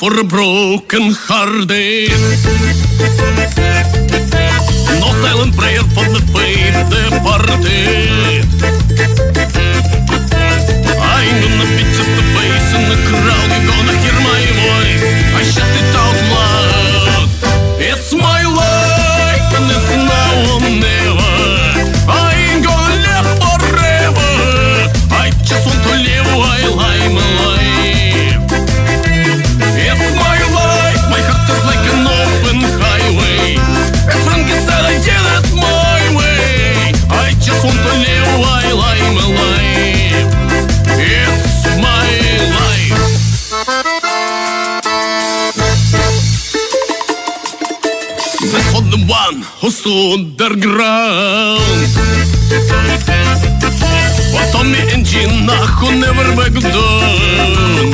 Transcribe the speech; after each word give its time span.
for 0.00 0.18
a 0.18 0.24
broken 0.24 1.12
hearted. 1.12 2.08
No 4.96 5.12
silent 5.20 5.52
prayer 5.54 5.84
for 5.92 6.08
the 6.08 6.24
faith 6.32 6.72
departed. 6.88 8.40
I'm 10.96 11.36
gonna 11.44 11.68
be 11.76 11.84
just 11.92 12.16
a 12.16 12.24
face 12.32 12.70
in 12.80 12.84
the 12.88 12.98
crowd. 13.12 13.48
You're 13.52 13.68
gonna 13.68 13.94
hear 14.00 14.16
my 14.24 14.42
voice. 14.64 15.04
I 15.36 15.42
shout 15.44 15.68
it 15.68 15.89
underground. 49.90 51.60
For 54.30 54.44
Tommy 54.52 54.78
and 54.94 55.04
Gina 55.04 55.56
who 55.78 55.86
never 55.98 56.30
back 56.38 56.54
down. 56.54 57.90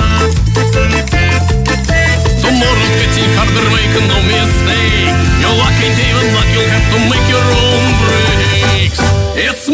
Tomorrow's 2.42 2.94
getting 3.00 3.33
harder, 3.36 3.66
make 3.72 3.97
no 4.12 4.19
mistake. 4.28 5.08
Your 5.41 5.55
luck 5.56 5.77
ain't 5.80 5.98
even 5.98 6.27
luck, 6.36 6.48
you'll 6.53 6.69
have 6.69 6.86
to 6.92 6.98
make 7.11 7.27
your 7.33 7.47
own 7.64 7.84
breaks. 8.03 9.00
It's 9.36 9.66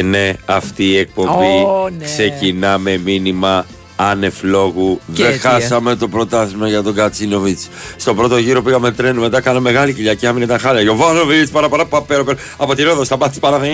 Και 0.00 0.06
ναι, 0.06 0.32
αυτή 0.46 0.84
η 0.84 0.98
εκπομπή 0.98 1.62
Ω, 1.66 1.88
ναι. 1.98 2.04
ξεκινά 2.04 2.78
με 2.78 2.96
μήνυμα 2.96 3.66
άνευ 3.96 4.34
λόγου. 4.42 5.00
Και 5.12 5.22
Δεν 5.22 5.32
αιτία. 5.32 5.50
χάσαμε 5.50 5.94
το 5.94 6.08
πρωτάθλημα 6.08 6.68
για 6.68 6.82
τον 6.82 6.94
Κατσίνοβιτς. 6.94 7.68
Στο 7.96 8.14
πρώτο 8.14 8.36
γύρο 8.38 8.62
πήγαμε 8.62 8.90
τρένο, 8.90 9.20
μετά 9.20 9.40
κάναμε 9.40 9.70
μεγάλη 9.70 9.92
κοιλιά 9.94 10.14
και 10.14 10.26
άμυνε 10.26 10.46
τα 10.46 10.58
χάλια. 10.58 10.82
Γιωβάνοβιτς, 10.82 11.50
παραπαρά, 11.50 11.86
παπέρο, 11.86 12.24
πέρα. 12.24 12.38
Από 12.56 12.74
τη 12.74 12.82
Ρόδο, 12.82 13.04
σταμάτησε 13.04 13.40
παραδεί. 13.40 13.68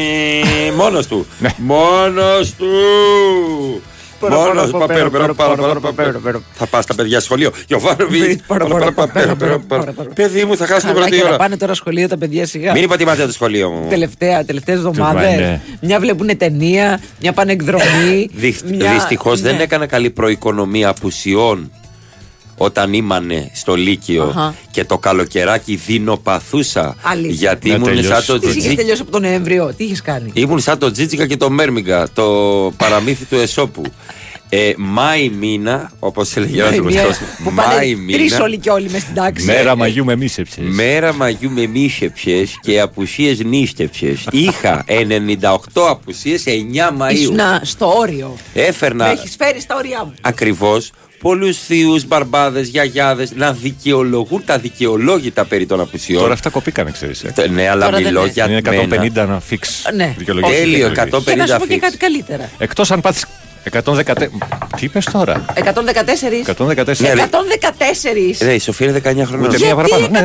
Μόνος 0.76 1.06
του. 1.06 1.26
Μόνος 1.56 2.54
του. 2.54 2.66
Μόνος 4.20 4.70
του. 4.70 4.78
Παπέρο, 4.78 5.10
πέρα, 5.10 5.34
παραπαρά, 5.34 5.80
παπέρο. 5.80 6.42
Θα 6.52 6.66
πας 6.66 6.84
στα 6.84 6.94
παιδιά 6.94 7.20
σχολείο. 7.20 7.50
Γιωβάνοβιτ, 7.66 8.40
παραπαρά, 8.46 8.92
παπέρο, 8.92 9.34
πέρα. 9.36 9.60
Παιδί 10.14 10.44
μου, 10.44 10.56
θα 10.56 10.66
χάσει 10.66 10.80
την 10.86 10.88
Καλά 10.94 11.00
πρώτη 11.00 11.16
και 11.16 11.22
να 11.22 11.28
ώρα. 11.28 11.36
πάνε 11.36 11.56
τώρα 11.56 11.74
σχολείο 11.74 12.08
τα 12.08 12.18
παιδιά 12.18 12.46
σιγά. 12.46 12.72
Μην 12.72 12.82
υποτιμάτε 12.82 13.26
το 13.26 13.32
σχολείο 13.32 13.70
μου. 13.70 13.88
Τελευταία, 13.88 14.44
τελευταίες 14.44 14.76
πάνε. 14.78 14.88
εβδομάδες. 14.88 15.58
Μια 15.80 16.00
βλέπουν 16.00 16.36
ταινία, 16.36 17.00
μια 17.20 17.32
πάνε 17.32 17.52
εκδρομή. 17.52 18.30
μια- 18.64 18.92
Δυστυχώς 18.92 19.40
δεν 19.40 19.56
ναι. 19.56 19.62
έκανα 19.62 19.86
καλή 19.86 20.10
προοικονομία 20.10 20.88
απουσιών 20.88 21.70
όταν 22.56 22.92
ήμανε 22.92 23.50
στο 23.54 23.74
Λύκειο 23.74 24.22
Αχα. 24.24 24.54
και 24.70 24.84
το 24.84 24.98
καλοκαιράκι 24.98 25.76
δεινοπαθούσα 25.86 26.96
Αλήθεια. 27.02 27.30
γιατί 27.34 27.68
Να 27.68 27.74
ήμουν 27.74 27.86
τελειώσει. 27.88 28.08
σαν 28.08 28.24
το 28.26 28.38
Τι 28.38 28.46
είχες 28.46 28.56
τζιτζί- 28.58 28.76
τελειώσει 28.78 29.00
από 29.02 29.10
τον 29.10 29.22
Νοέμβριο, 29.22 29.74
τι 29.76 29.84
είχες 29.84 30.02
κάνει; 30.02 30.30
ήμουν 30.34 30.58
σαν 30.60 30.78
το 30.78 30.90
Τζίτζικα 30.90 31.26
και 31.26 31.36
το 31.36 31.50
Μέρμιγκα 31.50 32.08
το 32.14 32.24
παραμύθι 32.76 33.24
του 33.24 33.36
Εσώπου 33.36 33.82
ε, 34.48 34.72
Μάη 34.76 35.28
μήνα 35.28 35.90
όπως 35.98 36.36
έλεγε 36.36 36.62
ο 36.62 36.68
Μια- 36.68 36.76
γνωστός 36.80 37.18
Που 37.44 37.52
πάνε 37.52 37.74
Μάη 37.74 37.96
τρεις 38.12 38.32
μήνα 38.32 38.42
όλοι 38.44 38.58
και 38.58 38.70
όλοι 38.70 38.88
μες 38.90 39.02
στην 39.02 39.14
τάξη. 39.14 39.44
Μέρα 39.44 39.76
μαγιού 39.76 40.04
με 40.04 40.16
μίσεψες. 40.16 40.64
Μέρα 40.68 41.14
μαγιού 41.14 41.50
με 41.50 41.66
μίσεψες 41.66 42.58
και 42.60 42.80
απουσίες 42.80 43.38
νύστεψες 43.44 44.24
Είχα 44.30 44.84
98 44.86 45.88
απουσίες 45.88 46.44
9 46.46 46.90
Μαΐου 46.98 47.12
Ήσουν 47.14 47.38
στο 47.62 47.92
όριο. 47.96 48.36
Έφερνα 48.54 49.04
Με 49.06 49.10
έχεις 49.12 49.36
φέρει 49.38 49.60
στα 49.60 49.76
όρια 49.76 50.04
μου. 50.04 50.14
Ακριβώς. 50.20 50.90
Πολλούς 51.26 51.58
θείους, 51.58 52.06
μπαρμπάδες, 52.06 52.68
γιαγιάδες 52.68 53.32
να 53.34 53.52
δικαιολογούν 53.52 54.42
τα 54.44 54.58
δικαιολόγητα 54.58 55.44
περί 55.44 55.66
των 55.66 55.80
απουσιών. 55.80 56.20
Τώρα 56.20 56.32
αυτά 56.32 56.50
κοπήκανε, 56.50 56.90
ξέρεις. 56.90 57.24
Τε- 57.34 57.50
Ναι, 57.50 57.68
αλλά 57.68 57.84
Τώρα 57.84 57.96
δεν 57.96 58.06
μιλώ 58.06 58.20
είναι. 58.20 58.30
για 58.34 58.44
Είναι 58.50 58.60
μένα. 58.70 59.04
150 59.04 59.26
να 59.28 59.40
φίξ. 59.40 59.82
Ναι. 59.94 60.14
δικαιολογία. 60.18 60.48
Τέλειο, 60.50 60.88
Δικαιολογία. 60.88 61.02
150. 61.02 61.30
Και 61.30 61.34
να 61.36 61.46
σου 61.46 61.52
πω 61.58 61.66
και 61.66 61.72
φίξ. 61.72 61.80
κάτι 61.84 61.96
καλύτερα. 61.96 62.50
Εκτός 62.58 62.90
αν 62.90 63.00
πάθεις 63.00 63.26
114. 63.72 64.30
Τι 64.76 64.84
είπες 64.84 65.04
τώρα; 65.04 65.44
114. 65.54 66.44
114. 66.46 67.00
Ναι, 67.00 67.12
114. 67.12 68.44
Ναι, 68.44 68.52
η 68.52 68.58
Σοφία 68.58 68.88
είναι 68.88 69.00
19 69.04 69.24
χρονών. 69.26 69.46
Ούτε 69.48 69.58
μία 69.58 69.74
Γιατί 69.74 69.74
παραπάνω. 69.74 70.08
Ναι, 70.08 70.18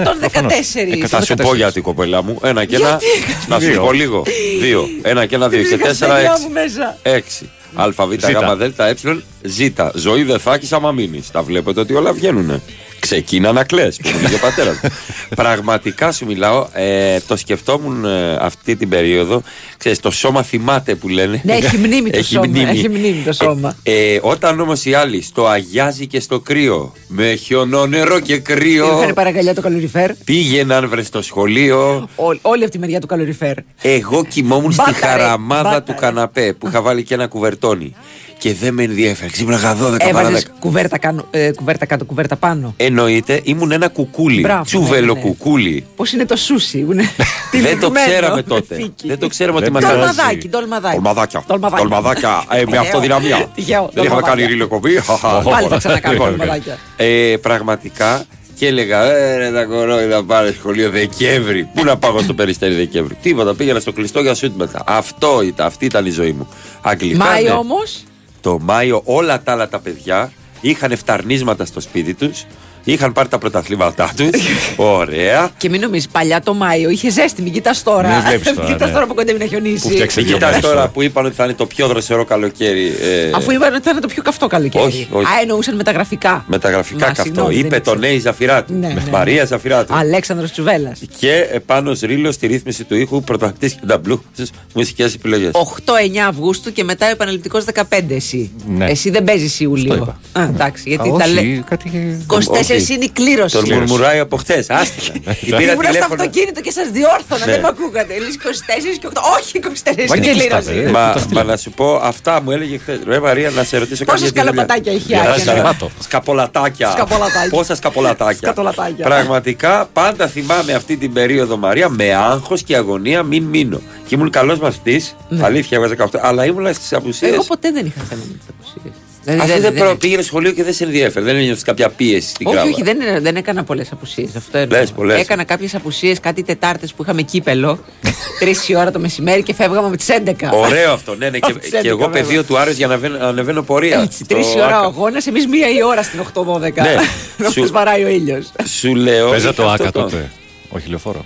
114. 1.04 1.08
Θα 1.08 1.22
σου 1.22 1.34
πω 1.36 1.56
γιατί, 1.56 1.82
κοπέλα 1.82 2.24
μου. 2.24 2.40
Ένα 2.44 2.66
και 2.66 2.76
ένα. 2.76 2.88
Γιατί; 3.02 3.34
Να 3.48 3.60
σου 3.60 3.66
Δύο. 3.66 3.82
πω 3.82 3.92
λίγο. 3.92 4.24
Δύο. 4.62 4.88
Ένα 5.02 5.26
και 5.26 5.36
ένα, 5.36 5.50
δύο. 5.50 5.62
Και 5.62 5.68
Είχα 5.76 5.78
τέσσερα, 5.88 6.20
στα 6.20 6.32
έξι. 6.32 6.44
μου 6.44 6.52
μέσα. 6.52 6.98
Έξι. 7.04 7.50
Α, 7.76 7.90
Β, 8.08 8.12
Ζήτα. 8.12 8.54
Γ, 8.54 8.58
Δ, 8.58 8.80
Ε, 8.82 8.96
Ζ. 9.44 9.60
Ζωή 9.96 10.24
δεν 10.24 10.40
θα 10.40 10.54
έχεις 10.54 10.72
άμα 10.72 10.92
μείνεις. 10.92 11.32
Τα 11.32 11.42
βλέπετε 11.44 11.80
ότι 11.80 11.94
όλα 11.94 12.14
βγαίνουν. 12.14 12.62
Ξεκίνα 13.06 13.52
να 13.52 13.64
κλαις, 13.64 13.98
που 13.98 14.10
μου 14.14 14.22
λέγε 14.22 14.36
ο 14.36 14.40
πατέρας. 14.40 14.80
Πραγματικά 15.36 16.12
σου 16.12 16.26
μιλάω, 16.26 16.68
ε, 16.74 17.20
το 17.28 17.36
σκεφτόμουν 17.38 18.06
ε, 18.06 18.36
αυτή 18.42 18.76
την 18.76 18.90
περίοδο. 18.90 19.42
Ξέρεις, 19.78 20.00
το 20.00 20.12
σώμα 20.12 20.44
θυμάται 20.44 20.96
που 20.96 21.08
λένε. 21.08 21.42
Ναι, 21.44 21.54
έχει 21.54 21.78
μνήμη 21.78 22.10
το 22.10 22.24
σώμα, 22.34 22.70
έχει 22.70 22.90
μνήμη 22.90 23.22
το 23.26 23.32
σώμα. 23.34 23.76
Ε, 23.84 24.14
ε, 24.14 24.20
όταν 24.22 24.60
όμως 24.60 24.86
οι 24.86 24.94
άλλοι 24.94 25.22
στο 25.22 25.48
αγιάζει 25.48 26.08
και 26.08 26.20
στο 26.20 26.40
κρύο, 26.40 26.94
με 27.08 27.34
χιονό 27.36 27.86
νερό 27.86 28.20
και 28.20 28.38
κρύο, 28.38 29.00
Είχαν 29.02 29.14
παραγκαλιά 29.14 29.54
το 29.54 29.62
καλοριφέρ. 29.62 30.14
πήγαιναν 30.14 30.90
βρες 30.90 31.08
στο 31.08 31.22
σχολείο. 31.22 32.10
Ό- 32.16 32.38
Όλη 32.42 32.64
αυτή 32.64 32.78
η 32.78 32.80
μεριά 32.80 33.00
του 33.00 33.08
καλοριφέρ. 33.08 33.58
Εγώ 33.82 34.26
κοιμόμουν 34.26 34.72
στη 34.72 34.84
Μπάταρε, 34.86 35.06
χαραμάδα 35.22 35.64
μπάταρε. 35.64 35.82
του 35.82 35.96
καναπέ 36.00 36.54
που 36.54 36.68
είχα 36.68 36.82
βάλει 36.82 37.04
και 37.04 37.14
ένα 37.14 37.28
κουβερτόνι. 37.28 37.96
Και 38.38 38.54
δεν 38.54 38.74
με 38.74 38.84
ενδιαφέρει. 38.84 39.32
Ξύπναγα 39.32 39.74
12 39.76 39.78
παρά 39.78 39.98
10. 39.98 40.08
Έβαζε 40.10 40.44
κουβέρτα, 40.60 40.98
κάνω- 40.98 41.28
ε, 41.32 41.52
κουβέρτα 41.56 41.86
κάτω, 41.86 42.06
κουβέρτα 42.06 42.36
πάνω. 42.36 42.74
Εννοείται, 43.06 43.42
ήμουν 43.44 43.72
ένα 43.72 43.88
κουκούλι. 43.88 44.42
Μπράβο, 44.42 44.64
τσούβελο 44.64 45.14
ναι, 45.14 45.20
ναι. 45.20 45.28
κουκούλι. 45.28 45.86
Πώς 45.96 46.12
είναι 46.14 46.26
το 46.26 46.36
σούσι, 46.36 46.78
είναι 46.80 46.94
Δεν 47.52 47.80
το 47.80 47.90
τυλιγμένο 47.90 48.06
ξέραμε 48.06 48.36
με 48.36 48.44
τότε. 48.44 48.76
φύκη. 48.76 49.08
Δεν 49.08 49.20
το 49.20 49.28
ξέραμε 49.28 49.58
ότι 49.58 49.70
Δεν 49.70 49.74
μας 49.74 49.84
πειράζει. 49.92 50.08
Τολμαδάκι, 50.08 50.48
τολμαδάκι. 50.50 50.94
Τολμαδάκια. 50.96 51.44
Τολμαδάκια. 51.48 51.88
Τολμαδάκια. 51.88 52.44
ε, 52.52 52.58
με 52.60 52.64
Τυχαίο. 52.66 52.82
αυτοδυναμία. 52.82 53.46
Τυχαίο, 53.56 53.90
Δεν 53.94 54.04
είχαμε 54.04 54.22
τολμαδάκια. 54.22 54.46
κάνει 54.46 54.46
ρίλο 54.46 55.02
Χαχα. 55.06 55.42
Πάλι 55.50 55.68
θα 55.68 55.78
ξανακάνουμε 55.78 56.24
Λοιπόν, 56.24 56.38
τολμαδάκια. 56.38 56.78
ε, 56.98 57.36
πραγματικά 57.42 58.24
και 58.56 58.68
έλεγα, 58.68 59.04
ε, 59.04 59.38
ρε, 59.38 59.52
τα 59.52 59.66
κορόιδα 59.66 60.24
πάρε 60.24 60.54
σχολείο 60.54 60.90
Δεκέμβρη. 60.90 61.70
Πού 61.74 61.84
να 61.84 61.98
πάω 61.98 62.20
στο 62.20 62.34
περιστέρι 62.34 62.74
Δεκέμβρη. 62.76 63.18
Τίποτα, 63.22 63.56
πήγαινα 63.56 63.80
στο 63.80 63.92
κλειστό 63.92 64.20
για 64.22 64.34
σουτ 64.34 64.56
μετά. 64.56 64.84
Αυτό 64.86 65.42
ήταν, 65.42 65.66
αυτή 65.66 65.86
ήταν 65.86 66.06
η 66.06 66.10
ζωή 66.10 66.32
μου. 66.32 66.48
Αγγλικά. 66.82 67.26
Μάη 67.26 67.44
ναι. 67.44 67.50
όμως; 67.50 68.04
Το 68.42 68.58
Μάιο 68.62 69.02
όλα 69.06 69.42
τα 69.42 69.52
άλλα 69.52 69.68
τα 69.70 69.80
παιδιά 69.80 70.32
είχαν 70.62 70.98
φταρνίσματα 70.98 71.66
στο 71.66 71.80
σπίτι 71.80 72.14
τους. 72.14 72.46
Είχαν 72.84 73.12
πάρει 73.14 73.28
τα 73.28 73.38
πρωταθλήματά 73.38 74.12
τους. 74.18 74.30
Ωραία. 74.76 75.50
Και 75.58 75.70
μην 75.70 75.82
νομίζεις, 75.82 76.08
παλιά 76.08 76.42
το 76.42 76.54
Μάιο 76.54 76.90
είχε 76.90 77.10
ζέστη, 77.10 77.42
μην 77.42 77.54
κοιτάς 77.54 77.84
τώρα. 77.84 78.10
Μην 78.10 78.22
βλέπεις 78.28 78.54
τώρα, 78.54 78.68
Κοιτάς 78.72 78.88
ναι. 78.88 78.94
τώρα 78.94 79.06
που 79.08 79.14
κοντεύει 79.14 79.40
να 79.40 79.46
χιονίσει. 79.46 79.82
Που 79.88 79.90
φτιάξε 79.90 80.20
Μην 80.20 80.28
δύο 80.28 80.36
κοιτάς 80.38 80.50
μέρες 80.50 80.64
τώρα 80.66 80.76
τώρα. 80.76 80.90
που 80.90 81.02
είπαν 81.02 81.26
ότι 81.26 81.36
θα 81.36 81.44
είναι 81.44 81.54
το 81.54 81.66
πιο 81.66 81.88
δροσερό 81.88 82.26
καλοκαίρι. 82.26 82.86
ε, 82.88 83.32
Αφού 83.36 83.52
είπαν 83.52 83.74
ότι 83.74 83.84
θα 83.84 83.92
είναι 83.92 84.00
το 84.00 84.08
πιο 84.08 84.22
καυτό 84.24 84.48
καλοκαίρι. 84.48 84.86
Όχι, 84.86 85.08
όχι. 85.12 85.26
Α, 85.26 85.30
εννοούσαν 85.42 85.76
με 85.76 85.84
τα 85.84 85.92
γραφικά. 85.92 86.46
με 86.48 86.60
τα 86.60 86.70
γραφικά 86.70 87.00
Μα, 87.00 87.06
καυτό. 87.06 87.24
συγγνώμη, 87.24 87.56
Είπε 87.56 87.68
δεν 87.68 87.84
τον 87.84 87.94
ήξερα. 87.94 88.12
Νέη 88.12 88.20
Ζαφυράτου. 88.20 88.74
Ναι, 88.74 88.88
ναι. 88.88 89.04
Μαρία 89.12 89.46
Ζαφυράτου. 89.46 89.94
Αλέξανδρος 89.96 90.52
Τσουβέλλα. 90.52 90.96
Και 91.18 91.48
επάνω 91.52 91.92
ρίλο 92.02 92.32
στη 92.32 92.48
ρύθμιση 92.48 92.84
του 92.84 92.96
ήχου 92.96 93.22
πρωταθλητής 93.24 93.74
και 93.74 93.86
ταμπλού 93.88 94.24
στις 94.34 94.52
μουσικές 94.74 95.14
επιλογές. 95.14 95.52
8-9 95.54 96.18
Αυγούστου 96.28 96.72
και 96.74 96.84
μετά 96.84 97.08
ο 97.08 97.10
επαναληπτικός 97.10 97.64
15 97.74 97.84
εσύ. 98.10 98.52
Ναι. 98.68 98.86
Εσύ 98.90 99.10
δεν 99.10 99.24
παίζεις 99.24 99.52
Αυτό 99.52 99.64
Ιούλιο. 99.64 99.94
είπα. 99.96 100.20
Α, 100.40 100.44
εντάξει, 100.44 100.84
γιατί 100.90 101.10
Α, 101.10 101.12
τα 101.18 101.24
όχι, 101.26 101.34
λέει. 101.34 101.64
κάτι... 101.70 102.18
24 102.28 102.71
Ξέρεις, 102.72 102.90
είναι 102.90 103.04
η 103.06 103.10
κλήρωση. 103.10 103.56
Τον 103.58 103.74
μουρμουράει 103.74 104.20
από 104.20 104.38
χθες. 104.38 104.70
Άστιγα. 104.70 105.14
Την 105.46 105.56
πήρα 105.58 105.72
Ήμουν 105.72 105.84
στο 105.84 105.92
τηλέφωνο. 105.92 106.24
αυτοκίνητο 106.24 106.62
και 106.62 106.72
σας 106.72 106.88
διόρθωνα, 106.92 107.46
Ναι. 107.46 107.52
δεν 107.52 107.62
με 107.62 107.68
ακούγατε. 107.68 108.14
Λες 108.20 108.36
24 108.36 108.98
και 109.00 109.08
8. 109.08 109.12
Όχι 109.40 109.60
24 109.60 109.98
είναι 109.98 110.06
Βαγγέλης 110.08 110.48
τα 110.48 110.60
κλήρωση. 110.60 110.80
είπε, 110.80 110.90
ε. 110.90 110.92
Μα, 110.92 111.12
το 111.14 111.20
στείλω. 111.20 111.40
μα 111.40 111.46
να 111.46 111.58
σου 111.58 111.72
πω, 111.72 111.96
αυτά 111.96 112.42
μου 112.42 112.52
έλεγε 112.52 112.78
χθες. 112.78 113.00
Ρε 113.08 113.20
Μαρία, 113.20 113.50
να 113.50 113.64
σε 113.64 113.78
ρωτήσω 113.78 114.04
Πόσα 114.06 114.18
κάποια 114.18 114.28
δουλειά. 114.28 114.42
σκαλοπατάκια 114.44 114.92
έχει 114.92 115.02
η 115.02 115.06
Για 115.08 115.20
Άκια, 115.22 115.32
τα 115.46 115.54
ναι. 115.54 115.60
σκαλα- 115.60 115.92
Σκαπολατάκια. 116.00 116.92
Σκαπολατάκια. 116.92 117.50
Πόσα 117.50 117.76
σκαπολατάκια. 117.76 118.38
Σκατολατάκια. 118.38 119.06
Πραγματικά 119.06 119.90
πάντα 119.94 120.28
θυμάμαι 120.28 120.74
αυτή 120.74 120.98
την 120.98 121.14
περίοδο 121.14 121.58
Μαρία 121.58 121.90
με 121.90 122.14
άγχος 122.14 122.64
και 122.64 122.76
αγωνία 122.76 123.24
μην 123.24 123.44
μείνω. 123.44 123.82
Και 124.08 124.16
ήμουν 124.16 124.30
καλός 124.30 124.60
μαθητής. 124.60 125.16
Αλήθεια, 125.42 125.78
έβγαζα 125.78 125.96
18. 125.96 126.20
Αλλά 126.22 126.46
ήμουν 126.46 126.74
στις 126.74 126.94
απουσίες. 126.94 127.30
Ναι. 127.30 127.36
Εγώ 127.36 127.44
ποτέ 127.44 127.72
δεν 127.72 127.86
είχα 127.86 128.02
θέμα 128.10 128.22
με 128.28 128.34
τις 128.38 128.48
απουσίες. 128.60 128.94
Αφού 129.28 129.62
δεν 129.62 129.74
προ- 129.74 129.96
πήγαινε 129.98 130.22
σχολείο 130.22 130.52
και 130.52 130.64
δεν 130.64 130.74
σε 130.74 130.84
ενδιαφέρει, 130.84 131.26
δεν 131.26 131.36
ένιωσε 131.36 131.62
κάποια 131.66 131.90
πίεση 131.90 132.30
στην 132.30 132.48
Όχι, 132.48 132.56
κράβα. 132.56 132.70
όχι, 132.72 132.84
δεν, 132.84 132.98
δεν 133.22 133.36
έκανα 133.36 133.64
πολλές 133.64 133.92
απουσίες. 133.92 134.36
Αυτό 134.36 134.58
εννοώ. 134.58 134.80
Λες, 134.80 134.92
πολλές. 134.92 135.20
Έκανα 135.22 135.44
κάποιες 135.44 135.76
απουσίες, 135.76 136.20
κάτι 136.20 136.44
Τετάρτες 136.44 136.94
που 136.94 137.04
είχαμε 137.04 137.22
κύπελο. 137.22 137.80
Τρεις 138.40 138.70
η 138.70 138.76
ώρα 138.76 138.92
το 138.92 139.00
μεσημέρι 139.00 139.44
και 139.44 139.54
φεύγαμε 139.54 139.90
με 139.90 139.98
τις 139.98 140.08
11. 140.26 140.34
Ωραίο 140.54 140.92
αυτό, 140.94 141.16
ναι, 141.16 141.30
ναι. 141.30 141.40
και, 141.40 141.54
Τις 141.60 141.70
και 141.70 141.80
11 141.82 141.86
εγώ 141.86 141.98
βέβαια. 141.98 142.22
πεδίο 142.22 142.44
του 142.44 142.58
Άρεος 142.58 142.76
για 142.78 142.88
να 142.88 142.94
ανεβαίνω, 142.94 143.26
ανεβαίνω 143.26 143.62
πορεία. 143.64 144.00
Έτσι, 144.02 144.24
στο 144.24 144.26
τρει 144.36 144.40
η 144.56 144.60
ώρα 144.62 144.66
ο 144.66 144.68
Άκα. 144.78 144.78
αγώνα, 144.78 145.22
εμείς 145.28 145.48
μία 145.48 145.70
η 145.70 145.84
ώρα 145.84 146.04
στην 146.04 146.20
8-12. 146.34 146.60
Ναι. 146.60 146.96
Να 147.44 147.50
Σου- 147.50 147.60
μας 147.60 147.72
βαράει 147.72 148.04
ο 148.04 148.08
ήλιος. 148.08 148.52
Σου 148.80 148.96
λέω. 148.96 149.30
Παίζα 149.30 149.46
είχα 149.46 149.54
το 149.56 149.70
αυτό 149.70 149.84
άκα 149.84 149.92
τότε. 149.92 150.30
Όχι 150.70 150.90
λεωφόρο. 150.90 151.26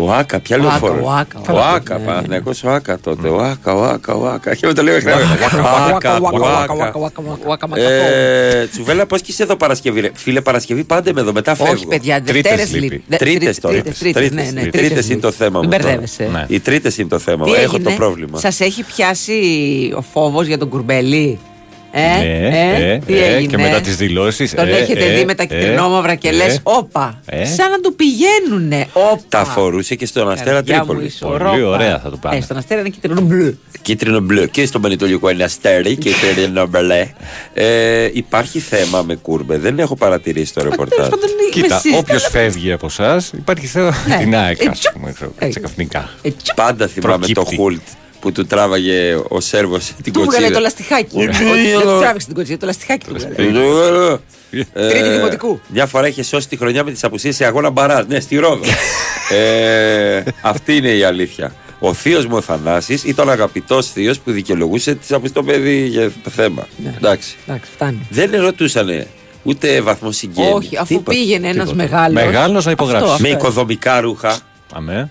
Ο 0.00 0.12
Άκα, 0.12 0.40
ποια 0.40 0.56
Ο 0.56 0.60
Άκα, 0.60 0.68
λεωφόρο. 0.70 1.04
ο 1.04 1.10
Άκα, 1.10 1.38
ο 1.38 1.42
Ο 1.56 1.58
Άκα, 1.58 1.74
Άκα, 1.74 1.98
ναι, 1.98 2.04
Παναθηναϊκός 2.04 2.64
ο 2.64 2.70
Άκα 2.70 2.98
τότε. 2.98 3.28
Ο 3.28 3.42
Άκα, 3.42 3.74
ο 3.74 3.84
Άκα, 3.84 4.14
ο 4.14 4.26
Άκα. 4.26 4.54
Και 4.54 4.66
με 4.66 4.72
το 4.72 4.82
λέω 4.82 4.96
Άκα, 4.96 6.12
ο 7.46 7.52
Άκα. 7.52 7.76
Ε, 7.76 8.66
Τσουβέλα, 8.70 9.06
πώς 9.06 9.20
και 9.20 9.30
είσαι 9.30 9.42
εδώ 9.42 9.56
Παρασκευή, 9.56 10.00
ρε; 10.00 10.10
Φίλε, 10.14 10.40
Παρασκευή 10.40 10.84
πάντα 10.84 11.10
είμαι 11.10 11.20
εδώ, 11.20 11.32
μετά 11.32 11.54
φεύγω. 11.54 11.72
Όχι, 11.72 11.86
παιδιά, 11.86 12.22
Τρίτες 12.22 12.42
Δευτέρες 12.52 12.72
λείπει. 12.74 13.02
λείπει. 13.08 13.16
Τρίτες 13.16 13.58
τώρα. 13.60 13.74
Τρίτες, 13.74 13.98
τρίτες, 13.98 14.30
ναι, 14.30 14.42
ναι, 14.42 14.60
Οι 14.60 14.70
τρίτες 14.70 14.80
τρίτες 14.80 15.08
είναι 15.08 15.20
το 15.20 15.26
λείπει. 15.28 15.38
θέμα 15.42 15.60
μου. 15.60 15.68
Μην 15.68 15.70
τώρα. 15.70 15.82
μπερδεύεσαι. 15.82 16.28
Ναι. 16.32 16.44
Οι 16.48 16.60
τρίτες 16.60 16.98
είναι 16.98 17.08
το 17.08 17.18
θέμα 17.18 17.44
Τι 17.44 17.50
μου. 17.50 17.56
Έχω 17.56 17.74
έγινε; 17.76 17.90
το 17.90 17.96
πρόβλημα. 17.96 18.38
Σας 18.38 18.60
έχει 18.60 18.82
πιάσει 18.82 19.34
ο 19.96 20.00
φόβος 20.12 20.46
για 20.46 20.58
τον 20.58 20.68
κουρμπέλι. 20.68 21.38
Ε, 21.92 22.00
Ναι, 22.00 22.92
ε, 22.92 22.98
τι 23.06 23.18
ε, 23.18 23.24
έγινε; 23.34 23.50
και 23.50 23.56
μετά 23.62 23.80
τις 23.80 23.96
δηλώσεις, 23.96 24.54
Τον 24.54 24.68
ε, 24.68 24.70
έχετε 24.70 25.04
ε, 25.04 25.16
δει 25.16 25.24
με 25.24 25.34
τα 25.34 25.42
ε, 25.42 25.46
κυτρινόμαυρα 25.46 26.14
και 26.14 26.28
ε, 26.28 26.32
λες 26.32 26.60
όπα. 26.62 27.20
ε. 27.26 27.44
Σαν 27.44 27.70
να 27.70 27.80
του 27.80 27.94
πηγαίνουνε. 27.94 28.86
Όπα. 28.92 29.20
Τα 29.28 29.44
φορούσε 29.44 29.94
και 29.94 30.06
στον 30.06 30.30
Αστέρα 30.30 30.50
Καρδιά 30.52 30.78
μου, 30.78 30.84
Τρίπολη. 30.84 31.06
ισορρόπα. 31.06 31.50
Πολύ 31.50 31.62
ωραία 31.62 31.98
θα 31.98 32.10
το 32.10 32.16
πάμε. 32.16 32.36
Ε, 32.36 32.40
στον 32.40 32.56
Αστέρα 32.56 32.80
είναι 32.80 32.88
κυτρινό 32.88 33.20
μπλου. 33.20 33.58
Κίτρινο 33.82 34.20
μπλε 34.20 34.46
και 34.46 34.66
στο 34.66 34.80
Πανετολικό 34.80 35.30
είναι 35.30 35.44
αστέρι 35.44 35.96
και 35.96 36.10
κίτρινο 36.10 36.66
μπλε. 36.66 37.08
Ε, 37.54 38.08
υπάρχει 38.12 38.58
θέμα 38.60 39.02
με 39.02 39.14
κούρμπε. 39.14 39.58
Δεν 39.58 39.78
έχω 39.78 39.96
παρατηρήσει 39.96 40.54
το 40.54 40.62
ρεπορτάζ. 40.62 40.96
Τέλος 40.96 41.08
πάντων, 41.10 41.28
είμαι 41.28 41.50
Κοίτα, 41.50 41.76
εσείς. 41.76 41.94
όποιος 41.98 42.28
φεύγει 42.30 42.72
από 42.72 42.86
εσάς, 42.86 43.30
υπάρχει 43.36 43.66
θέμα 43.66 43.94
με 44.06 44.14
Ναι. 44.14 44.22
την 44.22 44.36
ΑΕΚ, 44.36 44.62
Ε, 44.62 44.66
ας 44.70 44.78
τσουπ. 44.78 44.92
πούμε, 44.92 45.12
ξέρω, 45.12 45.32
Ε, 45.38 45.48
ξαφνικά. 45.48 46.10
Ε, 46.22 46.30
τσουπ, 46.30 46.56
Πάντα 46.56 46.86
θυμάμαι 46.86 47.26
το 47.26 47.32
Προκύπτει. 47.32 47.56
Χουλτ 47.62 47.80
που 48.20 48.32
του 48.32 48.46
τράβαγε 48.46 49.16
ο 49.28 49.40
Σέρβος 49.40 49.92
την 50.02 50.12
Του 50.12 50.20
βγάλε 50.20 50.30
το 50.34 50.40
κοτσίδα. 50.40 50.60
λαστιχάκι. 50.60 51.16
Όχι, 51.16 51.28
Όχι, 51.28 51.44
όχι, 51.44 51.62
Δεν 51.72 51.80
του 51.80 51.88
όχι. 51.90 52.00
τράβηξε 52.00 52.26
την 52.26 52.36
κοτσίδα, 52.36 52.58
το 52.58 52.66
λαστιχάκι 52.66 53.06
του 53.06 53.14
βγάλε. 53.18 54.18
Ε, 54.72 54.88
Τρίτη 54.88 55.08
δημοτικού. 55.08 55.60
Μια 55.68 55.86
φορά 55.86 56.06
είχε 56.08 56.22
σώσει 56.22 56.48
τη 56.48 56.56
χρονιά 56.56 56.84
με 56.84 56.90
τις 56.90 57.04
απουσίες 57.04 57.36
σε 57.36 57.44
αγώνα 57.44 57.70
μπαράζ. 57.70 58.04
Ναι, 58.08 58.20
στη 58.20 58.36
Ρόδο. 58.36 58.64
ε, 59.36 60.22
αυτή 60.40 60.76
είναι 60.76 60.90
η 60.90 61.04
αλήθεια. 61.04 61.54
Ο 61.78 61.94
θείος 61.94 62.26
μου 62.26 62.36
ο 62.36 62.40
Θανάσης 62.40 63.04
ήταν 63.04 63.30
αγαπητός 63.30 63.90
θείος 63.90 64.18
που 64.18 64.30
δικαιολογούσε 64.30 64.94
τις 64.94 65.10
απουσίες 65.12 65.32
το 65.32 65.42
παιδί 65.42 65.86
για 65.86 66.12
θέμα. 66.30 66.66
Ναι. 66.84 66.94
Εντάξει. 66.96 67.36
Εντάξει, 67.46 67.70
φτάνει. 67.74 68.06
Δεν 68.10 68.30
ρωτούσανε 68.40 69.06
ούτε 69.42 69.80
βαθμό 69.80 70.12
συγγένεια. 70.12 70.52
Όχι, 70.54 70.76
αφού 70.76 70.86
τίποτα. 70.86 71.10
πήγαινε 71.10 71.48
ένας 71.48 71.68
τίποτα. 71.68 71.74
μεγάλος. 71.88 72.12
Μεγάλος 72.24 72.64
να 72.64 72.70
υπογράψει. 72.70 73.22
Με 73.22 73.28
οικοδομικά 73.28 74.00
ρούχα. 74.00 74.38
Αμέ. 74.74 75.10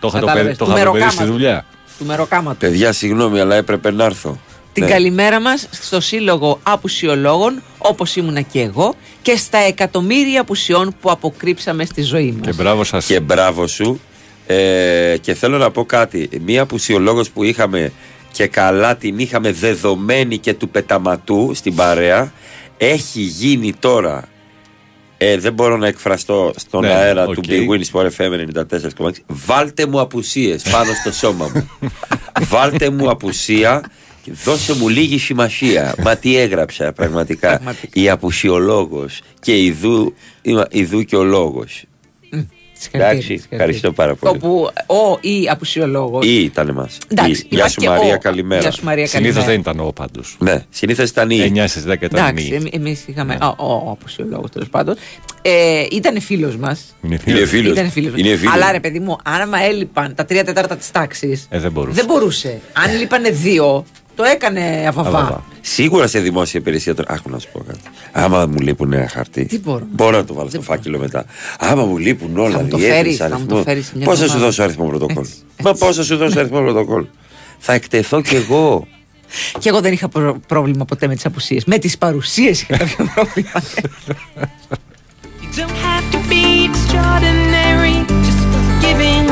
Το 0.00 0.08
είχα 0.08 0.18
το 0.20 0.26
Κατάλαβες, 0.26 0.42
παιδί, 0.44 0.56
το 0.56 0.64
του 0.64 0.70
είχα 0.76 0.84
το 0.84 0.90
παιδί 0.92 1.02
στη 1.04 1.08
μεροκάματο. 1.16 1.32
δουλειά. 1.32 1.64
Του 1.98 2.04
μεροκάματος. 2.04 2.58
Παιδιά, 2.70 2.92
συγγνώμη, 2.92 3.40
αλλά 3.40 3.54
έπρεπε 3.54 3.90
να 3.90 4.04
έρθω. 4.04 4.38
Την 4.72 4.84
Ναι. 4.84 4.90
καλημέρα 4.90 5.40
μας 5.40 5.68
στο 5.70 6.00
Σύλλογο 6.00 6.58
Απουσιολόγων, 6.62 7.62
όπως 7.78 8.16
ήμουνα 8.16 8.40
και 8.40 8.60
εγώ, 8.60 8.94
και 9.22 9.36
στα 9.36 9.58
εκατομμύρια 9.58 10.40
απουσιών 10.40 10.94
που 11.00 11.10
αποκρύψαμε 11.10 11.84
στη 11.84 12.02
ζωή 12.02 12.32
μας. 12.38 12.46
Και 12.56 12.62
μπράβο 12.62 12.84
σας. 12.84 13.06
Και 13.06 13.20
μπράβο 13.20 13.66
σου. 13.66 14.00
Ε, 14.46 15.16
και 15.20 15.34
θέλω 15.34 15.58
να 15.58 15.70
πω 15.70 15.84
κάτι. 15.84 16.28
Μία 16.44 16.62
απουσιολόγος 16.62 17.30
που 17.30 17.42
είχαμε 17.44 17.92
και 18.32 18.46
καλά 18.46 18.96
την 18.96 19.18
είχαμε 19.18 19.52
δεδομένη 19.52 20.38
και 20.38 20.54
του 20.54 20.68
πεταματού 20.68 21.50
στην 21.54 21.74
παρέα 21.74 22.32
έχει 22.76 23.20
γίνει 23.20 23.72
τώρα. 23.78 24.28
Ε, 25.18 25.38
δεν 25.38 25.52
μπορώ 25.52 25.76
να 25.76 25.86
εκφραστώ 25.86 26.52
στον 26.56 26.80
Ναι, 26.80 26.92
αέρα 26.92 27.24
οκ. 27.26 27.34
του 27.34 27.40
Big 27.48 27.68
Win 27.70 27.82
Sport 27.92 28.08
FM 28.16 28.48
94,6. 29.00 29.10
Βάλτε 29.26 29.86
μου 29.86 30.00
απουσίες 30.00 30.62
πάνω 30.62 30.92
στο 31.00 31.12
σώμα 31.12 31.50
μου. 31.54 31.70
Βάλτε 32.50 32.90
μου 32.90 33.10
απουσία 33.10 33.82
και 34.22 34.32
δώσε 34.44 34.74
μου 34.74 34.88
λίγη 34.88 35.18
σημασία. 35.18 35.94
Μα 36.02 36.16
τι 36.16 36.36
έγραψα 36.36 36.92
πραγματικά. 36.92 37.48
Πραγματικά. 37.48 38.00
Η 38.00 38.08
απουσιολόγος 38.10 39.20
και 39.40 39.62
ιδού, 39.64 40.14
ιδού 40.70 41.02
και 41.02 41.16
ο 41.16 41.24
λόγος. 41.24 41.84
Συγχαρητήρια, 42.78 43.10
Εντάξει, 43.10 43.26
συγχαρητήρια. 43.26 43.56
ευχαριστώ 43.64 43.92
πάρα 43.92 44.14
πολύ. 44.14 44.34
Όπου 44.36 44.70
ο 44.86 45.18
ή 45.20 45.48
απουσιολόγος. 45.48 46.26
Ή 46.26 46.42
ήταν 46.44 46.68
εμάς. 46.68 46.98
Εντάξει, 47.08 47.30
Γεια 47.32 47.46
υπάρχει 47.50 47.70
σου 47.72 47.80
και 47.80 47.88
Μαρία, 47.88 48.14
ο. 48.14 48.18
καλημέρα. 48.18 48.60
Γεια 48.60 48.70
σου 48.70 48.84
Μαρία, 48.84 49.06
Συνήθως 49.06 49.34
καλημέρα. 49.44 49.62
δεν 49.62 49.72
ήταν 49.74 49.86
ο 49.88 49.92
πάντως. 49.92 50.36
Ναι, 50.40 50.64
συνήθως 50.70 51.10
ήταν 51.10 51.30
ή. 51.30 51.52
9 51.54 51.66
στις 51.68 51.84
10 51.84 51.92
ήταν 52.06 52.26
Εντάξει, 52.26 52.58
μη. 52.62 52.70
εμείς 52.72 53.04
είχαμε. 53.06 53.34
Ναι. 53.34 53.44
Ο, 53.46 53.54
ο, 53.58 53.72
ο 53.86 53.90
απουσιολόγος 53.90 54.50
τέλος 54.50 54.68
πάντων. 54.68 54.96
Ε, 55.42 55.84
ήταν 55.90 56.20
φίλος 56.20 56.56
μας. 56.56 56.94
Είναι 57.02 57.18
Είναι 57.24 57.34
φίλος. 57.36 57.48
φίλος. 57.50 57.72
Ήταν 57.72 57.90
φίλος 57.90 58.10
μας. 58.12 58.20
Είναι 58.20 58.36
φίλος. 58.36 58.54
Αλλά 58.54 58.72
ρε 58.72 58.80
παιδί 58.80 58.98
μου, 59.00 59.16
αν 59.24 59.40
άμα 59.40 59.62
έλειπαν 59.64 60.14
τα 60.14 60.24
τρία 60.24 60.44
τέταρτα 60.44 60.76
της 60.76 60.90
τάξης. 60.90 61.46
Ε, 61.50 61.58
δεν 61.58 61.72
μπορούσε. 61.72 61.96
Δεν 61.96 62.04
μπορούσε. 62.06 62.60
Αν 62.72 62.98
λείπανε 62.98 63.30
δύο, 63.30 63.84
το 64.16 64.22
έκανε 64.24 64.84
αβαβά. 64.88 65.08
Αβαβά. 65.18 65.44
Σίγουρα 65.60 66.06
σε 66.06 66.18
δημόσια 66.20 66.60
υπηρεσία 66.60 66.94
τώρα. 66.94 67.12
Άκου 67.14 67.30
να 67.30 67.38
σου 67.38 67.48
πω 67.52 67.58
κάτι. 67.66 67.78
Άμα 68.12 68.46
μου 68.46 68.58
λείπουν 68.58 68.92
ένα 68.92 69.08
χαρτί. 69.08 69.44
Τι 69.44 69.58
μπορώ. 69.58 69.86
Μπορώ 69.92 70.16
να 70.16 70.24
το 70.24 70.34
βάλω 70.34 70.48
στο 70.48 70.62
φάκελο 70.62 70.98
μετά. 70.98 71.24
Άμα 71.58 71.84
μου 71.84 71.96
λείπουν 71.98 72.38
όλα. 72.38 72.56
Θα 72.56 72.62
μου 72.62 72.68
το 72.68 72.76
διεύθυνση, 72.76 73.02
φέρεις, 73.02 73.16
θα 73.16 73.28
μου 73.28 73.34
αριθμό. 73.34 73.56
το 73.56 73.62
φέρεις 73.62 73.92
μια 73.94 74.04
Πώς 74.04 74.14
θα 74.14 74.20
σου 74.20 74.24
εβδομάδα. 74.24 74.46
δώσω 74.46 74.62
αριθμό 74.62 74.86
πρωτοκόλλου; 74.86 75.20
Έτσι, 75.28 75.42
Μα 75.62 75.70
έτσι. 75.70 75.84
πώς 75.84 75.96
θα 75.96 76.02
σου 76.02 76.16
δώσω 76.16 76.38
αριθμό 76.38 76.60
πρωτοκόλλου; 76.60 77.08
Θα 77.58 77.72
εκτεθώ 77.72 78.20
κι 78.20 78.34
εγώ. 78.34 78.86
Και 79.58 79.68
εγώ 79.68 79.80
δεν 79.80 79.92
είχα 79.92 80.08
προ- 80.08 80.36
πρόβλημα 80.46 80.84
ποτέ 80.84 81.06
με 81.06 81.14
τις 81.14 81.26
απουσίες. 81.26 81.64
Με 81.64 81.78
τις 81.78 81.98
παρουσίες 81.98 82.62
είχα 82.62 82.76
κάποιο 82.76 83.06
πρόβλημα. 83.14 83.50
You 85.40 85.58
don't 85.58 85.78
have 85.88 86.06
to 86.14 86.18
be 86.32 86.42
extraordinary, 86.68 87.96
just 88.26 88.42
forgiving 88.54 89.24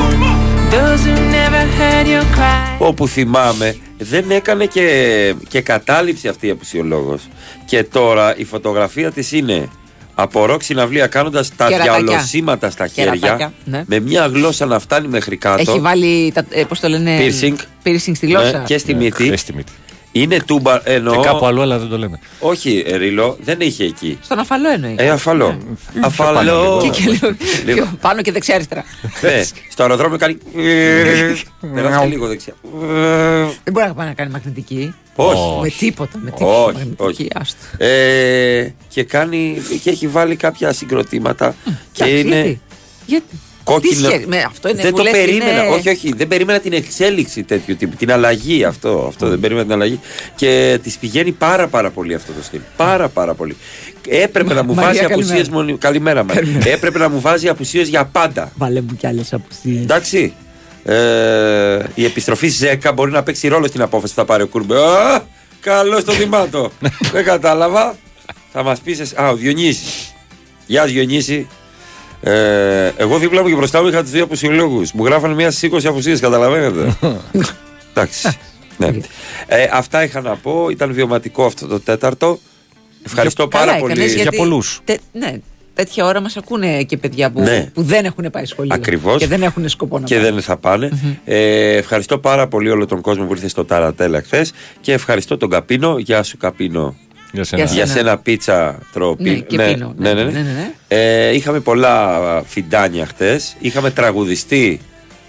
those 0.75 1.00
who 1.07 1.14
never 1.38 1.62
heard 1.79 2.07
your 2.07 2.26
cry. 2.37 2.76
Όπου 2.79 3.09
θυμάμαι 3.09 3.76
δεν 4.05 4.31
έκανε 4.31 4.67
και, 4.67 5.35
και 5.49 5.61
κατάληψη 5.61 6.29
αυτή 6.29 6.47
η 6.47 6.51
απουσιολόγος. 6.51 7.23
Και 7.65 7.85
τώρα 7.85 8.37
η 8.37 8.45
φωτογραφία 8.45 9.11
της 9.13 9.33
είναι 9.33 9.69
από 10.15 10.45
ροκ 10.47 10.63
συναυλία 10.63 11.07
κάνοντας 11.07 11.51
τα 11.57 11.69
Κερατάκια. 11.69 12.03
διαλωσίματα 12.03 12.71
στα 12.71 12.87
χέρια 12.87 13.13
Κερατάκια, 13.17 13.53
ναι. 13.65 13.83
με 13.87 14.01
μια 14.01 14.27
γλώσσα 14.27 14.67
να 14.67 14.79
φτάνει 14.79 15.09
μέχρι 15.09 15.37
κάτω. 15.37 15.71
Έχει 15.71 15.81
βάλει. 15.81 16.33
Τα, 16.35 16.45
ε, 16.51 16.65
πώς 16.65 16.81
το 16.81 16.89
λένε. 16.89 17.19
Piercing. 17.21 17.55
Piercing 17.85 18.13
στη 18.15 18.27
Ναι, 18.27 18.33
γλώσσα. 18.33 18.63
και 18.67 18.79
στη 18.79 18.95
μύτη. 18.95 19.29
Ε, 19.29 19.37
στη 19.37 19.55
μύτη. 19.55 19.73
Είναι 20.16 20.38
τούμπα. 20.47 20.80
Εννοώ. 20.85 21.14
Και 21.14 21.21
κάπου 21.26 21.47
αλλού, 21.47 21.61
αλλά 21.61 21.78
δεν 21.78 21.88
το 21.88 21.99
λέμε. 21.99 22.18
Όχι, 22.38 22.85
ε, 22.87 22.97
Ρίλο, 22.97 23.37
δεν 23.40 23.61
είχε 23.61 23.85
εκεί. 23.85 24.18
Στον 24.23 24.38
αφαλό 24.38 24.68
εννοεί. 24.71 24.94
Ε, 24.99 25.09
αφαλό. 25.11 25.47
πάνω 25.92 26.06
Αφαλό. 26.06 26.80
και, 26.83 26.88
και 26.88 27.11
λίγο, 27.11 27.37
Λίγο. 27.64 27.76
πιο 27.83 27.99
πάνω 28.00 28.23
και 28.23 28.33
δεξιά-αριστερά. 28.33 28.85
Ναι, 29.21 29.42
στο 29.71 29.83
αεροδρόμιο 29.83 30.18
κάνει. 30.18 30.38
Περάστε 31.75 32.06
λίγο 32.06 32.26
δεξιά. 32.26 32.54
Δεν 33.64 33.73
μπορεί 33.73 33.87
να 33.87 33.94
πάει 33.94 34.06
να 34.06 34.12
κάνει 34.14 34.30
μαγνητική. 34.30 34.94
Όχι. 35.14 35.59
Με 35.62 35.68
τίποτα. 35.68 36.18
Με 36.18 36.30
τίποτα. 36.30 36.54
Όχι, 36.56 36.75
μαγνητική, 36.75 37.02
όχι. 37.02 37.28
άστο. 37.35 37.85
Ε, 37.85 38.73
και 38.88 39.02
κάνει 39.04 39.62
και 39.83 39.90
έχει 39.90 40.06
βάλει 40.09 40.37
κάποια 40.37 40.73
συγκροτήματα 40.73 41.54
και 41.92 42.04
Εντάξει, 42.04 42.21
είναι 42.21 42.61
γιατί; 43.06 43.40
Γιατί. 43.66 43.83
κόκκινο. 43.83 44.00
Τι 44.09 44.12
σχέση- 44.14 44.26
με 44.28 44.42
αυτό 44.47 44.68
είναι 44.68 44.83
δεν 44.83 44.90
που 44.90 44.97
το 44.97 45.02
λες, 45.02 45.12
περίμενα. 45.12 45.50
είναι- 45.64 45.75
Όχι, 45.76 45.88
όχι. 45.88 46.12
Δεν 46.16 46.28
περίμενα 46.28 46.61
την 46.61 46.73
εξέλιξη 46.73 47.42
τέτοιου 47.42 47.76
τύπου. 47.76 47.97
Την 47.97 48.12
αλλαγή 48.12 48.64
αυτό. 48.64 49.04
αυτό 49.09 49.28
δεν 49.28 49.40
περίμενα 49.40 49.64
την 49.66 49.75
αλλαγή. 49.75 50.00
Και 50.35 50.78
της 50.83 50.97
πηγαίνει 50.99 51.33
πάρα 51.33 51.68
πάρα 51.68 51.90
πολύ 51.90 52.14
αυτό 52.14 52.33
το 52.33 52.42
στυλ. 52.42 52.61
Πάρα 52.76 53.09
πάρα 53.09 53.35
πολύ. 53.35 53.56
Έπρεπε 54.09 54.54
να 54.54 54.62
μου 54.62 54.75
Μαρία, 54.75 54.88
βάζει 54.90 55.00
καλημέρα. 55.00 55.25
απουσίες 55.28 55.49
μόνο. 55.49 55.76
Καλημέρα, 55.78 56.25
Μαρία. 56.25 56.61
Έπρεπε 56.64 56.99
να 56.99 57.09
μου 57.09 57.21
βάζει 57.21 57.49
απουσίες 57.49 57.88
για 57.88 58.04
πάντα. 58.04 58.52
Βάλε 58.56 58.80
μου 58.80 58.97
κι 58.99 59.06
άλλες 59.06 59.33
απουσίες. 59.33 59.83
Εντάξει. 59.83 60.35
Ε, 60.85 61.78
η 61.94 62.04
επιστροφή 62.04 62.49
Ζέκα 62.49 62.92
μπορεί 62.92 63.11
να 63.11 63.23
παίξει 63.23 63.49
ρόλο 63.49 63.66
στην 63.66 63.83
απόφαση 63.83 64.14
που 64.14 64.21
θα 64.21 64.26
πάρει 64.26 64.42
ο 64.42 64.47
Κούρμπε. 64.47 64.76
Α, 64.87 65.23
καλό 65.61 66.00
στο 66.00 66.12
δημάτο. 66.12 66.71
Δεν 67.12 67.25
κατάλαβα. 67.25 67.97
Θα 68.52 68.62
μας 68.62 68.80
πεις. 68.80 69.12
Α, 69.14 69.28
ο 69.28 69.35
Διονύσης. 69.37 70.14
Γεια 70.66 70.87
σου, 70.87 70.92
Διονύση. 70.92 71.47
Ε, 72.26 72.93
εγώ 72.97 73.19
δίπλα 73.19 73.43
μου 73.43 73.49
και 73.49 73.54
μπροστά 73.54 73.83
μου 73.83 73.88
είχα 73.88 74.02
τους 74.02 74.11
δύο 74.11 74.25
αποσυλλόγους. 74.25 74.93
Μου 74.93 75.04
γράφανε 75.04 75.35
μία 75.35 75.50
στις 75.50 75.71
20 75.73 75.85
απουσίε, 75.88 76.19
καταλαβαίνετε. 76.19 76.97
Εντάξει. 77.95 78.37
Ναι. 78.76 78.87
Ε, 79.47 79.69
αυτά 79.73 80.04
είχα 80.04 80.21
να 80.21 80.37
πω. 80.37 80.69
Ήταν 80.71 80.93
βιωματικό 80.93 81.45
αυτό 81.45 81.66
το 81.66 81.81
τέταρτο. 81.81 82.38
Ευχαριστώ 83.07 83.49
πάρα 83.49 83.76
πολύ. 83.76 83.93
έκανες, 83.93 84.12
για 84.12 84.23
γιατί- 84.23 84.37
πολλούς. 84.37 84.81
τε- 84.85 85.00
ναι. 85.12 85.35
τέτοια 85.75 86.04
ώρα 86.04 86.21
μας 86.21 86.37
ακούνε 86.37 86.83
και 86.83 86.97
παιδιά 86.97 87.31
που, 87.31 87.40
Ναι. 87.40 87.71
που 87.75 87.83
δεν 87.83 88.04
έχουν 88.04 88.31
πάει 88.31 88.45
σχολείο. 88.45 88.75
Ακριβώς. 88.75 89.16
Και 89.19 89.26
δεν 89.26 89.43
έχουν 89.43 89.69
σκοπό 89.69 89.99
να 89.99 90.04
και 90.07 90.14
πάνε. 90.16 90.31
δεν 90.31 90.43
θα 90.43 90.57
πανε 90.57 90.90
Ε, 91.25 91.76
ευχαριστώ 91.76 92.19
πάρα 92.19 92.47
πολύ 92.49 92.71
όλο 92.71 92.87
τον 92.87 93.00
κόσμο 93.00 93.25
που 93.25 93.33
ήρθε 93.33 93.49
στο 93.49 93.64
Ταρατέλα 93.64 94.23
χθες 94.23 94.52
και 94.81 94.93
ευχαριστώ 94.93 95.37
τον 95.37 95.50
Καπίνο. 95.50 95.99
Γεια 95.99 96.23
σου, 96.23 96.37
Καπίνο. 96.37 96.95
Για 97.35 97.45
σένα. 97.45 97.62
Για 97.64 97.73
Για 97.75 97.87
σένα. 97.87 97.99
σένα 97.99 98.19
πίτσα 98.19 98.79
τρώω 98.93 99.14
Ναι, 99.19 99.31
πι- 99.31 99.47
και 99.47 99.57
πίνω. 99.62 99.95
Ναι, 99.97 100.12
ναι, 100.14 100.23
ναι. 100.23 100.31
Ναι, 100.31 100.38
ναι, 100.38 100.50
ναι. 100.50 100.73
Ε, 100.88 101.35
είχαμε 101.35 101.61
πολλά 101.61 102.17
α, 102.37 102.43
φιντάνια 102.47 103.07
χτες. 103.07 103.57
Είχαμε 103.59 103.91
τραγουδιστή 103.91 104.81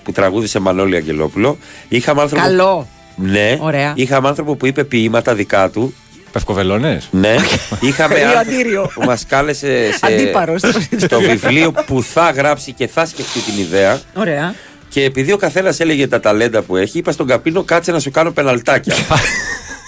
που 0.03 0.11
τραγούδισε 0.11 0.59
Μανώλη 0.59 0.95
Αγγελόπουλο. 0.95 1.57
Είχαμε 1.87 2.21
άνθρωπο. 2.21 2.43
Καλό. 2.45 2.87
Ναι. 3.15 3.57
Ωραία. 3.61 3.91
Είχαμε 3.95 4.27
άνθρωπο 4.27 4.55
που 4.55 4.65
είπε 4.65 4.83
ποίηματα 4.83 5.33
δικά 5.35 5.69
του. 5.69 5.93
Πευκοβελώνες; 6.31 7.07
Ναι. 7.11 7.35
Είχαμε 7.87 8.13
άνθρωπο 8.15 8.31
Ιωαντήριο. 8.33 8.91
που 8.93 9.03
μας 9.03 9.25
κάλεσε 9.25 9.87
σε, 9.97 9.99
Αντίπαρος. 10.13 10.61
στο 10.97 11.19
βιβλίο 11.19 11.71
που 11.85 12.03
θα 12.03 12.31
γράψει 12.31 12.71
και 12.71 12.87
θα 12.87 13.05
σκεφτεί 13.05 13.39
την 13.39 13.57
ιδέα. 13.59 13.99
Ωραία. 14.13 14.53
Και 14.89 15.03
επειδή 15.03 15.31
ο 15.31 15.37
καθένας 15.37 15.79
έλεγε 15.79 16.07
τα 16.07 16.19
ταλέντα 16.19 16.61
που 16.61 16.75
έχει, 16.75 16.97
είπα 16.97 17.11
στον 17.11 17.27
Καπίνο 17.27 17.63
κάτσε 17.63 17.91
να 17.91 17.99
σου 17.99 18.11
κάνω 18.11 18.31
πεναλτάκια. 18.31 18.95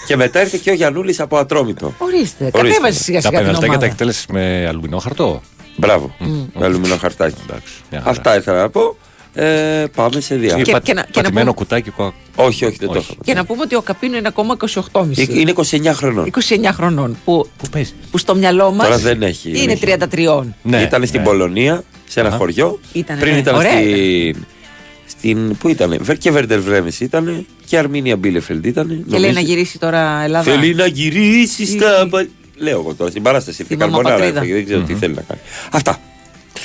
και 0.08 0.16
μετά 0.16 0.40
ήρθε 0.40 0.58
και 0.62 0.70
ο 0.70 0.74
Γιανούλης 0.74 1.20
από 1.20 1.36
Ατρόμητο. 1.36 1.94
Ορίστε. 1.98 2.44
Ορίστε. 2.44 2.58
Κατέβασε 2.68 3.02
σιγά 3.02 3.20
Τα 3.20 3.28
σιγά 3.28 3.38
την 3.40 3.46
πεναλτάκια 3.46 3.60
τα 3.60 3.66
ομάδα. 3.66 3.86
εκτέλεσε 3.86 4.26
με 4.32 4.66
αλουμινό 4.68 4.98
χαρτό. 4.98 5.42
Μπράβο. 5.76 6.14
Με 6.54 6.64
αλουμινό 6.64 6.96
χαρτάκι. 6.96 7.36
Εντάξει. 7.48 7.72
μια 7.90 8.00
χαρά. 8.00 8.10
Αυτά 8.10 8.36
ήθελα 8.36 8.60
να 8.60 8.68
πω. 8.70 8.96
Ε, 9.34 9.84
πάμε 9.94 10.20
σε 10.20 10.34
Ή 10.34 10.38
διάφορα. 10.38 10.62
Και- 10.62 10.72
πα- 10.72 10.80
και 10.80 10.94
να- 10.94 11.02
και 11.02 11.08
να 11.14 11.22
πατημένο 11.22 11.52
πούμε- 11.52 11.52
κουτάκι. 11.66 11.90
κο- 11.90 12.14
Όχι, 12.36 12.64
όχι, 12.64 12.76
δεν 12.78 12.88
το 12.88 12.92
Όχι. 12.98 13.02
είχαμε. 13.02 13.20
Και 13.24 13.34
να 13.34 13.44
πούμε 13.44 13.62
ότι 13.62 13.74
ο 13.74 13.80
Καπίνο 13.82 14.16
είναι 14.16 14.28
ακόμα 14.28 14.52
28,5. 14.52 15.22
Ε, 15.22 15.40
Είναι 15.40 15.50
29 15.50 15.92
χρονών. 15.94 16.26
29 16.26 16.72
χρονών. 16.72 17.16
Που, 17.24 17.48
Πού 17.58 17.68
παίζεις; 17.68 17.94
που 18.10 18.18
στο 18.18 18.34
μυαλό 18.34 18.70
μας 18.70 18.86
Τώρα 18.86 18.98
δεν 18.98 19.22
έχει, 19.22 19.50
δεν 19.50 19.62
είναι 19.62 19.72
έχει. 19.72 19.80
33. 19.80 20.54
Ναι, 20.62 20.82
ήταν 20.82 21.06
στην 21.06 21.20
ναι. 21.20 21.26
Πολωνία, 21.26 21.82
σε 22.08 22.20
ένα 22.20 22.28
Αχα. 22.28 22.38
χωριό. 22.38 22.80
Ήτανε, 22.92 23.20
πριν 23.20 23.32
ναι. 23.32 23.38
ήταν 23.38 23.54
Ωραία 23.54 23.70
στην. 23.72 24.46
Στην, 25.18 25.56
πού 25.56 25.68
ήταν, 25.68 26.00
και 26.18 26.30
Βέρντερ 26.30 26.60
Βρέμι 26.60 26.90
ήταν 27.00 27.46
και 27.66 27.78
Αρμίνια 27.78 28.16
Μπίλεφελντ 28.16 28.66
ήταν. 28.66 29.04
Και 29.10 29.18
λέει 29.18 29.32
να 29.32 29.40
γυρίσει 29.40 29.78
τώρα 29.78 30.20
Ελλάδα. 30.22 30.50
Θέλει 30.52 30.74
να 30.74 30.86
γυρίσει 30.86 31.66
στα. 31.66 32.02
Ή- 32.06 32.08
πα- 32.08 32.26
Λέω 32.60 32.78
εγώ 32.80 32.94
τώρα 32.94 33.10
στην 33.10 33.22
παράσταση. 33.22 33.54
Στη 33.54 33.64
Στην 33.64 33.78
Καρμπονάρα 33.78 34.08
μαμαπατρίδα. 34.08 34.38
έφαγε, 34.40 34.54
δεν 34.54 34.64
ξέρω 34.64 34.80
τι 34.80 34.94
θέλει 34.94 35.14
να 35.14 35.22
κάνει. 35.22 35.40
Αυτά. 35.72 36.00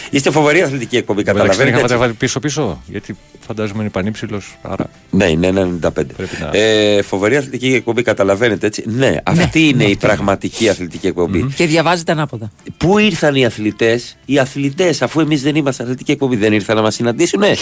Είστε 0.09 0.31
φοβερή 0.31 0.61
αθλητική 0.61 0.97
εκπομπή, 0.97 1.19
Εντάξει, 1.21 1.37
δεν 1.37 1.47
καταλαβαίνετε. 1.47 1.77
είχατε 1.77 1.93
έτσι. 1.93 2.05
βάλει 2.05 2.13
πίσω-πίσω. 2.13 2.81
Γιατί 2.87 3.15
φαντάζομαι 3.47 3.81
είναι 3.81 3.91
πανύψηλος. 3.91 4.57
Άρα. 4.61 4.89
Ναι, 5.09 5.25
είναι 5.25 5.47
ένα 5.47 5.61
95. 5.65 6.13
Πρέπει 6.17 6.35
να- 6.39 6.49
Ε, 6.57 7.01
φοβερή 7.01 7.35
αθλητική 7.37 7.73
εκπομπή, 7.73 8.01
καταλαβαίνετε 8.01 8.65
έτσι. 8.67 8.83
Ναι, 8.87 9.15
αυτή 9.23 9.67
είναι 9.67 9.83
η 9.83 9.95
πραγματική 9.95 10.69
αθλητική 10.69 11.07
εκπομπή. 11.07 11.45
Και 11.55 11.65
διαβάζεται 11.65 12.11
ανάποδα. 12.11 12.51
Πού 12.77 12.97
ήρθαν 12.97 13.35
οι 13.35 13.45
αθλητές, 13.45 14.17
οι 14.25 14.39
αθλητές, 14.39 15.01
αφού 15.01 15.19
εμείς 15.19 15.41
δεν 15.41 15.55
είμαστε 15.55 15.83
αθλητική 15.83 16.11
εκπομπή, 16.11 16.35
δεν 16.35 16.53
ήρθαν 16.53 16.75
να 16.75 16.81
μας 16.81 16.95
συναντήσουνε; 16.95 17.55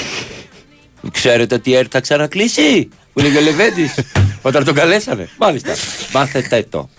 Ξέρετε 1.12 1.56
ότι 1.56 1.70
η 1.70 1.76
ΕΡΤ 1.76 1.88
θα 1.92 2.00
ξανακλείσει, 2.00 2.90
που 3.14 3.20
λέγει 3.22 3.38
ο 3.38 3.42
Λεβέντης, 3.42 3.94
όταν 4.42 4.64
τον 4.64 4.74
καλέσανε. 4.74 5.30
Μάλιστα. 5.38 5.74
Μάθετε 6.14 6.66
το. 6.70 6.90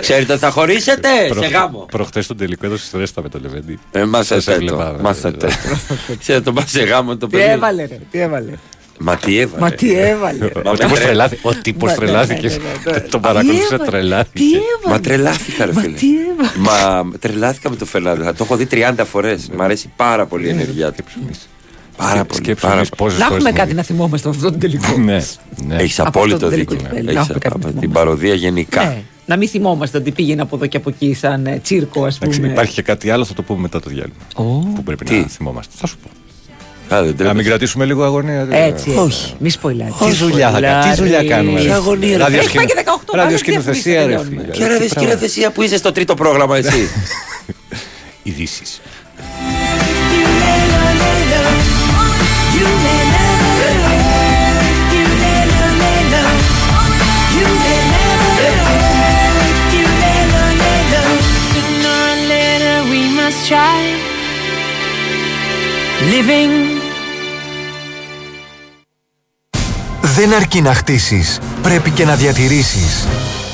Ξέρετε 0.00 0.32
ότι 0.32 0.40
θα 0.42 0.50
χωρίσετε; 0.50 1.08
Σε 1.40 1.46
γάμο. 1.46 1.86
Προχτές 1.90 2.26
τον 2.26 2.36
τελικό 2.36 2.66
έδωσε 2.66 2.84
στρέστα 2.86 3.22
με 3.22 3.28
το 3.28 3.38
Λεβέντι. 3.42 3.78
Ε, 3.92 3.98
Σας 4.00 4.08
μάθετε 4.08 4.52
έβλεπα, 4.52 4.90
το. 4.92 4.96
ε, 4.98 5.02
Μάθετε 5.02 5.46
το. 5.46 5.52
Ξέρετε 6.18 6.44
το 6.44 6.52
πα 6.52 6.64
σε 6.66 6.82
γάμο 6.82 7.16
το 7.16 7.26
Τι 7.26 7.36
παιδί. 7.36 7.50
έβαλε, 7.50 7.84
ρε. 7.84 7.98
Τι 8.10 8.18
έβαλε. 8.20 8.50
Μα 8.98 9.16
τι 9.16 9.38
έβαλε. 9.38 9.60
Μα 9.62 9.70
τι 9.70 9.98
έβαλε. 9.98 10.38
ρε. 10.46 10.60
Μα 10.64 10.70
Ο 10.70 10.74
τύπος 10.74 10.92
τρε- 10.98 11.04
τρελάθηκε. 11.04 11.40
Ο 11.48 11.54
τύπος 11.54 11.88
Ναι, 11.90 11.94
ναι, 11.96 12.00
τρελάθηκε. 12.04 12.48
ναι, 12.48 12.54
ναι, 12.84 12.92
ναι. 12.92 13.00
Τον 13.00 13.20
παρακολουθούσε, 13.20 13.74
έβαλε, 13.74 13.90
τρελάθηκε. 13.90 14.38
Τι 14.38 14.44
έβαλε. 14.54 14.94
Μα 14.94 15.00
τρελάθηκα, 15.00 15.64
ρε 15.64 15.72
Μα 15.72 15.80
φίλε. 15.80 15.96
τι 15.96 16.06
έβαλε. 16.30 16.50
Μα 16.56 17.10
τρελάθηκα 17.18 17.70
με 17.70 17.76
το 17.76 17.84
Φερνάνδο. 17.84 18.32
Το 18.34 18.44
έχω 18.44 18.56
δει 18.56 18.66
30 18.70 18.94
φορές. 19.10 19.48
Μ' 19.56 19.62
αρέσει 19.62 19.92
πάρα 19.96 20.26
πολύ 20.26 20.46
η 20.46 20.50
ενέργειά 20.50 20.92
του. 20.92 21.04
Πάρα 21.96 22.24
πολύ. 22.24 22.40
Σκέψου 22.42 22.62
πάρα 22.66 22.76
εμείς 22.76 22.88
πολύ. 22.88 23.02
πόσες 23.02 23.18
Να 23.18 23.24
φορές 23.26 23.36
έχουμε 23.38 23.50
την 23.50 23.58
κάτι 23.60 23.74
να 23.74 23.82
θυμόμαστε 23.82 24.28
από 24.28 24.36
αυτόν 24.36 24.50
τον 24.50 24.60
τελικό. 24.60 24.96
Ναι, 25.10 25.22
ναι. 25.66 25.76
Έχεις 25.76 26.00
Από 26.00 26.08
απόλυτο 26.08 26.34
αυτό 26.34 26.46
το 26.48 26.52
τελικό 26.52 26.72
δίκιο. 26.74 26.88
του 26.88 26.94
Πέλη. 26.94 27.06
Έχεις 27.08 27.14
Να 27.14 27.20
έχουμε 27.20 27.38
κάτι 27.38 27.54
απ' 27.56 27.64
να 27.64 27.70
την 27.70 27.80
θυμόμαστε. 27.80 27.98
παροδία 28.04 28.34
γενικά. 28.34 28.84
Ναι. 28.84 29.02
Να 29.26 29.36
μην 29.36 29.48
θυμόμαστε 29.48 29.98
ότι 29.98 30.10
πήγαινε 30.10 30.42
από 30.42 30.56
εδώ 30.56 30.66
και 30.66 30.76
από 30.76 30.88
εκεί 30.90 31.14
σαν 31.14 31.46
ε, 31.46 31.58
τσίρκο, 31.62 32.04
ας 32.04 32.16
Εντάξει, 32.16 32.40
πούμε. 32.40 32.52
Υπάρχει 32.52 32.72
και 32.74 32.82
κάτι 32.82 33.10
άλλο, 33.10 33.24
θα 33.24 33.34
το 33.34 33.42
πούμε 33.42 33.60
μετά 33.60 33.80
το 33.80 33.90
διάλειμμα. 33.90 34.16
Ω, 34.34 34.42
Που 34.74 34.82
πρέπει 34.82 35.04
Τι; 35.04 35.14
να 35.18 35.26
θυμόμαστε. 35.26 35.72
Θα 35.76 35.86
σου 35.86 35.96
πω. 36.02 36.08
Α, 36.94 36.96
δεν 36.96 37.04
Να 37.04 37.06
μην 37.06 37.16
τρέπεσαι. 37.16 37.48
κρατήσουμε 37.48 37.84
λίγο 37.84 38.04
αγωνία. 38.04 38.46
Έτσι. 38.50 38.90
Όχι. 38.96 39.34
Μη 39.38 39.50
σποϊλάρεις. 39.50 39.94
Τι 39.96 40.12
δουλειά 40.12 40.50
θα 40.50 40.60
κάνουμε, 40.60 40.90
τι 40.94 41.00
δουλειά 41.02 41.24
κάνουμε. 41.24 41.60
Τι 41.60 41.66
ρε. 41.66 41.72
αγωνία, 41.72 42.16
ρε. 42.16 42.16
Ραδιοσκηνο- 42.16 42.48
Έχει 42.48 42.56
πάει 42.56 42.66
και 42.66 42.74
18 42.76 43.04
πάμε, 43.06 43.22
Ραδιοσκηνοθεσία, 43.22 44.00
τι 44.02 44.06
ρε 44.06 44.16
τελειώνουμε. 44.16 44.40
φίλε. 44.42 44.52
Και 44.52 44.66
ρε, 44.66 44.74
Τι 44.76 44.80
δε 44.82 44.86
πράγμα. 44.88 44.88
σκηνοθεσία 44.88 45.50
που 45.52 45.62
είσαι 45.62 45.76
στο 45.76 45.92
τρίτο 45.92 46.14
πρόγραμμα, 46.14 46.56
εσύ; 46.56 46.88
Ειδήσεις. 48.22 48.80
Δεν 70.00 70.34
αρκεί 70.34 70.60
να 70.60 70.74
χτίσεις, 70.74 71.38
πρέπει 71.62 71.90
και 71.90 72.04
να 72.04 72.14
διατηρήσεις. 72.14 73.06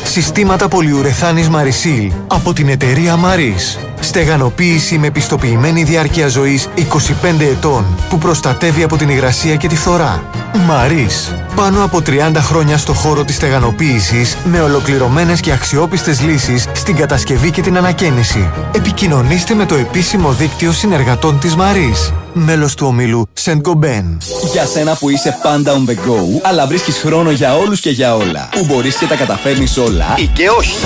Συστήματα 0.05 0.69
πολυουρεθάνης 0.69 1.49
Marisil 1.49 2.11
από 2.27 2.53
την 2.53 2.69
εταιρεία 2.69 3.19
Maris. 3.25 3.88
Στεγανοποίηση 4.01 4.99
με 4.99 5.11
πιστοποιημένη 5.11 5.83
διάρκεια 5.83 6.29
ζωής 6.29 6.69
25 6.77 7.41
ετών 7.41 7.85
που 8.09 8.19
προστατεύει 8.19 8.83
από 8.83 8.97
την 8.97 9.09
υγρασία 9.09 9.57
και 9.57 9.69
τη 9.69 9.77
φθορά. 9.77 10.31
Maris. 10.53 11.48
Πάνω 11.59 11.85
από 11.85 12.03
30 12.07 12.33
χρόνια 12.37 12.79
στο 12.79 12.93
χώρο 12.93 13.25
της 13.25 13.35
στεγανοποίησης 13.35 14.37
με 14.45 14.61
ολοκληρωμένες 14.61 15.41
και 15.41 15.53
αξιόπιστες 15.53 16.21
λύσεις 16.21 16.67
στην 16.75 16.97
κατασκευή 16.97 17.51
και 17.51 17.63
την 17.63 17.77
ανακαίνιση. 17.77 18.51
Επικοινωνήστε 18.75 19.55
με 19.55 19.67
το 19.67 19.75
επίσημο 19.75 20.33
δίκτυο 20.33 20.73
συνεργατών 20.73 21.39
της 21.39 21.55
Maris. 21.59 22.13
Μέλος 22.33 22.75
του 22.75 22.87
ομίλου 22.87 23.29
Saint 23.45 23.61
Gobain. 23.61 24.17
Για 24.53 24.67
σένα 24.67 24.95
που 24.95 25.11
είσαι 25.11 25.39
πάντα 25.43 25.73
on 25.73 25.91
the 25.91 25.95
go, 25.95 26.41
αλλά 26.43 26.67
βρίσκεις 26.67 26.97
χρόνο 26.97 27.31
για 27.31 27.57
όλους 27.57 27.81
και 27.81 27.91
για 27.91 28.17
όλα. 28.17 28.49
Που 28.53 28.65
μπορείς 28.65 28.97
και 28.97 29.07
τα 29.07 29.15
καταφέρνεις 29.15 29.77
όλα. 29.77 30.15
Ή 30.17 30.27
και 30.27 30.49
όχι. 30.49 30.77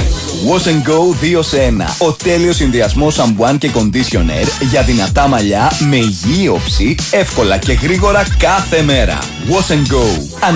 Wash 0.48 0.66
and 0.66 0.88
Go 0.88 1.38
2 1.38 1.42
σε 1.42 1.56
1. 1.56 1.96
Ο 1.98 2.12
τέλειος 2.12 2.56
συνδυασμός 2.56 3.14
σαμπουάν 3.14 3.58
και 3.58 3.70
conditioner 3.74 4.46
για 4.70 4.82
δυνατά 4.82 5.28
μαλλιά 5.28 5.72
με 5.90 5.96
υγιή 5.96 6.50
όψη, 6.54 6.94
εύκολα 7.10 7.58
και 7.58 7.72
γρήγορα 7.72 8.26
κάθε 8.38 8.82
μέρα. 8.82 9.18
Wash 9.48 9.72
and 9.72 9.94
Go. 9.94 10.04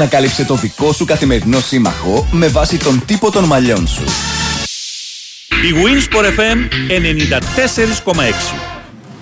Ανακάλυψε 0.06 0.44
το 0.44 0.54
δικό 0.54 0.92
σου 0.92 1.04
καθημερινό 1.04 1.60
σύμμαχο 1.60 2.28
με 2.32 2.48
βάση 2.48 2.76
τον 2.78 3.02
τύπο 3.06 3.30
των 3.30 3.44
μαλλιών 3.44 3.86
σου. 3.86 4.02
Η 5.48 5.75
Winsport 5.84 6.25
FM 6.25 6.58
94,6. 8.04 8.75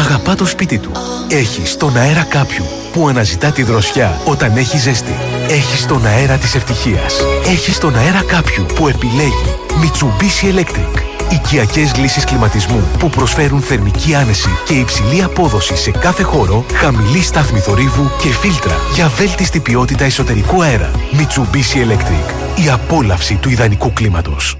αγαπά 0.00 0.34
το 0.34 0.46
σπίτι 0.46 0.78
του. 0.78 0.90
Έχει 1.28 1.66
στον 1.66 1.96
αέρα 1.96 2.22
κάποιου 2.22 2.64
που 2.92 3.08
αναζητά 3.08 3.50
τη 3.50 3.62
δροσιά 3.62 4.20
όταν 4.24 4.56
έχει 4.56 4.78
ζέστη. 4.78 5.14
Έχει 5.48 5.76
στον 5.76 6.06
αέρα 6.06 6.36
της 6.36 6.54
ευτυχίας. 6.54 7.14
Έχει 7.46 7.72
στον 7.72 7.96
αέρα 7.96 8.22
κάποιου 8.22 8.66
που 8.74 8.88
επιλέγει 8.88 9.54
Mitsubishi 9.82 10.58
Electric. 10.58 11.02
Οικιακές 11.32 11.96
λύσεις 11.96 12.24
κλιματισμού 12.24 12.82
που 12.98 13.10
προσφέρουν 13.10 13.60
θερμική 13.60 14.14
άνεση 14.14 14.48
και 14.64 14.74
υψηλή 14.74 15.22
απόδοση 15.22 15.76
σε 15.76 15.90
κάθε 15.90 16.22
χώρο, 16.22 16.64
χαμηλή 16.74 17.22
στάθμη 17.22 17.58
θορύβου 17.58 18.10
και 18.22 18.28
φίλτρα 18.28 18.76
για 18.94 19.08
βέλτιστη 19.08 19.60
ποιότητα 19.60 20.04
εσωτερικού 20.04 20.62
αέρα. 20.62 20.90
Mitsubishi 21.12 21.76
Electric. 21.76 22.60
Η 22.64 22.70
απόλαυση 22.70 23.34
του 23.34 23.48
ιδανικού 23.48 23.92
κλίματος. 23.92 24.59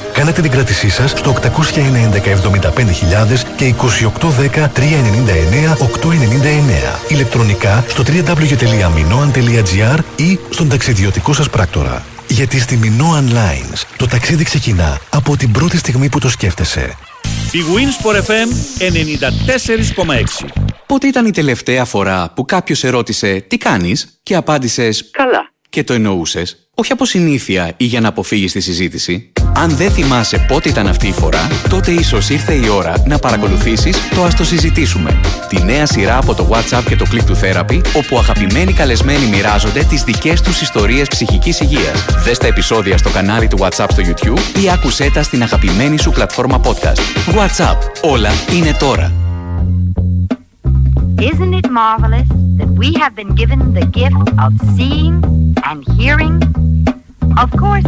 Κάνετε 0.13 0.41
την 0.41 0.51
κράτησή 0.51 0.89
σας 0.89 1.11
στο 1.11 1.35
809 1.41 1.45
75000 2.11 3.41
και 3.55 3.73
2810 3.77 4.67
399 4.67 4.69
899. 5.77 6.99
Ηλεκτρονικά 7.07 7.83
στο 7.87 8.03
www.minoan.gr 8.07 9.99
ή 10.15 10.39
στον 10.49 10.69
ταξιδιωτικό 10.69 11.33
σας 11.33 11.49
πράκτορα. 11.49 12.05
Γιατί 12.27 12.59
στη 12.59 12.79
Minoan 12.83 13.29
Lines 13.29 13.83
το 13.97 14.07
ταξίδι 14.07 14.43
ξεκινά 14.43 14.99
από 15.09 15.37
την 15.37 15.51
πρώτη 15.51 15.77
στιγμή 15.77 16.09
που 16.09 16.19
το 16.19 16.29
σκέφτεσαι. 16.29 16.97
Η 17.51 17.59
Winsport 17.75 18.15
FM 18.15 18.49
94,6. 18.79 20.47
Πότε 20.85 21.07
ήταν 21.07 21.25
η 21.25 21.31
τελευταία 21.31 21.85
φορά 21.85 22.31
που 22.35 22.45
κάποιος 22.45 22.77
σε 22.77 22.89
ρώτησε 22.89 23.45
τι 23.47 23.57
κάνεις; 23.57 24.19
και 24.23 24.35
απάντησες 24.35 25.09
Καλά. 25.11 25.51
Και 25.69 25.83
το 25.83 25.93
εννοούσες, 25.93 26.69
όχι 26.75 26.91
από 26.91 27.05
συνήθεια 27.05 27.73
ή 27.77 27.85
για 27.85 28.01
να 28.01 28.07
αποφύγεις 28.07 28.51
τη 28.51 28.59
συζήτηση. 28.59 29.31
Αν 29.53 29.69
δεν 29.69 29.91
θυμάσαι 29.91 30.45
πότε 30.47 30.69
ήταν 30.69 30.87
αυτή 30.87 31.07
η 31.07 31.11
φορά, 31.11 31.47
τότε 31.69 31.91
ίσως 31.91 32.29
ήρθε 32.29 32.53
η 32.53 32.67
ώρα 32.67 32.93
να 33.05 33.19
παρακολουθήσεις 33.19 33.97
το 34.15 34.23
Α 34.23 34.27
το 34.37 34.43
συζητήσουμε. 34.43 35.19
Τη 35.47 35.63
νέα 35.63 35.85
σειρά 35.85 36.17
από 36.17 36.33
το 36.33 36.49
WhatsApp 36.51 36.83
και 36.87 36.95
το 36.95 37.05
Click 37.11 37.31
to 37.31 37.33
Therapy, 37.33 37.81
όπου 37.95 38.17
αγαπημένοι 38.17 38.73
καλεσμένοι 38.73 39.25
μοιράζονται 39.25 39.83
τις 39.83 40.03
δικές 40.03 40.41
τους 40.41 40.61
ιστορίες 40.61 41.07
ψυχικής 41.07 41.59
υγείας. 41.59 42.05
Δες 42.23 42.37
τα 42.37 42.47
επεισόδια 42.47 42.97
στο 42.97 43.09
κανάλι 43.09 43.47
του 43.47 43.57
WhatsApp 43.59 43.87
στο 43.89 44.03
YouTube 44.05 44.59
ή 44.63 44.69
άκουσέ 44.71 45.11
τα 45.13 45.23
στην 45.23 45.43
αγαπημένη 45.43 45.99
σου 45.99 46.11
πλατφόρμα 46.11 46.61
podcast. 46.63 47.31
WhatsApp. 47.35 47.77
Όλα 48.01 48.29
είναι 48.55 48.73
τώρα. 48.79 49.11
Isn't 51.31 51.53
it 51.53 51.67
marvelous 51.69 52.27
that 52.59 52.69
we 52.81 52.89
have 53.01 53.13
been 53.19 53.31
given 53.41 53.59
the 53.79 53.85
gift 53.99 54.27
of 54.45 54.51
seeing 54.75 55.15
and 55.69 55.79
hearing? 55.99 56.35
Of 57.43 57.49
course, 57.63 57.87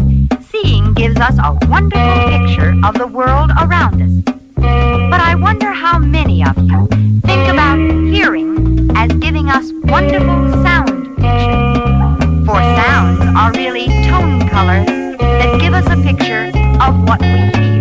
seeing 0.53 0.93
gives 0.93 1.17
us 1.17 1.35
a 1.39 1.57
wonderful 1.67 2.29
picture 2.29 2.75
of 2.85 2.93
the 2.93 3.07
world 3.07 3.49
around 3.59 3.99
us. 4.01 4.35
But 4.55 5.19
I 5.19 5.33
wonder 5.35 5.71
how 5.71 5.97
many 5.97 6.45
of 6.45 6.55
you 6.59 6.87
think 7.25 7.49
about 7.49 7.79
hearing 8.13 8.91
as 8.95 9.11
giving 9.13 9.49
us 9.49 9.71
wonderful 9.85 10.51
sound 10.63 11.17
pictures. 11.17 12.45
For 12.45 12.61
sounds 12.77 13.19
are 13.35 13.51
really 13.53 13.87
tone 14.05 14.47
colors 14.47 14.85
that 15.17 15.59
give 15.59 15.73
us 15.73 15.87
a 15.87 15.97
picture 16.03 16.51
of 16.79 17.07
what 17.07 17.19
we 17.21 17.27
hear. 17.27 17.72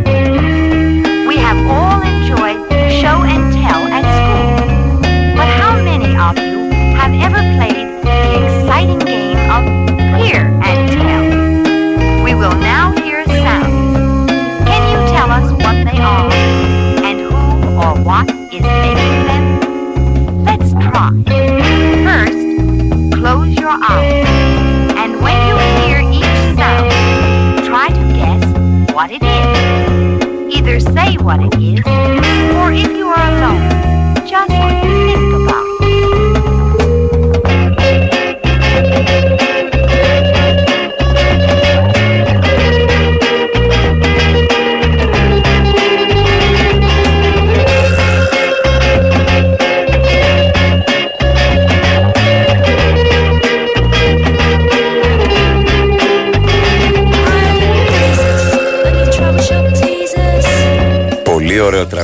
What 31.22 31.40
it 31.40 31.54
is, 31.54 32.01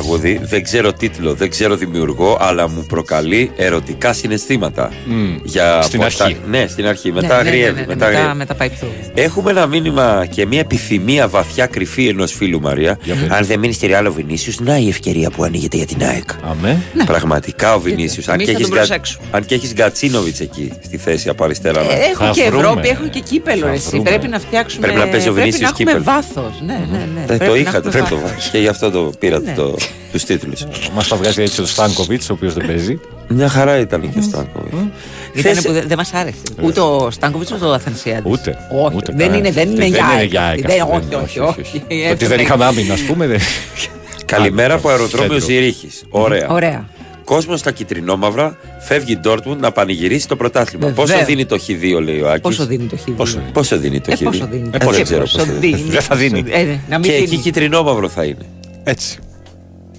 τραγούδι. 0.01 0.41
Δεν 0.43 0.63
ξέρω 0.63 0.93
τίτλο, 0.93 1.35
δεν 1.35 1.51
ξέρω 1.51 1.77
δημιουργό, 1.77 2.37
αλλά 2.41 2.69
μου 2.69 2.85
προκαλεί 2.89 3.51
ερωτικά 3.57 4.13
συναισθήματα. 4.13 4.91
Για 5.43 5.83
Στην 5.83 5.99
από 5.99 6.07
αυτά- 6.09 6.25
αρχή. 6.25 6.37
Ναι, 6.51 6.67
στην 6.69 6.87
αρχή. 6.87 7.09
Ναι, 7.09 7.15
Μετά 7.21 7.27
ναι, 7.37 7.43
ναι, 7.43 7.49
αγριεύει. 7.49 7.75
ναι, 7.75 7.81
ναι, 7.81 7.87
μετά 7.87 8.07
μετά, 8.07 8.07
αγριεύει. 8.19 8.37
μετά 8.37 8.55
πάει 8.55 8.71
through. 8.81 9.11
Έχουμε 9.15 9.51
ένα 9.51 9.67
μήνυμα 9.67 10.27
και 10.31 10.47
μια 10.47 10.61
επιθυμία 10.61 11.29
βαθιά 11.29 11.67
κρυφή 11.67 12.09
ενός 12.09 12.33
φίλου 12.33 12.61
Μαρία. 12.61 12.99
Αν 13.29 13.45
δεν 13.45 13.59
μείνεις 13.59 13.77
στη 13.77 13.87
Ρεάλ 13.87 14.07
ο 14.07 14.13
Βινίσιος, 14.13 14.61
να 14.61 14.77
η 14.79 14.89
ευκαιρία 14.89 15.31
που 15.31 15.43
ανοίγεται 15.45 15.77
για 15.77 15.87
την 15.87 16.03
ΑΕΚ. 16.03 16.29
Αμέ. 16.51 16.83
Πραγματικά 17.07 17.75
ο 17.75 17.81
Βινίσιος. 17.81 18.29
Αν, 18.29 18.35
Εμείς 18.35 18.47
και 18.47 18.53
θα 18.53 18.59
έχεις 18.59 18.69
τον 18.71 18.79
Γκα- 18.79 18.87
προσέξουμε. 18.87 19.25
αν 19.31 19.45
και 19.45 19.55
έχεις 19.55 19.73
Γκατσίνοβιτ 19.73 20.41
εκεί 20.41 20.73
στη 20.85 20.97
θέση 20.97 21.29
από 21.29 21.45
αριστερά. 21.45 21.83
να- 21.83 21.93
Ε, 21.93 21.97
Έχω 22.13 22.25
Θα 22.25 22.31
και 22.31 22.43
βρούμε. 22.51 22.59
Ευρώπη, 22.69 22.89
έχω 22.89 23.09
και 23.09 23.21
κύπελο. 23.21 23.67
Θα 23.67 23.73
Εσύ. 23.73 23.89
βρούμε. 23.89 24.03
Πρέπει 24.11 24.29
να 24.29 24.39
φτιάξουμε. 24.39 24.87
Πρέπει 24.87 24.99
να 25.01 25.09
παίζει 25.09 25.29
ο 25.29 25.33
πρέπει 25.33 25.51
Βινίσιος 25.51 25.71
να 25.71 25.77
έχουμε 25.83 25.91
κύπελο. 26.01 26.05
βάθος. 26.05 26.63
Ναι, 26.67 26.81
ναι, 26.93 26.99
ναι. 27.15 27.21
Ε, 27.21 27.25
Πρέπει 27.27 27.45
το 27.45 27.51
να 27.53 27.57
είχατε, 27.59 27.77
έχουμε 27.77 27.91
πρέπει 27.93 28.09
το 28.09 28.15
βάθος. 28.17 28.31
βάλει. 28.31 28.51
Και 28.53 28.59
γι' 28.59 28.69
αυτό 28.69 28.91
το 28.91 29.13
πήρατε 29.19 29.51
Ναι. 29.51 29.57
το, 29.57 29.77
τους 30.13 30.25
τίτλους. 30.25 30.67
Μας 30.95 31.09
τα 31.09 31.17
βγάζει 31.17 31.43
έτσι 31.43 31.61
ο 31.61 31.67
Στάνκοβιτς, 31.67 32.31
ο 32.31 32.33
οποίος 32.33 32.55
δεν 32.55 32.67
παίζει. 32.67 33.01
Μια 33.29 33.49
χαρά 33.49 33.79
ήταν 33.79 34.01
και 34.13 34.19
ο 34.19 34.23
Στάνκοβιτς. 34.23 34.77
Ήταν 35.35 35.55
Θες- 35.55 35.67
που 35.67 35.73
δεν 35.73 35.85
δεν 35.89 35.97
μας 35.97 36.13
άρεσε. 36.13 36.37
Ούτε 36.63 36.81
ο 36.81 37.11
Στάνκοβιτς 37.11 37.53
ούτε 37.53 37.65
ο 37.65 37.73
Αθανσιάδη. 37.73 38.23
Ούτε. 38.31 38.57
Όχι, 38.85 38.97
ούτε 38.97 39.13
δεν 39.13 39.27
κανένας. 39.31 39.39
είναι, 39.39 39.51
δεν 39.51 39.69
είναι 39.69 39.79
Δεν 39.79 39.89
για 39.89 39.99
είναι 39.99 40.13
ΑΕΚ 40.19 40.31
για 40.31 40.41
αυτή. 40.43 40.53
ΑΕΚ 40.61 40.67
Δεν- 40.67 40.83
αυτή, 40.83 40.95
Όχι, 40.97 41.07
δεν 41.11 41.19
όχι, 41.21 41.39
είναι, 41.39 41.47
όχι. 41.47 41.79
Το 41.79 41.85
Έτσι 41.89 42.11
ότι 42.11 42.17
δεν 42.17 42.29
δεν- 42.29 42.41
είχαμε 42.41 42.65
άμυνα, 42.65 42.93
ας 42.95 43.01
πούμε. 43.01 43.27
δεν- 43.27 43.41
Καλημέρα 44.25 44.75
από 44.75 44.89
αεροδρόμιο 44.89 45.29
Κέντρο. 45.33 45.47
Ζηρίχης. 45.47 46.05
Ωραία. 46.11 46.49
Ωραία. 46.49 46.89
Κόσμος 47.25 47.61
στα 47.61 47.71
κυτρινόμαυρα 47.71 48.57
φεύγει 48.79 49.13
η 49.13 49.17
Ντόρτμουντ 49.19 49.61
να 49.61 49.73
πανηγυρίσει 49.73 50.29
το 50.29 50.37
πρωτάθλημα. 50.37 50.87
Βεβαίως. 50.87 51.11
Πόσο 51.11 51.25
δίνει 51.25 51.45
το 51.47 51.59
Χ2, 51.67 52.01
λέει 52.03 52.21
ο 52.21 52.29
Άκης; 52.31 52.41
Πόσο 52.43 52.67
δίνει 52.67 52.85
το 52.87 52.97
χ 52.97 53.11
Πόσο 53.17 53.39
Πόσο 53.53 53.79
δίνει 53.79 54.01
το 54.01 54.11
Ε, 54.13 54.15
Χ2. 54.15 54.23
πόσο 54.25 54.47
δίνει. 54.51 54.71
Ε, 54.73 54.79
Και 54.79 54.87
δεν 54.91 55.03
ξέρω 55.03 55.21
πόσο 55.21 55.39
πόσο 55.39 55.51
δίνει. 55.61 55.77
δίνει. 55.77 55.91
Δεν 55.91 56.01
θα 56.03 56.17
δίνει. 56.17 56.45
Ε, 56.51 56.63
ναι, 56.63 56.79
να 56.89 56.99
μην 56.99 57.11
Και 57.11 57.17
εκεί 57.17 57.27
δίνει. 57.27 57.43
κυτρινόμαυρο 57.43 58.09
θα 58.09 58.25
είναι. 58.25 58.45
Έτσι. 58.85 59.19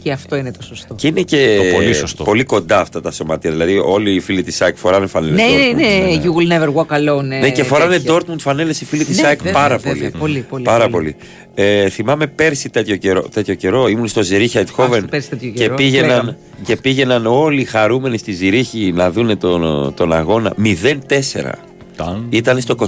Και 0.04 0.12
αυτό 0.12 0.36
είναι 0.36 0.52
το 0.52 0.64
σωστό. 0.64 0.96
Και 0.96 1.08
είναι 1.08 1.22
και 1.22 1.58
Το 1.70 1.76
πολύ 1.76 1.94
σωστό. 1.94 2.24
πολύ 2.24 2.44
κοντά 2.44 2.80
αυτά 2.80 3.02
τα 3.02 3.12
σωματεία. 3.12 3.52
Δηλαδή, 3.52 3.78
όλοι 3.78 4.14
οι 4.14 4.20
φίλοι 4.20 4.44
της 4.44 4.62
ΑΕΚ 4.62 4.78
φοράνε 4.78 5.08
φανέλες. 5.08 5.36
Ναι, 5.42 5.58
ναι, 5.58 5.84
ναι. 5.84 6.22
You 6.24 6.28
will 6.28 6.52
never 6.60 6.74
walk 6.74 6.98
alone. 6.98 7.24
ε, 7.32 7.40
Ναι, 7.40 7.50
και 7.52 7.64
φοράνε 7.64 7.98
τέτοια. 8.00 8.14
Dortmund 8.16 8.40
φανέλες 8.40 8.82
οι 8.82 8.86
φίλοι 8.86 9.06
της 9.06 9.22
Ναι, 9.22 9.28
ΑΕΚ 9.28 9.38
βέβαια, 9.38 9.54
πάρα 9.62 9.78
βέβαια, 9.78 9.94
πολύ. 10.12 10.12
πολύ, 10.20 10.40
πολύ, 10.50 10.64
Πάρα 10.64 10.90
πολύ. 10.90 10.92
πολύ. 11.12 11.16
Ε, 11.56 11.90
θυμάμαι 11.90 12.28
πέρσι 12.28 12.70
τέτοιο 12.70 12.96
καιρό, 12.96 13.22
τέτοιο 13.22 13.54
καιρό 13.54 13.88
ήμουν 13.88 14.08
στο 14.08 14.22
Ζηρίχη 14.24 14.58
Αιτχόβεν 14.58 15.06
πέρσι 15.10 15.30
τέτοιο 15.30 15.50
και 15.50 15.58
καιρό, 15.60 15.76
πήγαιναν, 15.76 16.08
λέγαμε. 16.10 16.38
και 16.64 16.76
πήγαιναν 16.76 17.26
όλοι 17.26 17.64
χαρούμενοι 17.64 18.18
στη 18.18 18.32
Ζηρίχη 18.32 18.92
να 18.96 19.12
δούνε 19.12 19.36
τον, 19.36 19.94
τον 19.96 20.14
αγώνα 20.14 20.54
0-4. 20.64 21.52
Ταν. 21.96 22.26
Ήταν 22.30 22.62
στο 22.62 22.76
25. 22.80 22.86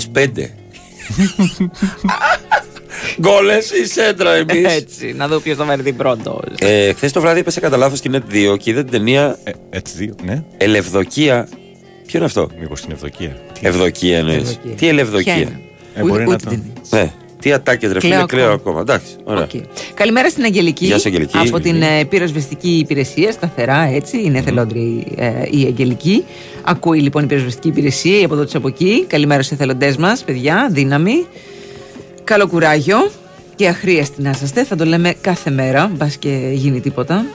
Γκολ 3.21 3.57
εσείς 3.83 3.85
σέντρα 3.85 4.33
εμείς. 4.35 4.75
Έτσι, 4.75 5.13
να 5.17 5.27
δω 5.27 5.39
ποιος 5.39 5.57
θα 5.57 5.63
βαρεθεί 5.65 5.91
πρώτο. 5.93 6.39
ε, 6.59 6.93
Χθες 6.93 7.11
το 7.11 7.21
βράδυ 7.21 7.39
έπεσε 7.39 7.59
κατά 7.59 7.77
λάθος 7.77 7.97
στην 7.97 8.13
Net 8.15 8.33
2 8.53 8.57
και 8.57 8.69
είδα 8.69 8.81
την 8.81 8.91
ταινία 8.91 9.37
Ε, 9.43 9.51
Έτσι 9.69 9.93
δύο, 9.97 10.15
ναι. 10.25 10.43
Ελευδοκία. 10.57 11.47
Ποιο 12.05 12.17
είναι 12.19 12.25
αυτό, 12.25 12.49
Μήπως 12.59 12.79
στην 12.79 12.91
ευδοκία. 12.91 13.37
Ευδοκία 13.61 14.17
εννοεί. 14.17 14.35
Ευδοκία. 14.35 14.59
Τι 14.69 14.75
Ποια 14.75 14.89
ελευδοκία. 14.89 15.35
είναι; 15.35 15.59
Ε, 15.95 16.01
Ούτε- 16.01 16.09
μπορεί 16.11 16.23
να 16.23 16.33
ούτε 16.33 16.43
το- 16.43 16.49
την 16.49 16.59
είδες. 16.75 16.89
Ναι. 16.91 17.11
Τι 17.39 17.51
ατάκες 17.51 17.91
ρε 17.91 17.99
Κλαίω 17.99 18.11
φίλε, 18.13 18.25
κλαίω 18.25 18.43
ακόμα. 18.43 18.53
ακόμα. 18.53 18.79
Εντάξει, 18.79 19.11
ωραία. 19.23 19.43
Οκ. 19.43 19.49
Καλημέρα 19.93 20.29
στην 20.29 20.43
Αγγελική. 20.43 20.85
Γεια 20.85 20.97
σου, 20.99 21.07
Αγγελική. 21.07 21.37
Από 21.37 21.59
την 21.59 21.81
ε, 21.81 22.05
πυροσβεστική 22.05 22.77
υπηρεσία, 22.77 23.31
σταθερά 23.31 23.89
έτσι. 23.93 24.21
Είναι 24.23 24.37
εθελόντρια, 24.37 25.27
η 25.51 25.63
Αγγελική. 25.65 26.23
Ακούει 26.63 26.99
λοιπόν 26.99 27.23
η 27.23 27.25
πυροσβεστική 27.25 27.67
υπηρεσία, 27.67 28.19
η 28.19 28.23
από 28.23 28.33
εδώ 28.33 28.43
της 28.43 28.55
από 28.55 28.67
εκεί. 28.67 29.05
Καλημέρα 29.07 29.41
στους 29.41 29.57
εθελοντές 29.57 29.97
μας, 29.97 30.23
παιδιά. 30.23 30.69
Δύναμη. 30.71 31.25
Καλό 32.31 32.47
κουράγιο. 32.47 33.11
Και 33.55 33.67
αχρίαστη 33.67 34.21
να 34.21 34.29
είσαστε. 34.29 34.63
Θα 34.63 34.75
το 34.75 34.85
λέμε 34.85 35.13
κάθε 35.21 35.49
μέρα. 35.49 35.91
Μπας 35.93 36.15
και 36.15 36.49
γίνει 36.53 36.79
τίποτα. 36.79 37.25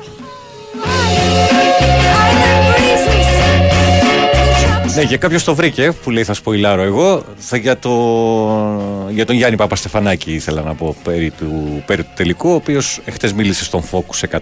Ναι, 4.95 5.05
και 5.05 5.17
κάποιος 5.17 5.45
το 5.45 5.55
βρήκε 5.55 5.93
που 6.03 6.11
λέει 6.11 6.25
θα 6.25 6.35
σποϊλάρω 6.35 6.83
εγώ. 6.83 7.25
Θα 7.37 7.57
για, 7.57 7.79
το, 7.79 7.91
για 9.11 9.27
τον 9.27 9.37
Γιάννη 9.37 9.57
Παπαστεφανάκη 9.57 10.33
ήθελα 10.33 10.63
να 10.63 10.75
πω 10.75 10.97
περί 11.05 11.31
του, 11.31 11.83
περί 11.87 12.03
του 12.03 12.11
τελικού, 12.15 12.51
ο 12.51 12.55
οποίος 12.55 13.01
εχθές 13.05 13.33
μίλησε 13.33 13.65
στον 13.65 13.83
Focus 13.91 14.39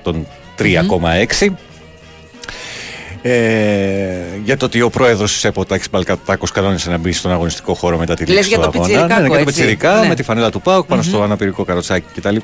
103,6. 0.59 1.49
Ε, 3.26 3.30
για 4.44 4.56
το 4.56 4.64
ότι 4.64 4.80
ο 4.80 4.90
πρόεδρος 4.90 5.32
της 5.32 5.44
ΕΠΟ, 5.44 5.64
Τάκης 5.64 5.90
Μπαλκατάκο, 5.90 6.46
κανόνισε 6.54 6.90
να 6.90 6.98
μπει 6.98 7.12
στον 7.12 7.30
αγωνιστικό 7.32 7.74
χώρο 7.74 7.98
μετά 7.98 8.14
τη 8.14 8.24
Λες 8.26 8.34
λήξη 8.34 8.48
για 8.48 8.58
του 8.58 8.62
το 8.64 8.68
αγώνα. 8.68 8.87
πιτσιρικάκο, 8.87 9.20
ναι, 9.20 9.28
ναι, 9.28 9.34
για 9.34 9.44
το 9.44 9.48
έτσι. 9.48 9.54
πιτσιρικά, 9.60 10.00
Ναι. 10.00 10.08
με 10.08 10.14
τη 10.14 10.22
φανέλα 10.22 10.50
του 10.50 10.60
Πάουκ 10.60 10.87
πάνω 10.87 11.02
στο 11.02 11.22
αναπηρικό 11.22 11.64
καροτσάκι 11.64 12.06
κτλ. 12.14 12.37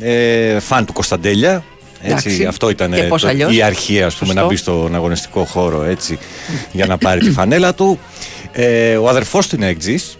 Ε, 0.00 0.60
φαν 0.60 0.84
του 0.86 0.92
Κωνσταντέλια. 0.92 1.64
Έτσι, 2.02 2.28
Εντάξει. 2.28 2.44
αυτό 2.44 2.70
ήταν 2.70 2.92
Και 2.92 3.00
ε, 3.00 3.02
πώς 3.02 3.20
το- 3.22 3.28
αλλιώς. 3.28 3.56
η 3.56 3.62
αρχή, 3.62 4.02
ας 4.02 4.14
πούμε, 4.14 4.26
Σωστό. 4.32 4.42
να 4.42 4.46
μπει 4.48 4.56
στον 4.56 4.94
αγωνιστικό 4.94 5.44
χώρο 5.44 5.82
έτσι, 5.84 6.18
για 6.72 6.86
να 6.86 6.98
πάρει 6.98 7.20
τη 7.20 7.30
φανέλα 7.30 7.74
του. 7.74 7.98
Ε, 8.52 8.96
ο 8.96 9.08
αδερφός 9.08 9.46
του 9.48 9.56
είναι 9.56 9.66
εκτζής 9.66 10.18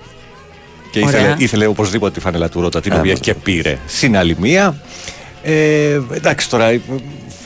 και 0.90 1.02
Ωραία. 1.04 1.20
ήθελε, 1.20 1.34
ήθελε 1.38 1.66
οπωσδήποτε 1.66 2.12
τη 2.12 2.20
φανέλα 2.20 2.48
του 2.48 2.60
Ρότα, 2.60 2.80
την 2.80 2.92
Α, 2.92 2.94
οποία 2.98 3.12
μάλιστα. 3.12 3.32
και 3.32 3.38
πήρε. 3.42 3.78
Συν 3.86 4.16
άλλη 4.16 4.36
μία. 4.40 4.76
Ε, 5.42 6.00
εντάξει 6.12 6.48
τώρα, 6.50 6.80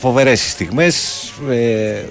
φοβερές 0.01 0.45
οι 0.45 0.49
στιγμές. 0.49 1.23
Ε, 1.49 2.03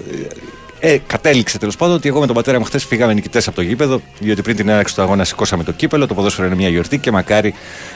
ε, 0.83 0.97
κατέληξε 1.07 1.57
τέλος 1.57 1.75
πάντων 1.75 1.95
ότι 1.95 2.07
εγώ 2.07 2.19
με 2.19 2.25
τον 2.25 2.35
πατέρα 2.35 2.59
μου 2.59 2.65
χθες 2.65 2.85
φύγαμε 2.85 3.13
νικητές 3.13 3.47
από 3.47 3.55
το 3.55 3.61
γήπεδο, 3.61 4.01
διότι 4.19 4.41
πριν 4.41 4.55
την 4.55 4.69
έναρξη 4.69 4.95
του 4.95 5.01
αγώνα 5.01 5.23
σηκώσαμε 5.23 5.63
το 5.63 5.71
κύπελο. 5.71 6.07
Το 6.07 6.13
ποδόσφαιρο 6.13 6.47
είναι 6.47 6.55
μια 6.55 6.69
γιορτή 6.69 6.97
και 6.97 7.11
μακάρι 7.11 7.53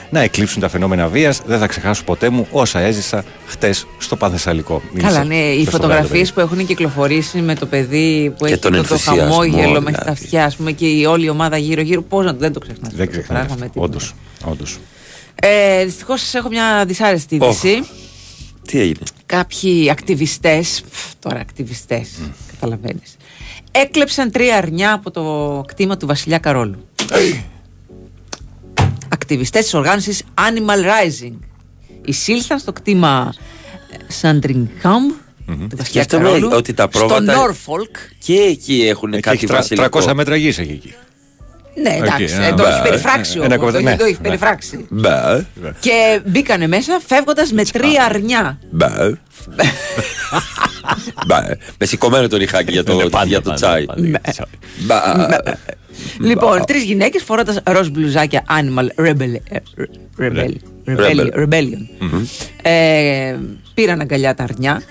να 0.09 0.19
εκλείψουν 0.19 0.61
τα 0.61 0.69
φαινόμενα 0.69 1.07
βίας. 1.07 1.41
Δεν 1.45 1.59
θα 1.59 1.67
ξεχάσω 1.67 2.03
ποτέ 2.03 2.29
μου 2.29 2.47
όσα 2.51 2.79
έζησα 2.79 3.23
χτε 3.47 3.73
στο 3.97 4.15
Πανθεσσαλικό. 4.15 4.81
Καλά, 4.97 5.23
Μίλησε 5.23 5.23
ναι, 5.23 5.51
οι 5.51 5.61
στο 5.61 5.71
φωτογραφίες 5.71 6.27
Στρογγυλό 6.27 6.33
που 6.47 6.53
έχουν 6.55 6.67
κυκλοφορήσει 6.67 7.37
με 7.37 7.55
το 7.55 7.65
παιδί 7.65 8.33
που 8.37 8.45
Και 8.45 8.51
έχει 8.51 8.61
τον 8.61 8.71
το, 8.71 8.77
το 8.77 8.83
ενθουσιασμό, 8.93 9.21
χαμόγελο 9.21 9.81
μέχρι 9.81 9.81
τα 9.81 9.87
δηλαδή. 9.89 10.09
αυτιά, 10.09 10.45
ας 10.45 10.55
πούμε, 10.55 10.71
και 10.71 10.85
η 10.85 11.05
όλη 11.05 11.29
ομάδα 11.29 11.57
γύρω-γύρω. 11.57 12.01
Πώς 12.01 12.25
να 12.25 12.33
δεν 12.33 12.53
το 12.53 12.59
ξεχνάς. 12.59 12.93
Δεν 12.93 13.09
ξεχνάτε. 13.09 13.69
Όντως. 13.73 14.13
Όντως. 14.43 14.77
Ε, 15.35 15.85
Δυστυχώς 15.85 16.33
έχω 16.33 16.49
μια 16.49 16.83
δυσάρεστη 16.87 17.35
είδηση. 17.35 17.83
Τι 18.67 18.79
έγινε; 18.79 18.99
Κάποιοι 19.25 19.89
ακτιβιστές, 19.89 20.83
τώρα 21.19 21.39
ακτιβιστές, 21.39 22.09
καταλαβαίνεις, 22.51 23.15
έκλεψαν 23.71 24.31
τρία 24.31 24.57
αρνιά 24.57 24.93
από 24.93 25.11
το 25.11 25.63
κτήμα 25.67 25.97
του 25.97 26.05
Βασιλιά 26.07 26.37
Καρόλου. 26.37 26.87
Ακτιβιστές 29.09 29.63
της 29.63 29.73
οργάνωσης 29.73 30.23
Animal 30.35 30.79
Rising 30.85 31.33
εισήλθαν 32.05 32.59
στο 32.59 32.73
κτήμα 32.73 33.33
Sandringham 34.21 35.03
του 35.45 35.57
Βασιλιά 35.75 35.85
Σκέφτομαι 35.85 36.23
Καρόλου 36.23 36.49
ότι 36.53 36.73
τα 36.73 36.87
στο 36.93 36.99
πρόβατα 36.99 37.33
Norfolk. 37.47 37.95
και 38.19 38.33
εκεί 38.33 38.87
έχουν 38.87 39.13
Εκεί 39.13 39.21
κάτι 39.21 39.35
έχει 39.37 39.45
τρα- 39.45 39.55
βασιλικό. 39.57 39.99
300 39.99 40.13
μέτρα 40.13 40.35
γης 40.35 40.57
έχει 40.57 40.71
εκεί. 40.71 40.93
Ναι, 41.81 41.89
εντάξει, 41.89 42.23
Οκ, 42.23 42.29
ε, 42.43 42.45
α, 42.47 42.53
το 42.53 42.63
μπα, 42.63 42.69
έχει 42.69 42.81
περιφράξει 42.81 43.39
ένα 43.39 43.55
όμως, 43.55 43.57
κομμάτι, 43.57 43.71
το 43.71 43.77
έχει- 43.77 43.85
ναι, 43.85 43.95
το 43.97 44.03
έχει 44.05 44.13
ναι. 44.13 44.19
περιφράξει. 44.27 44.85
Μπα, 44.89 45.39
Και 45.79 46.21
μπήκανε 46.25 46.67
μέσα 46.67 47.01
φεύγοντας 47.05 47.51
με 47.51 47.63
τρία 47.63 48.03
αρνιά. 48.09 48.59
μπα. 48.71 48.89
Μπα. 51.27 51.41
Με 51.77 51.85
σηκωμένο 51.85 52.27
το 52.27 52.37
νυχάκι 52.37 52.71
για 52.71 52.83
Είναι 52.89 53.03
το, 53.03 53.09
πάντα, 53.09 53.25
για 53.25 53.41
το 53.41 53.49
πάντα, 53.49 53.55
τσάι. 53.55 53.85
πάντα. 53.85 54.47
Μπα. 54.79 55.27
Λοιπόν, 56.19 56.65
τρεις 56.65 56.83
γυναίκες 56.83 57.23
φορώντας 57.23 57.57
ροζ 57.63 57.87
μπλουζάκια 57.87 58.43
Animal 58.49 59.05
Rebel, 59.05 59.33
ε, 59.49 59.57
Rebel, 60.19 60.49
Rebel. 60.87 60.97
Rebellion, 60.97 61.29
Rebellion. 61.33 61.87
Ε, 62.61 63.35
πήραν 63.73 63.99
αγκαλιά 64.01 64.33
τα 64.35 64.43
αρνιά 64.43 64.81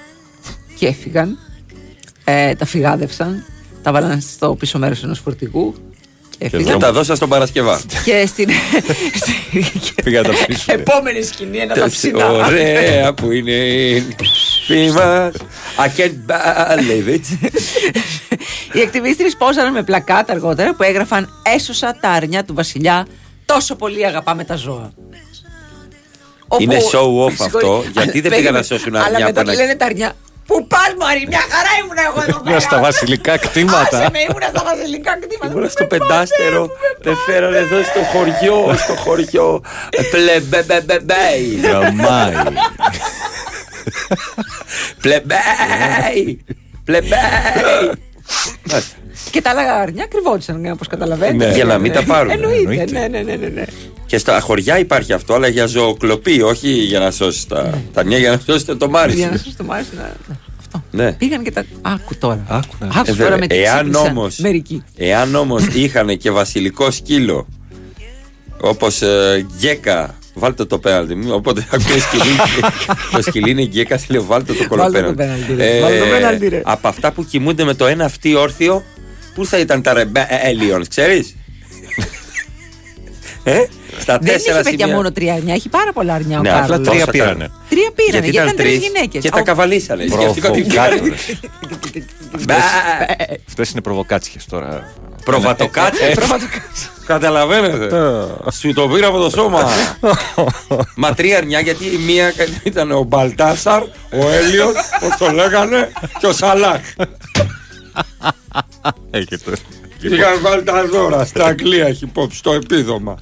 και 0.78 0.86
έφυγαν. 0.86 1.38
Ε, 2.24 2.54
τα 2.54 2.64
φυγάδευσαν. 2.66 3.44
Τα 3.82 3.92
βάλαν 3.92 4.20
στο 4.20 4.54
πίσω 4.54 4.78
μέρος 4.78 5.02
ενός 5.02 5.18
φορτηγού. 5.18 5.74
Και 6.44 6.50
Και 6.50 6.56
έφυγαν. 6.56 6.78
τα 6.78 6.92
δώσα 6.92 7.14
στον 7.14 7.28
Παρασκευά. 7.28 7.80
Και 8.04 8.24
στην. 8.26 8.48
στη- 9.14 10.02
Πήγα 10.04 10.20
να 10.20 10.28
τα 10.28 10.34
ψήσουν. 10.34 10.74
Επόμενη 10.74 11.22
σκηνή 11.22 11.58
ένα 11.58 11.74
τα 11.74 11.86
ψινά. 11.88 12.30
Ωραία 12.30 13.14
που 13.14 13.30
είναι 13.30 13.50
η 13.52 14.06
φή 14.66 14.90
μας. 14.90 15.34
I 15.76 16.00
can't 16.00 16.14
believe 16.28 17.14
it. 17.14 17.50
Οι 18.72 18.80
ακτιβίστρες 18.80 19.36
πόζανε 19.36 19.70
με 19.70 19.82
πλακάτα 19.82 20.32
αργότερα 20.32 20.74
που 20.74 20.82
έγραφαν 20.82 21.28
Έσωσα 21.54 21.96
τα 22.00 22.08
αρνιά 22.10 22.44
του 22.44 22.54
Βασιλιά. 22.54 23.06
Τόσο 23.46 23.74
πολύ 23.76 24.06
αγαπάμε 24.06 24.44
τα 24.44 24.56
ζώα. 24.56 24.92
Όπου- 26.48 26.62
Είναι 26.62 26.76
show 26.92 27.24
off 27.24 27.32
αυτό, 27.32 27.44
Συγχωρείτε. 27.58 27.90
γιατί 28.02 28.20
δεν 28.20 28.30
Περίμενε. 28.30 28.36
πήγαν 28.36 28.54
να 28.54 28.62
σώσουν 28.62 28.96
αρνιά 28.96 29.16
Αλλά 29.16 29.26
μετά 29.26 29.40
από 29.40 29.50
ένα- 29.50 29.60
λένε 29.60 29.74
τα 29.74 29.84
αρνιά. 29.84 30.12
Πού 30.46 30.66
πας 30.66 30.90
Μαρή, 30.98 31.24
μια 31.28 31.44
χαρά 31.50 31.70
ήμουν 31.80 31.98
εγώ 32.06 32.20
εδώ 32.28 32.38
πέρα. 32.38 32.50
Ήμουν 32.50 32.60
στα 32.60 32.78
βασιλικά 32.80 33.36
κτήματα. 33.38 33.98
Άσε 33.98 34.08
με, 34.12 34.18
ήμουνα 34.28 34.48
στα 34.54 34.62
βασιλικά 34.64 35.12
κτήματα. 35.18 35.46
Ήμουνα 35.52 35.68
στο 35.68 35.84
πεντάστερο, 35.84 36.70
με 37.04 37.12
φέρανε 37.26 37.56
εδώ 37.56 37.82
στο 37.82 38.00
χωριό, 38.12 38.74
στο 38.76 38.94
χωριό. 38.94 39.62
Πλεμπεμπεμπέι. 40.10 41.60
Γαμάει. 41.62 42.32
Πλεμπέι. 45.00 46.44
Πλεμπέι. 46.84 47.18
Και 49.30 49.42
τα 49.42 49.50
άλλα 49.50 49.74
αρνιά 49.74 50.06
κρυβόντουσαν, 50.06 50.66
όπω 50.66 50.84
καταλαβαίνετε. 50.88 51.46
Ναι, 51.48 51.54
για 51.54 51.64
να 51.64 51.78
μην 51.78 51.92
τα 51.92 52.02
πάρουν. 52.02 52.30
Εννοείται, 52.30 52.58
Εννοείται. 52.70 52.92
ναι, 52.92 53.08
ναι, 53.08 53.18
ναι, 53.22 53.34
ναι, 53.36 53.46
ναι. 53.46 53.64
Και 54.14 54.20
στα 54.20 54.40
χωριά 54.40 54.78
υπάρχει 54.78 55.12
αυτό, 55.12 55.34
αλλά 55.34 55.48
για 55.48 55.66
ζωοκλοπή, 55.66 56.42
όχι 56.42 56.68
για 56.70 56.98
να 56.98 57.10
σώσεις 57.10 57.46
τα, 57.46 57.82
τα 57.92 58.04
νέα, 58.04 58.18
για 58.18 58.30
να 58.30 58.40
σώσετε 58.46 58.74
το 58.74 58.88
μάρι. 58.88 59.12
Για 59.14 59.30
να 59.30 59.36
σα 59.36 59.54
το 59.56 59.64
μάθει 59.64 59.96
να. 59.96 60.12
Αυτό. 60.60 60.82
Ναι. 60.90 61.12
Πήγαν 61.12 61.42
και 61.44 61.50
τα. 61.50 61.64
Άκου 61.82 62.16
τώρα. 62.18 62.44
Άκου 62.48 62.74
να- 62.78 62.86
Ε, 62.86 62.90
Άκου 62.94 63.04
βέβαια, 63.04 63.24
τώρα 63.26 63.38
με 63.38 63.46
τι 63.46 63.56
εάν 63.56 63.76
ξύπνησαν 63.82 64.06
όμως, 64.16 64.38
Μερικοί. 64.38 64.82
εάν 64.96 65.34
όμως 65.34 65.64
είχαν 65.82 66.16
και 66.18 66.30
βασιλικό 66.30 66.90
σκύλο, 66.90 67.46
όπως 68.60 69.02
ε, 69.02 69.46
γκέκα, 69.58 70.14
βάλτε 70.34 70.64
το 70.64 70.78
πέναλτι 70.78 71.14
μου, 71.14 71.28
οπότε 71.34 71.66
ακούει 71.70 71.98
σκυλί, 71.98 72.36
το 73.12 73.22
σκυλί 73.22 73.50
είναι 73.50 73.62
γκέκα, 73.62 74.00
λέει 74.08 74.20
βάλτε 74.26 74.52
το 74.52 74.58
Βάλτε 74.58 74.64
το 74.68 74.76
κολοπέναλτι. 74.76 75.14
πέναλτι, 75.16 75.54
ρε. 75.54 75.80
Βάλτε 75.80 75.98
το 75.98 76.04
πέναλτι, 76.06 76.48
ρε. 76.48 76.60
από 76.64 76.88
αυτά 76.88 77.12
που 77.12 77.24
κοιμούνται 77.24 77.64
με 77.64 77.74
το 77.74 77.86
ένα 77.86 78.04
αυτή 78.04 78.34
όρθιο, 78.34 78.82
πού 79.34 79.46
θα 79.46 79.58
ήταν 79.58 79.82
τα 79.82 79.92
ρεμπέλιονς, 79.92 80.88
ξέρεις; 80.88 81.34
Ε, 83.44 83.64
στα 83.98 84.18
Δεν 84.18 84.32
τέσσερα 84.32 84.54
έχει 84.58 84.62
παιδιά 84.64 84.78
σημεία. 84.84 84.94
μόνο 84.94 85.12
τρία 85.12 85.34
αρνιά, 85.34 85.54
έχει 85.54 85.68
πάρα 85.68 85.92
πολλά 85.92 86.14
αρνιά 86.14 86.38
ο 86.38 86.42
Ναι, 86.42 86.48
Κάρλος. 86.48 86.64
απλά 86.70 86.80
Τρία 86.90 87.00
τόσα 87.00 87.10
πήρανε. 87.10 87.32
κάνουν. 87.32 87.52
Τρία 87.68 87.90
πήρανε, 87.94 88.24
γιατί 88.26 88.36
ήταν 88.36 88.44
ήταν 88.46 88.56
τρεις 88.56 88.70
τρεις 88.78 88.88
γυναίκες. 88.88 89.22
Και 89.22 89.30
τα 89.30 89.38
Α, 89.38 89.42
καβαλήσανε. 89.42 90.04
Σκεφτήκα 90.12 90.48
ότι 90.50 90.62
Προβοκάτσιες. 90.62 91.38
Μπα. 92.44 92.54
Αυτές 93.48 93.70
είναι 93.70 93.80
προβοκάτσιες 93.80 94.44
τώρα. 94.46 94.92
Προβατοκάτσε. 95.24 96.04
Ε, 96.04 96.14
Καταλαβαίνετε. 97.06 97.88
Σου 98.58 98.72
το 98.72 98.88
πήρα 98.88 99.06
από 99.06 99.18
το 99.18 99.30
σώμα. 99.30 99.68
Μα 100.96 101.14
τρία 101.14 101.36
αρνιά 101.36 101.60
γιατί 101.60 101.84
η 101.84 101.96
μία 102.06 102.32
ήταν 102.62 102.90
ο 102.92 103.02
Μπαλτάσαρ, 103.02 103.82
ο 104.10 104.28
Έλιος, 104.32 104.72
πώς 105.00 105.16
το 105.18 105.30
λέγανε, 105.30 105.92
και 106.20 106.26
ο 106.26 106.32
Σαλάχ. 106.32 106.80
Έχετε. 109.10 109.52
Είχαν 110.12 110.40
βάλει 110.40 110.62
τα 110.62 110.86
δώρα 110.86 111.24
στα 111.24 111.44
Αγγλία, 111.44 111.86
έχει 111.86 112.04
υπόψη 112.04 112.42
το 112.42 112.52
επίδομα. 112.52 113.18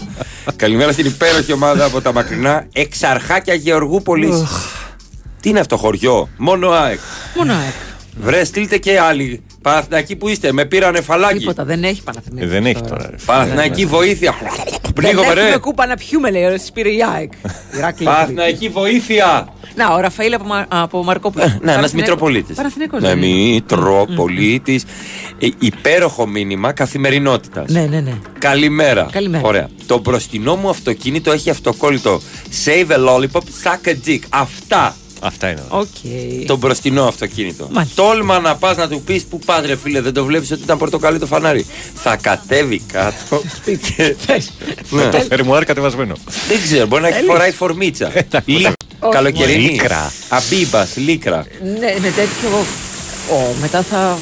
Καλημέρα 0.57 0.93
στην 0.93 1.07
υπέροχη 1.07 1.53
ομάδα 1.53 1.85
από 1.85 2.01
τα 2.01 2.13
μακρινά 2.13 2.67
Εξαρχάκια 2.73 3.55
Γεωργούπολης. 3.55 4.43
Τι 5.41 5.49
είναι 5.49 5.61
αυτό 5.61 5.77
χωριό, 5.77 6.29
μόνο 6.37 6.71
ΑΕΚ. 6.71 6.99
Μόνο 7.37 7.53
ΑΕΚ. 7.53 7.92
Βρε, 8.21 8.45
στείλτε 8.45 8.79
και 8.79 8.99
άλλοι. 9.01 9.43
Παναθηναϊκοί 9.63 10.17
που 10.17 10.29
είστε, 10.29 10.53
με 10.53 10.65
πήρανε 10.65 11.01
φαλάκι. 11.01 11.39
Τίποτα, 11.39 11.65
δεν 11.65 11.85
έχει 11.85 12.03
Παναθηναϊκός. 12.03 12.51
Ε, 12.51 12.55
Δεν 12.55 12.67
έχει 12.67 12.81
τώρα. 12.89 13.07
ρε. 13.11 13.17
Παναθηναϊκή 13.27 13.87
βοήθεια. 13.87 14.35
Δεν 14.83 14.93
Πνίγομαι, 14.95 15.27
έχουμε 15.27 15.51
ρε. 15.51 15.59
κούπα 15.59 15.87
να 15.87 15.97
πιούμε, 15.97 16.31
λέει, 16.31 16.45
ωραία, 16.45 16.59
της 16.59 16.73
πήρε 16.73 16.89
η 16.89 16.99
ΑΕΚ. 17.15 17.33
Ηράκλειο. 17.77 18.11
Παναθηναϊκή 18.11 18.69
βοήθεια. 18.69 19.49
Να, 19.75 19.95
ο 19.95 20.01
Ραφαήλ 20.01 20.35
από, 20.35 20.45
Μα- 20.45 20.67
από 20.69 21.05
Μαρκόπουλο. 21.05 21.45
Ναι, 21.45 21.51
ένας 21.53 21.65
Παναθηναϊκό- 21.65 21.95
Μητροπολίτης. 22.01 22.57
Παναθηναϊκός 22.57 23.03
Ναι, 23.03 23.09
δεν 23.09 23.23
είναι. 23.23 23.53
Μητροπολίτης. 23.53 24.85
υπέροχο 25.59 26.27
μήνυμα 26.27 26.73
καθημερινότητας. 26.73 27.71
Ναι, 27.71 27.81
ναι, 27.81 28.01
ναι. 28.01 28.13
Καλημέρα. 28.39 29.09
Καλημέρα. 29.13 29.47
Ωραία. 29.49 29.69
Το 29.87 29.99
μπροστινό 29.99 30.57
μου 30.57 30.69
αυτοκίνητο 30.69 31.33
έχει 31.33 31.51
αυτοκόλλητο 31.51 32.21
Save 32.65 32.91
a 32.91 32.97
lollipop, 33.09 33.43
suck 33.65 33.89
a 33.89 33.95
dick. 34.07 34.19
Αυτά. 34.29 34.97
Αυτά 35.25 35.49
είναι. 35.51 35.63
Οκ. 35.69 35.87
Το 36.47 36.57
μπροστινό 36.57 37.05
αυτοκίνητο. 37.05 37.69
Μάλιστα. 37.73 38.03
Τόλμα 38.03 38.39
να 38.41 38.57
πας 38.57 38.77
να 38.77 38.89
του 38.89 39.03
πεις 39.03 39.23
που 39.25 39.39
πας, 39.39 39.67
ρε 39.67 39.77
φίλε, 39.77 40.01
δεν 40.01 40.13
το 40.15 40.25
βλέπεις 40.25 40.51
ότι 40.51 40.63
ήταν 40.63 40.79
πορτοκαλί 40.79 41.19
το 41.19 41.27
φανάρι. 41.27 41.67
Θα 41.95 42.17
κατέβει 42.17 42.83
κάτω. 42.93 43.43
και- 43.97 44.15
Ναι. 44.91 45.09
Το 45.09 45.19
φερμουάρ 45.29 45.65
κατεβασμένο. 45.65 46.15
Δεν 46.49 46.61
ξέρω, 46.63 46.87
μπορεί 46.87 47.03
να 47.03 47.09
έχει 47.09 47.25
φοράει 47.25 47.51
φορμίτσα. 47.53 48.13
Λί- 48.45 48.67
Καλοκαιρινή. 49.11 49.63
Λίκρα. 49.71 50.13
Abibas, 50.29 50.97
λίκρα. 50.97 51.47
Ναι, 51.63 51.95
με 52.01 52.09
τέτοιο. 52.11 52.49
Ω, 53.33 53.55
μετά 53.61 53.83
θα. 53.83 54.19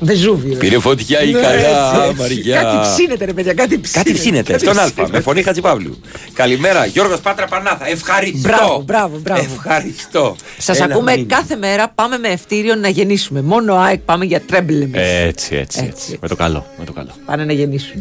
Βεζούβιο. 0.00 0.56
Πήρε 0.56 0.78
φωτιά 0.78 1.22
η 1.22 1.32
Ναι, 1.32 1.40
καλά, 1.40 2.04
έτσι. 2.04 2.16
Μαριά. 2.20 2.62
Κάτι 2.62 2.76
ψήνεται, 2.94 3.24
ρε 3.24 3.32
παιδιά, 3.32 3.54
κάτι 3.54 3.78
ψήνεται. 3.80 4.10
Κάτι 4.10 4.12
ψήνεται. 4.20 4.52
Κάτι 4.52 4.64
Στον 4.64 4.78
Α, 4.78 4.84
ψήνεται. 4.84 5.12
με 5.12 5.20
φωνή 5.20 5.42
Χατζηπαύλου. 5.42 6.00
Καλημέρα, 6.32 6.86
Γιώργος 6.86 7.20
Πάτρα 7.20 7.46
Πανάθα. 7.46 7.88
Ευχαριστώ. 7.88 8.38
Μπράβο, 8.48 8.82
μπράβο, 8.86 9.18
μπράβο. 9.18 9.40
Ευχαριστώ. 9.54 10.36
Σας 10.58 10.80
Ένα 10.80 10.94
ακούμε 10.94 11.12
μήνυμα. 11.12 11.36
κάθε 11.36 11.56
μέρα. 11.56 11.88
Πάμε 11.94 12.18
με 12.18 12.28
ευτήριο 12.28 12.74
να 12.74 12.88
γεννήσουμε. 12.88 13.42
Μόνο 13.42 13.74
ΑΕΚ 13.74 14.00
πάμε 14.00 14.24
για 14.24 14.40
τρέμπλ 14.40 14.80
εμείς. 14.80 15.00
Έτσι, 15.00 15.56
έτσι, 15.56 15.58
Έτσι. 15.58 15.84
έτσι. 15.88 16.18
Με 16.20 16.28
το 16.28 16.36
καλό. 16.36 16.66
Με 16.78 16.84
το 16.84 16.92
καλό. 16.92 17.10
Πάνε 17.26 17.44
να 17.44 17.52
γεννήσουν. 17.52 18.00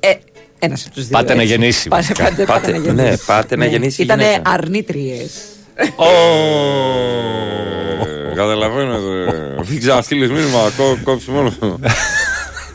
Ε, 0.00 0.12
ένας 0.58 0.84
από 0.86 0.94
τους 0.94 1.06
δύο. 1.06 1.18
Πάτε 1.18 1.34
να 1.34 1.42
έτσι. 1.42 1.52
γεννήσει, 1.54 1.88
Πάτε, 1.88 2.02
βασικά. 2.02 2.24
πάτε, 2.24 2.44
πάτε 2.44 2.60
Πάτε- 2.60 2.76
να 2.76 2.82
γεννήσει. 2.84 3.08
ναι, 3.10 3.16
πάτε 3.26 3.56
να 3.56 3.66
γεννήσει 3.66 4.00
η 4.00 4.04
Ήτανε 4.04 4.22
γυναίκα. 4.22 4.50
αρνήτριες. 4.50 5.30
Καταλαβαίνετε. 5.74 5.98
Δεν 9.62 9.78
ξέρω, 9.78 10.02
στείλει 10.02 10.30
μήνυμα. 10.30 10.70
κό- 10.76 10.98
Κόψεις 11.04 11.28
μόνο. 11.28 11.50
σου. 11.50 11.80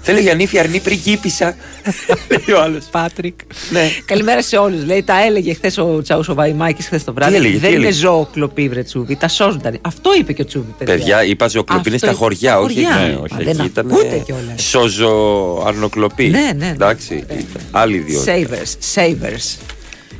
Θέλω 0.08 0.20
για 0.20 0.34
νύφη 0.34 0.60
αρνή 0.60 0.80
πριγκίπισσα. 0.80 1.56
Λέει 2.30 2.56
ο 2.58 2.62
άλλος. 2.62 2.86
Πάτρικ. 2.92 3.40
Ναι. 3.72 3.90
Καλημέρα 4.06 4.42
σε 4.42 4.58
όλους. 4.58 4.86
Λέει, 4.86 5.04
τα 5.04 5.24
έλεγε 5.26 5.54
χθες 5.54 5.78
ο 5.78 6.02
Τσάουσο 6.04 6.34
Βαϊμάκη 6.34 6.84
χθες 6.84 7.04
το 7.04 7.14
βράδυ. 7.14 7.32
Τι 7.32 7.38
έλεγε, 7.38 7.58
Δεν 7.58 7.70
τι 7.70 7.76
είναι 7.76 7.86
έλεγε; 7.86 8.00
ζώοκλοπή, 8.00 8.70
βρε 8.70 8.84
Τσούβι. 8.84 9.16
Τα 9.16 9.28
σώζονταν. 9.28 9.78
Αυτό 9.82 10.10
είπε 10.20 10.34
και 10.34 10.42
ο 10.42 10.46
Τσούβι, 10.46 10.74
παιδιά. 10.78 10.94
Παιδιά, 10.96 11.24
είπα 11.24 11.48
ζωοκλοπή 11.48 11.88
είναι 11.88 11.96
Αυτό 11.96 12.08
στα 12.08 12.16
είπε. 12.16 12.24
χωριά, 12.24 12.50
Στα 12.52 12.60
όχι 12.60 12.74
χωριά. 12.84 13.02
εκεί. 13.06 13.16
Α, 13.16 13.20
όχι, 13.20 13.44
δεν 13.44 13.58
εκεί 13.60 13.66
ήταν. 13.66 13.92
ακούτε 13.92 14.18
κιόλας. 14.26 14.64
Σόζο 14.64 15.64
αρνοκλοπή. 15.68 16.28
Ναι, 16.28 16.40
ναι, 16.40 16.52
ναι. 16.58 16.70
Εντάξει, 16.74 17.14
ήταν 17.16 17.46
άλλη 17.72 17.96
ιδιότητα. 17.96 18.34
Savers, 18.36 18.96
savers. 18.96 19.58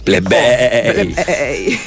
Πλεμπέ. 0.04 0.38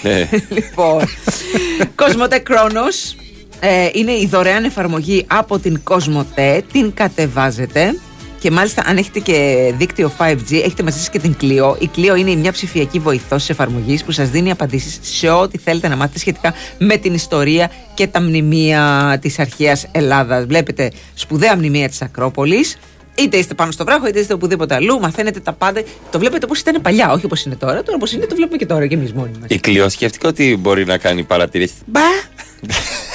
Ναι. 0.03 0.29
λοιπόν, 0.49 1.05
Κοσμοτέ 2.01 2.39
Κρόνος 2.39 3.17
ε, 3.61 3.89
είναι 3.93 4.13
η 4.13 4.27
δωρεάν 4.31 4.65
εφαρμογή 4.65 5.25
από 5.29 5.59
την 5.59 5.81
Κοσμοτέ. 5.83 6.65
Την 6.73 6.95
κατεβάζετε. 6.95 7.95
Και 8.41 8.51
μάλιστα, 8.51 8.83
αν 8.87 8.97
έχετε 8.97 9.19
και 9.19 9.73
δίκτυο 9.79 10.13
5G, 10.19 10.53
έχετε 10.53 10.83
μαζί 10.83 10.99
σας 10.99 11.11
και 11.11 11.19
την 11.19 11.37
Clio. 11.41 11.77
Η 11.79 11.91
Clio 11.97 12.19
είναι 12.19 12.35
μια 12.35 12.53
ψηφιακή 12.53 12.99
βοηθός 12.99 13.39
της 13.39 13.51
εφαρμογής 13.51 14.05
που 14.05 14.13
σας 14.13 14.31
δίνει 14.31 14.51
απαντήσεις 14.51 14.99
σε 15.03 15.29
ό,τι 15.29 15.59
θέλετε 15.59 15.89
να 15.89 15.97
μάθετε 15.97 16.19
σχετικά 16.19 16.55
με 16.79 16.97
την 16.97 17.15
ιστορία 17.15 17.71
και 17.95 18.07
τα 18.07 18.21
μνημεία 18.21 19.19
της 19.21 19.39
αρχαίας 19.39 19.87
Ελλάδας. 19.93 20.45
Βλέπετε 20.45 20.91
σπουδαία 21.15 21.57
μνημεία 21.57 21.89
της 21.89 22.03
Ακρόπολης. 22.03 22.79
Είτε 23.15 23.37
είστε 23.37 23.55
πάνω 23.55 23.71
στο 23.71 23.85
βράχο, 23.85 24.07
είτε 24.07 24.19
είστε 24.19 24.33
οπουδήποτε 24.33 24.75
αλλού, 24.75 25.01
μαθαίνετε 25.01 25.41
τα 25.41 25.53
πάντα. 25.53 25.83
Το 26.11 26.19
βλέπετε 26.19 26.45
όπω 26.45 26.55
ήταν 26.59 26.83
παλιά, 26.83 27.13
όχι 27.13 27.25
όπως 27.25 27.45
είναι 27.45 27.57
τώρα. 27.57 27.83
Τώρα 27.83 27.97
όπως 27.97 28.13
είναι, 28.13 28.27
το 28.27 28.35
βλέπουμε 28.35 28.57
και 28.57 28.67
τώρα 28.67 28.87
και 28.87 28.95
εμείς 28.95 29.13
μόνοι 29.13 29.31
μας. 29.41 29.49
Η 29.49 29.59
Κλειό 29.59 29.89
σκέφτηκε 29.89 30.27
ότι 30.27 30.57
μπορεί 30.61 30.85
να 30.85 30.99
κάνει 30.99 31.23
παρατηρήσεις. 31.23 31.77
Μπα! 31.87 32.01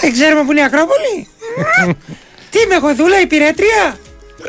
Δεν 0.01 0.11
ξέρουμε 0.13 0.43
που 0.43 0.51
είναι 0.51 0.61
η 0.61 0.63
Ακρόπολη; 0.63 1.27
Τι 2.49 2.59
είμαι 2.59 2.75
εγώ, 2.75 2.95
δούλα, 2.95 3.21
υπηρέτρια. 3.21 3.97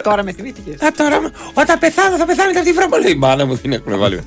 Τώρα 0.02 0.22
με 0.22 0.32
θυμήθηκες. 0.32 0.80
Α, 0.80 0.92
τώρα 0.96 1.20
όταν 1.54 1.78
πεθάνω 1.78 2.16
θα 2.16 2.26
πεθάνετε 2.26 2.58
από 2.58 2.68
τη 2.68 2.74
Φρόπολη. 2.74 3.10
Η 3.10 3.14
μάνα 3.14 3.46
μου 3.46 3.56
την 3.56 3.72
έχουν 3.72 3.98
βάλει. 3.98 4.20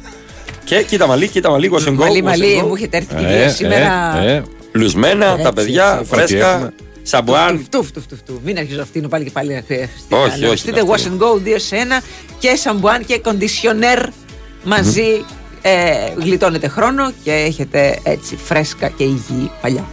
Και 0.63 0.83
κοίτα 0.83 1.07
μαλλί, 1.07 1.27
κοίτα 1.27 1.49
μαλλί, 1.49 1.71
wash 1.73 1.87
and 1.87 1.91
go. 1.91 1.95
Μαλή, 1.95 2.13
wash 2.19 2.21
and 2.21 2.23
μαλή, 2.23 2.59
go. 2.63 2.67
μου 2.67 2.75
έχετε 2.75 2.97
έρθει 2.97 3.15
και 3.15 3.25
Ε, 3.25 3.37
δύο 3.41 3.49
σήμερα. 3.49 4.17
ε, 4.23 4.33
ε. 4.33 4.43
Λουσμένα, 4.71 5.25
Έτσι, 5.31 5.43
τα 5.43 5.53
παιδιά, 5.53 5.97
έτσι, 6.01 6.15
φρέσκα, 6.15 6.49
έχουμε; 6.53 6.73
σαμπουάν. 7.03 7.61
Φτου, 7.65 7.83
φτου, 7.83 8.01
φτου, 8.01 8.15
φτου. 8.15 8.41
Μην 8.43 8.57
αρχίζω 8.57 8.81
αυτήν 8.81 9.09
πάλι 9.09 9.23
και 9.23 9.29
πάλι 9.31 9.53
να 9.53 9.63
χρειαστεί. 9.67 9.89
Όχι, 10.09 10.45
όχι, 10.45 10.57
Στείτε 10.57 10.79
είναι 10.79 10.89
wash 10.91 10.93
αυτό. 10.93 11.09
and 11.17 11.45
go 11.45 11.47
2 11.47 11.55
σε 11.57 11.75
1 11.99 12.03
και 12.39 12.55
σαμπουάν 12.55 13.05
και 13.05 13.19
κοντισιονέρ 13.19 13.99
μαζί. 14.63 15.25
Ε, 15.61 15.93
γλιτώνετε 16.17 16.67
χρόνο 16.67 17.11
και 17.23 17.31
έχετε 17.31 17.99
έτσι 18.03 18.35
φρέσκα 18.45 18.89
και 18.89 19.03
υγιή 19.03 19.51
παλιά. 19.61 19.85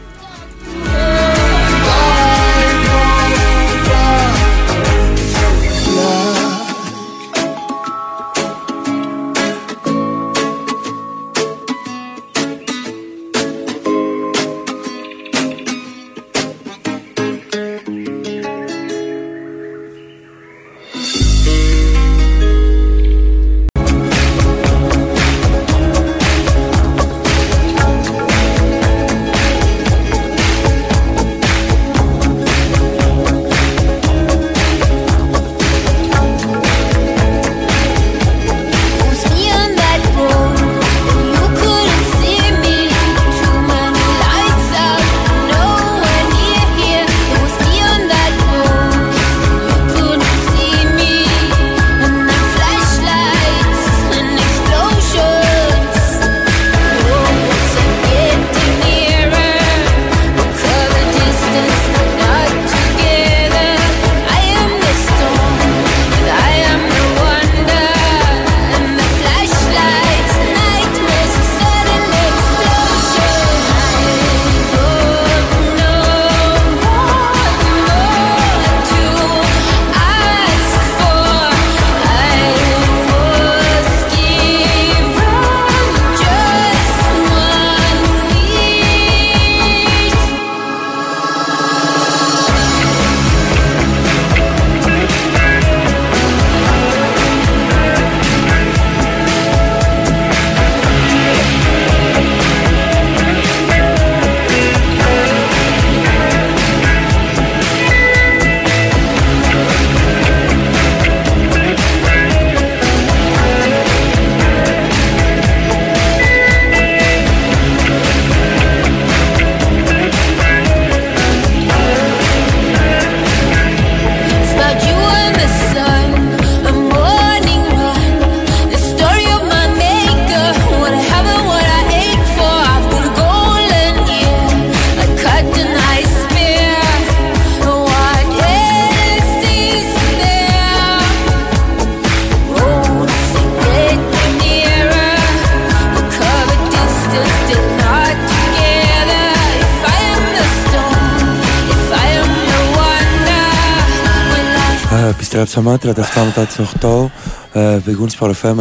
Επιστρέψαμε 155.44 155.78
37 155.82 156.24
μετά 156.24 156.46
τις 156.46 156.56
8 156.80 157.06
ε, 157.52 157.78
Big 157.86 158.04
Wins 158.04 158.18
for 158.18 158.32
FM 158.42 158.56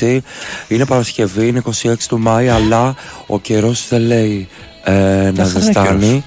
94,6 0.00 0.18
Είναι 0.68 0.86
Παρασκευή, 0.86 1.46
είναι 1.46 1.62
26 1.82 1.94
του 2.08 2.18
Μάη 2.18 2.48
Αλλά 2.48 2.94
ο 3.26 3.40
καιρός 3.40 3.88
δεν 3.88 4.00
λέει 4.00 4.48
ε, 4.84 4.92
να 5.34 5.44
χαρά 5.44 5.44
ζεστάνει 5.44 6.24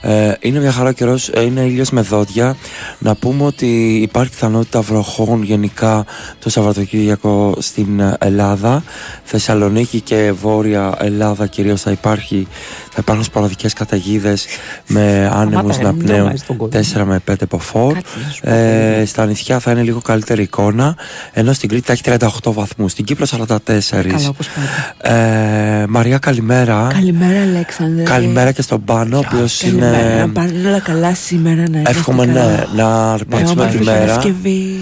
ε, 0.00 0.32
είναι 0.40 0.58
μια 0.60 0.72
χαρά 0.72 0.92
καιρός, 0.92 1.30
είναι 1.44 1.60
ήλιος 1.60 1.90
με 1.90 2.00
δόντια. 2.00 2.56
Να 2.98 3.14
πούμε 3.14 3.44
ότι 3.44 3.98
υπάρχει 4.02 4.30
πιθανότητα 4.30 4.80
βροχών 4.80 5.42
γενικά 5.42 6.04
το 6.38 6.50
Σαββατοκύριακο 6.50 7.54
στην 7.58 8.00
ε, 8.00 8.16
Ελλάδα. 8.20 8.82
Θεσσαλονίκη 9.24 10.00
και 10.00 10.32
Βόρεια 10.40 10.94
Ελλάδα 10.98 11.46
κυρίως 11.46 11.80
θα, 11.80 11.90
υπάρχει, 11.90 12.46
θα 12.90 12.96
υπάρχουν 12.98 13.24
σποραδικέ 13.24 13.68
καταιγίδες 13.74 14.46
με 14.86 15.30
άνεμους 15.32 15.74
Σταμάτα, 15.74 15.82
να 15.82 15.90
ρε, 15.90 15.92
μην 15.92 16.04
πνέουν 16.04 16.18
τρομάζεις 16.18 16.46
τον 16.46 16.56
κόσμο. 16.56 16.80
4 17.02 17.04
με 17.04 17.20
5 17.30 17.34
μποφόρ. 17.48 17.92
Κάτσε 17.92 18.18
να 18.24 18.30
σου 18.30 18.40
πω, 18.40 18.50
Ε, 18.50 19.04
στα 19.06 19.26
νησιά 19.26 19.58
θα 19.58 19.70
είναι 19.70 19.82
λίγο 19.82 20.00
καλύτερη 20.00 20.42
εικόνα. 20.42 20.96
Ενώ 21.32 21.52
στην 21.52 21.68
Κρήτη 21.68 21.86
θα 21.86 21.92
έχει 21.92 22.02
38 22.42 22.52
βαθμούς. 22.52 22.92
Στην 22.92 23.04
Κύπρο 23.04 23.26
44. 23.26 23.58
Καλά, 23.88 24.28
όπως 24.28 24.48
πάντα. 24.48 25.16
Ε, 25.16 25.86
Μαρία, 25.88 26.18
καλημέρα. 26.18 26.88
Καλημέρα, 26.92 27.42
Αλέξανδρε. 27.42 28.02
Καλημέρα 28.02 28.52
και 28.52 28.62
στον 28.62 28.84
Πάνο, 28.84 29.16
ο 29.16 29.22
οποίος 29.26 29.60
Καλημέρα. 29.60 29.89
Είναι. 29.98 30.20
Να 30.20 30.28
πάνε 30.28 30.68
όλα 30.68 30.80
καλά 30.80 31.14
σήμερα, 31.14 31.68
να 31.68 31.78
είμαστε 31.78 31.90
Εύχομαι 31.90 32.26
καλά. 32.26 32.46
ναι, 32.46 32.64
να 32.74 33.12
αρπάξουμε 33.12 33.60
Όμορφη 33.60 33.78
τη 33.78 33.84
μέρα. 33.84 33.98
Παρασκευή. 33.98 34.76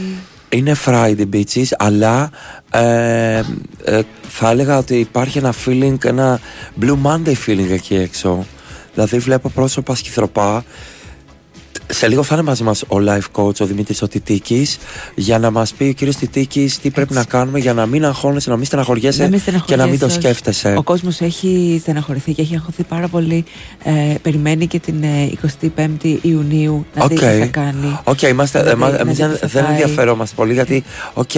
Είναι 0.49 0.77
Friday 0.85 1.27
bitches, 1.33 1.67
αλλά 1.79 2.31
ε, 2.71 3.43
ε, 3.85 4.01
θα 4.29 4.51
έλεγα 4.51 4.79
ότι 4.79 4.95
υπάρχει 4.95 5.39
ένα 5.39 5.55
feeling, 5.67 6.05
ένα 6.05 6.41
Blue 6.81 6.97
Monday 7.05 7.35
feeling 7.47 7.71
εκεί 7.71 7.95
έξω. 7.95 8.47
Δηλαδή 8.95 9.19
βλέπω 9.19 9.49
πρόσωπα 9.49 9.95
σκυθροπά 9.95 10.65
Σε 11.91 12.09
λίγο 12.09 12.23
θα 12.23 12.35
είναι 12.35 12.45
μαζί 12.45 12.63
μας 12.63 12.83
ο 12.83 12.97
life 13.07 13.41
coach, 13.43 13.61
ο 13.61 13.67
Δημήτρης 13.67 14.03
ο 14.03 14.09
Τιτίκης, 14.09 14.79
για 15.15 15.39
να 15.39 15.51
μας 15.51 15.73
πει 15.73 15.85
ο 15.85 15.93
κύριος 15.93 16.17
Τιτίκης 16.17 16.79
τι 16.79 16.91
πρέπει 16.91 17.15
να 17.15 17.25
κάνουμε 17.25 17.59
για 17.59 17.75
να 17.75 17.87
μην 17.87 18.05
αγχώνεσαι, 18.05 18.51
να 18.51 18.57
μην 18.57 18.65
στεναχωριέσαι 18.65 19.23
Να 19.23 19.29
μην 19.29 19.41
και 19.41 19.51
να 19.51 19.57
μην 19.87 19.99
το 19.99 20.09
στεναχωριέσαι. 20.09 20.19
σκέφτεσαι. 20.21 20.75
Ο 20.79 20.83
κόσμος 20.83 21.21
έχει 21.21 21.79
στεναχωρηθεί 21.81 22.33
και 22.33 22.43
έχει 22.43 22.55
αγχωθεί 22.55 22.83
πάρα 22.83 23.09
πολύ. 23.09 23.45
Ε, 23.85 24.15
περιμένει 24.23 24.67
και 24.67 24.79
την 24.79 25.03
ε, 25.03 25.31
25η 25.77 26.19
Ιουνίου 26.23 26.87
να 26.95 27.07
δει 27.07 27.15
Οκ. 27.15 27.21
τι 27.21 27.27
θα 27.39 27.47
κάνει. 27.47 27.99
Οκ, 28.05 28.23
είμαστε, 28.23 28.59
Να 28.59 28.65
δει- 28.65 28.73
εμά- 28.73 28.91
να 28.93 28.99
εμείς 28.99 29.17
δει 29.17 29.23
δεν, 29.23 29.33
τι 29.33 29.39
θα 29.39 29.47
δεν 29.49 29.63
φάει. 29.63 29.73
ενδιαφερόμαστε 29.73 30.35
πολύ 30.37 30.53
γιατί, 30.53 30.85
οκ, 31.15 31.31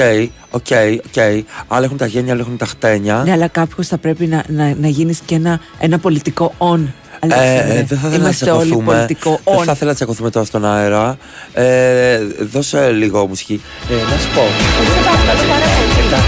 OK, 0.50 0.66
OK, 1.06 1.22
άλλοι 1.68 1.84
έχουν 1.84 1.96
τα 1.96 2.06
γένια, 2.06 2.32
άλλοι 2.32 2.40
έχουν 2.40 2.56
τα 2.56 2.66
χτένια. 2.66 3.22
Ναι, 3.24 3.32
αλλά 3.32 3.48
κάποιος 3.48 3.86
θα 3.86 3.98
πρέπει 3.98 4.26
να, 4.26 4.44
να, 4.48 4.74
να 4.80 4.88
γίνεις 4.88 5.18
και 5.24 5.34
ένα, 5.34 5.60
ένα 5.78 5.98
πολιτικό 5.98 6.54
ον. 6.58 6.80
Ε, 7.22 7.34
Αλέξανδρε. 7.34 7.78
ε, 7.78 7.84
δεν 7.84 7.86
θα 7.86 7.94
ήθελα 7.94 8.10
να 8.10 8.16
Είμαστε 8.16 8.50
όλοι 8.50 8.64
τσακωθούμε. 8.66 8.94
πολιτικό 8.94 9.40
Δεν 9.44 9.54
ον. 9.58 9.64
θα 9.64 9.72
ήθελα 9.72 9.90
να 9.90 9.96
τσακωθούμε 9.96 10.30
τώρα 10.30 10.46
στον 10.46 10.64
αέρα. 10.64 11.16
Ε, 11.52 12.18
δώσε 12.52 12.90
λίγο 12.90 13.26
μουσική. 13.26 13.62
Ε, 13.90 13.94
να 13.94 14.18
σου 14.18 14.28
πω. 14.34 14.42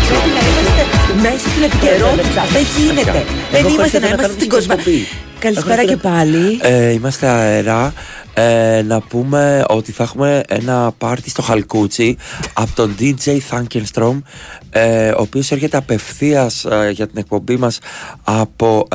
Πρέπει 0.09 0.31
να 0.35 0.41
είμαστε 0.41 0.85
μέσα 1.23 1.49
στην 1.49 1.63
επικαιρότητα. 1.63 2.43
Δεν 2.53 2.65
γίνεται. 2.79 3.25
Δεν 3.51 3.61
Εγώ 3.65 3.69
είμαστε 3.69 3.77
χωρίς 3.77 3.93
να 3.93 4.01
να 4.01 4.07
είμαστε 4.07 4.23
κάνω 4.23 4.23
στην 4.23 4.35
μουσική 4.35 4.47
κοσμά. 4.47 4.75
εκπομπή. 4.75 5.07
Καλησπέρα 5.39 5.85
και 5.85 5.97
πάλι. 5.97 6.59
Ε, 6.63 6.91
είμαστε 6.91 7.27
αέρα. 7.27 7.93
Ε, 8.35 8.83
να 8.87 9.01
πούμε 9.01 9.65
ότι 9.69 9.93
θα 9.93 10.03
έχουμε 10.03 10.43
ένα 10.49 10.93
πάρτι 10.99 11.31
στο 11.31 11.43
Χαλκούτσι 11.43 12.17
από 12.53 12.71
τον 12.75 12.95
DJ 12.99 13.39
Funkenstrom 13.51 14.23
ε, 14.71 15.09
ο 15.09 15.15
οποίος 15.21 15.51
έρχεται 15.51 15.77
απευθείας 15.77 16.65
ε, 16.65 16.91
για 16.91 17.07
την 17.07 17.19
εκπομπή 17.19 17.57
μας 17.57 17.79
από 18.25 18.87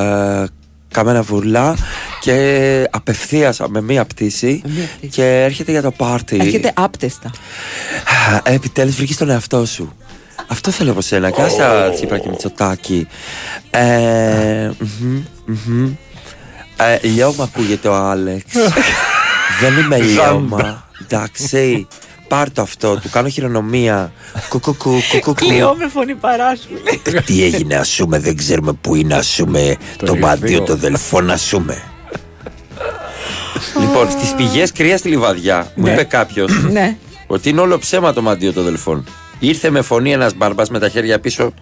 ε, 0.91 0.93
Καμένα 0.93 1.21
Βουρλά 1.21 1.75
και 2.21 2.87
απευθείας 2.91 3.59
με 3.69 3.81
μία 3.81 4.05
πτήση 4.05 4.61
Με 4.65 4.71
μία 4.71 4.85
πτήση. 4.97 5.11
και 5.11 5.43
έρχεται 5.43 5.71
για 5.71 5.81
το 5.81 5.91
πάρτι. 5.91 6.37
Έρχεται 6.41 6.71
άπτεστα. 6.75 7.31
Ε, 8.43 8.53
Επιτέλους 8.53 8.95
βρήκες 8.95 9.17
τον 9.17 9.29
εαυτό 9.29 9.65
σου. 9.65 9.93
Αυτό 10.47 10.71
θέλω 10.71 10.91
από 10.91 11.01
σένα. 11.01 11.31
Κάσα 11.31 11.89
Τσίπρα 11.93 12.17
και 12.17 12.29
Μητσοτάκη 12.29 13.07
ε, 13.69 14.69
μμμ, 14.99 15.23
μμμ. 15.45 15.91
Ε, 16.77 17.07
Λιώμα 17.07 17.43
ακούγεται 17.43 17.87
ο 17.87 17.95
Άλεξ. 17.95 18.43
Δεν 19.61 19.77
είμαι 19.77 19.99
λιώμα 19.99 20.87
Εντάξει 21.01 21.87
Πάρ 22.27 22.51
το 22.51 22.61
αυτό, 22.61 22.99
του 22.99 23.09
κάνω 23.09 23.27
χειρονομία 23.29 24.11
Κουκουκου, 24.49 25.01
κουκουκου 25.11 25.33
Κλειώ 25.33 25.75
με 25.77 25.87
φωνή 25.87 26.15
παράσχουλη. 26.15 26.79
Τι 27.25 27.43
έγινε 27.43 27.75
ασούμε, 27.75 28.19
δεν 28.19 28.37
ξέρουμε 28.37 28.73
που 28.73 28.95
είναι 28.95 29.15
ασούμε 29.15 29.75
Το 29.97 30.15
μαντίο 30.15 30.61
το 30.61 30.75
δελφόν 30.75 31.31
ασούμε 31.31 31.81
Λοιπόν, 33.79 34.09
στις 34.11 34.33
πηγές 34.33 34.71
κρύα 34.71 34.97
στη 34.97 35.09
Λιβαδιά 35.09 35.71
Μου 35.75 35.83
Ναι. 35.83 35.91
είπε 35.91 36.03
κάποιος 36.03 36.51
Ναι. 36.71 36.97
ότι 37.27 37.49
είναι 37.49 37.61
όλο 37.61 37.77
ψέμα 37.77 38.13
το 38.13 38.21
μαντίο 38.21 38.53
των 38.53 38.63
δελφών. 38.63 39.05
Ήρθε 39.39 39.69
με 39.69 39.81
φωνή 39.81 40.11
ένας 40.11 40.33
μπαρμπά 40.35 40.63
με 40.69 40.79
τα 40.79 40.89
χέρια 40.89 41.19
πίσω 41.19 41.53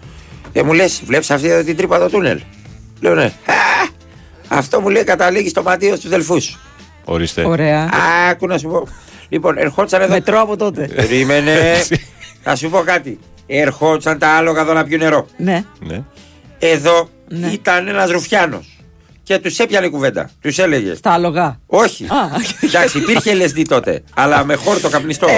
και 0.52 0.62
μου 0.62 0.72
λες: 0.72 1.02
Βλέπεις 1.06 1.30
αυτή 1.30 1.48
εδώ 1.48 1.62
την 1.64 1.76
τρύπα 1.76 1.98
το 1.98 2.08
τούνελ; 2.10 2.40
Λέω 3.00 3.14
ναι. 3.14 3.24
«Α, 3.24 3.32
αυτό 4.48 4.80
μου 4.80 4.88
λέει 4.88 5.04
καταλήγει 5.04 5.48
στο 5.48 5.62
μαντίο 5.62 5.96
στους 5.96 6.10
δελφούς. 6.10 6.58
Ορίστε. 7.04 7.44
Ωραία. 7.46 7.90
Άκου 8.30 8.46
να 8.46 8.58
σου 8.58 8.68
πω. 8.68 8.88
Λοιπόν, 9.28 9.58
ερχόντουσαν 9.58 10.00
εδώ. 10.00 10.12
Μετρώ 10.14 10.40
από 10.40 10.56
τότε. 10.56 10.88
Περίμενε. 10.94 11.54
Θα 12.42 12.56
σου 12.56 12.70
πω 12.70 12.78
κάτι. 12.78 13.18
Ερχόντουσαν 13.46 14.18
τα 14.18 14.28
άλογα 14.28 14.60
εδώ 14.60 14.72
να 14.72 14.84
πιούν 14.84 15.00
νερό. 15.00 15.26
Ναι. 15.36 15.64
Ναι. 15.80 16.02
Εδώ 16.58 17.08
Ναι. 17.28 17.46
ήταν 17.46 17.88
ένας 17.88 18.10
ρουφιάνος. 18.10 18.70
Και 19.22 19.38
τους 19.38 19.58
έπιανε 19.58 19.88
κουβέντα. 19.88 20.30
Τους 20.40 20.58
έλεγες. 20.58 21.00
Τα 21.00 21.10
άλογα. 21.10 21.60
Όχι. 21.66 22.04
Α, 22.04 22.16
Εντάξει, 22.60 22.98
υπήρχε 22.98 23.32
LSD 23.36 23.62
τότε. 23.68 24.02
αλλά 24.14 24.44
με 24.44 24.54
χόρτο 24.54 24.88
καπνιστό. 24.88 25.26
Ε, 25.26 25.32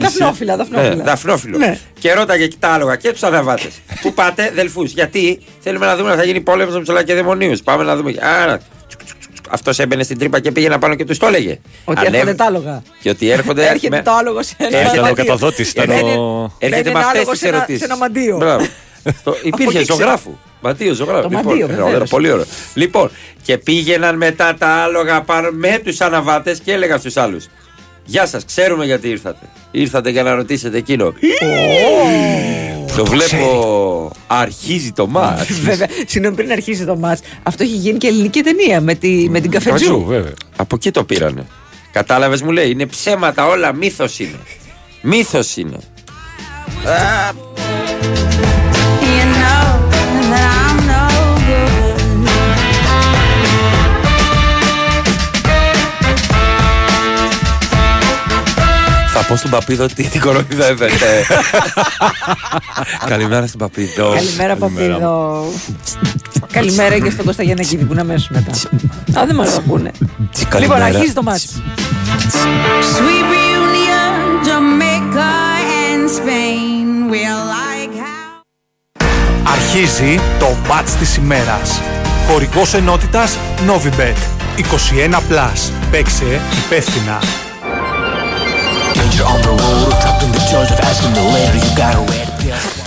δαφνόφυλλα, 0.00 0.56
Ναι, 0.56 0.62
δαφνόφυλλα. 0.64 1.04
δαφνόφιλο. 1.04 1.58
Ναι. 1.58 1.78
Και 1.98 2.12
ρώταγε 2.12 2.46
και 2.46 2.56
τα 2.58 2.68
άλογα 2.68 2.96
και 2.96 3.12
τους 3.12 3.22
αναβάτες. 3.22 3.72
Πού 4.02 4.12
πάτε, 4.12 4.50
δελφούς. 4.54 4.92
Γιατί 4.92 5.40
θέλουμε 5.60 5.86
να 5.86 5.96
δούμε 5.96 6.10
αν 6.10 6.16
θα 6.16 6.24
γίνει 6.24 6.40
πόλεμος 6.40 6.74
με 6.74 6.80
τους 6.80 6.88
Λακεδαιμονίους. 6.88 7.62
Πάμε 7.62 7.84
να 7.84 7.96
δούμε. 7.96 8.14
Άρα. 8.42 8.60
Αυτός 9.54 9.78
έμπαινε 9.78 10.02
στην 10.02 10.18
τρύπα 10.18 10.40
και 10.40 10.52
πήγαινε 10.52 10.78
πάνω 10.78 10.94
και 10.94 11.04
τους 11.04 11.18
το 11.18 11.26
έλεγε. 11.26 11.58
Ότι 11.84 11.98
Ανέβη- 11.98 12.14
έρχονται 12.14 12.34
τα 12.34 12.44
άλογα. 12.44 12.82
Και 13.02 13.08
ότι 13.10 13.30
έρχονται. 13.30 13.66
Έρχεται 13.68 13.96
με- 13.96 14.02
το 14.02 14.10
άλογο 14.12 14.42
σε 14.42 14.54
ένα 14.58 14.68
Έρχεται 14.76 14.88
Ήταν 14.92 14.98
ο 15.04 15.08
μαντίο. 15.08 15.24
καταδότη, 15.24 15.62
ήταν 15.62 15.86
Μπαίνει- 15.86 16.02
ο. 16.18 16.52
Έρχεται 16.58 16.82
Μπαίνει 16.82 16.82
με 16.82 16.90
ένα 16.90 16.98
αυτές 16.98 17.10
άλογο 17.20 17.30
τις 17.30 17.40
σε 17.40 17.48
ένα- 17.48 17.56
ερωτήσεις. 17.56 17.80
σε 17.80 17.84
ένα 17.84 17.96
μαντίο. 17.96 18.36
Υπήρχε 19.42 19.78
εκεί 19.78 19.82
ξέρω. 19.86 19.98
ζωγράφου. 19.98 20.38
Μαντίο, 20.60 20.94
ζωγράφου. 20.94 21.22
Το 21.22 21.30
μαντίο, 21.30 21.50
ωραίο, 21.52 21.66
βεβαίως. 21.66 21.88
ωραίο, 21.88 22.04
πολύ 22.04 22.30
ωραίο. 22.30 22.44
Λοιπόν, 22.74 23.10
και 23.42 23.58
πήγαιναν 23.58 24.16
μετά 24.16 24.54
τα 24.58 24.66
άλογα 24.68 25.22
πάνω 25.22 25.48
με 25.52 25.80
τους 25.84 26.00
αναβάτες 26.00 26.58
και 26.64 26.72
έλεγαν 26.72 26.98
στους 26.98 27.16
άλλους. 27.16 27.48
Γεια 28.04 28.26
σας, 28.26 28.44
ξέρουμε 28.44 28.84
γιατί 28.84 29.08
ήρθατε. 29.08 29.46
Ήρθατε 29.70 30.10
για 30.10 30.22
να 30.22 30.34
ρωτήσετε 30.34 30.76
εκείνο. 30.76 31.12
Το 32.96 33.04
βλέπω. 33.04 34.10
Αρχίζει 34.26 34.92
το 34.92 35.06
μάτς. 35.06 35.52
Βέβαια, 35.68 35.86
συγγνώμη 36.06 36.36
πριν 36.36 36.50
αρχίσει 36.52 36.84
το 36.84 36.96
μάτς 36.96 37.20
Αυτό 37.42 37.62
έχει 37.62 37.74
γίνει 37.76 37.98
και 37.98 38.06
ελληνική 38.06 38.40
ταινία 38.40 38.80
με, 38.80 38.94
τη, 38.94 39.28
με 39.30 39.40
την 39.40 39.50
Καφετζού, 39.50 39.72
καφετζού. 39.86 40.04
βέβαια. 40.04 40.32
Από 40.56 40.74
εκεί 40.74 40.90
το 40.90 41.04
πήρανε. 41.04 41.46
Κατάλαβες, 41.92 42.42
μου 42.42 42.50
λέει. 42.50 42.70
Είναι 42.70 42.86
ψέματα 42.86 43.46
όλα. 43.46 43.72
Μύθος 43.72 44.18
είναι. 44.18 44.38
Μύθος 45.02 45.56
είναι. 45.56 45.76
Θα 59.14 59.24
πω 59.28 59.36
στον 59.36 59.50
Παπίδο 59.50 59.84
ότι 59.84 60.08
την 60.08 60.20
κοροϊδεύετε. 60.20 61.24
Καλημέρα 63.08 63.46
στον 63.46 63.58
Παπίδο. 63.58 64.12
Καλημέρα, 64.14 64.56
Παπίδο. 64.56 65.44
Καλημέρα 66.52 66.98
και 66.98 67.10
στον 67.10 67.24
Κώστα 67.24 67.42
Γιαννακίδη 67.42 67.84
που 67.84 67.92
είναι 67.92 68.00
αμέσω 68.00 68.28
μετά. 68.30 68.50
Α, 69.20 69.26
δεν 69.26 69.34
μας 69.34 69.56
ακούνε. 69.56 69.90
Λοιπόν, 70.00 70.48
Καλημέρα. 70.48 70.84
αρχίζει 70.84 71.12
το 71.12 71.22
μάτς 71.22 71.62
Sweet 72.96 73.26
reunion, 73.34 74.46
Jamaica 74.46 75.32
and 75.88 76.08
Spain. 76.18 77.10
We're 77.10 77.42
like 77.56 77.94
how. 78.02 78.42
Αρχίζει 79.52 80.20
το 80.38 80.56
μάτς 80.68 80.92
της 80.94 81.16
ημέρας. 81.16 81.80
Χορηγός 82.28 82.74
ενότητας 82.74 83.36
Novibet. 83.66 84.16
21+. 84.56 85.20
Plus. 85.28 85.70
Παίξε 85.90 86.40
υπεύθυνα. 86.64 87.18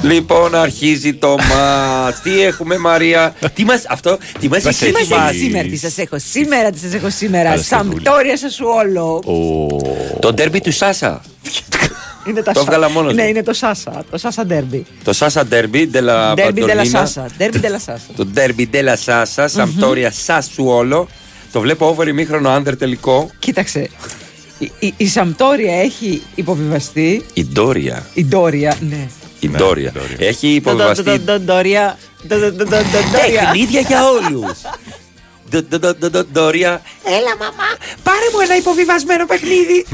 Λοιπόν, 0.02 0.56
αρχίζει 0.56 1.14
το 1.14 1.28
μάτς. 1.30 2.22
Τι 2.22 2.42
έχουμε, 2.42 2.78
Μαρία; 2.78 3.36
Τι 3.54 3.64
μας, 3.66 3.84
αυτό, 3.90 4.18
τι 4.40 4.50
μας 4.50 4.64
Μας 4.64 4.74
είχε 4.82 4.86
Τι 4.86 4.92
έχει 5.00 5.10
μας 5.14 5.30
ετοιμάσει. 5.32 5.36
έχεις 5.36 5.42
σήμερα, 5.42 5.68
τι 5.70 5.78
σας 5.78 5.98
έχω 5.98 6.20
σήμερα, 6.20 6.70
τι 6.70 6.80
σας 6.80 6.94
έχω 6.94 7.10
σήμερα. 7.10 7.50
Καλώς 7.50 7.68
το 7.68 7.76
Σαμπτόρια 7.76 8.38
σας 8.38 8.54
σου 8.54 8.66
όλο. 8.76 9.24
Το 10.20 10.34
ντέρμπι 10.34 10.62
του 10.62 10.72
Σάσα. 10.72 11.22
Είναι 12.28 12.42
τα 12.42 12.52
Το 12.52 12.60
Σα- 12.60 12.66
έβγαλα 12.66 12.90
μόνος 12.90 13.14
Ναι, 13.14 13.24
μου. 13.24 13.30
είναι 13.30 13.44
το 13.44 13.54
Σάσα. 13.54 14.04
Το 14.12 14.18
Σάσα 14.18 14.46
Ντέρμπι. 14.46 14.86
Το 15.04 15.14
Σάσα 15.14 15.46
ντέρμπι, 15.46 15.88
ντελα 15.88 16.34
Ντέρμπι 16.34 16.52
ντελα 16.54 16.68
Παντολίνα. 16.68 17.00
Σάσα. 17.06 17.26
Ντέρμπι 17.38 17.60
ντελα 17.60 17.80
Σάσα. 17.80 18.02
Το 18.16 18.26
ντέρμπι 18.26 18.68
ντελα 18.68 18.96
Σάσα, 18.96 19.48
Σαμπτόρια 19.48 20.12
Σασουόλο. 20.12 21.08
Το 21.52 21.60
βλέπω 21.60 21.88
over 21.88 22.08
ημίχρονο 22.08 22.50
άντερ 22.50 22.78
τελικό. 22.78 23.30
Κοίταξε. 23.40 23.90
Η, 24.60 24.72
η, 24.80 24.94
η 24.98 25.08
Σαμπτόρια 25.08 25.82
έχει 25.82 26.22
υποβιβαστεί. 26.36 27.26
Η 27.34 27.46
Ντόρια. 27.46 28.06
Η 28.14 28.26
Ντόρια, 28.26 28.78
ναι. 28.90 29.08
Η 29.40 29.48
Ναι, 29.48 29.58
Ντόρια. 29.58 29.90
η 29.96 30.00
Ντόρια. 30.00 30.28
Έχει 30.28 30.48
υποβιβαστεί 30.48 31.04
Ντο- 31.04 31.12
ντο- 31.12 31.24
ντο- 31.24 31.40
Ντόρια. 31.40 31.98
Ντο- 32.28 32.36
ντο- 32.38 32.52
ντο- 32.52 32.64
ντο- 32.66 32.76
Ντόρια. 33.12 33.42
Παιχνίδια 33.42 33.80
για 33.80 34.06
όλους. 34.10 34.58
Ντόρια. 36.32 36.82
Έλα, 37.06 37.38
μαμά, 37.40 37.70
πάρε 38.04 38.26
μου 38.34 38.40
ένα 38.40 38.56
υποβιβασμένο 38.56 39.26
παιχνίδι. 39.26 39.86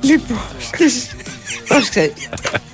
Λοιπόν. 0.00 0.38
Πρόσεξε. 1.68 2.12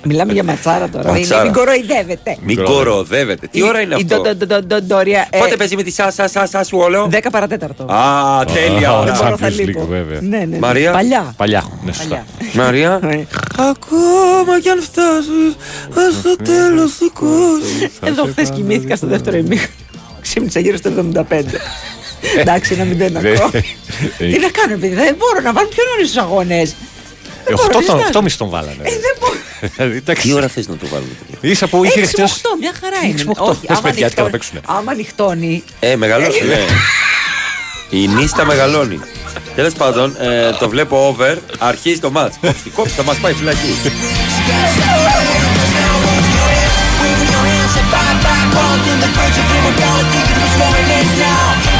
Μιλάμε 0.03 0.33
για 0.33 0.43
ματσάρα 0.43 0.89
τώρα. 0.89 1.03
Δεν 1.03 1.11
είναι, 1.15 1.19
Ματσάρα. 1.21 1.43
μην 1.43 1.53
κοροϊδεύετε. 1.53 2.37
Μην 2.41 2.63
κοροδεύετε. 2.63 3.47
Τι 3.47 3.63
ώρα 3.63 3.81
είναι 3.81 3.93
Η 3.95 3.97
αυτό; 3.97 4.21
Ντο- 4.21 4.35
ντο- 4.35 4.45
ντο- 4.45 4.61
ντο- 4.63 4.81
Ντόρια. 4.81 5.27
ε, 5.29 5.37
Πότε 5.37 5.55
παίζει 5.55 5.75
με 5.75 5.83
τη 5.83 5.91
Σάσα 5.91 6.27
Σάσα 6.27 6.63
Σουόλο. 6.63 7.07
10 7.11 7.17
παρατέταρτο. 7.31 7.83
Α, 7.83 8.45
τέλεια 8.45 8.89
Α, 8.89 8.99
ώρα. 8.99 9.11
Δεν 9.11 9.23
μπορώ, 9.23 9.37
θα 9.37 9.47
Champions 9.47 9.51
League, 9.59 9.65
λείπω. 9.65 9.85
βέβαια. 9.85 10.19
Ναι, 10.21 10.37
ναι, 10.37 10.45
ναι. 10.45 10.57
Μαρία; 10.57 10.91
Παλιά. 10.91 11.33
Παλιά. 11.37 11.63
Ναι, 11.85 11.91
σωστά. 11.93 12.25
Παλιά. 12.37 12.53
Μαρία; 12.65 12.99
Ναι. 13.01 13.25
Ακόμα 13.57 14.59
κι 14.61 14.69
αν 14.69 14.81
φτάσεις 14.81 15.55
στο 16.19 16.35
τέλος 16.35 16.97
του 16.97 17.11
κόσμου. 17.13 17.89
Εδώ 18.03 18.23
χθες 18.31 18.49
κοιμήθηκα 18.49 18.95
στο 18.95 19.07
δεύτερο 19.07 19.37
ημίχρονο. 19.37 19.73
Ξύπνησα 20.21 20.59
γύρω 20.59 20.77
στο 20.77 20.89
75. 20.89 21.45
Εντάξει, 22.39 22.73
ένα 22.73 22.83
μηδέν 22.83 23.11
Δεν- 23.19 23.35
ακόμα. 23.35 23.51
Τι 24.17 24.39
να 24.39 24.49
κάνω, 24.49 24.77
παιδί, 24.79 24.93
δεν 24.95 25.15
μπορώ 25.17 25.41
να 25.43 25.53
βάλω 25.53 25.67
πιο 25.67 25.83
νωρίς 25.89 26.07
τους 26.11 26.17
αγώνες. 26.21 26.75
Ε, 27.45 27.53
οχτώ 27.53 27.79
τον- 27.85 27.99
οχτώ 27.99 28.21
μισή 28.21 28.37
τον 28.37 28.49
βάλανε. 28.49 28.75
Ε, 28.83 28.89
δεν 28.89 29.15
μπορώ. 29.19 29.33
Δηλαδή, 29.75 29.97
εντάξει. 29.97 30.27
Τι 30.27 30.33
ώρα 30.33 30.47
θες 30.47 30.67
να 30.67 30.75
το 30.77 30.87
βάλουμε. 30.91 31.09
τέτοιο; 31.31 31.49
Ίσα 31.49 31.67
που 31.67 31.83
είχε 31.83 31.99
6 31.99 32.01
με 32.01 32.07
χτες- 32.07 32.31
8, 32.31 32.57
μια 32.59 32.71
χαρά 32.81 32.97
είναι. 33.03 33.11
Έξι 33.11 33.25
με 33.25 33.31
οχτώ. 33.37 33.57
Πες, 33.67 33.69
άμα 33.77 33.81
παιδιά, 33.81 33.97
τι 33.97 34.03
νυχτώνει- 34.03 34.31
να 34.31 34.37
παίξουνε. 34.37 34.61
Άμα 34.65 34.93
νυχτώνει. 34.93 35.63
Ε, 35.79 35.95
μεγαλώσει, 35.95 36.43
ναι. 36.45 36.65
Η 37.89 38.07
νύστα 38.07 38.45
μεγαλώνει. 38.45 38.99
Τέλος 39.55 39.73
πάντων, 39.73 40.15
ε, 40.19 40.51
το 40.59 40.69
βλέπω 40.69 41.07
over. 41.07 41.37
Αρχίζει 41.59 41.99
το 41.99 42.11
μάτς. 42.11 42.35
Κόψτε, 42.41 42.69
κόψτε, 42.75 42.95
θα 42.95 43.03
μας 43.03 43.17
πάει 43.17 43.33
φυλακή. 43.33 43.75
Of 51.21 51.70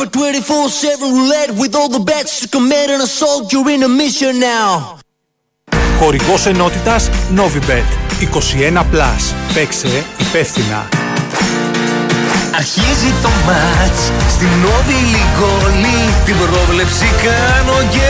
a 0.00 0.08
24-7 0.08 1.00
roulette 1.00 1.50
with 1.52 1.74
all 1.74 1.88
the 1.88 1.98
bets 1.98 2.40
to 2.40 2.48
commit 2.48 2.90
an 2.90 3.00
assault, 3.00 3.52
you're 3.52 3.70
in 3.70 3.82
a 3.82 3.88
mission 3.88 4.38
now. 4.38 4.98
Χορηγός 5.98 6.46
ενότητας 6.46 7.10
Novibet 7.36 7.84
21+. 8.20 8.84
Plus. 8.92 9.34
Παίξε 9.54 10.04
υπεύθυνα. 10.18 10.88
Αρχίζει 12.56 13.12
το 13.22 13.28
μάτς 13.46 14.00
Στην 14.30 14.48
Νόβι 14.62 14.92
Λιγκόλη 14.92 16.00
Την 16.24 16.34
πρόβλεψη 16.36 17.06
κάνω 17.24 17.78
και 17.90 18.08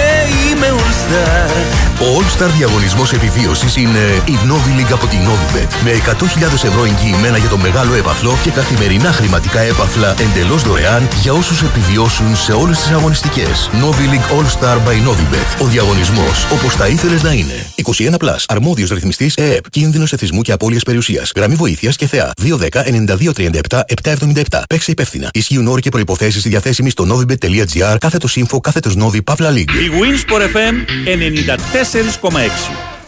είμαι 0.50 0.66
all 0.66 0.92
star 1.02 1.95
Ο 2.00 2.18
All 2.18 2.42
Star 2.42 2.50
διαγωνισμός 2.56 3.12
επιβίωσης 3.12 3.76
είναι 3.76 4.22
η 4.26 4.38
Novi 4.48 4.80
League 4.80 4.92
από 4.92 5.06
την 5.06 5.18
Novibet 5.18 5.68
με 5.84 5.90
100.000 5.90 6.64
ευρώ 6.64 6.84
εγγυημένα 6.84 7.36
για 7.38 7.48
το 7.48 7.56
μεγάλο 7.56 7.94
έπαθλο 7.94 8.38
και 8.42 8.50
καθημερινά 8.50 9.12
χρηματικά 9.12 9.60
έπαθλα 9.60 10.14
εντελώς 10.20 10.62
δωρεάν 10.62 11.08
για 11.22 11.32
όσους 11.32 11.62
επιβιώσουν 11.62 12.36
σε 12.36 12.52
όλες 12.52 12.78
τις 12.78 12.90
αγωνιστικές. 12.90 13.70
Novi 13.72 14.12
League 14.12 14.36
All 14.36 14.46
Star 14.58 14.76
by 14.76 15.08
Novibet. 15.08 15.62
Ο 15.62 15.66
διαγωνισμός 15.66 16.46
όπως 16.52 16.74
θα 16.74 16.86
ήθελες 16.88 17.22
να 17.22 17.32
είναι. 17.32 17.66
21+. 17.74 18.16
Plus. 18.16 18.44
Αρμόδιος 18.48 18.90
ρυθμιστής 18.90 19.34
ΕΕΠ. 19.34 19.70
Κίνδυνος 19.70 20.12
εθισμού 20.12 20.42
και 20.42 20.52
απώλειας 20.52 20.82
περιουσίας. 20.82 21.32
Γραμμή 21.36 21.54
βοήθειας 21.54 21.96
και 21.96 22.06
θεά. 22.06 22.32
210 22.36 22.84
9237 22.84 23.84
777. 23.86 24.62
Παίξε 24.68 24.90
υπεύθυνα. 24.90 25.28
Ισχύουν 25.32 25.66
όροι 25.66 25.80
και 25.80 25.90
προϋποθέσεις 25.90 26.42
διαθέσιμοι 26.42 26.90
στο 26.90 27.06
novibet.gr 27.10 27.96
κάθετος 28.00 28.38
info 28.40 28.58
κάθετος 28.60 28.94
novi 28.98 29.24
παύλα 29.24 29.50
league. 29.50 29.56
Η 29.56 29.90
Winsport 30.00 30.40
FM 30.40 30.74
94,6. 31.04 31.85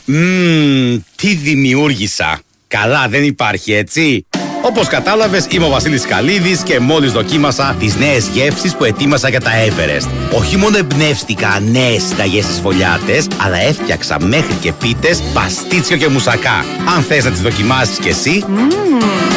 Μμμ, 0.04 0.98
τι 1.16 1.34
δημιούργησα. 1.34 2.40
Καλά, 2.68 3.08
δεν 3.08 3.24
υπάρχει 3.24 3.72
έτσι. 3.72 4.26
Όπως 4.62 4.86
κατάλαβες, 4.86 5.46
είμαι 5.50 5.64
ο 5.64 5.68
Βασίλης 5.68 6.06
Καλίδης 6.06 6.62
και 6.62 6.80
μόλις 6.80 7.12
δοκίμασα 7.12 7.76
τις 7.78 7.96
νέες 7.96 8.26
γεύσεις 8.32 8.74
που 8.74 8.84
ετοίμασα 8.84 9.28
για 9.28 9.40
τα 9.40 9.50
Everest. 9.50 10.36
Όχι 10.38 10.56
μόνο 10.56 10.78
εμπνεύστηκα 10.78 11.60
νέες 11.70 12.02
συνταγές 12.02 12.44
στις 12.44 12.60
φωλιάτες, 12.60 13.26
αλλά 13.36 13.56
έφτιαξα 13.56 14.20
μέχρι 14.20 14.54
και 14.60 14.72
πίτες, 14.72 15.22
παστίτσιο 15.34 15.96
και 15.96 16.08
μουσακά. 16.08 16.64
Αν 16.96 17.02
θες 17.02 17.24
να 17.24 17.30
τις 17.30 17.40
δοκιμάσεις 17.40 17.98
κι 17.98 18.08
εσύ, 18.08 18.44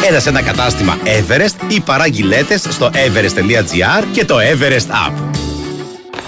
έλα 0.10 0.20
σε 0.20 0.30
ένα 0.30 0.42
κατάστημα 0.42 0.98
Everest 1.04 1.72
ή 1.72 1.80
παράγγειλέτε 1.80 2.58
στο 2.58 2.92
everest.gr 2.94 4.04
και 4.12 4.26
το 4.26 4.36
Everest 4.38 5.10
App. 5.10 5.14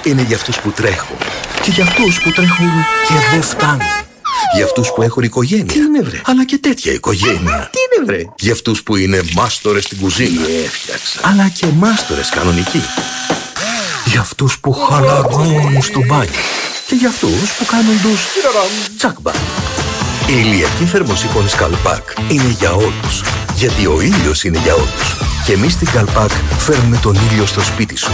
Είναι 0.03 0.21
για 0.27 0.35
αυτούς 0.35 0.59
που 0.59 0.71
τρέχουν 0.71 1.17
και 1.63 1.71
για 1.71 1.83
αυτούς 1.83 2.21
που 2.21 2.31
τρέχουν 2.31 2.69
και 3.07 3.13
δεν 3.31 3.41
φτάνουν. 3.41 3.81
Για 4.55 4.65
αυτούς 4.65 4.91
που 4.95 5.01
έχουν 5.01 5.23
οικογένεια. 5.23 5.65
Τι 5.65 5.79
είναι 5.79 6.01
βρε; 6.01 6.21
Αλλά 6.25 6.45
και 6.45 6.57
τέτοια 6.57 6.91
οικογένεια. 6.91 7.69
Τι 7.71 7.79
είναι 7.79 8.05
βρε; 8.05 8.21
Για 8.39 8.51
αυτούς 8.53 8.83
που 8.83 8.95
είναι 8.95 9.21
μάστορες 9.35 9.83
στην 9.83 9.97
κουζίνα. 9.99 10.41
έφτιαξα. 10.65 11.19
Αλλά 11.21 11.47
και 11.47 11.65
μάστορες 11.65 12.29
κανονικοί. 12.29 12.81
Για 14.05 14.19
αυτούς 14.19 14.59
που 14.59 14.71
χαλαρώνουν 14.73 15.81
στο 15.81 15.99
μπάνιο. 16.05 16.39
Και 16.87 16.95
για 16.95 17.09
αυτούς 17.09 17.51
που 17.57 17.65
κάνουν 17.65 18.01
τους 18.01 18.21
τσακμπα. 18.97 19.31
Η 20.27 20.33
ηλιακή 20.35 20.85
θερμοσύφωνη 20.85 21.49
Καλπάκ 21.49 22.03
είναι 22.29 22.55
για 22.59 22.71
όλους. 22.71 23.42
Γιατί 23.55 23.85
ο 23.85 24.01
ήλιος 24.01 24.43
είναι 24.43 24.59
για 24.63 24.73
όλους. 24.73 25.17
Και 25.45 25.53
εμείς 25.53 25.73
στην 25.73 25.87
Καλπάκ 25.91 26.31
φέρνουμε 26.57 26.97
τον 27.01 27.17
ήλιο 27.31 27.45
στο 27.45 27.61
σπίτι 27.61 27.95
σου. 27.97 28.11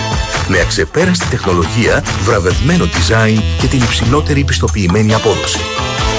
Με 0.48 0.60
αξεπέραστη 0.60 1.26
τεχνολογία, 1.26 2.04
βραβευμένο 2.24 2.86
design 2.86 3.42
και 3.62 3.68
την 3.68 3.80
υψηλότερη 3.80 4.44
πιστοποιημένη 4.44 5.14
απόδοση. 5.14 5.60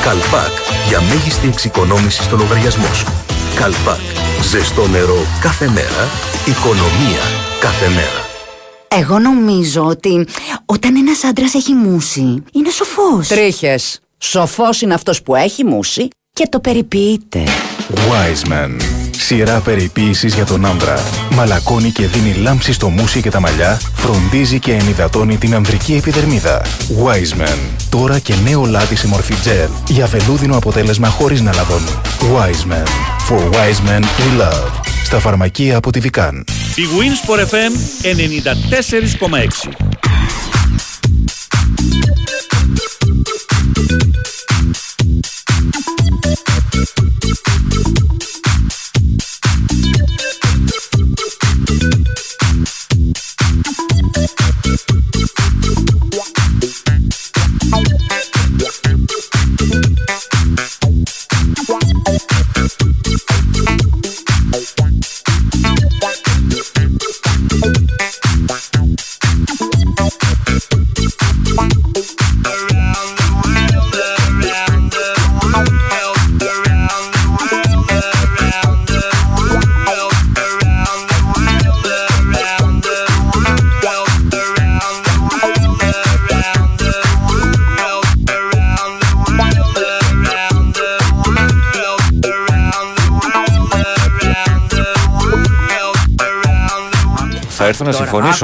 Καλπάκ 0.02 0.52
για 0.88 1.00
μέγιστη 1.00 1.48
εξοικονόμηση 1.48 2.22
στο 2.22 2.36
λογαριασμό 2.36 2.94
σου. 2.94 3.06
Καλπάκ. 3.54 4.00
Ζεστό 4.50 4.88
νερό 4.88 5.26
κάθε 5.40 5.68
μέρα. 5.68 6.08
Οικονομία 6.46 7.22
κάθε 7.60 7.88
μέρα. 7.88 8.28
Εγώ 8.88 9.18
νομίζω 9.18 9.84
ότι 9.84 10.26
όταν 10.64 10.96
ένας 10.96 11.24
άντρας 11.24 11.54
έχει 11.54 11.74
μούσει, 11.74 12.42
είναι 12.52 12.70
σοφός. 12.70 13.28
Τρίχες. 13.28 14.00
Σοφός 14.18 14.80
είναι 14.80 14.94
αυτός 14.94 15.22
που 15.22 15.34
έχει 15.34 15.64
μούσει 15.64 16.08
Και 16.32 16.46
το 16.50 16.60
περιποιείται. 16.60 17.44
Wiseman. 17.94 18.99
Σειρά 19.22 19.60
περιποίησης 19.60 20.34
για 20.34 20.44
τον 20.44 20.66
άντρα. 20.66 21.02
Μαλακώνει 21.30 21.90
και 21.90 22.06
δίνει 22.06 22.34
λάμψη 22.34 22.72
στο 22.72 22.88
μουσι 22.88 23.20
και 23.20 23.30
τα 23.30 23.40
μαλλιά, 23.40 23.80
φροντίζει 23.94 24.58
και 24.58 24.72
ενυδατώνει 24.72 25.36
την 25.36 25.54
ανδρική 25.54 25.94
επιδερμίδα. 25.94 26.62
Wiseman. 27.04 27.58
Τώρα 27.88 28.18
και 28.18 28.34
νέο 28.44 28.64
λάδι 28.64 28.96
σε 28.96 29.06
μορφή 29.06 29.34
gel. 29.44 29.68
Για 29.88 30.06
βελούδινο 30.06 30.56
αποτέλεσμα 30.56 31.08
χωρίς 31.08 31.40
να 31.40 31.54
λαδώνει. 31.54 31.90
Wiseman. 32.20 32.86
For 33.28 33.50
wise 33.50 33.80
men 33.88 34.02
we 34.02 34.42
love. 34.42 34.70
Στα 35.04 35.18
φαρμακεία 35.18 35.76
από 35.76 35.92
τη 35.92 36.00
Βικάν. 36.00 36.44
Η 36.74 36.82
Winsport 36.98 37.40
FM 37.40 37.72
94,6. 39.68 39.90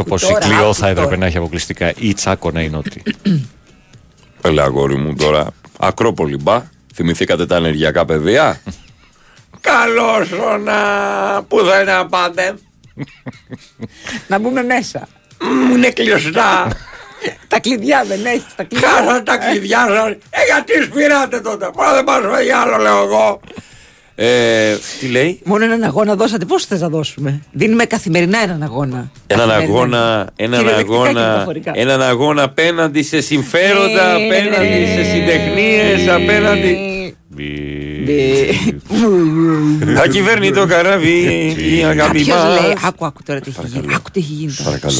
Να 0.03 0.05
Τώρα, 0.05 0.05
συμφωνήσω 0.05 0.05
άκου 0.05 0.09
πω 0.09 0.17
η 0.17 0.21
τώρα, 0.21 0.39
Κλειό 0.39 0.65
άκου 0.65 0.75
θα 0.75 0.89
έπρεπε 0.89 1.05
τώρα. 1.07 1.17
να 1.17 1.27
έχει 1.27 1.37
αποκλειστικά 1.37 1.93
ή 1.97 2.15
Τσάκο 2.15 2.51
να 2.51 2.61
είναι 2.61 2.77
ότι. 2.77 3.03
Έλα, 4.43 4.63
αγόρι 4.63 4.97
μου 4.97 5.15
τώρα. 5.15 5.47
Ακρόπολη 5.79 6.37
μπα. 6.37 6.63
Θυμηθήκατε 6.95 7.47
τα 7.47 7.57
ενεργειακά 7.57 8.05
παιδεία. 8.05 8.61
Καλώ 9.61 10.27
να. 10.65 10.75
Πού 11.43 11.59
θα 11.65 11.81
είναι 11.81 11.93
να 11.93 12.07
πάτε; 12.07 12.55
Να 14.27 14.39
μπούμε 14.39 14.63
μέσα. 14.63 15.09
Μου 15.69 15.75
είναι 15.75 15.91
κλειστά. 15.91 16.69
τα 17.49 17.61
κλειδιά 17.61 18.05
δεν 18.09 18.27
έχεις. 18.27 18.55
Τα 18.57 18.65
κλειδιά. 18.65 18.89
Χάσα 18.89 19.23
τα 19.23 19.37
κλειδιά 19.37 19.87
σα. 19.87 20.07
Ε, 20.09 20.45
γιατί 20.47 20.83
σπειράτε 20.83 21.41
τότε; 21.41 21.71
Μα 21.77 21.93
δεν 21.95 22.05
πας 22.05 22.23
με 22.23 22.53
άλλο, 22.63 22.77
λέω 22.77 23.03
εγώ. 23.03 23.41
Ε, 24.19 24.77
τι 25.01 25.07
λέει; 25.09 25.41
Μόνο 25.45 25.65
έναν 25.65 25.83
αγώνα 25.85 26.15
δώσατε. 26.15 26.45
Πώς 26.45 26.65
θες 26.65 26.81
να 26.81 26.89
δώσουμε; 26.89 27.41
Δίνουμε 27.53 27.85
καθημερινά 27.85 28.39
έναν 28.43 28.63
αγώνα. 28.63 29.11
Έναν 29.27 29.49
Καθημερινά. 29.49 29.77
αγώνα, 29.77 30.31
έναν 30.37 30.59
Κυριολεκτικά 30.61 30.93
και 30.97 31.09
αγώνα, 31.09 31.31
μεταφορικά. 31.33 31.73
έναν 31.75 32.03
αγώνα 32.03 32.43
απέναντι 32.43 33.03
σε 33.03 33.21
συμφέροντα, 33.21 34.11
Ε, 34.15 34.19
ναι, 34.19 34.27
ναι, 34.27 34.37
απέναντι 34.37 34.69
ναι, 34.69 34.87
σε 34.87 34.95
ναι. 34.97 35.05
συντεχνίες, 35.05 36.09
απέναντι. 36.09 36.77
Θα 39.95 40.07
κυβέρνει 40.09 40.53
το 40.53 40.67
καράβι 40.67 41.55
η 41.79 41.85
αγάπη 41.85 41.97
Κάποιος 42.25 42.29
μας. 42.29 42.61
λέει. 42.61 42.77
Άκου, 42.85 43.07
άκου 43.07 43.23
τώρα 43.25 43.41
τι 43.41 43.51
έχει 43.59 43.67
γίνει. 43.67 43.95
Άκου 43.95 44.11
τι 44.11 44.21
έχει 44.21 44.33
γίνει 44.33 44.53
τώρα. 44.53 44.69
Παρακαλώ. 44.69 44.95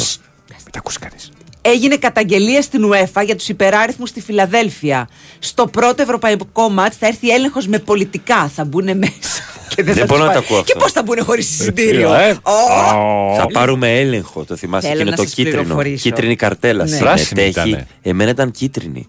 Μην 0.49 0.73
τα 0.73 0.79
ακούσει 0.79 0.99
κανείς. 0.99 1.31
Έγινε 1.67 1.97
καταγγελία 1.97 2.63
στην 2.63 2.91
UEFA 2.93 3.25
για 3.25 3.37
τους 3.37 3.49
υπεράριθμους 3.49 4.09
στη 4.09 4.21
Φιλαδέλφια. 4.21 5.09
Στο 5.39 5.67
πρώτο 5.67 6.03
ευρωπαϊκό 6.03 6.69
μάτς 6.69 6.97
θα 6.97 7.07
έρθει 7.07 7.29
έλεγχος 7.29 7.67
με 7.67 7.79
πολιτικά. 7.79 8.49
Θα 8.55 8.65
μπουν 8.65 8.85
μέσα. 8.97 9.43
Και 9.77 9.83
Δεν 9.83 9.95
θα 9.95 10.05
μπορώ 10.05 10.25
τους 10.25 10.29
να 10.29 10.33
τα 10.33 10.41
πάρει. 10.41 10.45
ακούω 10.45 10.57
Και 10.63 10.73
αυτά. 10.73 10.79
πώς 10.85 10.93
θα 10.93 11.03
μπουν 11.03 11.25
χωρίς 11.25 11.51
εισιτήριο; 11.61 12.15
Ε, 12.15 12.31
Ω! 12.43 13.37
Θα 13.37 13.47
πάρουμε 13.53 13.99
έλεγχο, 14.01 14.45
το 14.45 14.57
θυμάσαι. 14.57 14.87
Θέλω 14.87 14.97
και 14.97 15.03
είναι 15.03 15.11
να 15.11 15.17
το 15.17 15.23
σας 15.23 15.35
κίτρινο. 15.35 15.61
πληροφορήσω. 15.63 16.03
Κίτρινη 16.09 16.37
καρτέλα. 16.37 16.85
Ναι. 16.85 16.97
Συμμετέχει. 16.97 17.25
Πράσινη 17.25 17.49
ήτανε. 17.49 17.87
Εμένα 18.03 18.31
ήταν 18.31 18.51
κίτρινη. 18.51 19.09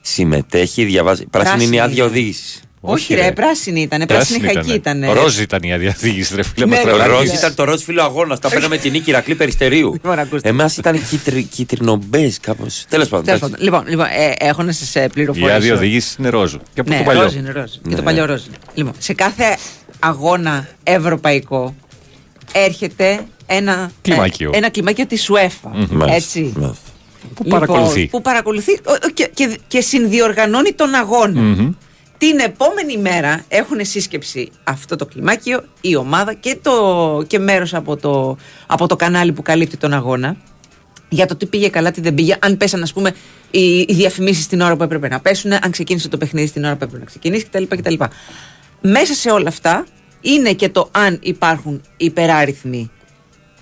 Συμμετέχει, 0.00 0.84
διαβάζει. 0.84 1.26
Πράσινη 1.26 1.64
είναι 1.64 1.74
η 1.74 1.78
Πράσινη 1.78 1.80
άδεια 1.80 2.04
είναι. 2.04 2.12
οδήγησης. 2.12 2.60
Όχι, 2.86 3.14
ρε, 3.14 3.32
πράσινη 3.32 3.80
ήταν. 3.80 4.04
Πράσινη 4.06 4.48
χακή 4.48 4.72
ήταν. 4.72 5.04
Ροζ 5.12 5.38
ήταν 5.38 5.62
η 5.62 5.72
αδιαθήγηση, 5.72 6.34
ρε 6.36 6.42
φίλε. 6.42 6.64
Ναι, 6.66 6.74
μας 6.74 6.84
ρε, 6.84 6.90
Το 6.90 6.96
τραγουδάει. 6.96 7.26
ροζ 7.26 7.34
ήταν 7.38 7.54
το 7.54 7.64
ροζ 7.64 7.82
φίλο 7.82 8.02
αγώνας. 8.02 8.38
Τα 8.38 8.48
παίρναμε 8.48 8.76
την 8.76 8.92
νίκη 8.92 9.10
Ηρακλή 9.10 9.34
Περιστερίου. 9.34 9.92
Λοιπόν, 9.92 10.18
ακούστε. 10.18 10.48
Εμάς 10.48 10.76
ήταν 10.76 11.00
κίτρινο-μπέζ 11.50 12.36
κάπως. 12.40 12.84
Τέλος 12.88 13.08
πάντων. 13.08 13.24
Τέλος 13.24 13.40
εντάξει. 13.40 13.40
πάντων. 13.40 13.58
Λοιπόν, 13.64 13.84
λοιπόν 13.88 14.06
ε, 14.06 14.46
έχω 14.46 14.62
να 14.62 14.72
σας 14.72 14.94
Η 14.94 15.08
πληροφορήσω. 15.12 15.54
άδεια 15.56 15.74
οδήγηση 15.74 16.16
είναι 16.18 16.28
ροζ. 16.28 16.52
Και 16.74 16.80
από 16.80 16.90
Ναι, 16.90 16.98
το 16.98 17.04
παλιό. 17.04 17.22
ροζ 17.22 17.34
είναι 17.34 17.50
ροζ. 17.52 17.70
Και 17.72 17.78
Ναι. 17.82 17.94
το 17.96 18.02
παλιό 18.02 18.24
ροζ. 18.24 18.42
Λοιπόν, 18.74 18.92
σε 18.98 19.12
κάθε 19.14 19.56
αγώνα 19.98 20.68
ευρωπαϊκό 20.82 21.74
έρχεται 22.52 23.20
ένα 23.46 23.90
Κλιμάκιο. 24.02 24.50
ε, 24.54 24.56
ένα 24.56 24.70
κλιμάκιο 24.70 25.06
της 25.06 25.30
UEFA. 25.32 25.70
Μάλιστα, 25.90 26.14
Έτσι. 26.14 26.52
μάλιστα. 26.56 26.78
Που 27.34 27.44
παρακολουθεί. 27.44 28.06
που 28.06 28.22
παρακολουθεί 28.22 28.72
ο- 28.72 28.92
ο- 29.06 29.10
και, 29.14 29.30
και, 29.34 29.58
και 29.68 29.80
συνδιοργανώνει 29.80 30.72
τον 30.72 30.94
αγώνα. 30.94 31.40
Μμμ. 31.40 31.70
Την 32.24 32.38
επόμενη 32.38 32.98
μέρα 32.98 33.44
έχουν 33.48 33.84
σύσκεψη 33.84 34.50
αυτό 34.64 34.96
το 34.96 35.06
κλιμάκιο, 35.06 35.64
η 35.80 35.96
ομάδα 35.96 36.34
και, 36.34 36.58
το, 36.62 37.24
και 37.26 37.38
μέρος 37.38 37.74
από 37.74 37.96
το, 37.96 38.36
από 38.66 38.86
το 38.86 38.96
κανάλι 38.96 39.32
που 39.32 39.42
καλύπτει 39.42 39.76
τον 39.76 39.92
αγώνα 39.92 40.36
για 41.08 41.26
το 41.26 41.36
τι 41.36 41.46
πήγε 41.46 41.68
καλά, 41.68 41.90
τι 41.90 42.00
δεν 42.00 42.14
πήγε, 42.14 42.36
αν 42.40 42.56
πέσαν 42.56 42.82
ας 42.82 42.92
πούμε 42.92 43.14
οι, 43.50 43.78
οι 43.78 43.86
διαφημίσεις 43.88 44.46
την 44.46 44.60
ώρα 44.60 44.76
που 44.76 44.82
έπρεπε 44.82 45.08
να 45.08 45.20
πέσουν, 45.20 45.52
αν 45.52 45.70
ξεκίνησε 45.70 46.08
το 46.08 46.16
παιχνίδι 46.16 46.46
στην 46.46 46.64
ώρα 46.64 46.76
που 46.76 46.84
έπρεπε 46.84 46.98
να 47.04 47.08
ξεκινήσει 47.10 47.44
κτλ. 47.44 47.62
κτλ. 47.68 47.94
Μέσα 48.80 49.14
σε 49.14 49.30
όλα 49.30 49.48
αυτά 49.48 49.86
είναι 50.20 50.52
και 50.52 50.68
το 50.68 50.88
αν 50.92 51.18
υπάρχουν 51.22 51.82
υπεράριθμοι 51.96 52.90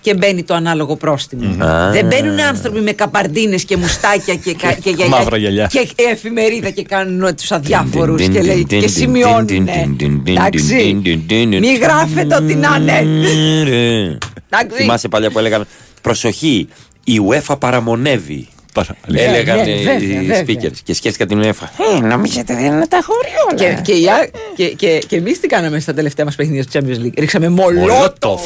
και 0.03 0.13
μπαίνει 0.13 0.43
το 0.43 0.53
ανάλογο 0.53 0.95
πρόστιμο. 0.95 1.63
Α. 1.65 1.91
Δεν 1.91 2.05
μπαίνουν 2.05 2.39
άνθρωποι 2.39 2.79
με 2.79 2.91
καπαρντίνε 2.91 3.55
και 3.55 3.77
μουστάκια 3.77 4.35
και, 4.35 4.53
κα- 4.53 4.73
και 4.73 4.89
γυαλιά 4.89 5.17
Μαύρα 5.17 5.37
γυαλιά. 5.37 5.67
και 5.71 5.87
εφημερίδα 6.11 6.69
και 6.69 6.83
κάνουν 6.83 7.19
του 7.35 7.55
αδιάφορου 7.55 8.15
Τιν, 8.15 8.31
και, 8.31 8.39
τιν, 8.39 8.45
λέει, 8.47 8.55
τιν, 8.65 8.79
και 8.79 8.85
τιν, 8.85 8.89
σημειώνουν. 8.89 9.45
τιν, 9.45 9.65
τιν, 9.65 9.97
τιν, 9.97 10.23
τιν, 10.23 10.37
Εντάξει. 10.37 10.65
τιν, 10.75 11.03
τιν, 11.03 11.27
τιν, 11.27 11.49
τιν. 11.49 11.59
Μη 11.59 11.73
γράφετε 11.81 12.35
ότι 12.35 12.55
να 12.55 12.75
είναι. 12.79 14.17
Εντάξει. 14.49 14.77
Θυμάσαι 14.77 15.07
παλιά 15.07 15.29
που 15.31 15.39
έλεγαν 15.39 15.65
Προσοχή, 16.01 16.67
η 17.03 17.13
UEFA 17.29 17.55
παραμονεύει. 17.59 18.47
Παρα- 18.73 18.95
Έλεγαν 19.13 19.57
ναι, 19.57 19.63
βέβαια, 19.63 19.97
οι 20.21 20.25
βέβαια. 20.25 20.43
speakers 20.47 20.77
και 20.83 20.93
σκέφτηκα 20.93 21.25
την 21.25 21.41
UEFA. 21.43 21.67
Ε, 21.95 22.05
νομίζετε 22.05 22.53
δεν 22.55 22.65
είναι 22.65 22.87
τα 22.87 22.99
χωρί 23.03 23.27
όλα. 23.51 23.73
Και, 23.75 23.81
και, 23.81 23.91
οι 23.99 24.07
α- 24.07 24.29
και, 24.55 24.65
και, 24.67 25.01
και 25.07 25.15
εμεί 25.15 25.31
τι 25.31 25.47
κάναμε 25.47 25.79
στα 25.79 25.93
τελευταία 25.93 26.25
μα 26.25 26.31
παιχνίδια 26.35 26.63
του 26.65 26.71
Champions 26.73 27.05
League. 27.05 27.13
Ρίξαμε 27.17 27.49
μολότοφ. 27.49 27.87
Μολότοφ. 27.89 28.41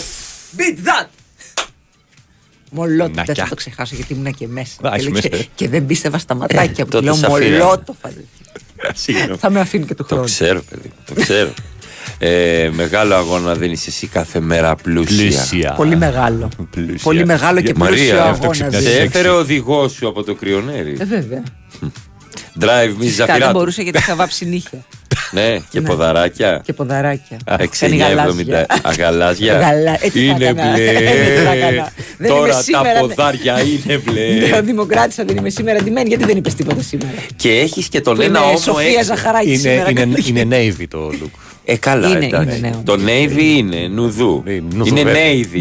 Beat 0.58 0.88
that! 0.88 1.05
Μολότοφ. 2.72 3.13
Δεν 3.15 3.26
Νακιά. 3.28 3.43
θα 3.43 3.49
το 3.49 3.55
ξεχάσω 3.55 3.95
γιατί 3.95 4.13
ήμουν 4.13 4.34
και 4.34 4.47
μέσα. 4.47 4.74
Α, 4.82 4.89
Και, 4.89 4.95
είσαι 4.97 5.03
λέει, 5.09 5.11
μέσα. 5.13 5.28
και, 5.28 5.47
και 5.55 5.70
δεν 5.70 5.86
πίστευα 5.86 6.18
στα 6.18 6.34
ματάκια 6.36 6.84
που 6.86 6.91
τότε 6.91 7.05
λέω 7.05 7.13
σ' 7.15 7.24
αφήνανε. 7.24 7.57
μολότοφ. 7.63 7.95
Συγγνώμη. 9.03 9.38
θα 9.38 9.49
με 9.49 9.59
αφήνει 9.59 9.86
και 9.86 9.95
του 9.95 10.03
Το 10.03 10.07
χρόνου. 10.09 10.26
ξέρω, 10.26 10.61
παιδί. 10.70 10.91
Το 11.05 11.13
ξέρω. 11.22 11.53
Ε, 12.20 12.70
μεγάλο 12.74 13.15
αγώνα 13.15 13.55
δεν 13.55 13.72
είσαι 13.72 13.89
εσύ 13.89 14.07
κάθε 14.07 14.39
μέρα 14.39 14.76
πλούσια. 14.76 15.18
Πλούσια. 15.28 15.74
Πολύ 15.78 15.95
μεγάλο. 15.95 16.49
Πλούσια. 16.72 16.97
Πολύ 17.03 17.26
μεγάλο 17.26 17.61
και 17.61 17.74
Μαρία, 17.76 17.95
πλούσιο 17.97 18.20
αυτό 18.22 18.30
αγώνα. 18.34 18.49
ξυπνάει. 18.51 18.82
Σε 18.82 18.89
δεν- 18.89 19.05
έφερε 19.05 19.30
ο 19.30 19.38
οδηγός 19.38 19.91
σου 19.91 20.07
από 20.07 20.24
το 20.24 20.36
κρυονέρι. 20.36 20.95
Ε, 20.99 21.05
βέβαια. 21.05 21.43
Drive 22.59 22.89
me 22.89 22.95
Φυσικά 22.99 23.26
δεν 23.26 23.28
Ζαφυράτου. 23.28 23.57
μπορούσα 23.57 23.82
γιατί 23.82 23.97
είχα 23.97 24.15
βάψει 24.15 24.45
νύχια 24.45 24.86
Ναι, 25.32 25.57
και 25.69 25.82
ποδαράκια. 25.82 26.61
και 26.65 26.73
ποδαράκια. 26.73 27.38
Κάνει 27.45 27.69
69-70. 27.80 28.05
γαλάζια. 28.07 28.65
Αγαλάζια. 28.82 29.59
Γαλά- 29.65 30.03
έτσι 30.03 30.19
θα 30.19 30.36
Είναι 30.36 30.45
έκανα; 30.45 30.71
μπλε. 30.71 30.84
Έτσι 30.89 31.43
θα 31.43 31.51
έκανα. 31.53 31.91
Δεν 32.17 32.30
είμαι 32.30 32.39
Τώρα 32.39 32.51
τα 32.51 32.61
σήμερα, 32.61 32.93
ναι. 32.93 32.99
ποδάρια 32.99 33.61
είναι 33.61 34.01
μπλε. 34.05 34.21
Νεοδημοκράτησα 34.49 35.23
δεν 35.23 35.38
είμαι 35.38 35.49
σήμερα 35.49 35.82
ντυμένη. 35.84 36.07
Γιατί 36.09 36.25
δεν 36.25 36.38
είπες 36.38 36.53
τίποτα 36.55 36.82
σήμερα; 36.82 37.11
Και 37.36 37.49
έχεις 37.49 37.88
και 37.88 38.01
τον 38.01 38.15
Που 38.15 38.21
ένα 38.21 38.39
είναι 38.39 38.47
όμο 38.47 38.57
Σοφία 38.57 38.88
έξω. 38.89 39.03
Ζαχαράκη 39.03 39.47
Είναι, 39.47 39.57
σήμερα. 39.57 39.89
είναι, 39.89 40.05
κάτι. 40.05 40.23
είναι 40.30 40.47
navy 40.51 40.86
το 40.89 41.09
look. 41.23 41.30
Ε, 41.65 41.78
καλά, 41.78 42.07
Είναι, 42.09 42.25
εντάξει. 42.25 42.57
είναι, 42.57 42.67
ναι, 42.69 42.75
Το 42.84 42.93
navy 43.05 43.41
είναι 43.57 43.88
νουδού. 43.88 44.43
Ε, 44.45 44.59
νουδού, 44.73 44.86
Είναι 44.86 45.03
βέβαια. 45.03 45.23
navy. 45.34 45.57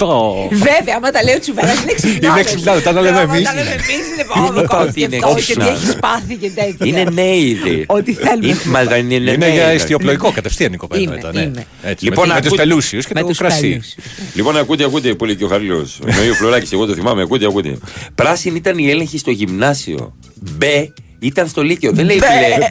Ναι, 0.00 0.06
Το. 0.06 0.48
Βέβαια, 0.50 0.94
άμα 0.96 1.10
τα 1.10 1.22
λέει 1.24 1.34
ο 1.34 1.38
Τσουβαράς 1.40 1.82
είναι 1.82 1.92
ξυπνάδες. 1.92 2.28
Είναι 2.30 2.42
ξυπνάδες, 2.44 2.82
τα 2.82 2.92
λέμε 2.92 3.08
Άμα 3.08 3.20
εμείς. 3.20 3.42
Τα 3.42 3.54
λέμε 3.54 3.70
εμείς 3.70 4.06
είναι 4.12 4.24
πάνω 4.34 4.58
Ότι 4.58 4.66
κόψει 4.66 5.00
είναι 5.00 5.16
αυτό 5.24 5.34
και 5.34 5.42
τι 5.54 5.60
optional. 5.60 5.66
έχει 5.86 5.98
πάθει 5.98 6.34
και 6.36 6.50
τέτοια. 6.50 6.86
Είναι 6.86 7.04
navy. 7.16 7.82
Ό,τι 7.86 8.12
θέλουμε. 8.14 8.46
Είναι- 8.46 8.56
Μα 8.64 8.84
δεν 8.84 9.10
είναι 9.10 9.30
Είναι 9.30 9.50
για 9.50 9.72
navy. 9.72 9.74
ιστιοπλοϊκό 9.74 10.32
κατευθείαν 10.32 10.72
η 10.72 10.76
κοπέλα 10.76 11.02
Είμαι, 11.02 11.14
μετά. 11.14 11.32
Ναι. 11.32 11.40
είμαι. 11.40 11.66
Έτσι, 11.82 12.04
Λοιπόν, 12.04 12.28
με, 12.28 12.34
με 12.34 12.38
τους 12.40 12.46
ακούτε- 12.48 12.66
πελούσιους 12.68 13.04
και 13.06 13.12
Με 13.14 13.20
το 13.20 13.26
τους 13.26 13.38
κρασί. 13.38 13.60
παλιούς. 13.60 13.94
Λοιπόν, 14.34 14.56
ακούτε, 14.56 14.84
ακούτε 14.84 15.14
πολύ 15.14 15.36
και 15.36 15.44
ο 15.44 15.48
Χαριλός. 15.48 15.98
Εννοεί 16.06 16.28
ο 16.30 16.34
Φλωράκης, 16.34 16.72
εγώ 16.72 16.86
το 16.86 16.94
θυμάμαι. 16.94 17.22
Ακούτε, 17.22 17.46
ακούτε. 17.46 17.78
Πράσινη 18.14 18.56
ήταν 18.56 18.78
η 18.78 18.90
έλεγχη 18.90 19.18
στο 19.18 19.30
γυμνάσιο. 19.30 20.14
Μπε 20.34 20.92
ήταν 21.18 21.48
στο 21.48 21.62
Λύκειο. 21.62 21.92
Δεν 21.92 22.04
λέει 22.04 22.16
φιλέ. 22.20 22.66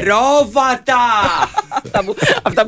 Πρόβατα! 0.00 0.96
Αυτά 1.84 2.04
που- 2.04 2.16
Αυτά 2.42 2.66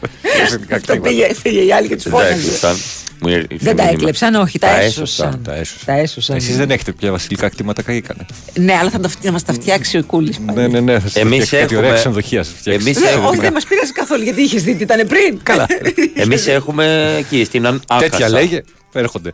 που 0.00 0.08
κλέψαν. 0.22 0.42
Εξαιρετικά 0.42 0.80
Το 0.80 0.86
κλίματα. 0.86 1.08
πήγε 1.10 1.26
πήγε 1.42 1.60
η 1.60 1.72
άλλη 1.72 1.88
και 1.88 1.94
τους 1.94 2.04
Δεν 2.04 2.12
τα 2.12 2.18
φώναζε. 2.18 2.38
έκλεψαν. 2.40 2.76
Μου 3.20 3.28
ήρθε 3.28 3.46
Δεν 3.50 3.58
τα 3.58 3.70
μήνυμα. 3.82 3.90
έκλεψαν, 3.90 4.34
όχι, 4.34 4.58
τα 4.58 4.66
Τα 4.68 4.80
έσωσαν. 4.80 5.40
Τα 5.44 5.54
έσωσαν. 5.54 5.84
Τα 5.84 5.92
έσωσαν. 5.92 6.36
Εσείς 6.36 6.56
δεν 6.56 6.70
έχετε 6.70 6.92
πια 6.92 7.10
βασιλικά 7.10 7.48
κτήματα, 7.48 7.82
καήκανε. 7.82 8.26
Ναι, 8.54 8.72
αλλά 8.80 8.90
θα 8.90 9.00
τα- 9.00 9.10
θα 9.20 9.32
μας 9.32 9.42
τα 9.44 9.52
φτιάξει 9.52 9.98
ο 9.98 10.04
Κούλης. 10.04 10.38
Ναι, 10.54 10.66
ναι, 10.68 10.80
ναι. 10.80 10.92
Θα 10.92 11.00
σας 11.00 11.14
Εμείς 11.16 11.34
φτιάξει 11.44 11.56
κάτι 11.56 11.66
ωραία 11.76 11.78
έχουμε- 11.78 11.98
ξενοδοχεία. 11.98 12.42
σας 12.42 12.54
φτιάξει. 12.58 12.86
Εμείς 12.86 13.00
Ναι, 13.00 13.08
έχουμε- 13.08 13.28
όχι, 13.28 13.40
δεν 13.40 13.52
μας 13.52 13.64
πειράζει 13.64 13.92
καθόλου 13.92 14.22
γιατί 14.22 14.42
είχες 14.42 14.62
δει 14.62 14.74
τι 14.74 14.82
ήταν 14.82 15.06
πριν. 15.06 15.40
Καλά. 15.42 15.66
Εμείς 16.14 16.46
έχουμε 16.46 17.14
εκεί 17.18 17.44
στην 17.44 17.66
Αν- 17.66 17.82
Άκασα. 17.88 18.10
Τέτοια 18.10 18.28
λέγε. 18.28 18.62
Έρχονται. 18.92 19.32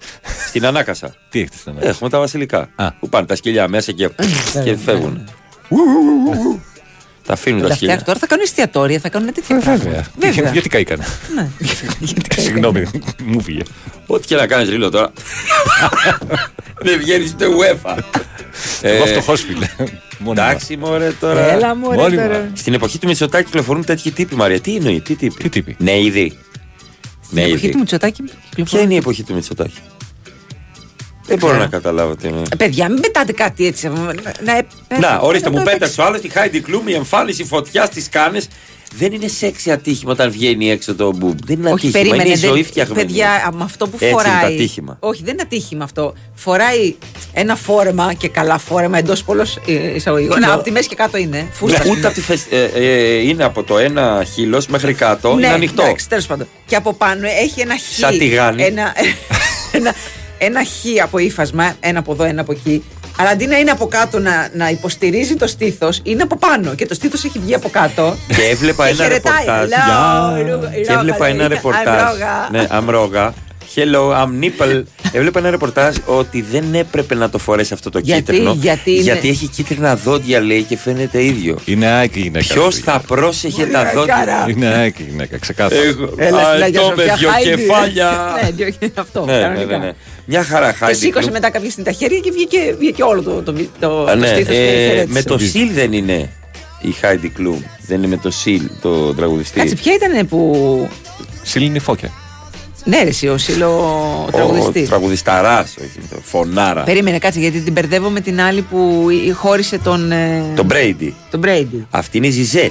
Στην 0.48 0.66
Ανάκασα. 0.66 1.14
Τι 1.30 1.38
έχετε 1.40 1.56
στην 1.56 1.70
ανάγκη. 1.72 1.86
Έχουμε 1.88 2.10
τα 2.10 2.18
βασιλικά. 2.18 2.68
Α. 2.76 2.92
Που 2.92 3.08
πάνε 3.08 3.26
τα 3.26 3.34
σκυλιά 3.36 3.68
μέσα 3.68 3.92
και, 3.92 4.08
και 4.64 4.76
φεύγουν. 4.84 5.28
Τα 7.26 7.32
αφήνουν 7.32 7.58
Θα 7.60 7.64
τα 7.64 7.68
τα 7.70 7.74
σκυλιά. 7.76 7.94
φτιάξουν. 7.94 8.06
Τώρα 8.06 8.18
θα 8.18 8.26
κάνουν 8.26 8.44
εστιατόρια, 8.44 8.98
θα 8.98 9.08
κάνουν 9.08 9.32
τέτοια 9.32 9.58
πράγματα. 9.58 9.84
Βέβαια. 9.84 10.06
Βέβαια. 10.18 10.52
Γιατί 10.52 10.68
καήκανε. 10.68 11.04
Ναι. 11.34 11.48
Γιατί 12.00 12.28
καήκανε. 12.28 12.42
Συγγνώμη, 12.48 12.84
μου 13.24 13.40
φύγε. 13.42 13.60
Ό,τι 14.06 14.26
και 14.26 14.36
να 14.36 14.46
κάνεις 14.46 14.68
ρίλο 14.68 14.90
τώρα. 14.90 15.12
Δεν 16.84 16.98
βγαίνεις 16.98 17.32
ούτε 17.32 17.46
UEFA. 17.46 17.98
Εγώ 18.82 19.02
Ε, 19.04 19.06
φτωχός 19.06 19.40
φίλε. 19.42 19.66
Μόνιμα. 20.18 20.46
Εντάξει, 20.46 20.76
μωρέ 20.76 21.12
τώρα. 21.20 21.50
Έλα 21.52 21.74
μωρέ 21.76 21.96
Μόνιμα. 21.96 22.22
τώρα. 22.22 22.50
Στην 22.54 22.74
εποχή 22.74 22.98
του 22.98 23.06
Μητσοτάκη 23.06 23.44
κυκλοφορούν 23.44 23.84
τέτοιοι 23.84 24.10
τύποι, 24.10 24.34
Μαρία. 24.34 24.60
Τι 24.60 24.76
εννοεί, 24.76 25.00
τι 25.00 25.14
τύποι; 25.14 25.42
Τι 25.42 25.48
τύποι; 25.48 25.76
Ναι, 25.78 25.98
ήδη. 26.00 26.22
Ναι, 26.22 26.30
Στην 27.24 27.38
εποχή 27.38 27.54
ήδη. 27.64 27.70
του 27.72 27.78
Μητσοτάκη 27.78 28.22
Ποια 28.22 28.34
κυκλοφορούν. 28.48 28.84
είναι 28.84 28.94
η 28.94 28.96
εποχή 28.96 29.22
του 29.22 29.34
Μητσοτάκη; 29.34 29.78
Δεν 31.26 31.38
μπορώ 31.38 31.56
να 31.58 31.66
καταλάβω 31.66 32.16
τι 32.16 32.28
είναι. 32.28 32.42
Ε, 32.52 32.56
Παιδιά, 32.56 32.88
μην 32.88 33.00
πετάτε 33.00 33.32
κάτι 33.32 33.66
έτσι. 33.66 33.88
Να, 33.88 33.94
να, 34.44 34.98
Να, 35.00 35.18
ορίστε, 35.18 35.50
μου 35.50 35.56
το- 35.56 35.62
πέταξε 35.62 36.00
ο 36.00 36.04
άλλος 36.04 36.20
τη 36.20 36.28
Χάιντι 36.28 36.60
Κλούμ, 36.60 36.88
η 36.88 36.92
εμφάνιση 36.92 37.44
φωτιάς 37.44 37.86
στις 37.88 38.08
κάνες. 38.08 38.48
Δεν 38.96 39.12
είναι 39.12 39.28
σεξι 39.28 39.70
ατύχημα 39.70 40.12
όταν 40.12 40.30
βγαίνει 40.30 40.70
έξω 40.70 40.94
το 40.94 41.12
μπουμπ. 41.16 41.38
Δεν 41.44 41.58
είναι 41.58 41.66
Όχι, 41.72 41.74
ατύχημα. 41.74 41.92
περίμενε. 42.02 42.22
είναι 42.22 42.32
η 42.32 42.36
δεν- 42.40 42.50
ζωή 42.50 42.62
φτιαγμένη. 42.64 43.06
Παιδιά, 43.06 43.50
με 43.56 43.64
αυτό 43.64 43.84
που 43.86 43.90
Έτσι 43.94 44.06
είναι 44.06 44.14
φοράει. 44.22 44.40
το 44.40 44.46
ατύχημα. 44.46 44.96
Όχι, 45.00 45.22
δεν 45.24 45.32
είναι 45.32 45.42
ατύχημα 45.42 45.84
αυτό. 45.84 46.14
Φοράει 46.34 46.94
ένα 47.32 47.56
φόρεμα 47.56 48.12
και 48.12 48.28
καλά 48.28 48.58
φόρεμα 48.58 48.98
εντός 48.98 49.22
πολλών 49.24 49.46
εισαγωγικών. 49.94 50.38
Ναι. 50.40 50.46
Να, 50.46 50.52
από 50.52 50.62
τη 50.62 50.70
μέση 50.70 50.88
και 50.88 50.94
κάτω 50.94 51.16
είναι. 51.16 51.46
Φούστα. 51.52 51.84
Ναι, 51.84 51.90
ούτε 51.90 52.06
από 52.06 52.14
τη 52.14 52.20
φεσ- 52.20 52.52
ε, 52.52 52.64
ε, 52.74 53.14
είναι 53.28 53.44
από 53.44 53.62
το 53.62 53.78
ένα 53.78 54.24
χείλος 54.34 54.66
μέχρι 54.66 54.94
κάτω. 54.94 55.28
Ναι, 55.34 55.46
είναι 55.46 55.54
ανοιχτό. 55.54 55.82
Εντάξει, 55.82 56.08
τέλος 56.08 56.26
πάντων. 56.26 56.46
Και 56.66 56.76
από 56.76 56.92
πάνω 56.92 57.26
έχει 57.42 57.60
ένα 57.60 57.74
χ. 57.76 57.80
Σαν 57.98 58.18
τηγάνι. 58.18 58.62
Ένα, 58.62 58.92
ένα, 59.72 59.94
ένα 60.44 60.60
χ 60.64 61.02
από 61.02 61.18
ύφασμα, 61.18 61.74
ένα 61.80 61.98
από 61.98 62.12
εδώ, 62.12 62.24
ένα 62.24 62.40
από 62.40 62.52
εκεί. 62.52 62.84
Αλλά 63.18 63.30
αντί 63.30 63.46
να 63.46 63.56
είναι 63.58 63.70
από 63.70 63.86
κάτω 63.86 64.18
να, 64.18 64.50
να 64.54 64.68
υποστηρίζει 64.70 65.34
το 65.36 65.46
στήθος, 65.46 66.00
είναι 66.04 66.22
από 66.22 66.36
πάνω. 66.38 66.74
Και 66.74 66.86
το 66.86 66.94
στήθος 66.94 67.24
έχει 67.24 67.38
βγει 67.38 67.54
από 67.54 67.68
κάτω. 67.68 68.16
Και 68.26 68.42
έβλεπα 68.42 68.84
Και 68.86 68.92
ένα 68.92 69.02
χαιρετάει. 69.02 69.44
ρεπορτάζ. 69.44 69.68
Hello, 69.70 70.50
Ρου- 70.50 70.70
Και 70.70 70.78
Ρόγα, 70.88 70.98
έβλεπα 71.00 71.26
ένα 71.26 71.36
λέγεται. 71.36 71.54
ρεπορτάζ. 71.54 71.84
I'm 71.84 72.10
Ρόγα. 72.10 72.48
Ναι, 72.50 72.66
I'm 72.70 72.84
Ρόγα. 72.90 73.34
Hello, 73.74 74.10
I'm 74.12 74.44
Nipple. 74.44 74.82
Έβλεπα 75.12 75.38
ένα 75.38 75.50
ρεπορτάζ 75.50 75.96
ότι 76.06 76.42
δεν 76.42 76.74
έπρεπε 76.74 77.14
να 77.14 77.30
το 77.30 77.38
φορέσει 77.38 77.72
αυτό 77.74 77.90
το 77.90 77.98
Γιατί, 77.98 78.22
κίτρινο. 78.22 78.56
γιατί 78.60 78.90
είναι- 78.98 79.20
έχει 79.22 79.46
κίτρινα 79.48 79.96
δόντια, 79.96 80.40
λέει, 80.40 80.62
και 80.62 80.76
φαίνεται 80.76 81.24
ίδιο. 81.24 81.58
Είναι 81.64 82.00
άκη 82.00 82.18
η 82.18 82.22
γυναίκα. 82.22 82.54
Ποιος 82.54 82.66
αυτή. 82.66 82.80
θα 82.80 83.00
πρόσεχε 83.06 83.64
τα 83.66 83.78
Μωρέ, 83.78 83.90
δόντια; 83.94 84.14
καρά. 84.14 84.46
Είναι 84.48 84.82
άκη 84.84 85.02
η 85.02 85.06
γυναίκα, 85.10 85.38
ξεκάθαρα. 85.38 85.82
Εγώ. 85.82 86.14
Έλα 86.16 86.38
στην 86.44 86.62
Α, 86.62 86.64
Αγία 86.64 86.80
το 86.80 86.86
με 86.96 87.02
Σοφιά, 87.02 87.14
δυο 87.16 87.28
Χάιντι. 87.30 87.48
κεφάλια. 87.62 88.10
Ναι, 88.42 88.50
δυο- 88.50 88.90
αυτό. 88.94 89.24
Ναι, 89.24 89.32
ναι, 89.36 89.42
κανονικά. 89.42 89.78
ναι, 89.78 89.84
ναι. 89.84 89.92
Μια 90.24 90.44
χαρά 90.44 90.70
Και 90.70 90.76
Χάιντι 90.78 90.98
σήκωσε 90.98 91.20
Κλουμ. 91.20 91.32
μετά 91.32 91.50
κάποια 91.50 91.70
στιγμή 91.70 91.90
τα 91.90 91.96
χέρια 91.98 92.18
και 92.18 92.30
βγήκε, 92.30 92.74
βγήκε 92.78 93.02
όλο 93.02 93.22
το, 93.22 93.42
το, 93.42 93.54
το, 93.80 94.02
Α, 94.04 94.12
το 94.12 94.16
ναι, 94.18 94.26
στήθος 94.26 94.54
ε, 94.56 94.58
και 94.58 94.84
χαιρέτησε. 94.86 95.06
με 95.12 95.22
το 95.22 95.38
Σιλ 95.38 95.72
δεν 95.72 95.92
είναι 95.92 96.30
η 96.80 96.90
Χάιντι 97.00 97.28
Κλουμ. 97.28 97.60
Δεν 97.86 97.98
είναι 97.98 98.06
με 98.06 98.16
το 98.16 98.30
Σιλ, 98.30 98.62
το 98.80 99.14
τραγουδιστή. 99.14 99.58
Κάτσε, 99.58 99.74
ποια 99.74 99.92
ήταν 99.94 100.26
που. 100.28 100.88
Σιλήνη 101.42 101.78
φώκια. 101.78 102.10
Ναι, 102.84 103.02
ρε, 103.02 103.08
εσύ, 103.08 103.28
ο 103.28 103.38
Σίλο 103.38 103.68
Ο 104.26 104.30
τραγουδιστής. 104.30 104.88
τραγουδισταράς, 104.88 105.74
όχι, 105.80 106.06
το 106.10 106.16
φωνάρα. 106.22 106.82
Περίμενε, 106.82 107.18
κάτσε, 107.18 107.40
γιατί 107.40 107.60
την 107.60 107.72
μπερδεύω 107.72 108.08
με 108.10 108.20
την 108.20 108.40
άλλη 108.40 108.62
που 108.62 109.06
ε, 109.28 109.32
χώρισε 109.32 109.78
τον. 109.78 110.12
ε, 110.12 110.42
Τον 110.56 110.64
Μπρέιντι. 110.64 111.14
τον 111.30 111.40
Μπρέιντι. 111.40 111.86
Αυτή 111.90 112.16
είναι 112.16 112.26
η 112.26 112.30
Ζιζέλ. 112.30 112.70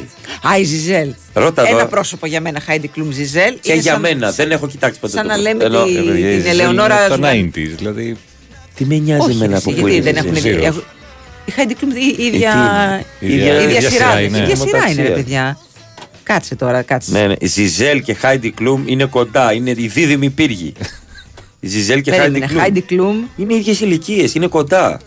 Α, 0.51 0.57
η 0.59 0.63
Ζιζέλ. 0.63 1.13
Ρώτα 1.33 1.67
Ένα 1.67 1.77
εδώ. 1.79 1.87
πρόσωπο 1.87 2.25
για 2.25 2.41
μένα, 2.41 2.59
Χάιντι 2.59 2.87
Κλουμ 2.87 3.11
Ζιζέλ. 3.11 3.53
Και 3.59 3.71
Είναι 3.71 3.81
για 3.81 3.91
σαν- 3.91 4.01
μένα, 4.01 4.31
δεν 4.31 4.51
έχω 4.51 4.67
κοιτάξει 4.67 4.99
ποτέ 4.99 5.13
σαν 5.13 5.27
το 5.27 5.27
να 5.27 5.33
πρώτο. 5.35 5.49
λέμε 5.49 5.63
Ενώ, 5.63 5.83
τη- 5.83 5.91
ε, 5.91 6.01
παιδιά, 6.01 6.13
την 6.13 6.25
η 6.29 6.33
Ζιζέλ 6.35 6.51
Ελεονόρα 6.59 6.95
Από 6.99 7.09
τα 7.09 7.15
Ζουγανή. 7.15 7.51
90s, 7.55 7.75
δηλαδή. 7.77 8.17
Τι 8.75 8.85
με 8.85 8.95
νοιάζει 8.97 9.21
Όχι, 9.21 9.31
εμένα 9.31 9.55
εσύ, 9.55 9.63
από 9.69 9.79
πού 9.79 9.87
γιατί 9.87 9.95
είναι. 10.01 10.11
δεν 10.11 10.15
η 10.23 10.27
έχουν. 10.27 10.35
Ζιζέλ. 10.35 10.59
Zero. 10.59 10.63
έχουν- 10.63 10.83
Η 11.45 11.53
Heidi 11.57 11.71
Klum 11.71 11.95
η 12.19 12.23
ίδια, 12.23 12.51
Ε, 12.99 13.25
τι 13.25 13.33
είναι; 13.33 13.33
η 13.33 13.37
ίδια, 13.37 13.59
Η 13.61 13.63
ίδια 13.63 13.79
σειρά, 13.81 13.91
σειρά 13.91 14.19
είναι. 14.21 14.37
είναι. 14.37 14.37
Η 14.37 14.41
ίδια 14.41 14.55
σειρά 14.55 14.77
είναι, 14.77 14.93
ρε 14.95 15.01
Μεταξύ. 15.01 15.23
παιδιά. 15.23 15.57
Κάτσε 16.23 16.55
τώρα, 16.55 16.81
κάτσε. 16.81 17.11
Ναι, 17.11 17.27
ναι. 17.27 17.35
Η 17.39 17.47
Ζιζέλ 17.47 18.01
και 18.03 18.13
Χάιντι 18.13 18.51
Κλουμ 18.51 18.83
είναι 18.87 19.05
κοντά. 19.05 19.53
Είναι 19.53 19.69
οι 19.77 19.87
δίδυμοι 19.87 20.29
πύργοι. 20.29 20.73
Η 21.59 21.67
Ζιζέλ 21.67 22.01
και 22.01 22.11
Χάιντι 22.11 22.39
Περίμενε, 22.39 22.79
Κλουμ. 22.81 23.09
Heidi 23.09 23.23
Klum. 23.23 23.27
Είναι 23.35 23.53
ίδιες 23.53 23.79
ηλικίες, 23.79 24.33
είναι 24.35 24.47
κοντά. 24.47 24.99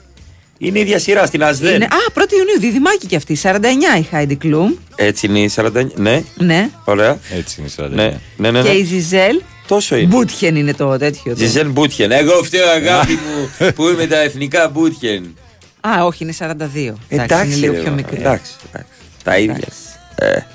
Είναι 0.58 0.78
η 0.78 0.80
ίδια 0.82 0.98
σειρά 0.98 1.26
στην 1.26 1.44
Ασδέν. 1.44 1.74
Είναι, 1.74 1.84
α, 1.84 2.12
1η 2.14 2.32
Ιουνίου, 2.32 2.58
διδυμάκι 2.60 3.06
κι 3.06 3.16
αυτή. 3.16 3.38
49 3.42 3.98
η 4.00 4.06
Heidi 4.12 4.36
Klum. 4.44 4.74
Έτσι 4.96 5.26
είναι 5.26 5.38
η 5.38 5.50
49. 5.54 5.72
Ναι, 5.94 6.22
Ναι. 6.36 6.70
ωραία. 6.84 7.18
Έτσι 7.36 7.56
είναι 7.60 7.68
η 7.68 7.72
49. 7.76 7.88
Ναι, 7.94 8.20
ναι, 8.36 8.50
ναι. 8.50 8.62
ναι. 8.62 8.68
Και 8.68 8.74
η 8.76 8.84
Ζιζέλ. 8.84 9.40
Τόσο 9.66 9.96
είναι. 9.96 10.06
Μπούτχεν 10.06 10.56
είναι 10.56 10.74
το 10.74 10.98
τέτοιο. 10.98 11.32
το. 11.32 11.38
Ζιζέλ 11.38 11.70
Μπούτχεν. 11.70 12.10
Εγώ 12.12 12.42
φταίω 12.42 12.68
αγάπη 12.68 13.12
μου 13.12 13.70
που 13.74 13.88
είμαι 13.88 14.06
τα 14.06 14.20
εθνικά 14.20 14.68
Μπούτχεν. 14.68 15.36
Α, 15.80 16.04
όχι, 16.04 16.24
είναι 16.24 16.34
42. 16.38 16.92
Εντάξει, 17.08 17.46
είναι 17.46 17.54
λίγο 17.54 17.72
ρε, 17.72 17.78
πιο 17.80 17.88
μα, 17.90 17.94
μικρή. 17.96 18.16
Εντάξει, 18.16 18.52
εντάξει. 18.68 18.90
Τα 19.24 19.38
ίδια. 19.38 19.68
Ε, 20.14 20.26
ε, 20.26 20.30
ε. 20.30 20.46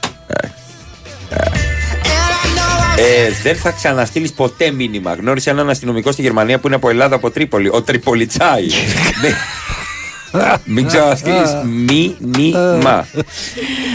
Ε, 2.98 3.32
δεν 3.44 3.56
θα 3.56 3.72
ξαναστείλεις 3.72 4.32
ποτέ 4.34 4.72
μήνυμα. 4.72 5.14
Γνώρισε 5.14 5.50
έναν 5.50 5.70
αστυνομικό 5.70 6.12
στη 6.12 6.22
Γερμανία 6.22 6.60
που 6.60 6.68
είναι 6.68 6.76
από 6.76 6.90
Ελλάδα, 6.90 7.16
από 7.16 7.32
Τρίπολη. 7.32 7.70
Ο 7.70 7.82
Τριπολιτσάη. 7.82 8.66
Ναι. 10.32 10.54
Μην 10.66 10.88
ξαναστείλεις 10.88 11.50
μήνυμα. 11.88 13.08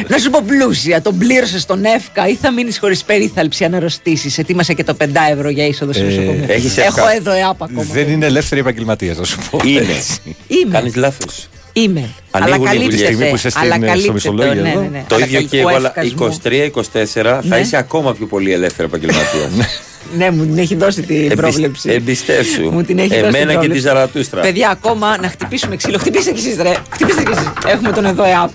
Να 0.09 0.19
σου 0.19 0.31
πω 0.31 0.43
πλούσια, 0.47 1.03
τον 1.03 1.19
πλήρωσες 1.19 1.63
στον 1.63 1.85
ΕΦΚΑ 1.85 2.29
ή 2.29 2.35
θα 2.35 2.53
μείνεις 2.53 2.79
χωρίς 2.79 3.05
περίθαλψη 3.05 3.65
αν 3.65 3.75
αρρωστήσει. 3.75 4.35
Ετοίμασε 4.37 4.73
και 4.75 4.85
το 4.85 4.97
5 5.01 5.07
ευρώ 5.33 5.49
για 5.49 5.67
είσοδο 5.67 5.93
στο 5.93 6.03
Ε, 6.03 6.07
νοσοκομείο. 6.07 6.45
έχεις 6.49 6.77
Έχω 6.77 7.01
ΕΦΚΑ. 7.01 7.13
εδώ 7.15 7.31
ΕΑΠ 7.33 7.63
ακόμα. 7.63 7.83
Δεν 7.93 8.09
είναι 8.09 8.27
ελεύθερη 8.27 8.61
επαγγελματίας, 8.61 9.17
να 9.19 9.25
σου 9.25 9.39
πω. 9.51 9.61
Είναι. 9.65 9.79
Έτσι. 9.81 10.37
Είμαι. 10.47 10.73
Κάνεις 10.73 10.95
λάθος. 10.95 11.49
Είμαι. 11.77 12.09
Αλλά 12.31 12.45
Ανοίγουν 12.45 12.65
οι 12.65 12.69
καλύπτεται. 12.69 12.91
δουλειές. 12.91 13.09
Στιγμή 13.09 13.29
που 13.29 13.35
είσαι 13.37 13.49
στην- 13.51 13.63
Αλλά 13.63 13.75
στο 13.75 13.85
καλύπτεται. 13.87 14.13
μισολόγιο 14.13 14.63
Ναι, 14.63 14.71
εδώ. 14.71 14.81
ναι, 14.81 14.87
ναι. 14.93 15.05
Το 15.09 15.15
Αλλά 15.15 15.25
ίδιο 15.25 15.41
και 15.41 15.47
καλύπτεται. 15.47 15.63
εγώ, 15.63 15.71
Ο 15.73 15.75
αλλά 15.77 15.89
ΕΦΚΑς 15.89 16.05
μου. 16.05 16.11
23-24 16.11 17.41
θα 17.49 17.57
Ναι. 17.57 17.59
είσαι 17.59 17.77
ακόμα 17.77 18.15
πιο 18.15 18.27
πολύ 18.27 18.53
ελεύθερο 18.53 18.89
επαγγελματία. 18.89 19.51
Ναι, 20.17 20.31
μου 20.31 20.45
την 20.45 20.59
έχει 20.59 20.75
δώσει 20.75 21.03
την 21.03 21.37
πρόβλεψη. 21.37 21.91
Εμπιστεύσου. 21.91 22.71
Μου 22.71 22.83
την 22.83 22.99
έχει 22.99 23.09
δώσει 23.09 23.21
την 23.21 23.27
Εμένα 23.29 23.41
και 23.45 23.47
τη 23.51 23.55
πρόβλεψη. 23.57 23.81
Ζαρατούστρα. 23.81 24.41
Παιδιά, 24.41 24.69
ακόμα 24.71 25.19
να 25.21 25.29
χτυπήσουμε 25.29 25.77
ξύλο. 25.77 25.99
Χτυπήστε 25.99 26.31
κι 26.33 26.39
εσείς, 26.47 26.57
ρε. 26.63 26.73
Χτυπήστε 26.91 27.23
κι 27.23 27.31
εσείς. 27.33 27.49
Έχουμε 27.67 27.93
τον 27.93 28.05
εδώ 28.05 28.25
ΕΑΠ. 28.25 28.51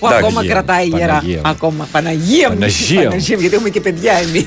Που 0.00 0.06
Εντάξει. 0.06 0.26
ακόμα 0.26 0.46
κρατάει 0.46 0.86
γερά. 0.86 1.06
Παναγία 1.06 1.36
μου. 1.36 1.42
Ακόμα. 1.50 1.88
Παναγία 1.92 2.48
μου. 2.50 2.54
Παναγία 2.58 3.10
μου. 3.10 3.16
Γιατί 3.38 3.54
έχουμε 3.54 3.68
και 3.70 3.80
παιδιά 3.80 4.12
εμείς. 4.12 4.46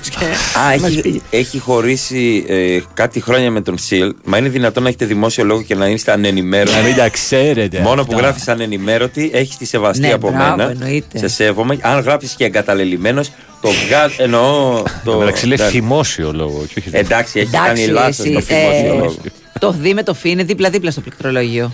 Α, 0.67 0.71
έχει, 0.73 1.21
έχει 1.29 1.59
χωρίσει 1.59 2.45
ε, 2.47 2.79
κάτι 2.93 3.21
χρόνια 3.21 3.51
με 3.51 3.61
τον 3.61 3.77
Σιλ. 3.77 4.15
Μα 4.25 4.37
είναι 4.37 4.49
δυνατόν 4.49 4.83
να 4.83 4.89
έχετε 4.89 5.05
δημόσιο 5.05 5.43
λόγο 5.43 5.61
και 5.61 5.75
να 5.75 5.87
είστε 5.87 6.11
ανενημέρωτοι. 6.11 6.75
Να 6.75 6.81
μην 6.81 6.95
τα 6.95 7.09
ξέρετε. 7.09 7.79
Μόνο 7.79 8.03
που 8.05 8.11
αυτά. 8.13 8.25
γράφεις 8.25 8.47
ανενημέρωτη, 8.47 9.31
έχεις 9.33 9.57
τη 9.57 9.65
σεβαστή 9.65 10.01
Ναι, 10.01 10.11
από 10.11 10.29
μπράβο, 10.31 10.55
μένα. 10.55 10.69
εννοείται. 10.71 11.17
Σε 11.17 11.27
σέβομαι. 11.27 11.77
Αν 11.81 11.99
γράψεις 11.99 12.31
και 12.33 12.43
εγκαταλελειμμένος, 12.45 13.31
το 13.61 13.69
βγάζει. 13.85 14.15
Εννοώ. 14.17 14.83
Το... 15.03 15.21
Εντάξει, 15.21 15.45
λέει 15.45 15.57
εντάξει. 15.59 15.77
θυμόσιο 15.77 16.31
λόγο. 16.33 16.65
και 16.73 16.73
όχι 16.79 16.89
Εντάξει, 16.91 17.39
έχει 17.39 17.47
Εντάξει, 17.55 17.81
κάνει 17.81 17.91
λάθος 17.93 18.19
εσύ, 18.19 18.33
το 18.33 18.39
δημόσιο 18.39 18.93
ε, 18.93 18.97
λόγο. 18.97 19.15
Το 19.59 19.71
δι 19.71 19.93
με 19.93 20.03
το 20.03 20.13
φι 20.13 20.29
είναι 20.29 20.43
δίπλα-δίπλα 20.43 20.91
στο 20.91 21.01
πληκτρολόγιο. 21.01 21.71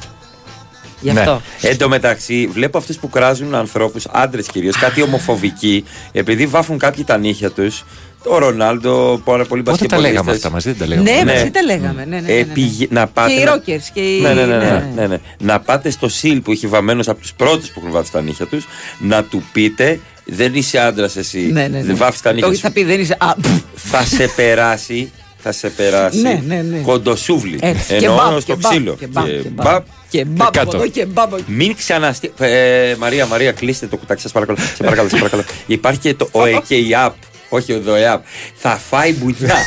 Γι' 1.01 1.11
Ναι. 1.11 1.19
αυτό. 1.19 1.41
Εν 1.61 1.77
τω 1.77 1.89
μεταξύ, 1.89 2.47
βλέπω 2.51 2.77
αυτούς 2.77 2.97
που 2.97 3.09
κράζουν 3.09 3.55
ανθρώπους, 3.55 4.05
άντρες 4.11 4.47
κυρίως, 4.47 4.77
κάτι 4.77 5.01
ομοφοβικοί, 5.01 5.83
επειδή 6.11 6.45
βάφουν 6.45 6.77
κάποιοι 6.77 7.03
τα 7.03 7.17
νύχια 7.17 7.49
τους. 7.51 7.85
Το 8.23 8.37
Ρονάλντο, 8.37 9.21
πάρα 9.23 9.45
πολλοί 9.45 9.63
Πότε 9.63 9.77
τα 9.77 9.95
μπασκετμπολίστες. 9.97 10.11
λέγαμε 10.11 10.31
αυτά 10.31 10.49
μαζί, 10.49 10.69
δεν 10.69 10.77
τα 10.79 10.85
λέγαμε. 10.87 11.11
Ναι, 11.11 11.23
Ναι. 11.23 11.33
μαζί 11.33 11.51
τα 11.51 11.61
λέγαμε. 11.63 12.05
Ναι, 12.05 12.15
ναι, 12.15 12.21
ναι, 12.21 12.33
ναι. 12.33 12.39
Ε, 12.39 12.43
πηγε- 12.43 12.91
να 12.91 13.07
πάτε 13.07 13.33
Και 13.33 13.39
οι 13.39 13.43
να- 13.43 13.55
rockers 13.55 13.83
και 13.93 13.99
οι. 14.15 14.21
Ναι, 14.21 14.33
ναι, 14.33 14.45
ναι, 14.45 14.57
ναι, 14.57 14.89
ναι, 14.95 15.07
ναι. 15.07 15.17
Να 15.39 15.59
πάτε 15.59 15.89
στο 15.89 16.07
ΣΥΛ 16.09 16.41
που 16.41 16.51
έχει 16.51 16.67
βαμμένος 16.67 17.07
από 17.07 17.19
τους 17.19 17.33
πρώτους 17.33 17.69
που 17.69 17.79
έχουν 17.79 17.91
βάφει 17.91 18.11
τα 18.11 18.21
νύχια 18.21 18.45
τους, 18.45 18.67
να 18.99 19.23
του 19.23 19.43
πείτε 19.51 19.99
δεν 20.25 20.55
είσαι 20.55 20.77
άντρας 20.79 21.15
εσύ. 21.15 21.39
Ναι, 21.39 21.61
ναι, 21.61 21.67
ναι. 21.67 21.83
Δεν 21.83 21.95
βάφει 21.97 22.21
τα 22.21 22.31
νύχια 22.31 22.47
Όχι, 22.47 22.55
σου. 22.55 22.61
θα 22.61 22.71
πει 22.71 22.83
δεν 22.83 22.99
είσαι. 22.99 23.17
Α, 23.19 23.35
πφ, 23.41 23.49
Θα 23.75 24.03
σε 24.03 24.27
περάσει. 24.35 25.11
Θα 25.37 25.51
σε 25.51 25.69
περάσει. 25.69 26.21
Ναι, 26.21 26.41
ναι, 26.47 26.61
ναι. 26.69 26.77
Κοντοσούβλι. 26.77 27.59
Έτσι. 27.61 27.87
Και 27.87 27.93
Εννοώ 27.95 28.15
μπαμ, 28.15 28.39
στο 28.39 28.53
και 28.53 28.59
μπαμ, 28.61 28.71
ξύλο. 28.71 28.95
και 28.99 29.07
μπαμ, 29.07 29.25
Και 30.09 30.17
και 30.17 30.25
μπαμ. 30.25 30.35
μπαμ. 30.35 30.49
Και 30.51 30.57
μπαμπ 30.57 30.57
από 30.57 30.71
κάτω. 30.71 30.77
εδώ 30.77 30.87
και 30.87 31.05
μπαμπ. 31.05 31.33
από- 31.33 31.43
Μην 31.47 31.75
ξαναστεί. 31.75 32.31
Ε, 32.39 32.95
Μαρία, 32.97 33.25
Μαρία, 33.25 33.51
κλείστε 33.51 33.87
το 33.87 33.97
κουτάκι 33.97 34.21
σας 34.21 34.31
παρακαλώ. 34.31 34.57
Σε 34.75 34.83
παρακαλώ, 34.83 35.09
σε 35.09 35.15
παρακαλώ. 35.15 35.43
Υπάρχει 35.65 35.99
και 35.99 36.13
το 36.13 36.29
ΟΕ 36.31 36.61
και 36.67 36.75
η 36.75 36.89
app. 37.05 37.11
Όχι 37.49 37.73
ο 37.73 37.79
ΔΟΕΑΠ. 37.81 38.23
Θα 38.55 38.79
φάει 38.89 39.13
μπουνιά. 39.13 39.55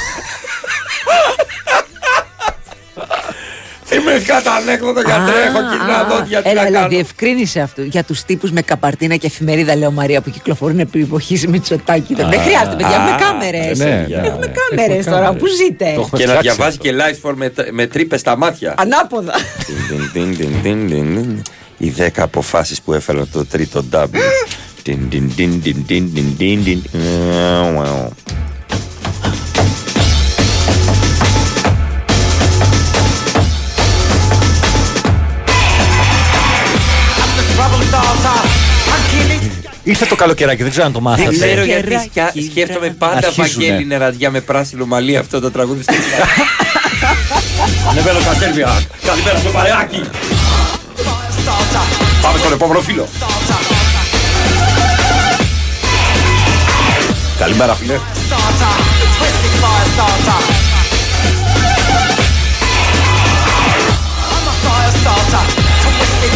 Θυμήθηκα 3.93 4.43
τα 4.43 4.53
ανέκδοτα 4.53 5.03
για 5.03 5.15
Α, 5.15 5.25
τρέχω 5.27 5.59
κοινά 5.71 5.99
α, 5.99 6.05
δόντια. 6.09 6.43
Τι 6.43 6.51
Έλα, 6.51 6.61
να 6.61 6.67
έλα, 6.67 6.77
κάνω. 6.79 6.89
διευκρίνησε 6.89 7.61
αυτό. 7.61 7.83
Για 7.83 8.05
τους 8.05 8.23
τύπους 8.23 8.51
με 8.51 8.63
καπαρτίνα 8.63 9.17
και 9.17 9.27
εφημερίδα, 9.27 9.77
λέω 9.77 9.91
Μαρία, 9.91 10.21
που 10.21 10.31
κυκλοφορούν 10.31 10.79
επί 10.79 11.01
εποχής 11.01 11.47
Μητσοτάκη. 11.47 12.15
Δεν 12.15 12.41
χρειάζεται, 12.41 12.77
παιδιά, 12.77 12.97
α, 12.97 13.05
με 13.05 13.17
κάμερες. 13.25 13.79
ναι, 13.79 13.85
ναι, 13.85 14.17
Έχουμε 14.27 14.47
ναι. 14.47 14.53
κάμερες 14.69 14.97
Έχουμε 14.97 15.03
τώρα, 15.17 15.25
κάμερες. 15.27 15.41
πού 15.43 15.47
ζείτε. 15.47 15.85
Το 15.95 16.01
έχουμε 16.01 16.21
Και 16.21 16.27
να 16.27 16.35
φτιάξει 16.35 16.41
διαβάζει 16.43 16.79
αυτό. 16.83 16.89
και 16.89 17.19
live 17.25 17.29
for 17.31 17.35
με, 17.37 17.53
με 17.71 17.87
τρύπες 17.87 18.21
στα 18.21 18.37
μάτια. 18.37 18.75
Ανάποδα. 18.79 19.33
Τιν, 19.89 20.11
τιν, 20.13 20.39
τιν, 20.39 20.63
τιν, 20.63 20.63
τιν, 20.63 20.89
τιν. 20.89 21.43
Οι 21.79 21.91
δέκα 21.91 22.23
αποφάσεις 22.23 22.83
που 22.83 22.93
έφεραν 22.93 23.29
το 23.33 23.47
τρίτο 23.47 23.85
W. 23.93 24.07
Ήρθε 39.85 40.07
το 40.07 40.15
καλοκαιράκι, 40.15 40.63
δεν 40.63 40.71
ξέρω 40.71 40.87
αν 40.87 40.93
το 40.93 40.99
Δεν 41.01 41.09
μάθατε. 41.11 41.31
ξέρω 41.37 41.65
γιατί 41.65 41.83
Κεράκι, 41.89 42.09
σκιά- 42.09 42.33
σκέφτομαι 42.51 42.89
πάντα 42.99 43.17
Αρχίζουνε. 43.17 43.67
Βαγγέλη 43.67 43.85
νεραδιά 43.87 44.31
με 44.31 44.41
πράσινο 44.41 44.87
μαλλί 44.87 45.17
αυτό 45.17 45.41
το 45.41 45.51
τραγούδι 45.51 45.83
στην 45.83 45.95
Ανεβαίνω 47.91 48.21
στα 48.21 48.35
σέρβια. 48.35 48.83
Καλημέρα 49.07 49.39
στο 49.39 49.51
παρεάκι. 49.51 50.01
Πάμε 52.23 52.39
στον 52.39 52.53
επόμενο 52.53 52.81
φίλο. 52.81 53.09
Καλημέρα 57.39 57.75
φίλε. 57.75 57.99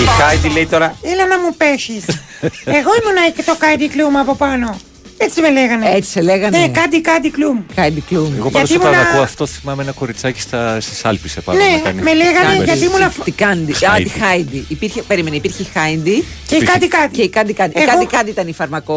Η 0.03 0.07
Χάιντι 0.21 0.49
λέει 0.49 0.67
τώρα 0.67 0.97
Έλα 1.03 1.27
να 1.27 1.39
μου 1.39 1.55
πέσεις. 1.57 2.05
Εγώ 2.79 2.91
ήμουνα 3.03 3.31
και 3.37 3.43
το 3.43 3.55
Κάντι 3.59 3.89
Κλουμ 3.89 4.17
από 4.19 4.35
πάνω. 4.35 4.79
Έτσι 5.19 5.41
με 5.41 5.51
λέγανε. 5.51 5.91
Έτσι 5.95 6.11
σε 6.11 6.21
λέγανε. 6.21 6.59
Ναι, 6.59 6.69
Κάντι 6.69 7.01
Κάντι 7.01 7.31
Κλουμ. 7.31 7.59
Χάιντι 7.75 8.01
Κλουμ. 8.01 8.33
Εγώ 8.37 8.51
πάντως 8.51 8.69
Γιατί 8.71 8.87
όταν 8.87 8.93
ήμουνα- 8.95 9.11
ακούω 9.11 9.23
αυτό 9.23 9.47
θυμάμαι 9.47 9.83
ένα 9.83 9.93
κοριτσάκι 9.93 10.41
στα, 10.41 10.81
στις 10.81 11.05
Άλπεις 11.05 11.37
επάνω. 11.37 11.59
Ναι, 11.59 11.65
να 11.71 11.79
κάνει- 11.79 12.03
με 12.03 12.15
λέγανε 12.15 12.47
Κάνει- 12.47 12.65
γιατί 12.65 12.85
ήμουνα. 12.85 13.13
Τι 13.25 13.31
Κάντι. 13.31 13.73
Α, 13.73 13.75
τη 13.77 13.85
Χάιντι. 13.87 14.09
Χάιντι. 14.09 14.65
Υπήρχε, 14.69 15.03
περίμενε, 15.03 15.37
υπήρχε 15.37 15.63
η 15.63 15.67
Χάιντι. 15.75 16.25
Και 16.47 16.57
η 16.57 16.63
Κάντι 16.63 16.89
Κάντι. 16.89 17.17
Και 17.17 17.23
η 17.23 17.29
Κάντι 17.29 17.53
Κάντι. 17.53 17.79
Η 17.79 17.83
Εγώ- 17.83 17.91
Κάντι 17.91 18.07
Κάντι 18.07 18.31
ήταν 18.31 18.49
η 18.49 18.53
φαρμακο. 18.53 18.95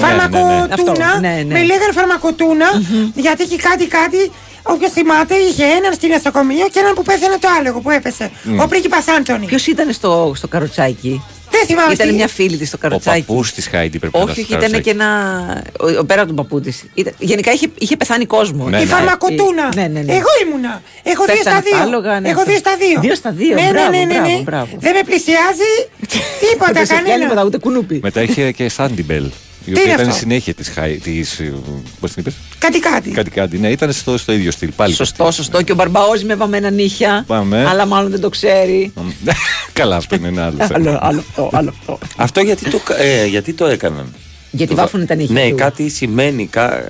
Φαρμακοτούνα. 0.00 0.68
Αυτό, 0.72 0.92
ναι, 1.20 1.28
ναι. 1.28 1.44
Με 1.54 1.62
λέγανε 1.62 1.92
φαρμακοτούνα 1.92 2.66
γιατί 3.14 3.42
είχε 3.42 3.56
Κάντι 3.56 3.86
Κάντι. 3.86 4.30
Όποιος 4.66 4.90
θυμάται 4.92 5.34
είχε 5.34 5.64
έναν 5.64 5.92
στη 5.92 6.06
νοσοκομείο 6.08 6.66
και 6.72 6.78
έναν 6.78 6.94
που 6.94 7.02
πέθανε 7.02 7.36
το 7.40 7.48
άλογο 7.58 7.80
που 7.80 7.90
έπεσε. 7.90 8.30
Ο 8.60 8.66
πρίγκιπα 8.68 8.96
Άντωνη. 9.18 9.46
Ποιος 9.46 9.66
ήταν 9.66 9.92
στο, 9.92 10.32
στο 10.36 10.48
καροτσάκι; 10.48 11.22
Δεν 11.50 11.66
θυμάμαι. 11.66 11.92
Ήταν 11.92 12.08
τι- 12.08 12.14
μια 12.14 12.28
φίλη 12.28 12.56
της 12.56 12.68
στο 12.68 12.76
Ο 12.80 12.82
καροτσάκι. 12.82 13.22
παππούς 13.22 13.52
της 13.52 13.66
Χάιντι 13.66 13.98
πρέπει 13.98 14.16
να 14.16 14.22
Όχι, 14.22 14.30
όχι, 14.30 14.40
στο 14.42 14.56
ήταν 14.58 14.70
καροτσάκι. 14.70 14.84
και 14.84 14.90
ένα. 14.90 15.62
Ο, 15.80 15.98
ο- 15.98 16.04
πέρα 16.04 16.20
από 16.20 16.26
τον 16.26 16.36
παππού 16.36 16.60
της. 16.60 16.84
Γενικά 17.18 17.52
είχε, 17.52 17.66
είχε 17.78 17.96
πεθάνει 17.96 18.26
κόσμος. 18.26 18.70
Ναι, 18.70 18.76
Η 18.76 18.80
ναι. 18.80 18.86
φαρμακοτούνα. 18.86 19.68
Ναι, 19.74 19.82
ναι, 19.86 20.00
ναι. 20.00 20.12
Εγώ 20.12 20.28
ήμουνα. 20.46 20.82
Έχω 21.02 21.24
δύο 21.24 21.34
Πέφτανε 21.34 21.60
στα 21.60 21.68
δύο. 21.68 21.76
τα 21.78 21.82
άλογα, 21.82 22.20
ναι, 22.20 22.28
Έχω 22.28 22.38
αυτό. 22.40 22.50
δύο 22.50 22.58
στα 22.58 22.76
δύο. 22.76 23.00
Δύο 23.00 23.14
στα 23.14 23.30
δύο, 23.30 23.54
Ναι, 23.54 23.68
μπράβο, 23.72 23.90
ναι, 23.90 23.96
ναι, 23.98 24.04
ναι, 24.04 24.12
μπράβο, 24.14 24.28
ναι. 24.36 24.42
μπράβο. 24.42 24.76
Δεν 24.78 24.92
με 24.94 25.02
πλησιάζει 25.04 25.70
τίποτα 26.50 26.72
Δεν 26.72 26.86
σε 26.86 26.92
πιάνει 26.92 27.08
κανένα. 27.08 27.22
τίποτα, 27.28 27.44
ούτε 27.46 27.58
κουνούπι. 27.58 27.98
Μετά 28.02 28.22
είχε 28.22 28.50
και 28.52 28.68
Σάντιμπελ. 28.68 29.24
Η 29.66 29.70
είναι 29.70 29.78
οποία 29.80 29.92
ήταν 29.94 30.06
αυτό; 30.06 30.18
συνέχεια 30.18 30.54
της 30.54 30.68
Χάι. 30.68 30.96
Της, 30.96 31.38
ε, 31.38 31.52
πώς 32.00 32.10
την 32.12 32.20
είπες; 32.22 32.34
Κάντι 32.58 32.78
Κάντι. 32.80 33.10
Κάντι 33.10 33.30
Κάντι. 33.30 33.58
Ναι, 33.58 33.68
ήταν 33.68 33.92
στο, 33.92 34.18
στο 34.18 34.32
ίδιο 34.32 34.50
στυλ. 34.50 34.70
Πάλι. 34.76 34.94
Σωστό, 34.94 35.30
σωστό. 35.30 35.62
Και 35.62 35.72
ο 35.72 35.74
Μπαρμπαόζη 35.74 36.24
με 36.24 36.34
βαμμένα 36.34 36.70
νύχια. 36.70 37.24
Πάμε. 37.26 37.64
Αλλά 37.68 37.86
μάλλον 37.86 38.10
δεν 38.10 38.20
το 38.20 38.28
ξέρει. 38.28 38.92
Καλά, 39.72 39.96
αυτό 39.96 40.14
είναι 40.14 40.28
ένα 40.28 40.44
άλλο 40.44 40.56
θέμα. 40.66 40.74
άλλο, 40.74 40.98
άλλο 41.02 41.18
αυτό, 41.28 41.50
άλλο 41.52 41.74
αυτό. 41.78 41.98
Αυτό 42.16 42.40
γιατί 42.40 42.70
το, 42.70 42.80
ε, 42.98 43.26
γιατί 43.26 43.52
το 43.52 43.66
έκαναν; 43.66 44.14
Γιατί 44.50 44.70
Το- 44.74 44.80
βάφουνε 44.80 45.04
τα 45.04 45.14
νύχια 45.14 45.34
Ναι, 45.44 45.48
του. 45.50 45.56
κάτι 45.56 45.88
σημαίνει. 45.88 46.46
Κα, 46.46 46.86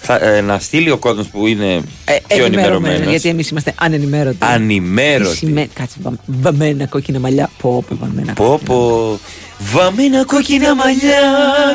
θα, 0.00 0.24
ε, 0.24 0.40
να 0.40 0.58
στείλει 0.58 0.90
ο 0.90 0.96
κόσμος 0.98 1.26
που 1.26 1.46
είναι 1.46 1.66
Ε, 1.74 1.80
πιο 2.26 2.44
ενημερωμένος, 2.44 2.46
ενημερωμένος. 2.46 3.10
Γιατί 3.10 3.28
εμείς 3.28 3.48
είμαστε 3.48 3.72
ανενημέρωτοι. 3.78 4.36
Τι 4.36 4.46
Ανημέρωτη. 4.46 5.36
σημαίνει- 5.36 5.70
Κάτσε, 5.72 5.96
βαμ- 6.02 6.18
βαμμένα 6.26 6.86
κόκκινα 6.86 7.18
μαλλιά. 7.18 7.50
Πω, 7.60 7.84
πω, 7.88 7.96
βαμμένα. 8.00 8.32
Πω 8.32 8.60
πω. 8.64 9.18
Βαμμένα 9.58 10.24
κόκκινα 10.24 10.74
μαλλιά 10.74 11.20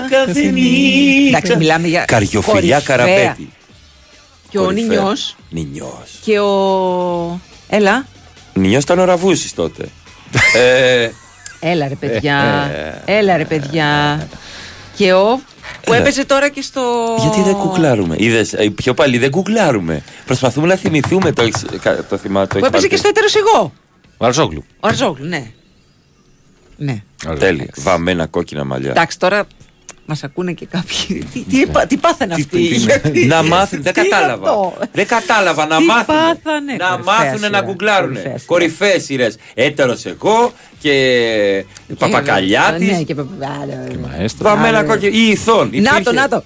κάθε 0.09 0.41
νύχτα. 0.43 1.27
Εντάξει, 1.37 1.55
μιλάμε 1.57 1.87
για. 1.87 2.05
Καριοφιλιά 2.05 2.51
κορυφαία. 2.51 2.79
καραπέτη. 2.79 3.49
Και 4.49 4.59
ο 4.59 4.63
Κορυφαία. 4.63 4.87
Νινιό. 4.87 5.13
Νινιός. 5.49 6.19
Και 6.23 6.39
ο. 6.39 7.39
Έλα. 7.69 8.05
Νινιός 8.53 8.83
ήταν 8.83 8.99
ο 8.99 9.03
Ραβούσης 9.03 9.53
τότε. 9.53 9.85
ε, 10.55 11.09
Έλα 11.59 11.87
ρε 11.87 11.95
παιδιά. 11.95 12.69
Ε, 13.05 13.17
Έλα 13.17 13.37
ρε 13.37 13.45
παιδιά. 13.45 14.19
Και 14.95 15.13
ο 15.13 15.39
που 15.83 15.93
Έλα. 15.93 16.01
έπαιζε 16.01 16.25
τώρα 16.25 16.49
και 16.49 16.61
στο. 16.61 16.81
Γιατί 17.19 17.41
δεν 17.41 17.53
κουκλάρουμε. 17.55 18.15
Είδες, 18.19 18.53
ε, 18.53 18.69
πιο 18.69 18.93
πάλι 18.93 19.17
δεν 19.17 19.29
κουκλάρουμε. 19.31 20.03
Προσπαθούμε 20.25 20.67
να 20.67 20.75
θυμηθούμε 20.75 21.31
το, 21.31 21.41
έχεις- 21.41 21.65
κα- 21.81 22.03
το 22.05 22.17
θυμά. 22.17 22.47
Το 22.47 22.47
Που 22.47 22.55
έχεις 22.57 22.67
έπαιζε 22.67 22.87
και 22.87 22.97
πάρει. 22.97 22.99
στο 22.99 23.07
έτερο 23.07 23.47
εγώ. 23.47 23.73
Ο 24.17 24.25
Αρζόγλου. 24.25 24.63
Ο 24.79 24.87
Αρζόγλου, 24.87 25.25
ναι. 25.25 25.45
Ναι. 26.77 27.03
Τέλεια. 27.39 27.67
Βαμμένα 27.77 28.25
κόκκινα 28.25 28.63
μαλλιά. 28.63 28.89
Εντάξει, 28.89 29.19
τώρα 29.19 29.43
μας 30.05 30.23
ακούνε 30.23 30.51
και 30.51 30.65
κάποιοι. 30.65 31.25
Τι, 31.33 31.39
τι, 31.39 31.59
είπα- 31.59 31.85
τι 31.87 31.97
πάθανε 31.97 32.33
αυτοί. 32.33 32.45
τι- 32.45 32.75
γιατί- 32.75 33.25
να 33.25 33.43
μάθουν, 33.43 33.81
δεν 33.81 33.93
Τι 33.93 33.99
είναι 33.99 34.09
κατάλαβα. 34.09 34.49
αυτό; 34.49 34.73
Δεν 34.91 35.07
κατάλαβα 35.07 35.65
να 35.67 35.77
Τι 35.77 35.83
μάθουν. 35.83 36.05
πάθανε, 36.05 36.75
Να 36.77 36.87
κορυφαία 36.87 37.13
μάθουν 37.15 37.39
να 37.39 37.45
σειρά, 37.47 37.61
γκουγκλάρουν. 37.61 38.07
κορυφαία 38.13 38.31
σειρά. 38.37 38.43
Κορυφαίες 38.45 39.03
σειρές. 39.03 39.35
Έτερος 39.53 40.05
εγώ 40.05 40.53
και 40.79 41.65
Παπακαλιάτης. 41.97 42.91
Ναι, 42.91 43.01
και 43.03 43.15
παπακαλιάτη. 43.15 43.99
Βαμμένα 44.37 44.77
Άρα. 44.77 44.87
κόκκινα. 44.87 45.11
Ή 45.17 45.29
ηθών. 45.29 45.69
Να 45.73 45.89
το, 45.91 45.97
Υπήρχε. 45.99 46.11
να 46.19 46.27
το. 46.27 46.43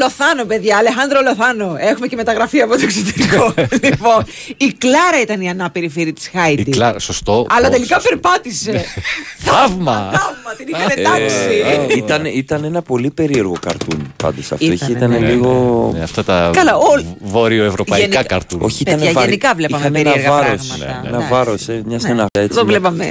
Λοθάνο, 0.00 0.44
παιδιά, 0.44 0.76
Αλεχάνδρο 0.76 1.20
Λοθάνο. 1.22 1.76
Έχουμε 1.78 2.06
και 2.06 2.16
μεταγραφή 2.16 2.60
από 2.60 2.74
το 2.76 2.80
εξωτερικό. 2.82 3.54
λοιπόν, 3.88 4.24
η 4.56 4.72
Κλάρα 4.78 5.20
ήταν 5.22 5.40
η 5.40 5.48
ανάπηρη 5.48 5.88
φίλη 5.88 6.12
της 6.12 6.30
Χάιτι. 6.32 6.60
Η 6.60 6.72
Κλάρα, 6.72 6.98
σωστό. 6.98 7.46
Αλλά 7.50 7.66
Ω, 7.68 7.70
τελικά 7.70 7.94
σωστό. 7.94 8.08
περπάτησε. 8.08 8.84
Θαύμα! 9.46 10.10
Θαύμα, 10.12 10.54
την 10.56 10.66
είχαν 10.68 10.88
Ε, 10.96 11.02
τάξει. 11.02 11.88
ε, 11.90 11.96
ήταν, 11.96 12.24
ήταν 12.24 12.64
ένα 12.64 12.82
πολύ 12.82 13.10
περίεργο 13.10 13.54
καρτούν 13.60 14.12
πάντως 14.16 14.52
αυτό. 14.52 14.64
Ήτανε, 14.66 14.92
Ήταν 14.96 15.10
ναι. 15.10 15.18
λίγο. 15.18 15.90
Ναι, 15.96 16.02
αυτά 16.02 16.24
τα 16.24 16.50
Καλά, 16.52 16.76
όλ- 16.76 17.04
βόρειο-ευρωπαϊκά 17.20 18.04
Γενικά- 18.06 18.22
καρτούν. 18.28 18.60
Όχι, 18.62 18.82
Παιδιά, 18.84 19.00
ήταν 19.02 19.12
βαρύ. 19.12 19.26
γενικά 19.28 19.54
βλέπαμε 19.54 19.82
Είχαν 19.82 19.94
ένα 19.94 20.04
περίεργα 20.04 20.30
βάρος, 20.30 20.66
πράγματα. 20.66 21.02
Ένα 21.08 21.18
Ναι. 21.18 21.26
βάρος, 21.30 21.66
μια 21.84 21.98
στενά. 21.98 22.26
έτσι, 22.38 22.48
Εδώ 22.52 22.64
με- 22.64 22.70
βλέπαμε 22.70 23.04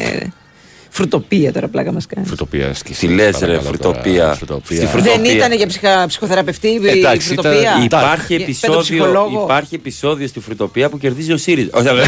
φρουτοπία 0.95 1.51
τώρα 1.53 1.67
πλάκα 1.67 1.91
μας 1.91 2.05
κάνει. 2.05 2.27
Φρουτοπία 2.27 2.75
Τι 2.99 3.07
λες, 3.07 3.39
ρε, 3.39 3.59
φρουτοπία. 3.59 4.33
Στη 4.33 4.75
Δεν 4.75 4.87
φρουτοπία. 4.87 5.31
ήταν 5.35 5.53
για 5.53 5.67
ψυχα, 5.67 6.05
ψυχοθεραπευτή 6.07 6.67
η 6.67 6.75
Εντάξει, 6.75 7.33
ήταν- 7.33 7.43
φρουτοπία; 7.43 7.79
Υπάρχει 7.83 8.35
Για- 8.35 8.45
επεισόδιο, 8.45 8.69
παιδοψυχολόγο. 8.69 9.43
υπάρχει 9.43 9.75
επεισόδιο 9.75 10.27
στη 10.27 10.39
φρουτοπία 10.39 10.89
που 10.89 10.97
κερδίζει 10.97 11.31
ο 11.33 11.37
ΣΥΡΙΖΑ. 11.37 11.69
Όχι, 11.73 11.87
αλλά- 11.87 12.03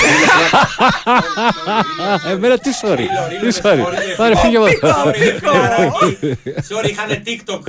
Εμένα 2.32 2.58
τι 2.58 2.70
sorry. 2.82 3.06
Τι 3.52 3.58
sorry. 3.64 3.80
Πάρε 4.18 4.36
φύγε 4.36 4.58
από 4.58 4.66
εδώ. 4.66 4.96
Sorry, 6.70 6.90
είχαν 6.90 7.24
TikTok. 7.26 7.60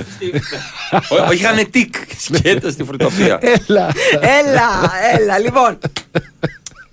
Όχι, 1.29 1.33
είχαν 1.33 1.69
τικ 1.71 1.93
σκέτος 2.19 2.73
στη 2.73 2.83
φρουτοπία. 2.83 3.39
Έλα. 3.41 3.91
Έλα, 4.21 4.91
έλα, 5.19 5.39
λοιπόν. 5.39 5.77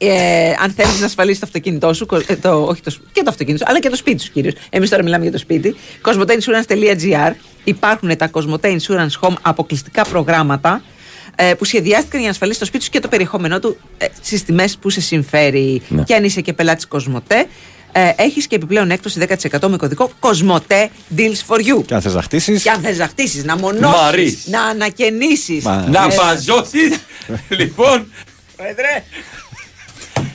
Ε, 0.09 0.55
αν 0.63 0.71
θέλεις 0.77 1.01
να 1.01 1.07
ασφαλίσεις 1.07 1.39
το 1.41 1.47
αυτοκίνητό 1.47 1.93
σου, 1.95 2.07
κο- 2.07 2.23
ε, 2.27 2.37
το, 2.37 2.65
όχι 2.65 2.81
το, 2.83 2.91
σ- 2.91 3.01
και 3.13 3.23
το 3.23 3.31
αυτοκίνητο 3.31 3.65
σου, 3.65 3.71
αλλά 3.71 3.81
και 3.81 3.89
το 3.89 3.97
σπίτι 3.97 4.23
σου 4.23 4.33
κυρίως. 4.33 4.55
Εμείς 4.71 4.91
τώρα 4.91 5.03
μιλάμε 5.03 5.23
για 5.23 5.33
το 5.33 5.39
σπίτι. 5.39 5.75
Cosmoteinsurance.gr 6.05 7.33
Υπάρχουν 7.65 8.17
τα 8.17 8.31
Cosmote 8.33 8.77
Insurance 8.77 9.21
Home 9.21 9.35
αποκλειστικά 9.43 10.05
προγράμματα 10.05 10.83
ε, 11.37 11.55
που 11.55 11.65
σχεδιάστηκαν 11.65 12.17
για 12.19 12.25
να 12.29 12.31
ασφαλίσει 12.33 12.59
το 12.59 12.65
σπίτι 12.65 12.85
σου 12.85 12.91
και 12.91 13.01
το 13.01 13.09
περιεχόμενό 13.09 13.59
του 13.59 13.77
ε, 13.99 14.07
στις 14.23 14.45
τιμές 14.45 14.77
που 14.77 14.91
σε 14.91 15.01
συμφέρει. 15.01 15.83
Ναι. 15.89 16.03
Και 16.03 16.15
αν 16.15 16.25
είσαι 16.25 16.41
και 16.41 16.53
πελάτης 16.53 16.87
Cosmote, 16.91 17.45
ε, 17.93 18.11
έχεις 18.17 18.47
και 18.47 18.55
επιπλέον 18.57 18.91
έκπτωση 18.91 19.27
10% 19.51 19.69
με 19.69 19.77
κωδικό 19.77 20.11
Cosmote 20.21 20.87
Deals 21.17 21.41
for 21.49 21.59
You. 21.59 21.85
Και 21.87 21.95
αν 21.95 22.01
θες 22.03 22.15
να 22.15 22.23
χτίσεις. 22.23 22.63
Και 22.63 22.71
αν 22.71 22.81
θες 22.81 22.99
να 22.99 23.07
χτίσεις, 23.07 23.45
να 23.45 23.57
Μαρής. 23.57 23.81
μονώσει, 23.81 24.39
να 24.51 24.63
ανακαινήσεις. 24.63 25.65
Μα- 25.65 25.87
Να 25.91 26.07
μπαζώσει. 26.07 26.79
Λοιπόν, 27.59 28.13
Πρόεδρε. 28.57 29.05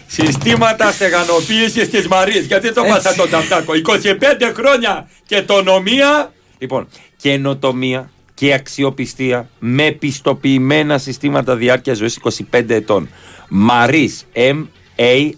Συστήματα 0.10 0.92
στεγανοποίησης 0.92 1.90
της 1.90 2.08
Μαρίας. 2.08 2.46
Γιατί 2.46 2.74
το 2.74 2.84
πάσα 2.84 3.16
τον 3.16 3.30
Ταυτάκο. 3.30 3.74
25 3.74 4.52
χρόνια 4.56 5.10
και 5.26 5.42
το 5.42 5.64
νομία. 5.64 6.34
Λοιπόν, 6.58 6.88
καινοτομία 7.18 8.12
και 8.34 8.54
αξιοπιστία 8.54 9.50
με 9.60 9.92
πιστοποιημένα 9.92 10.98
συστήματα 10.98 11.56
διάρκειας 11.56 11.98
ζωής 11.98 12.20
25 12.52 12.74
ετών. 12.74 13.10
Μαρίς, 13.50 14.26
M-A-R-I-S, 14.34 15.30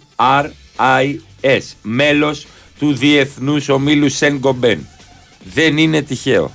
μέλος 1.81 2.47
του 2.79 2.93
Διεθνούς 2.93 3.69
Ομίλου 3.69 4.09
Σεν 4.09 4.37
Γκομπέν. 4.37 4.87
Δεν 5.53 5.77
είναι 5.77 6.01
τυχαίο. 6.01 6.51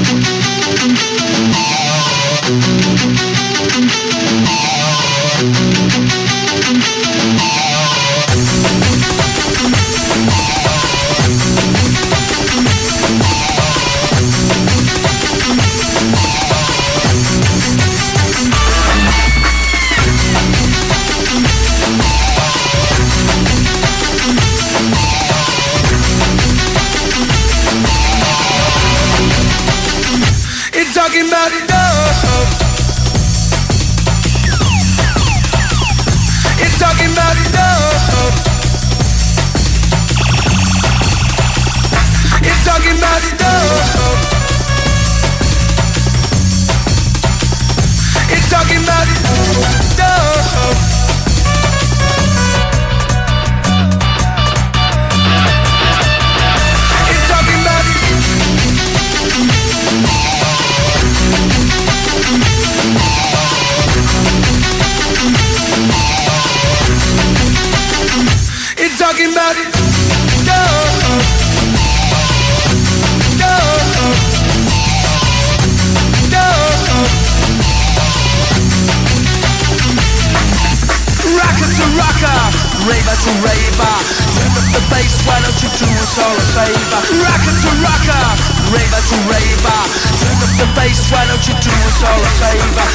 Raver 83.42 83.42
to 83.42 83.48
raver. 83.48 83.96
Turn 84.36 84.54
up 84.60 84.68
the 84.76 84.82
bass, 84.92 85.14
why 85.26 85.38
don't 85.44 85.60
you 85.64 85.70
do 85.80 85.88
us 86.04 86.18
all 86.24 86.36
a 86.36 86.46
favor? 86.56 87.02
Rocker 87.24 87.56
to 87.64 87.70
rocker, 87.86 88.26
raver 88.74 89.02
to 89.10 89.18
raver. 89.32 89.82
Turn 90.22 90.40
up 90.46 90.54
the 90.62 90.68
bass, 90.78 91.00
why 91.12 91.24
don't 91.30 91.46
you 91.48 91.56
do 91.66 91.74
us 91.90 92.00
all 92.10 92.22
a 92.30 92.32
favor? 92.42 92.88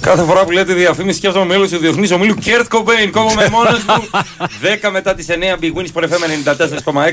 Κάθε 0.00 0.22
φορά 0.22 0.44
που 0.44 0.50
λέτε 0.50 0.74
διαφήμιση, 0.74 1.18
σκέφτομαι 1.18 1.44
μέλος 1.46 1.70
του 1.70 1.78
Διεθνής 1.78 2.10
Ομίλου 2.12 2.34
Κέρτ 2.34 2.68
Κομπέιν. 2.68 3.12
Κόβομαι 3.12 3.48
μόνος 3.50 3.84
του. 3.86 4.10
10 4.84 4.90
μετά 4.96 5.14
τις 5.14 5.26
9 5.28 5.32
Big 5.62 5.72
Wins 5.78 5.86
for 5.94 6.02
FM 6.02 6.50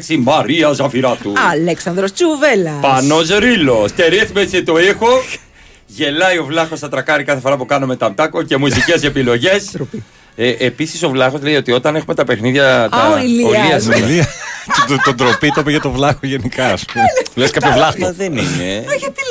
94,6 0.10 0.18
Μαρία 0.20 0.72
Ζαφυράτου. 0.72 1.34
Αλέξανδρος 1.52 2.14
Τσουβέλας. 2.14 2.74
Πανό 2.82 3.18
Ρίλο. 3.40 3.86
Στερήθμεσε 3.88 4.62
το 4.62 4.80
ήχο 4.80 5.08
Γελάει 5.92 6.38
ο 6.38 6.44
Βλάχος 6.46 6.78
στα 6.78 6.90
τρακάρι 6.90 7.24
κάθε 7.24 7.40
φορά 7.40 7.58
που 7.58 7.66
κάνουμε 7.66 7.96
ταμτάκο 7.96 8.44
και 8.44 8.58
μουσικές 8.58 9.04
επιλογές. 9.04 9.78
Ε, 10.36 10.56
Επίσης 10.60 11.04
ο 11.04 11.10
Βλάχος 11.10 11.42
λέει 11.42 11.56
ότι 11.56 11.72
όταν 11.72 11.96
έχουμε 11.96 12.16
τα 12.16 12.24
παιχνίδια. 12.24 12.88
τα... 12.92 13.08
ο 13.16 13.18
Ηλίας. 13.24 13.86
Ηλίας, 13.86 14.28
ναι. 14.90 14.96
τον, 14.96 15.02
τον 15.04 15.16
τροπή 15.18 15.50
το 15.52 15.60
είπε 15.62 15.70
για 15.70 15.80
το 15.82 15.92
βλάχο 15.92 16.20
γενικά. 16.22 16.66
ας 16.74 16.86
πούμε. 16.86 17.04
Λες 17.36 17.52
κάποιο 17.52 17.70
Μα 17.70 17.76
βλάχο. 17.76 18.14
δεν 18.14 18.32
είναι. 18.32 18.86
Α, 18.90 18.94
γιατί 19.00 19.22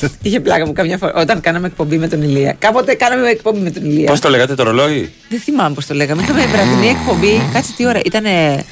λες 0.00 0.10
Είχε 0.22 0.40
πλάκα 0.40 0.66
μου 0.66 0.72
καμιά 0.72 0.98
φορά. 0.98 1.12
Όταν 1.14 1.40
κάναμε 1.40 1.66
εκπομπή 1.66 1.98
με 1.98 2.08
τον 2.08 2.22
Ηλία. 2.22 2.56
Κάποτε 2.58 2.94
κάναμε 2.94 3.28
εκπομπή 3.28 3.58
με 3.58 3.70
τον 3.70 3.84
Ηλία. 3.84 4.06
Πώς 4.06 4.20
το 4.20 4.28
λέγατε 4.28 4.54
το 4.54 4.62
ρολόι; 4.62 5.12
Δεν 5.28 5.40
θυμάμαι 5.40 5.74
πώς 5.74 5.86
το 5.86 5.94
λέγαμε. 5.94 6.22
Είχαμε 6.22 6.46
βραδινή 6.46 6.86
εκπομπή. 6.88 7.42
Κάτσε 7.52 7.72
τι 7.76 7.86
ώρα. 7.86 8.00
Ήταν 8.04 8.22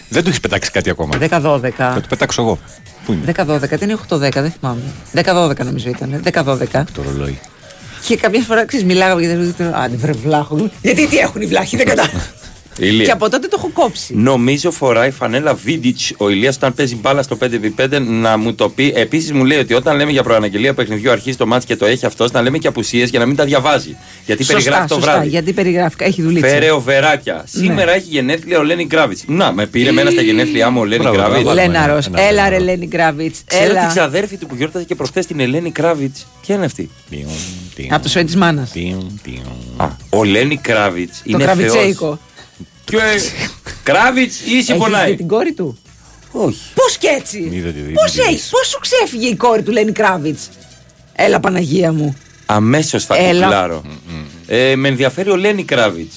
Δεν 0.09 0.23
του 0.23 0.29
έχεις 0.29 0.41
πετάξει 0.41 0.71
κάτι 0.71 0.91
ακόμα; 0.91 1.19
10-12. 1.21 1.71
Θα 1.77 1.93
το 2.01 2.07
πετάξω 2.09 2.43
εγώ. 2.43 2.59
Πού 3.05 3.13
είναι; 3.13 3.33
10-12, 3.37 3.73
ήταν 3.73 4.01
8-10, 4.09 4.19
δεν 4.19 4.53
θυμάμαι. 4.61 4.81
10-12 5.15 5.65
νομίζω 5.65 5.89
ήταν. 5.89 6.23
10-12. 6.33 6.85
το 6.95 7.03
ρολόι. 7.03 7.39
Και 8.07 8.17
κάποια 8.17 8.41
φορά 8.41 8.65
ξέρεις, 8.67 8.87
μιλάγαμε 8.87 9.21
και 9.21 9.29
δεν 9.29 9.75
Άντε, 9.75 9.97
βρε 9.97 10.13
βλάχο. 10.13 10.71
Γιατί 10.83 11.07
τι 11.09 11.17
έχουν 11.19 11.41
οι 11.43 11.47
βλάχοι, 11.47 11.77
δεν 11.77 11.87
κατάλαβα. 11.93 12.21
Ηλία. 12.79 13.05
Και 13.05 13.11
από 13.11 13.31
τότε 13.31 13.49
το 13.49 13.57
έχω 13.59 13.71
κόψει. 13.73 14.15
Νομίζω 14.17 14.71
φοράει 14.71 15.11
φανέλα 15.11 15.59
Vidic 15.67 16.15
ο 16.17 16.29
Ηλίας 16.29 16.57
όταν 16.57 16.75
παίζει 16.75 16.97
μπάλα 16.97 17.23
στο 17.23 17.39
5x5 17.41 18.01
να 18.01 18.37
μου 18.37 18.55
το 18.55 18.69
πει. 18.69 18.93
Επίσης 18.97 19.33
μου 19.33 19.45
λέει 19.45 19.59
ότι 19.59 19.75
όταν 19.75 19.97
λέμε 19.97 20.11
για 20.11 20.23
προαναγγελία 20.23 20.75
παιχνιδιού 20.75 21.11
αρχίζει 21.11 21.37
το 21.37 21.47
μάτς 21.47 21.65
και 21.65 21.77
το 21.77 21.87
έχει 21.87 22.07
αυτός, 22.07 22.31
να 22.31 22.43
λέμε 22.43 22.59
και 22.59 22.69
απουσίες 22.69 23.11
για 23.11 23.19
να 23.19 23.27
μην 23.27 23.37
τα 23.37 23.45
διαβάζει. 23.45 23.97
Γιατί 24.27 24.45
περιγράφει 24.45 24.89
το 24.89 24.95
σωστά, 24.95 25.11
βράδυ. 25.13 25.29
γιατί 25.29 25.53
περιγράφει, 25.53 25.97
έχει 25.99 26.23
δουλίτσα. 26.23 26.49
Φέρε 26.49 26.71
ο 26.71 26.81
Βεράκια. 26.81 27.45
Σήμερα 27.49 27.95
έχει 27.95 28.07
γενέθλια 28.09 28.59
ο 28.59 28.63
Λένι 28.63 28.85
Γκράβιτ. 28.85 29.19
Να, 29.27 29.53
με 29.53 29.67
πήρε 29.67 29.93
μένα 29.93 30.11
στα 30.11 30.21
γενέθλιά 30.23 30.71
μου 30.71 30.81
ο 30.81 30.85
Λένι 30.85 31.03
Μπράβο, 31.03 31.17
Γκράβιτ. 31.17 31.43
μπράβο. 31.43 31.55
Λέναρος, 31.61 32.07
Ένα 32.07 32.21
έλα 32.23 32.33
μπράβο. 32.43 32.51
ρε 32.51 32.59
Λένι 32.59 32.87
Γκράβιτ. 32.87 33.35
Ξέρω 33.45 33.65
Έλα. 33.71 33.81
την 33.81 33.89
ξαδέρφη 33.89 34.37
του 34.37 34.47
που 34.47 34.55
γιόρταζε 34.55 34.85
και 34.85 34.95
προχθές 34.95 35.27
την 35.27 35.41
Ελένη 35.41 35.71
Κράβιτς. 35.71 36.27
Ποια 36.47 36.55
είναι 36.55 36.65
αυτή; 36.65 36.91
Από 37.91 38.03
το 38.03 38.09
σοϊ 38.09 38.25
της 38.25 38.37
μάνας. 38.37 38.73
Α, 39.77 39.87
ο 40.11 40.25
Λένι 40.25 40.57
Κράβιτς 40.57 41.19
Το 41.19 41.23
είναι 41.25 41.55
θεός. 41.55 42.19
Κραβιτσέικο. 42.97 43.53
Ποιο 43.65 43.73
Κράβιτς 43.83 44.41
ή 44.41 44.53
Έχεις 44.53 44.65
συμπονάει. 44.65 45.11
δει 45.11 45.17
την 45.17 45.29
κόρη 45.29 45.53
του; 45.53 45.79
Όχι. 46.33 46.59
Πώς 46.75 46.97
και 46.99 47.09
έτσι; 47.21 47.49
Είδα 47.53 47.71
τη- 47.71 47.81
Πώς 47.81 48.13
τη- 48.13 48.21
έχει, 48.21 48.51
πώς 48.51 48.69
σου 48.69 48.79
ξέφυγε 48.81 49.29
η 49.29 49.35
κόρη 49.37 49.63
του 49.63 49.73
Λένι 49.73 49.93
Κράβιτς; 49.93 50.49
Έλα 51.15 51.41
Παναγία 51.41 51.93
μου. 51.93 52.17
Αμέσως 52.47 53.05
θα 53.05 53.17
Έλα. 53.17 53.43
κουκλάρω. 53.43 53.83
Ε, 54.47 54.77
με 54.77 54.89
ενδιαφέρει 54.89 55.31
ο 55.31 55.37
Λένι 55.37 55.65
Κράβιτς. 55.65 56.15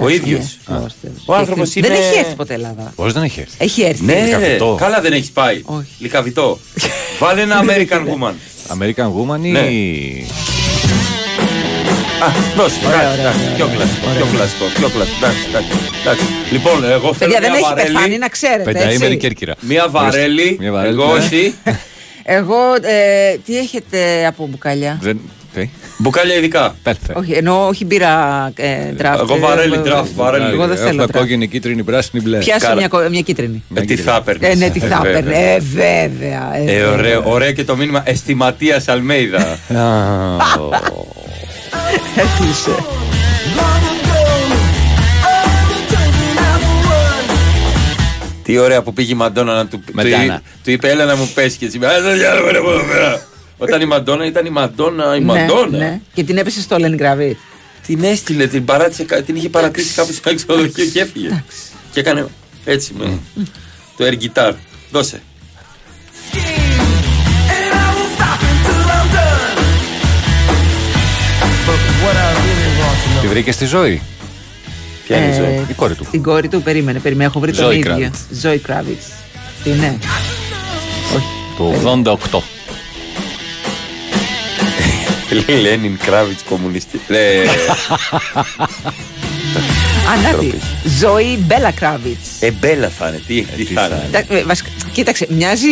Ο 0.00 0.08
Εντάξει, 0.08 0.16
ίδιος. 0.16 0.58
ναι. 0.66 1.10
Ο 1.26 1.34
άνθρωπος 1.34 1.74
είναι. 1.74 1.88
Δεν 1.88 1.96
έχει 1.96 2.18
έρθει 2.18 2.34
ποτέ 2.34 2.54
Ελλάδα. 2.54 2.92
Πώς 2.96 3.12
δεν 3.12 3.22
έχει 3.22 3.40
έρθει; 3.40 3.54
Έχει 3.58 3.82
έρθει. 3.82 4.04
Ναι, 4.04 4.12
ρε. 4.14 4.24
Λικαβιτό. 4.24 4.76
καλά 4.80 5.00
δεν 5.00 5.12
έχεις 5.12 5.30
πάει. 5.30 5.62
Όχι. 5.64 5.86
Λικαβιτό. 5.98 6.58
Βάλε 7.18 7.40
ένα 7.40 7.60
American 7.64 8.00
Woman. 8.06 8.32
American 8.78 9.06
Woman 9.06 9.44
ή. 9.44 10.26
Ναι. 12.22 12.28
Α, 12.28 12.54
δώσε. 12.56 12.76
Εντάξει, 12.86 13.20
εντάξει. 13.20 13.44
Πιο 13.56 13.66
κλασικό. 13.74 14.06
Πιο 14.16 14.26
κλασικό. 14.34 14.64
Πιο 14.78 14.88
κλασικό. 14.94 15.16
Εντάξει, 15.26 15.42
εντάξει, 15.48 15.70
εντάξει. 16.02 16.24
Λοιπόν, 16.54 16.76
εγώ 16.96 17.08
θέλω 17.14 17.30
Παιδιά 17.32 17.40
δεν 17.40 17.50
μια 17.50 17.60
έχει 17.64 17.74
πεθάνει, 17.74 17.92
βαρέλη. 17.94 18.18
να 18.18 18.28
ξέρετε. 18.28 18.62
Πενταήμερη 18.72 19.04
έτσι. 19.04 19.16
Κέρκυρα. 19.16 19.54
Μια 19.60 19.84
βαρέλη. 19.90 20.56
Μια 20.60 20.72
βαρέλη, 20.72 20.92
Εγώ 21.00 21.06
ναι. 21.12 21.24
εσύ. 21.24 21.42
Εγώ, 22.38 22.60
ε, 22.80 23.36
τι 23.46 23.58
έχετε 23.58 24.26
από 24.26 24.46
μπουκάλια; 24.50 24.98
Δεν. 25.00 25.20
τι; 25.54 25.68
Μπουκάλια 25.98 26.34
ειδικά. 26.34 26.74
Perfect. 26.84 27.14
Όχι, 27.14 27.32
εννοώ 27.32 27.66
όχι 27.66 27.84
μπύρα 27.84 28.50
ε, 28.56 28.94
draft. 28.98 29.18
Εγώ 29.20 29.38
βαρέλι, 29.38 29.74
Ε, 29.74 29.80
draft, 29.84 30.06
βαρέλι. 30.14 30.52
Εγώ 30.52 30.66
δεν 30.66 30.76
θέλω 30.76 30.88
Έχουμε 30.88 31.04
draft. 31.04 31.10
κόκκινη, 31.18 31.48
κίτρινη, 31.48 31.82
πράσινη, 31.82 32.22
μπλε. 32.22 32.38
Πιάσε 32.38 32.60
Κάρα. 32.66 32.74
μια, 32.74 32.88
κο- 32.88 33.08
μια 33.10 33.20
κίτρινη. 33.20 33.62
Ε, 33.74 33.80
τι 33.80 33.96
θα 33.96 34.16
έπαιρνες; 34.16 34.50
Ε, 34.52 34.54
ναι, 34.54 34.70
τι 34.70 34.78
θα 34.80 35.02
έπαιρνες. 35.04 35.36
Ε, 35.38 35.58
βέβαια. 35.72 36.56
ε, 36.56 36.60
Ε, 36.62 36.64
βέβαια. 36.64 36.92
ωραίο, 36.92 37.22
ωραίο 37.24 37.52
και 37.52 37.64
το 37.64 37.76
μήνυμα 37.76 38.02
Εστιματία 38.06 38.82
Αλμέιδα. 38.86 39.58
Έκλεισε. 42.16 42.76
Τι 48.42 48.58
ωραία 48.58 48.82
που 48.82 48.92
πήγε 48.92 49.12
η 49.12 49.16
Μαντόνα 49.16 49.54
να 49.54 49.66
του, 49.66 49.78
του, 49.86 49.92
Μαντάνα. 49.94 50.42
του 50.64 50.70
είπε 50.70 50.90
έλα 50.90 51.04
να 51.04 51.16
μου 51.16 51.30
πέσει 51.34 51.56
και 51.58 51.64
έτσι. 51.64 51.78
«Α, 51.84 52.00
δεν 52.02 52.14
διάλογο, 52.18 52.50
ρε, 52.50 52.58
από 52.58 52.70
εδώ 52.72 52.82
πέρα». 52.84 53.26
Όταν 53.58 53.80
η 53.80 53.84
Μαντόνα 53.84 54.26
ήταν 54.26 54.46
η 54.46 54.50
Μαντόνα, 54.50 55.16
η 55.16 55.18
Ναι, 55.18 55.24
Μαντόνα. 55.24 55.78
ναι. 55.78 56.00
Και 56.14 56.22
την 56.24 56.36
έπεσε 56.38 56.60
στο 56.60 56.76
Lenny 56.80 57.00
Gravit. 57.00 57.34
Την 57.86 58.04
έστειλε, 58.04 58.46
την, 58.46 58.64
παράτησε, 58.64 59.04
κα- 59.04 59.22
την 59.22 59.36
είχε 59.36 59.48
παρατήσει 59.48 59.94
κάποιος 59.94 60.16
στο 60.16 60.34
ξενοδοχείο 60.34 60.84
και 60.86 61.00
έφυγε. 61.00 61.44
και 61.92 62.00
έκανε 62.00 62.26
έτσι 62.64 62.92
με 62.98 63.18
το 63.96 64.04
air 64.04 64.14
guitar. 64.24 64.52
Δώσε. 64.90 65.22
Τη 73.20 73.26
βρήκες 73.26 73.54
στη 73.54 73.64
ζωή. 73.64 74.02
Ποια 75.06 75.16
είναι 75.16 75.34
η 75.34 75.38
ζωή. 75.38 75.66
Η 75.68 75.72
κόρη 75.72 75.94
του. 75.94 76.06
Την 76.10 76.22
κόρη 76.22 76.48
του, 76.48 76.62
περίμενε, 76.62 76.98
περίμενε. 76.98 77.28
Έχω 77.28 77.40
βρει 77.40 77.52
τον 77.52 77.68
Zoe 77.68 77.74
ίδιο. 77.74 77.96
Kravitz. 77.96 78.36
Ζωή 78.42 78.58
Κράβιτ. 78.58 79.00
Τι 79.64 79.70
είναι. 79.70 79.98
Το 81.56 81.74
88. 82.32 82.38
Λένιν 85.60 85.98
Κράβιτ 86.04 86.38
κομμουνιστή. 86.48 87.00
Ε, 87.08 87.42
Ανάτι. 90.12 90.54
Ζωή 91.00 91.38
Μπέλα 91.46 91.70
Κράβιτ. 91.70 92.18
Ε, 92.40 92.50
μπέλα 92.50 92.88
θα 92.88 93.08
είναι. 93.08 93.22
Τι, 93.26 93.42
τι 93.42 93.64
θα 93.64 94.04
είναι. 94.30 94.44
Κοίταξε, 94.92 95.26
μοιάζει 95.30 95.68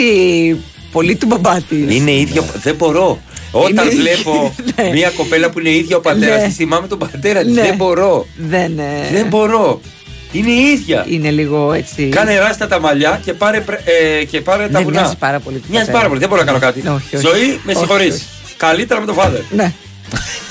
πολύ 0.93 1.16
του 1.16 1.26
μπαμπά 1.26 1.61
της. 1.61 1.95
Είναι 1.95 2.12
ίδιο. 2.12 2.45
Δεν 2.62 2.74
μπορώ. 2.74 3.20
Όταν 3.51 3.90
Είναι- 3.90 3.94
βλέπω 4.03 4.55
Ναι. 4.76 4.90
μια 4.92 5.11
κοπέλα 5.16 5.51
που 5.51 5.59
είναι 5.61 5.70
ίδια 5.70 5.96
ο 5.96 6.01
πατέρας 6.01 6.40
Ναι. 6.40 6.46
της, 6.46 6.57
θυμάμαι 6.57 6.86
τον 6.86 6.98
πατέρα 6.98 7.42
της. 7.42 7.53
Ναι. 7.55 7.62
Δεν 7.62 7.74
μπορώ. 7.76 8.26
Δεν, 8.36 8.78
ε, 8.78 9.09
Δεν 9.12 9.26
μπορώ. 9.26 9.80
Είναι 10.32 10.51
η 10.51 10.61
ίδια. 10.72 11.05
είναι 11.09 11.30
λίγο 11.30 11.72
έτσι. 11.72 12.09
Κάνε 12.09 12.38
ράστα 12.38 12.66
τα 12.68 12.80
μαλλιά 12.80 13.20
και 13.24 13.32
πάρε, 13.32 13.61
πρε- 13.61 13.80
ε, 14.20 14.24
και 14.24 14.40
πάρε 14.40 14.62
τα 14.62 14.68
Δεν 14.68 14.82
βουνά. 14.82 15.01
μοιάζει 15.01 15.16
πάρα 15.16 15.38
πολύ 15.40 15.57
του 15.57 15.64
Μοιάζει 15.68 15.78
πατέρα. 15.86 15.96
πάρα 15.96 16.09
πολύ. 16.09 16.20
Δεν 16.20 16.28
μπορώ 16.28 16.40
να 16.40 16.46
κάνω 16.46 16.59
κάτι. 16.59 16.80
Όχι, 16.80 17.16
όχι. 17.16 17.26
Ζωή, 17.26 17.61
με 17.64 17.72
Όχι, 17.72 17.78
συγχωρείς. 17.78 18.14
όχι. 18.14 18.24
Καλύτερα 18.57 19.01
με 19.01 19.07
τον 19.07 19.16
father. 19.18 19.42
Ναι. 19.51 19.72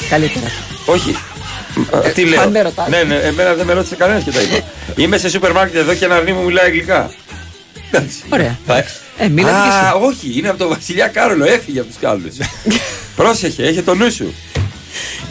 Καλύτερα. 0.09 0.45
Όχι. 0.85 1.15
Ε, 2.03 2.09
Τι 2.09 2.25
λέω. 2.25 2.41
αν 2.41 2.51
με 2.51 2.61
ρωτάς. 2.61 2.87
Ναι, 2.89 3.03
ναι, 3.03 3.15
εμένα 3.15 3.53
δεν 3.53 3.65
με 3.65 3.73
ρώτησε 3.73 3.95
κανένας 3.95 4.23
και 4.23 4.31
τα 4.31 4.41
είπα. 4.41 4.59
Είμαι 5.03 5.17
σε 5.17 5.29
σούπερ 5.29 5.51
μάρκετ 5.51 5.75
εδώ 5.79 5.93
και 5.93 6.05
ένα 6.05 6.15
αρνί 6.15 6.31
μου 6.31 6.43
μιλάει 6.43 6.65
αγγλικά. 6.65 7.11
Εντάξει. 7.91 8.17
Ωραία. 8.29 8.57
Θα- 9.19 9.25
Ε, 9.25 9.29
μίλατε 9.29 9.53
κι 9.53 9.75
Α, 9.85 9.93
εσύ. 9.95 10.05
όχι, 10.05 10.37
είναι 10.39 10.49
από 10.49 10.57
τον 10.57 10.67
Βασιλιά 10.67 11.07
Κάρολο, 11.07 11.45
έφυγε 11.45 11.79
από 11.79 11.87
τους 11.87 11.97
Κάρολους. 11.97 12.35
Πρόσεχε, 13.15 13.63
έχει 13.63 13.81
το 13.81 13.95
νου 13.95 14.11
σου. 14.11 14.33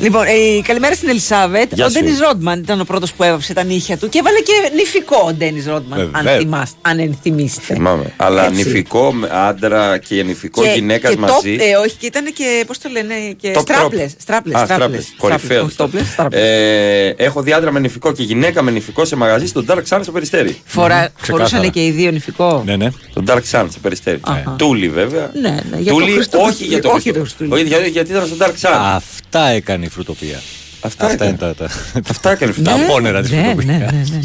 Λοιπόν, 0.01 0.22
ε, 0.26 0.61
καλημέρα 0.62 0.94
στην 0.94 1.09
Ελισάβετ. 1.09 1.72
Γεια 1.74 1.86
ο 1.86 1.88
σου. 1.88 1.94
Ντένις 2.01 2.18
Ρόντμαν 2.20 2.59
ήταν 2.61 2.80
ο 2.80 2.84
πρώτος 2.84 3.12
που 3.12 3.22
έβαψε 3.22 3.53
τα 3.55 3.62
νύχια 3.64 3.96
του 3.96 4.09
και 4.09 4.18
έβαλε 4.18 4.38
και 4.40 4.53
νηφικό 4.74 5.24
ο 5.28 5.32
Ντένις 5.32 5.66
Ρόντμαν. 5.66 6.01
Αν, 6.01 6.11
Βεβαίως. 6.22 6.42
θυμάστε, 6.42 6.76
αν 6.82 6.99
ενθυμίστε. 6.99 7.74
Θυμάμαι. 7.74 8.12
Αλλά 8.16 8.44
Έτσι. 8.44 8.57
νηφικό 8.57 9.12
με 9.12 9.28
άντρα 9.32 9.99
και 9.99 10.22
νηφικό 10.22 10.62
γυναίκας 10.74 11.11
και 11.11 11.18
μαζί. 11.18 11.57
top, 11.59 11.62
ε, 11.62 11.76
όχι, 11.76 11.94
και 11.96 12.07
ήταν 12.07 12.24
και, 12.32 12.64
πώς 12.66 12.78
το 12.78 12.88
λένε, 12.88 13.14
και 13.40 13.53
Top 13.57 13.61
στράπλες. 13.61 14.11
drop. 14.12 14.16
Στράπλες. 14.20 14.55
Α, 14.61 14.64
στράπλες. 14.64 15.07
Κορυφαίος. 15.18 15.64
Όχι, 15.64 15.74
topless, 15.78 16.05
στράπλες. 16.12 16.40
Ε, 16.42 17.14
έχω 17.16 17.42
δει 17.42 17.53
άντρα 17.53 17.72
με 17.72 17.80
νηφικό 17.80 18.12
και 18.12 18.22
γυναίκα 18.22 18.62
με 18.62 18.70
νηφικό 18.70 19.05
σε 19.05 19.16
μαγαζί 19.16 19.46
στο 19.46 19.64
Dark 19.68 19.82
Sun 19.88 19.99
στο 20.03 20.12
περιστέρι. 20.12 20.57
Φορά, 20.64 21.09
ξεκάθαρα. 21.20 21.49
φορούσαν 21.49 21.70
και 21.70 21.84
οι 21.84 21.90
δύο 21.90 22.11
νηφικό. 22.11 22.62
Ναι, 22.66 22.76
ναι. 22.76 22.88
Το 23.12 23.22
Dark 23.26 23.40
Sun 23.51 23.66
στο 23.70 23.78
περιστέρι. 23.82 24.18
Αχα. 24.20 24.55
Τούλι 24.59 24.88
βέβαια. 24.88 25.30
Ναι, 25.40 25.49
ναι, 25.70 25.78
για 25.78 25.92
το 25.92 25.99
Τούλι, 25.99 26.12
Χριστό- 26.12 26.40
όχι 26.40 26.64
για 26.64 26.80
το 26.82 26.88
όχι 26.88 27.01
Χριστό. 27.01 27.12
το 27.18 27.20
Χριστούλη. 27.24 27.53
Όχι, 27.53 27.62
γιατί, 27.62 27.88
γιατί 27.90 28.11
ήταν 28.11 28.26
στο 28.26 28.36
Dark 28.38 28.68
Sun. 28.68 28.99
Αυτά 29.30 29.48
έκανε 29.48 29.84
η 29.84 29.88
φρουτοπία. 29.88 30.40
Αυτά 30.80 31.04
Αυτά 31.06 31.24
έκανε. 31.24 31.28
είναι 31.28 31.38
τα. 31.38 31.54
τα- 31.54 31.70
Αυτά 32.10 32.30
έκανε 32.30 32.52
Τα 32.52 32.72
αυτά. 32.72 32.84
απόνερα 32.84 33.20
της 33.20 33.30
ναι, 33.30 33.36
ναι, 33.36 33.42
φρουτοπίας. 33.42 33.78
ναι, 33.78 33.86
ναι, 33.86 34.18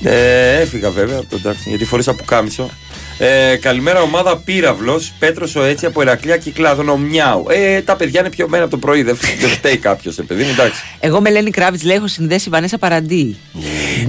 ναι. 0.00 0.10
Ε, 0.10 0.60
έφυγα 0.60 0.90
βέβαια 0.90 1.18
από 1.18 1.26
τον 1.28 1.40
Dark 1.44 1.54
Sun 1.54 1.66
γιατί 1.68 1.84
φορήσα 1.84 2.14
πουκάμισο. 2.14 2.70
Ε, 3.18 3.56
καλημέρα 3.56 4.00
ομάδα 4.02 4.36
Πύραυλος, 4.36 5.12
Πέτρος 5.18 5.56
ο 5.56 5.62
Έτσι 5.62 5.86
από 5.86 6.00
Ερακλία 6.00 6.36
Κυκλάδων, 6.36 6.88
ο 6.88 6.96
Μιάου. 6.96 7.44
Ε, 7.50 7.80
τα 7.80 7.96
παιδιά 7.96 8.20
είναι 8.20 8.30
πιωμένα 8.30 8.62
από 8.62 8.70
το 8.70 8.78
πρωί, 8.78 9.02
δεν, 9.02 9.16
δεν 9.40 9.48
φταίει 9.50 9.76
κάποιος, 9.76 10.18
ε, 10.18 10.22
παιδί 10.22 10.42
μου, 10.42 10.50
εντάξει. 10.50 10.80
Εγώ 11.00 11.20
με 11.20 11.30
Λένι 11.30 11.50
Κράβιτς 11.50 11.82
λέει: 11.84 11.96
Έχω 11.96 12.06
συνδέσει 12.06 12.48
Βανέσα 12.48 12.78
Παραντί. 12.78 13.36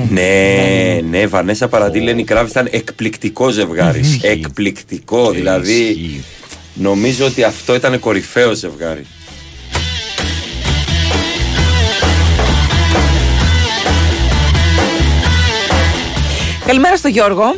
Ναι, 0.09 0.99
ναι, 1.09 1.27
Βανέσα 1.27 1.67
Παραντή, 1.67 1.99
Λένι 1.99 2.23
Κράβη 2.23 2.49
ήταν 2.49 2.67
εκπληκτικό 2.71 3.49
ζευγάρι. 3.49 4.19
εκπληκτικό, 4.21 5.31
δηλαδή. 5.31 6.23
Νομίζω 6.73 7.25
ότι 7.25 7.43
αυτό 7.43 7.75
ήταν 7.75 7.99
κορυφαίο 7.99 8.53
ζευγάρι. 8.53 9.05
Καλημέρα 16.69 16.97
στο 16.97 17.07
Γιώργο. 17.07 17.55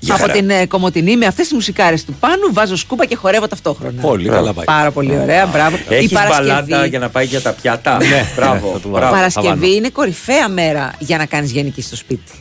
Γεια 0.00 0.14
από 0.14 0.22
χαρά. 0.22 0.32
την 0.32 0.50
ε, 0.50 0.66
Κομωτινή 0.66 1.16
με 1.16 1.26
αυτές 1.26 1.44
τις 1.44 1.54
μουσικάρες 1.54 2.04
του 2.04 2.14
πάνω 2.20 2.42
βάζω 2.52 2.76
σκούπα 2.76 3.04
και 3.06 3.14
χορεύω 3.16 3.46
ταυτόχρονα. 3.48 4.00
Πολύ 4.02 4.28
καλά 4.28 4.52
πάει. 4.52 4.64
Πάρα 4.64 4.90
πολύ 4.90 5.18
ωραία, 5.22 5.46
μπράβο. 5.46 5.78
Έχεις 5.88 6.10
Η 6.10 6.14
Παρασκευή, 6.14 6.48
μπαλάντα 6.48 6.86
για 6.86 6.98
να 6.98 7.08
πάει 7.08 7.24
για 7.24 7.40
τα 7.40 7.52
πιάτα; 7.52 7.96
Ναι, 7.96 8.26
μπράβο. 8.36 8.70
θα 8.72 8.78
του 8.78 8.88
μπράβο. 8.88 8.90
βάλω. 9.04 9.10
Παρασκευή 9.16 9.46
Χαβάνο. 9.48 9.66
είναι 9.72 9.88
κορυφαία 9.90 10.48
μέρα 10.48 10.92
για 10.98 11.16
να 11.16 11.26
κάνεις 11.26 11.50
γενική 11.50 11.82
στο 11.82 11.96
σπίτι. 11.96 12.32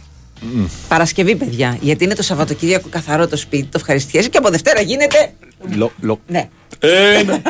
Παρασκευή, 0.88 1.36
παιδιά. 1.36 1.78
Γιατί 1.82 2.03
είναι 2.03 2.16
το 2.16 2.24
Σαββατοκύριακο 2.24 2.88
καθαρό 2.89 3.28
το 3.28 3.38
σπίτι, 3.38 3.64
το 3.64 3.72
ευχαριστιέσαι 3.76 4.30
και 4.30 4.38
από 4.38 4.49
Δευτέρα 4.49 4.82
γίνεται. 4.82 5.32
Λο- 5.76 5.91
λο- 6.01 6.20
Ναι. 6.28 6.49
Ένα. 6.80 7.41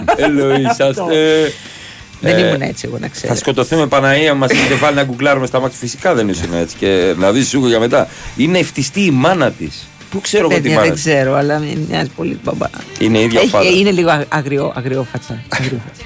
Ελοήσαστε. 2.22 2.44
Δεν 2.44 2.46
Ε, 2.46 2.48
ήμουν 2.48 2.62
έτσι 2.62 2.84
εγώ 2.88 2.98
να 3.00 3.08
ξέρω. 3.08 3.34
Θα 3.34 3.40
σκοτωθούμε 3.40 3.88
Παναία, 3.88 4.34
μας 4.34 4.52
έχετε 4.52 4.74
βάλει 4.74 4.96
να 4.96 5.04
γκουγκλάρουμε 5.04 5.46
στα 5.46 5.60
μάτια. 5.60 5.78
Φυσικά 5.78 6.14
δεν 6.14 6.30
ήσουν 6.30 6.54
έτσι. 6.54 6.76
Και 6.80 7.14
να 7.18 7.32
δεις 7.32 7.48
σου 7.48 7.68
για 7.68 7.80
μετά. 7.80 8.08
Είναι 8.38 8.60
ευτιστή 8.60 9.02
η 9.02 9.12
μάνα 9.12 9.52
της. 9.52 9.88
Πού 10.10 10.22
ξέρω 10.22 10.44
εγώ 10.44 10.54
τη 10.56 10.62
Παιδιά, 10.62 10.76
μάνα 10.76 10.86
δεν 10.88 10.96
της; 10.96 11.04
ξέρω, 11.04 11.34
αλλά 11.36 11.60
μοι- 11.60 11.78
μοιάζει 11.90 12.10
πολύ 12.16 12.30
την 12.30 12.40
μπαμπά. 12.44 12.68
Είναι 13.00 13.18
η 13.18 13.24
ίδια 13.24 13.40
Έχει- 13.40 13.50
φάδα. 13.50 13.70
είναι 13.70 13.92
λίγο 13.92 14.10
α- 14.10 14.26
αγριό, 14.30 14.74
αγριόφατσα. 14.76 15.44
αγριόφατσα. 15.50 16.02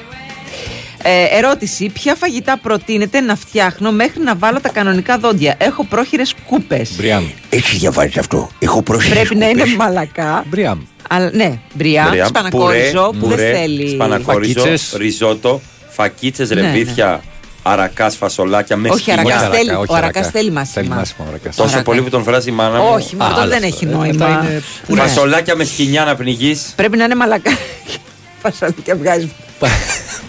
Ε, 1.06 1.38
ερώτηση. 1.38 1.90
Ποια 1.90 2.16
φαγητά 2.16 2.60
προτείνετε 2.62 3.20
να 3.20 3.36
φτιάχνω 3.36 3.92
μέχρι 3.92 4.22
να 4.24 4.36
βάλω 4.36 4.60
τα 4.62 4.70
κανονικά 4.70 5.18
δόντια; 5.18 5.56
Έχω 5.58 5.84
πρόχειρες 5.86 6.34
κούπε. 6.48 6.86
Μπριάμ. 6.98 7.24
Έχεις 7.50 7.80
διαβάσει 7.80 8.20
αυτό; 8.20 8.50
Έχω 8.60 8.82
πρόσχερε. 8.82 9.16
Πρέπει 9.16 9.36
να 9.36 9.50
είναι 9.50 9.64
μαλακά. 9.78 10.44
Μπριάμ. 10.48 10.80
Αλλά, 11.10 11.30
ναι, 11.34 11.60
μπριά, 11.74 12.08
Μπριά, 12.10 12.26
σπανακόριζο 12.26 13.10
που 13.12 13.18
πουρέ, 13.18 13.36
δεν 13.36 13.56
θέλεις. 13.56 13.92
Σπανακόριζο, 13.92 14.60
Φακίτσες. 14.60 14.94
ριζότο, 14.98 15.62
φακίτσες, 15.94 16.50
Ναι, 16.50 16.62
ρεβίθια, 16.62 17.24
αρακάς, 17.64 18.16
φασολάκια 18.16 18.76
με 18.78 18.90
Όχι, 18.90 19.00
σκυλιά. 19.00 19.20
αρακάς 19.20 19.42
Όχι 19.42 19.50
θέλει- 19.58 19.70
αρακά, 19.70 19.80
όχι 19.80 19.92
ο 19.92 19.96
αρακάς 19.96 20.16
αρακάς. 20.16 20.32
θέλει 20.32 20.52
μάσιμα. 20.52 20.74
Θέλει 20.84 20.88
μάσιμα 21.00 21.26
ο 21.26 21.30
αρακάς. 21.30 21.56
Τόσο 21.56 21.68
Αρακα. 21.70 21.84
πολύ 21.84 22.02
που 22.02 22.10
τον 22.10 22.24
βράζει 22.24 22.50
η 22.50 22.52
μάνα 22.52 22.80
μου. 22.80 22.90
Όχι, 22.94 23.16
μα 23.16 23.26
αυτό 23.26 23.40
άλλο 23.40 23.50
δεν 23.50 23.64
αυτό. 23.64 23.76
έχει 23.76 23.86
Ε, 23.86 23.88
νόημα. 23.88 24.06
μετά 24.28 24.28
είναι 24.48 24.62
Ναι. 24.88 24.98
Φασολάκια 25.00 25.56
με 25.56 25.64
σκυλιά 25.64 26.04
να 26.04 26.16
πνιγείς. 26.16 26.74
Πρέπει 26.76 26.98
να 26.98 27.04
είναι 27.04 27.16
μαλακά. 27.16 27.52
Φασολάκια 28.44 28.96
βγάζει. 28.96 29.32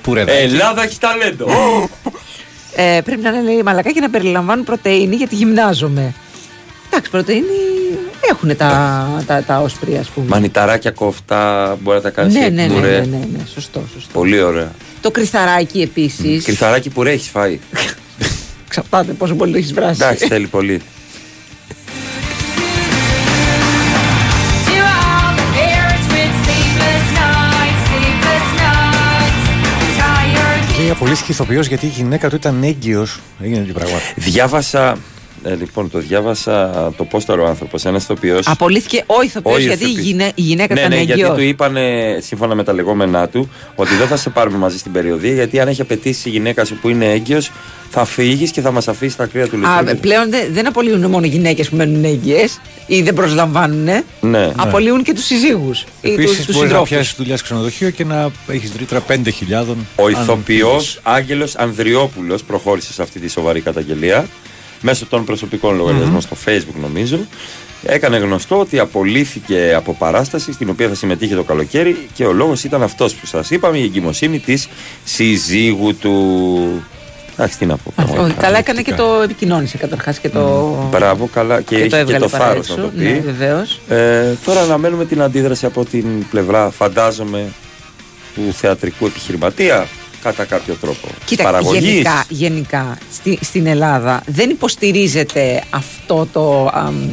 Πουρεδάκι. 0.03 0.39
Ελλάδα 0.43 0.83
έχει 0.83 0.99
ταλέντο. 0.99 1.47
Ε, 2.77 3.01
πρέπει 3.05 3.21
να 3.21 3.29
είναι 3.29 3.43
λέει, 3.43 3.63
μαλακά 3.63 3.91
και 3.91 4.01
να 4.01 4.11
περιλαμβάνουν 4.11 4.65
πρωτενη 4.65 5.17
γιατί 5.17 5.35
γυμνάζομαι. 5.35 6.15
Εντάξει, 6.91 7.11
πρωτενη 7.11 7.43
έχουν 8.31 8.57
τα, 8.57 9.07
τα, 9.27 9.43
τα 9.47 9.61
όσπρια, 9.61 10.01
ας 10.01 10.09
πούμε. 10.09 10.27
Μανιταράκια 10.29 10.91
κοφτά 10.91 11.77
μπορεί 11.81 11.97
να 11.97 12.03
τα 12.03 12.11
κάνεις. 12.11 12.35
ναι, 12.35 12.41
ναι, 12.49 12.67
ναι, 12.67 12.67
ναι, 12.81 12.89
ναι, 12.89 12.99
ναι, 13.17 13.45
σωστό, 13.55 13.83
σωστό. 13.95 14.11
Πολύ 14.13 14.43
ωραία. 14.43 14.71
Το 15.05 15.11
κρυθαράκι 15.11 15.81
επίσης. 15.81 16.45
Κρυθαράκι 16.45 16.91
που 16.91 17.03
έχεις 17.03 17.29
φάει. 17.29 17.59
Ξαπάτε 18.69 19.13
πόσο 19.13 19.35
πολύ 19.35 19.53
το 19.53 19.59
έχεις 19.59 19.73
βράσει. 19.73 19.99
Εντάξει, 20.03 20.27
θέλει 20.27 20.47
πολύ. 20.47 20.81
To 24.67 24.71
all 24.71 25.37
the 25.41 25.47
parents 25.57 26.07
with 26.15 26.33
sleepless 26.45 27.05
nights, 27.21 27.81
sleepless 27.91 28.47
nights, 28.63 29.47
tired 29.99 30.79
Λέει 30.79 30.91
απολύθηκε 30.91 31.33
ηθοποιό 31.33 31.61
γιατί 31.61 31.87
η 31.87 31.89
γυναίκα 31.89 32.29
του 32.29 32.37
ήταν 32.37 32.63
έγκυος. 32.63 33.21
Έγινε 33.43 33.59
τέτοιο 33.59 33.75
πράγμα. 33.75 33.99
Διάβασα. 34.15 34.99
Ε, 35.47 35.55
λοιπόν, 35.55 35.91
το 35.91 35.99
διάβασα 35.99 36.93
το 36.97 37.05
πόσταρο 37.05 37.47
άνθρωπος. 37.49 37.85
Ένας 37.85 38.03
ηθοποιός. 38.03 38.47
Απολύθηκε 38.49 39.03
ο 39.07 39.23
ηθοποιός 39.23 39.55
Ο 39.57 39.59
γιατί 39.59 39.85
η, 39.85 39.87
ηθοποιός. 39.87 40.07
γυναί- 40.07 40.39
η 40.39 40.43
γυναίκα 40.43 40.75
Ναι, 40.75 40.81
ήταν 40.81 40.93
ναι, 40.93 41.01
γιατί 41.03 41.21
έγκυος. 41.21 41.37
του 41.37 41.43
είπαν, 41.43 41.77
σύμφωνα 42.19 42.55
με 42.55 42.65
τα 42.65 42.73
λεγόμενά 42.73 43.29
του, 43.29 43.51
ότι 43.75 43.95
δεν 43.95 44.07
θα 44.07 44.17
σε 44.17 44.31
πάρουμε 44.31 44.59
μαζί 44.59 44.79
στην 44.79 44.93
περιοδία, 44.93 45.33
γιατί 45.33 45.61
αν 45.61 45.69
έχει 45.69 45.81
απαιτήσει 45.81 46.29
η 46.29 46.33
γυναίκα 46.33 46.65
σου 46.65 46.77
που 46.81 46.89
είναι 46.89 47.13
έγκυος, 47.13 47.51
θα 47.91 48.05
φύγεις 48.05 48.51
και 48.51 48.61
θα 48.61 48.71
μας 48.71 48.89
αφήσεις 48.89 49.13
στα 49.15 49.27
κρύα 49.27 49.49
του 49.49 49.67
Α, 49.67 49.83
λιτού. 49.83 49.97
πλέον 49.97 50.31
δεν, 50.31 50.49
δεν 50.53 50.67
απολύουν 50.67 51.11
μόνο 51.11 51.27
γυναίκες 51.27 51.69
που 51.69 51.77
μένουν 51.77 52.05
έγκυες 52.05 52.61
ή 52.87 53.03
δεν 53.03 53.15
προσλαμβάνουν. 53.15 53.89
Ναι. 54.21 54.51
Απολύουν 54.57 55.03
και 55.03 55.13
τους 55.15 55.25
συζύγους 55.25 55.81
ή 55.81 55.87
του 56.15 56.21
Επίσης 56.21 56.47
μπορεί 56.47 56.57
να 56.59 56.63
συντρόφους. 56.63 56.89
πιάσει 56.89 57.15
δουλειάς 57.17 57.39
στο 57.39 57.49
ξενοδοχείο 57.49 57.91
και 57.91 58.05
να 58.05 58.31
έχεις 58.49 58.73
ρήτρα 58.79 59.01
5.000. 59.01 59.77
Ο 59.97 60.05
αν 60.07 60.13
ηθοποιός 60.13 60.43
πήγες. 60.45 61.01
Άγγελος 61.03 61.57
Ανδριόπουλος 61.57 62.43
προχώρησε 62.43 62.93
σε 62.93 63.03
αυτή 63.03 63.21
τη 63.21 63.29
σοβαρή 63.31 63.61
καταγγελία 63.61 64.27
μέσω 64.85 65.07
των 65.07 65.25
προσωπικών 65.25 65.77
λογαριασμών 65.77 66.21
στο 66.21 66.37
Facebook, 66.45 66.81
νομίζω. 66.81 67.19
Έκανε 67.83 68.17
γνωστό 68.17 68.59
ότι 68.59 68.79
απολύθηκε 68.79 69.75
από 69.77 69.95
παράσταση 69.95 70.53
στην 70.53 70.69
οποία 70.69 70.89
θα 70.89 70.95
συμμετείχε 70.95 71.35
το 71.35 71.43
καλοκαίρι 71.43 72.09
και 72.15 72.25
ο 72.25 72.33
λόγος 72.33 72.65
ήταν 72.65 72.83
αυτός 72.83 73.15
που 73.15 73.27
σας 73.27 73.51
είπαμε, 73.51 73.79
η 73.79 73.83
εγκυμοσύνη 73.83 74.39
της 74.39 74.69
συζύγου 75.05 75.97
του. 75.97 76.15
Εντάξει, 77.33 77.59
τι 77.59 77.67
να 77.67 77.77
πω. 77.77 77.93
Όχι, 77.97 78.13
πραγματικά. 78.13 78.41
καλά 78.41 78.59
έκανε 78.59 78.83
και 78.83 78.95
το 78.95 79.21
επικοινώνησε 79.23 79.77
καταρχάς 79.77 80.19
και 80.19 80.29
το. 80.29 80.75
Μπράβο, 80.91 81.29
καλά 81.33 81.61
και, 81.61 81.75
και 81.75 81.75
το 81.75 81.85
είχε 81.85 81.89
και 81.89 81.97
έβγαλε 81.97 82.25
το 82.25 82.29
παρά 82.29 82.45
θάρρος 82.45 82.69
έξω. 82.69 82.81
να 82.81 82.83
το 82.83 82.93
πει. 82.97 83.05
Ναι, 83.05 83.21
βεβαίως. 83.25 83.81
Ε, 83.89 84.33
τώρα 84.45 84.61
αναμένουμε 84.61 85.05
την 85.05 85.23
αντίδραση 85.23 85.67
από 85.67 85.85
την 85.85 86.29
πλευρά, 86.31 86.71
φαντάζομαι, 86.71 87.47
του 88.35 88.53
θεατρικού 88.53 89.07
επιχειρηματία 89.07 89.87
κατά 90.25 90.45
κάποιο 90.45 90.75
τρόπο. 90.81 91.09
Κοίτα, 91.25 91.43
Παραγωγής. 91.43 91.83
γενικά, 91.89 92.25
γενικά 92.29 92.99
στη, 93.13 93.39
στην 93.43 93.67
Ελλάδα 93.67 94.23
δεν 94.27 94.51
υποστηρίζεται 94.51 95.63
αυτό 95.71 96.29
το, 96.33 96.71
αμ, 96.75 97.11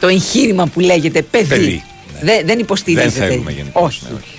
το 0.00 0.08
εγχείρημα 0.08 0.66
που 0.66 0.80
λέγεται 0.80 1.22
παιδί. 1.22 1.48
Παιδί, 1.48 1.82
Δεν, 2.20 2.46
δεν 2.46 2.58
υποστηρίζεται. 2.58 3.18
Δεν 3.18 3.28
θέλουμε 3.28 3.50
γενικώς. 3.52 3.84
Όχι. 3.84 4.00
Ναι, 4.08 4.16
όχι. 4.18 4.38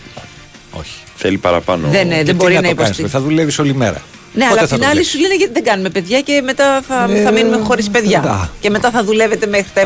όχι. 0.80 0.92
Θέλει 1.16 1.38
παραπάνω. 1.38 1.88
Δεν, 1.88 2.12
ε, 2.12 2.16
Και 2.16 2.16
δεν 2.16 2.26
τι 2.26 2.34
μπορεί 2.34 2.54
να, 2.54 2.62
το 2.62 2.66
κάνεις, 2.68 2.80
υποστηρίζει. 2.82 3.14
Θα 3.14 3.22
δουλεύεις 3.22 3.60
όλη 3.60 3.74
μέρα. 3.76 4.02
Ναι, 4.34 4.44
Πότε 4.48 4.52
αλλά 4.52 4.62
απ' 4.62 4.68
θα 4.70 4.76
την 4.76 4.84
άλλη 4.86 4.90
δουλεύεις; 4.92 5.10
σου 5.12 5.20
λένε 5.20 5.36
γιατί 5.36 5.54
δεν 5.54 5.64
κάνουμε 5.64 5.90
παιδιά 5.90 6.22
και 6.22 6.42
μετά 6.44 6.82
θα, 6.88 7.08
Ε, 7.14 7.22
θα 7.22 7.32
μείνουμε 7.32 7.58
χωρίς 7.58 7.90
παιδιά. 7.90 8.20
α. 8.22 8.48
Και 8.60 8.70
μετά 8.70 8.92
θα 8.92 9.04
δουλεύετε 9.04 9.48
μέχρι 9.48 9.68
τα 9.74 9.82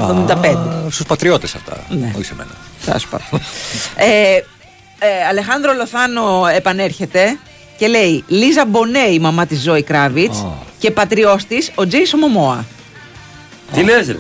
75. 0.86 0.92
Στους 0.92 1.06
πατριώτες 1.06 1.56
αυτά. 1.56 1.86
Ναι. 1.90 2.12
Όχι 2.16 2.26
σε 2.26 2.34
μένα. 2.38 2.50
Θα 2.80 3.00
σου 3.00 3.08
πω. 3.10 3.18
ε, 3.96 4.36
ε, 5.02 5.26
Αλεχάνδρο 5.30 5.74
Λοθάνο 5.74 6.48
επανέρχεται 6.56 7.38
και 7.80 7.88
λέει 7.88 8.24
Λίζα 8.28 8.66
Μπονέ 8.66 9.00
η 9.00 9.20
μαμά 9.20 9.46
της 9.46 9.62
Ζώη 9.62 9.84
Κράβιτς 9.84 10.38
Α. 10.40 10.46
και 10.80 10.92
πατριός 10.92 11.46
της 11.46 11.72
ο 11.76 11.88
Τζέισον 11.88 12.18
Μομόα. 12.18 12.66
Τι 13.74 13.84
λες 13.84 14.08
ρε; 14.08 14.18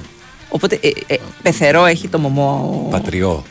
Οπότε 0.49 0.79
ε, 0.81 1.13
ε, 1.13 1.17
πεθερό 1.41 1.85
έχει 1.85 2.07
το 2.07 2.19
Μομόα. 2.19 2.53
ο- 2.53 2.87
Πατριό. 2.89 3.43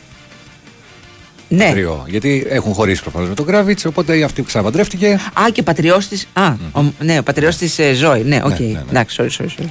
Ναι. 1.47 1.65
Πατριό. 1.65 2.05
Γιατί 2.07 2.45
έχουν 2.49 2.73
χωρίσει 2.73 3.01
προφανώς 3.01 3.29
με 3.29 3.35
τον 3.35 3.45
Κράβιτ, 3.45 3.79
οπότε 3.85 4.17
η 4.17 4.23
αυτή 4.23 4.41
που 4.41 4.47
ξαναπαντρεύτηκε. 4.47 5.19
Α, 5.39 5.49
και 5.51 5.63
πατριός 5.63 6.07
της. 6.07 6.27
Α, 6.33 6.53
ο, 6.71 6.81
ναι, 6.99 7.17
ο 7.17 7.23
πατριός 7.23 7.55
της 7.55 7.79
ε, 7.79 7.93
Ζώη. 7.93 8.23
Ναι, 8.23 8.41
οκ. 8.43 8.59
ναι, 8.59 8.65
ναι. 8.67 8.81
Εντάξει, 8.89 9.17
sorry, 9.21 9.41
sorry, 9.41 9.47
sorry. 9.61 9.69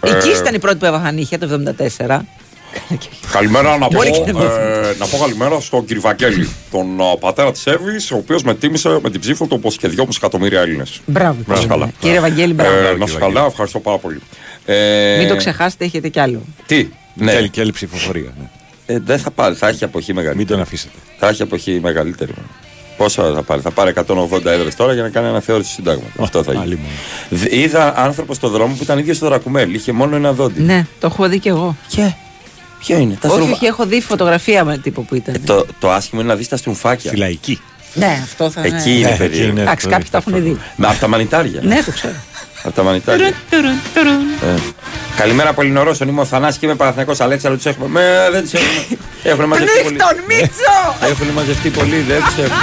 Ε, 0.00 0.10
Εκεί 0.16 0.28
ήταν 0.28 0.54
η 0.54 0.58
πρώτη 0.58 0.76
που 0.76 0.84
έβαψαν 0.84 1.14
νύχια 1.14 1.38
το 1.38 1.62
74. 2.06 2.18
Καλημέρα 3.32 3.78
να 3.78 3.88
πω, 3.88 3.96
Μπορεί 3.96 4.10
και 4.10 4.32
να 4.32 4.42
ε, 4.44 4.94
να 4.98 5.06
πω 5.06 5.18
καλημέρα 5.18 5.60
στον 5.60 5.84
κύριο 5.84 6.02
Βαγγέλη, 6.02 6.48
τον 6.70 7.00
α, 7.00 7.16
πατέρα 7.18 7.52
της 7.52 7.66
Εύης, 7.66 8.10
ο 8.10 8.16
οποίος 8.16 8.42
με 8.42 8.54
τίμησε 8.54 8.98
με 9.02 9.10
την 9.10 9.20
ψήφο 9.20 9.44
του 9.46 9.56
όπως 9.58 9.76
και 9.76 9.90
2,5 9.96 10.04
εκατομμύρια 10.16 10.60
Έλληνες. 10.60 11.00
Μπράβο. 11.06 11.36
Να 11.46 11.54
είσαι 11.54 11.66
καλά. 11.66 11.90
Κύριε 11.98 12.20
Βαγγέλη, 12.20 12.52
μπράβο. 12.52 12.74
Ε, 12.76 12.96
να 12.98 13.04
είσαι 13.04 13.18
καλά, 13.18 13.44
ευχαριστώ 13.44 13.80
πάρα 13.80 13.98
πολύ. 13.98 14.20
Ε, 14.64 15.16
Μην 15.18 15.28
το 15.28 15.36
ξεχάσετε, 15.36 15.84
έχετε 15.84 16.08
κι 16.08 16.20
άλλο. 16.20 16.42
Τι, 16.66 16.88
ναι. 17.14 17.30
Θέλει 17.32 17.48
και 17.48 17.60
άλλη 17.60 17.72
ψηφοφορία. 17.72 18.32
Ναι. 18.38 18.94
Ε, 18.94 18.98
δεν 19.04 19.18
θα 19.18 19.30
πάρει, 19.30 19.54
θα 19.54 19.68
έχει 19.68 19.84
αποχή 19.84 20.12
μεγαλύτερη. 20.12 20.38
Μην 20.38 20.46
τον 20.46 20.60
αφήσετε. 20.60 20.92
Θα 21.18 21.28
έχει 21.28 21.42
αποχή 21.42 21.80
μεγαλύτερη. 21.82 22.32
Πόσα 22.96 23.32
θα 23.34 23.42
πάρει, 23.42 23.60
θα 23.60 23.70
πάρει 23.70 23.92
180 24.06 24.44
έδρες 24.44 24.74
τώρα 24.76 24.92
για 24.92 25.02
να 25.02 25.08
κάνει 25.08 25.26
αναθεώρηση 25.26 25.68
του 25.68 25.74
συντάγματο. 25.74 26.22
Αυτό 26.22 26.42
θα 26.42 26.52
γίνει. 26.52 26.62
άλλη 26.64 26.76
μόνο. 26.76 27.42
Δ- 27.42 27.52
Είδα 27.52 27.98
άνθρωπο 27.98 28.34
στο 28.34 28.48
δρόμο 28.48 28.74
που 28.74 28.82
ήταν 28.82 28.98
ίδιος 28.98 29.16
στο 29.16 29.26
Δρακουμέλ, 29.26 29.74
είχε 29.74 29.92
μόνο 29.92 30.16
ένα 30.16 30.32
δόντι. 30.32 30.62
Ναι, 30.62 30.86
το 31.00 31.06
έχω 31.06 31.28
δει 31.28 31.38
κι 31.38 31.48
εγώ. 31.48 31.76
Και. 31.88 32.12
Ποιο 32.78 32.98
είναι, 32.98 33.14
τα 33.20 33.28
όχι, 33.28 33.36
στρουβα- 33.36 33.54
όχι, 33.54 33.64
έχω 33.66 33.86
δει 33.86 34.00
φωτογραφία 34.00 34.64
με 34.64 34.78
τύπο 34.78 35.02
που 35.02 35.14
ήταν. 35.14 35.34
Ε, 35.34 35.38
το, 35.38 35.66
το 35.78 35.90
άσχημο 35.92 36.20
είναι 36.20 36.30
να 36.30 36.36
δεις 36.36 36.48
τα 36.48 36.56
στρουμφάκια. 36.56 37.10
Στη 37.10 37.18
λαϊκή. 37.18 37.60
Ναι, 37.94 38.20
αυτό 38.22 38.50
θα 38.50 38.60
Εκεί 38.60 38.98
είναι 38.98 39.08
Ναι, 39.10 39.16
περίεργο. 39.16 39.24
εκεί 39.42 39.50
είναι. 39.50 39.60
Εντάξει, 39.60 39.84
το- 39.86 39.92
κάποιοι 39.92 40.08
τα 40.10 40.18
έχουν 40.18 40.42
δει. 40.42 40.58
Με 40.76 40.86
από 40.86 40.98
τα 40.98 41.08
μανιτάρια. 41.08 41.60
Ναι, 41.64 41.82
το 41.84 41.90
ξέρω. 41.90 42.14
Από 42.62 42.74
τα 42.74 42.82
μανιτάρια. 42.82 43.26
Τουρουν, 43.50 43.74
τουρουν, 43.94 44.20
τουρουν. 44.40 44.54
Ε. 44.56 44.60
Καλημέρα, 45.16 45.52
Πολυνορώσον. 45.52 46.08
Είμαι 46.08 46.20
ο 46.20 46.24
Θανάσης 46.24 46.58
και 46.60 46.66
είμαι 46.66 46.74
Παναθυνακό 46.74 47.12
Αλέξανδρο. 47.18 47.56
Τους 47.56 47.66
έχουμε. 47.66 47.88
Με, 47.88 48.28
δεν 48.32 48.42
τους 48.42 48.52
έχουμε. 48.52 48.98
Έχουν 49.22 49.44
μαζευτεί 49.44 49.82
πολύ. 49.82 49.96
Πνίχτον, 49.96 50.16
Μίτσο! 50.28 51.06
Έχουν 51.10 51.26
μαζευτεί 51.28 51.68
πολύ, 51.70 52.00
δεν 52.08 52.22
τους 52.24 52.36
έχουμε. 52.44 52.62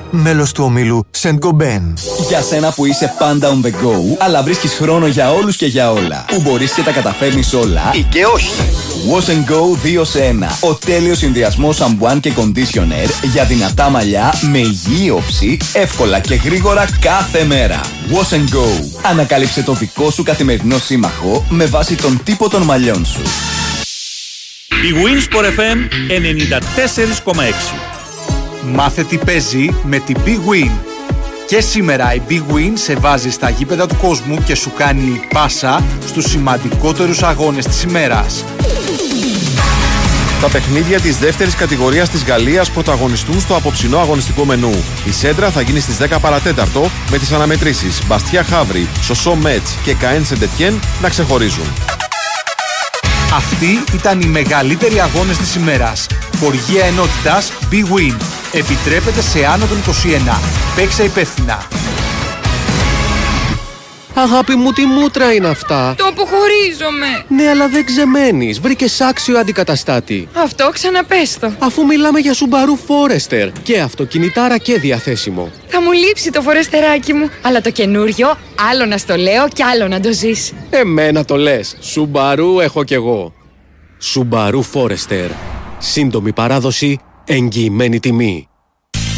Μέλος 0.11 0.51
του 0.51 0.63
ομίλου 0.63 1.05
Saint 1.21 1.37
Gobain. 1.39 1.93
Για 2.27 2.41
σένα 2.41 2.71
που 2.71 2.85
είσαι 2.85 3.13
πάντα 3.19 3.49
on 3.49 3.65
the 3.65 3.69
go, 3.69 4.17
αλλά 4.19 4.43
βρίσκεις 4.43 4.73
χρόνο 4.73 5.07
για 5.07 5.31
όλους 5.31 5.55
και 5.55 5.65
για 5.65 5.91
όλα. 5.91 6.25
Που 6.27 6.41
μπορείς 6.41 6.71
και 6.71 6.81
τα 6.81 6.91
καταφέρνεις 6.91 7.53
όλα 7.53 7.91
ή 7.93 8.01
και 8.09 8.25
όχι. 8.25 8.51
Wash 9.11 9.29
and 9.29 9.51
Go 9.51 9.99
2 10.01 10.05
σε 10.05 10.19
1. 10.19 10.57
Ο 10.69 10.73
τέλειος 10.75 11.17
συνδυασμός 11.17 11.75
σαμπουάν 11.75 12.19
και 12.19 12.33
conditioner 12.37 13.09
για 13.31 13.45
δυνατά 13.45 13.89
μαλλιά 13.89 14.33
με 14.51 14.57
υγιή 14.57 15.11
όψη, 15.15 15.57
εύκολα 15.73 16.19
και 16.19 16.35
γρήγορα 16.35 16.85
κάθε 16.99 17.43
μέρα. 17.43 17.81
Wash 18.11 18.35
and 18.35 18.55
Go. 18.55 18.65
Ανακάλυψε 19.09 19.63
το 19.63 19.73
δικό 19.73 20.11
σου 20.11 20.23
καθημερινό 20.23 20.77
σύμμαχο 20.77 21.45
με 21.49 21.65
βάση 21.65 21.95
τον 21.95 22.21
τύπο 22.23 22.49
των 22.49 22.61
μαλλιών 22.61 23.05
σου. 23.05 23.21
Η 24.69 24.93
Winsport 25.03 25.45
FM 25.45 25.77
94,6. 27.27 28.00
Μάθε 28.65 29.03
τι 29.03 29.17
παίζει 29.17 29.75
με 29.83 29.99
την 29.99 30.17
Big 30.25 30.29
Win. 30.29 30.71
Και 31.47 31.61
σήμερα 31.61 32.13
η 32.13 32.21
Big 32.29 32.53
Win 32.53 32.71
σε 32.73 32.95
βάζει 32.95 33.29
στα 33.29 33.49
γήπεδα 33.49 33.87
του 33.87 33.95
κόσμου 34.01 34.43
και 34.43 34.55
σου 34.55 34.71
κάνει 34.77 35.21
πάσα 35.33 35.83
στους 36.07 36.25
σημαντικότερους 36.25 37.23
αγώνες 37.23 37.65
της 37.65 37.83
ημέρας. 37.83 38.45
Τα 40.41 40.49
παιχνίδια 40.49 40.99
της 40.99 41.17
δεύτερης 41.17 41.55
κατηγορίας 41.55 42.09
της 42.09 42.23
Γαλλίας 42.23 42.71
πρωταγωνιστούν 42.71 43.39
στο 43.39 43.55
απόψινό 43.55 43.97
αγωνιστικό 43.99 44.45
μενού. 44.45 44.83
Η 45.05 45.11
Σέντρα 45.11 45.49
θα 45.49 45.61
γίνει 45.61 45.79
στις 45.79 45.97
10 45.97 46.19
παρατέταρτο 46.19 46.89
με 47.11 47.17
τις 47.17 47.31
αναμετρήσεις 47.31 48.01
Μπαστιά 48.07 48.43
Χαύρη, 48.43 48.87
Σωσό 49.01 49.35
Μέτς 49.35 49.75
και 49.83 49.93
Καέν 49.93 50.25
Σεντετιέν 50.25 50.79
να 51.01 51.09
ξεχωρίζουν. 51.09 51.65
Αυτοί 53.33 53.83
ήταν 53.93 54.21
οι 54.21 54.25
μεγαλύτεροι 54.25 54.99
αγώνες 54.99 55.37
της 55.37 55.55
ημέρας. 55.55 56.07
Χοργία 56.39 56.85
ενότητας 56.85 57.51
Big 57.71 57.95
Win. 57.95 58.15
Επιτρέπεται 58.51 59.21
σε 59.21 59.45
άνω 59.45 59.65
των 59.65 59.77
21. 59.77 60.39
Παίξε 60.75 61.03
υπεύθυνα. 61.03 61.67
Αγάπη 64.15 64.55
μου, 64.55 64.71
τι 64.71 64.85
μούτρα 64.85 65.33
είναι 65.33 65.47
αυτά; 65.47 65.93
Το 65.97 66.05
αποχωρίζομαι. 66.05 67.07
Ναι, 67.27 67.49
αλλά 67.49 67.67
δεν 67.67 67.85
ξεμένεις. 67.85 68.59
Βρήκες 68.59 69.01
άξιο 69.01 69.37
αντικαταστάτη. 69.39 70.27
Αυτό 70.33 70.69
ξαναπες 70.73 71.37
το. 71.39 71.53
Αφού 71.59 71.85
μιλάμε 71.85 72.19
για 72.19 72.33
Subaru 72.33 72.75
Forester. 72.87 73.49
Και 73.63 73.79
αυτοκινητάρα 73.79 74.57
και 74.57 74.79
διαθέσιμο. 74.79 75.51
Θα 75.67 75.81
μου 75.81 75.91
λείψει 75.91 76.29
το 76.31 76.41
φορεστεράκι 76.41 77.13
μου. 77.13 77.29
Αλλά 77.41 77.61
το 77.61 77.71
καινούριο, 77.71 78.37
άλλο 78.69 78.85
να 78.85 78.97
στο 78.97 79.15
λέω 79.15 79.47
και 79.53 79.63
άλλο 79.63 79.87
να 79.87 79.99
το 79.99 80.11
ζεις. 80.11 80.51
Εμένα 80.69 81.25
το 81.25 81.35
λες. 81.35 81.77
Subaru 81.95 82.61
έχω 82.61 82.83
κι 82.83 82.93
εγώ. 82.93 83.33
Subaru 84.13 84.61
Forester. 84.73 85.29
Σύντομη 85.77 86.33
παράδοση, 86.33 86.99
εγγυημένη 87.25 87.99
τιμή. 87.99 88.47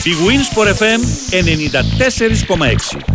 Η 0.03 0.11
Winsport 0.27 0.67
FM 0.67 1.01
94,6. 1.31 3.12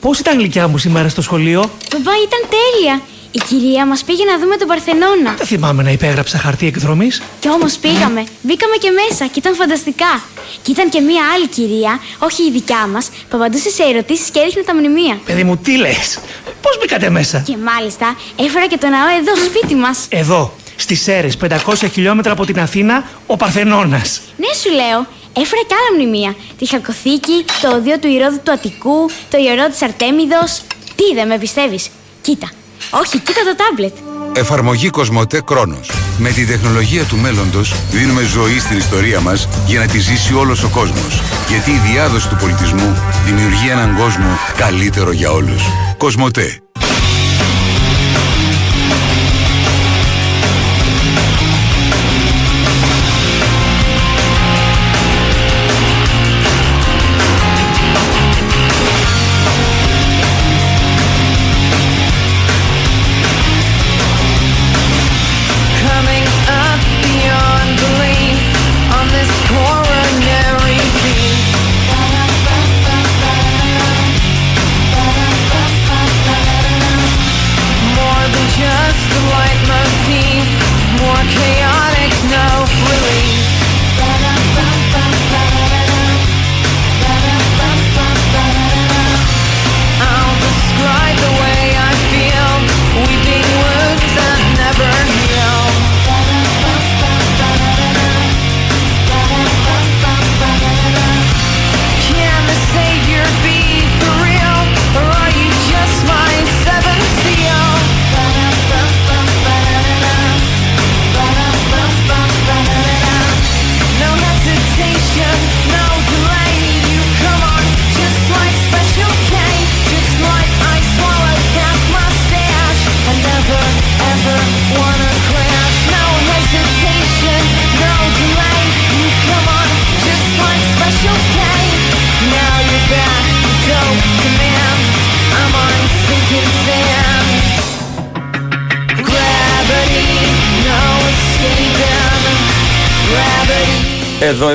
Πώς 0.00 0.18
ήταν 0.18 0.38
γλυκιά 0.38 0.68
μου 0.68 0.78
σήμερα 0.78 1.08
στο 1.08 1.22
σχολείο; 1.22 1.60
Παπά, 1.90 2.12
ήταν 2.26 2.48
τέλεια. 2.58 3.00
Η 3.30 3.40
κυρία 3.48 3.86
μας 3.86 4.04
πήγε 4.04 4.24
να 4.24 4.38
δούμε 4.38 4.56
τον 4.56 4.68
Παρθενώνα. 4.68 5.34
Δεν 5.36 5.46
θυμάμαι 5.46 5.82
να 5.82 5.90
υπέγραψα 5.90 6.38
χαρτί 6.38 6.66
εκδρομής. 6.66 7.22
Κι 7.40 7.48
όμως 7.48 7.76
πήγαμε. 7.76 8.24
Μπήκαμε 8.42 8.76
και 8.80 8.90
μέσα 8.90 9.26
και 9.26 9.38
ήταν 9.38 9.54
φανταστικά. 9.54 10.22
Και 10.62 10.70
ήταν 10.70 10.88
και 10.90 11.00
μία 11.00 11.22
άλλη 11.34 11.48
κυρία, 11.48 12.00
όχι 12.18 12.42
η 12.42 12.50
δικιά 12.50 12.86
μας, 12.86 13.08
που 13.28 13.36
απαντούσε 13.36 13.70
σε 13.70 13.82
ερωτήσεις 13.82 14.30
και 14.30 14.40
έδειχνε 14.40 14.62
τα 14.62 14.74
μνημεία. 14.74 15.20
Παιδί 15.24 15.44
μου, 15.44 15.56
τι 15.56 15.76
λες; 15.76 16.18
Πώς 16.62 16.78
μπήκατε 16.80 17.10
μέσα; 17.10 17.38
Και 17.38 17.56
μάλιστα 17.56 18.16
έφερα 18.36 18.66
και 18.66 18.78
το 18.78 18.86
ναό 18.88 19.08
εδώ, 19.20 19.44
σπίτι 19.44 19.74
μας. 19.74 20.06
Εδώ, 20.08 20.54
στις 20.76 21.02
Σέρες, 21.02 21.36
500 21.36 21.88
χιλιόμετρα 21.92 22.32
από 22.32 22.44
την 22.44 22.60
Αθήνα, 22.60 23.04
ο 23.26 23.36
Παρθενώνας. 23.36 24.20
Ναι, 24.36 24.52
σου 24.62 24.70
λέω. 24.74 25.06
Έφερα 25.40 25.62
και 25.66 25.74
άλλα 25.74 25.96
μνημεία. 25.96 26.34
Τη 26.58 26.66
Χαλκοθήκη, 26.66 27.44
το 27.62 27.74
οδείο 27.76 27.98
του 27.98 28.08
Ηρώδου 28.08 28.40
του 28.44 28.52
Αττικού, 28.52 29.10
το 29.30 29.38
ιερό 29.38 29.68
της 29.68 29.82
Αρτέμιδος. 29.82 30.62
Τι, 30.96 31.14
δεν 31.14 31.26
με 31.26 31.38
πιστεύεις; 31.38 31.88
Κοίτα. 32.22 32.50
Όχι, 32.90 33.18
κοίτα 33.18 33.40
το 33.44 33.54
τάμπλετ. 33.64 33.94
Εφαρμογή 34.32 34.90
Κοσμοτέ 34.90 35.42
Κρόνος. 35.44 35.90
Με 36.18 36.30
την 36.30 36.46
τεχνολογία 36.46 37.04
του 37.04 37.16
μέλλοντος 37.16 37.74
δίνουμε 37.90 38.22
ζωή 38.22 38.58
στην 38.58 38.76
ιστορία 38.76 39.20
μας 39.20 39.48
για 39.66 39.78
να 39.80 39.86
τη 39.86 39.98
ζήσει 39.98 40.34
όλος 40.34 40.62
ο 40.62 40.68
κόσμος. 40.68 41.22
Γιατί 41.48 41.70
η 41.70 41.80
διάδοση 41.92 42.28
του 42.28 42.36
πολιτισμού 42.40 42.96
δημιουργεί 43.24 43.68
έναν 43.68 43.96
κόσμο 43.96 44.38
καλύτερο 44.56 45.12
για 45.12 45.30
όλους. 45.30 45.62
Κοσμοτέ. 45.96 46.69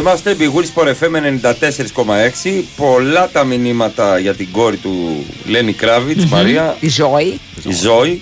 Είμαστε, 0.10 0.36
Big 0.40 0.44
Wheels 0.44 0.82
Sport 0.84 0.88
FM 0.88 1.15
94,6. 2.45 2.64
Πολλά 2.76 3.30
τα 3.30 3.44
μηνύματα 3.44 4.19
για 4.19 4.34
την 4.34 4.48
κόρη 4.52 4.77
του 4.77 5.26
Λένι 5.45 5.73
Κράβιτς, 5.73 6.23
Μμμ. 6.23 6.30
Μαρία. 6.32 6.77
Η 6.80 6.88
Ζώη. 6.90 7.40
Η 7.68 7.73
Ζώη. 7.73 8.22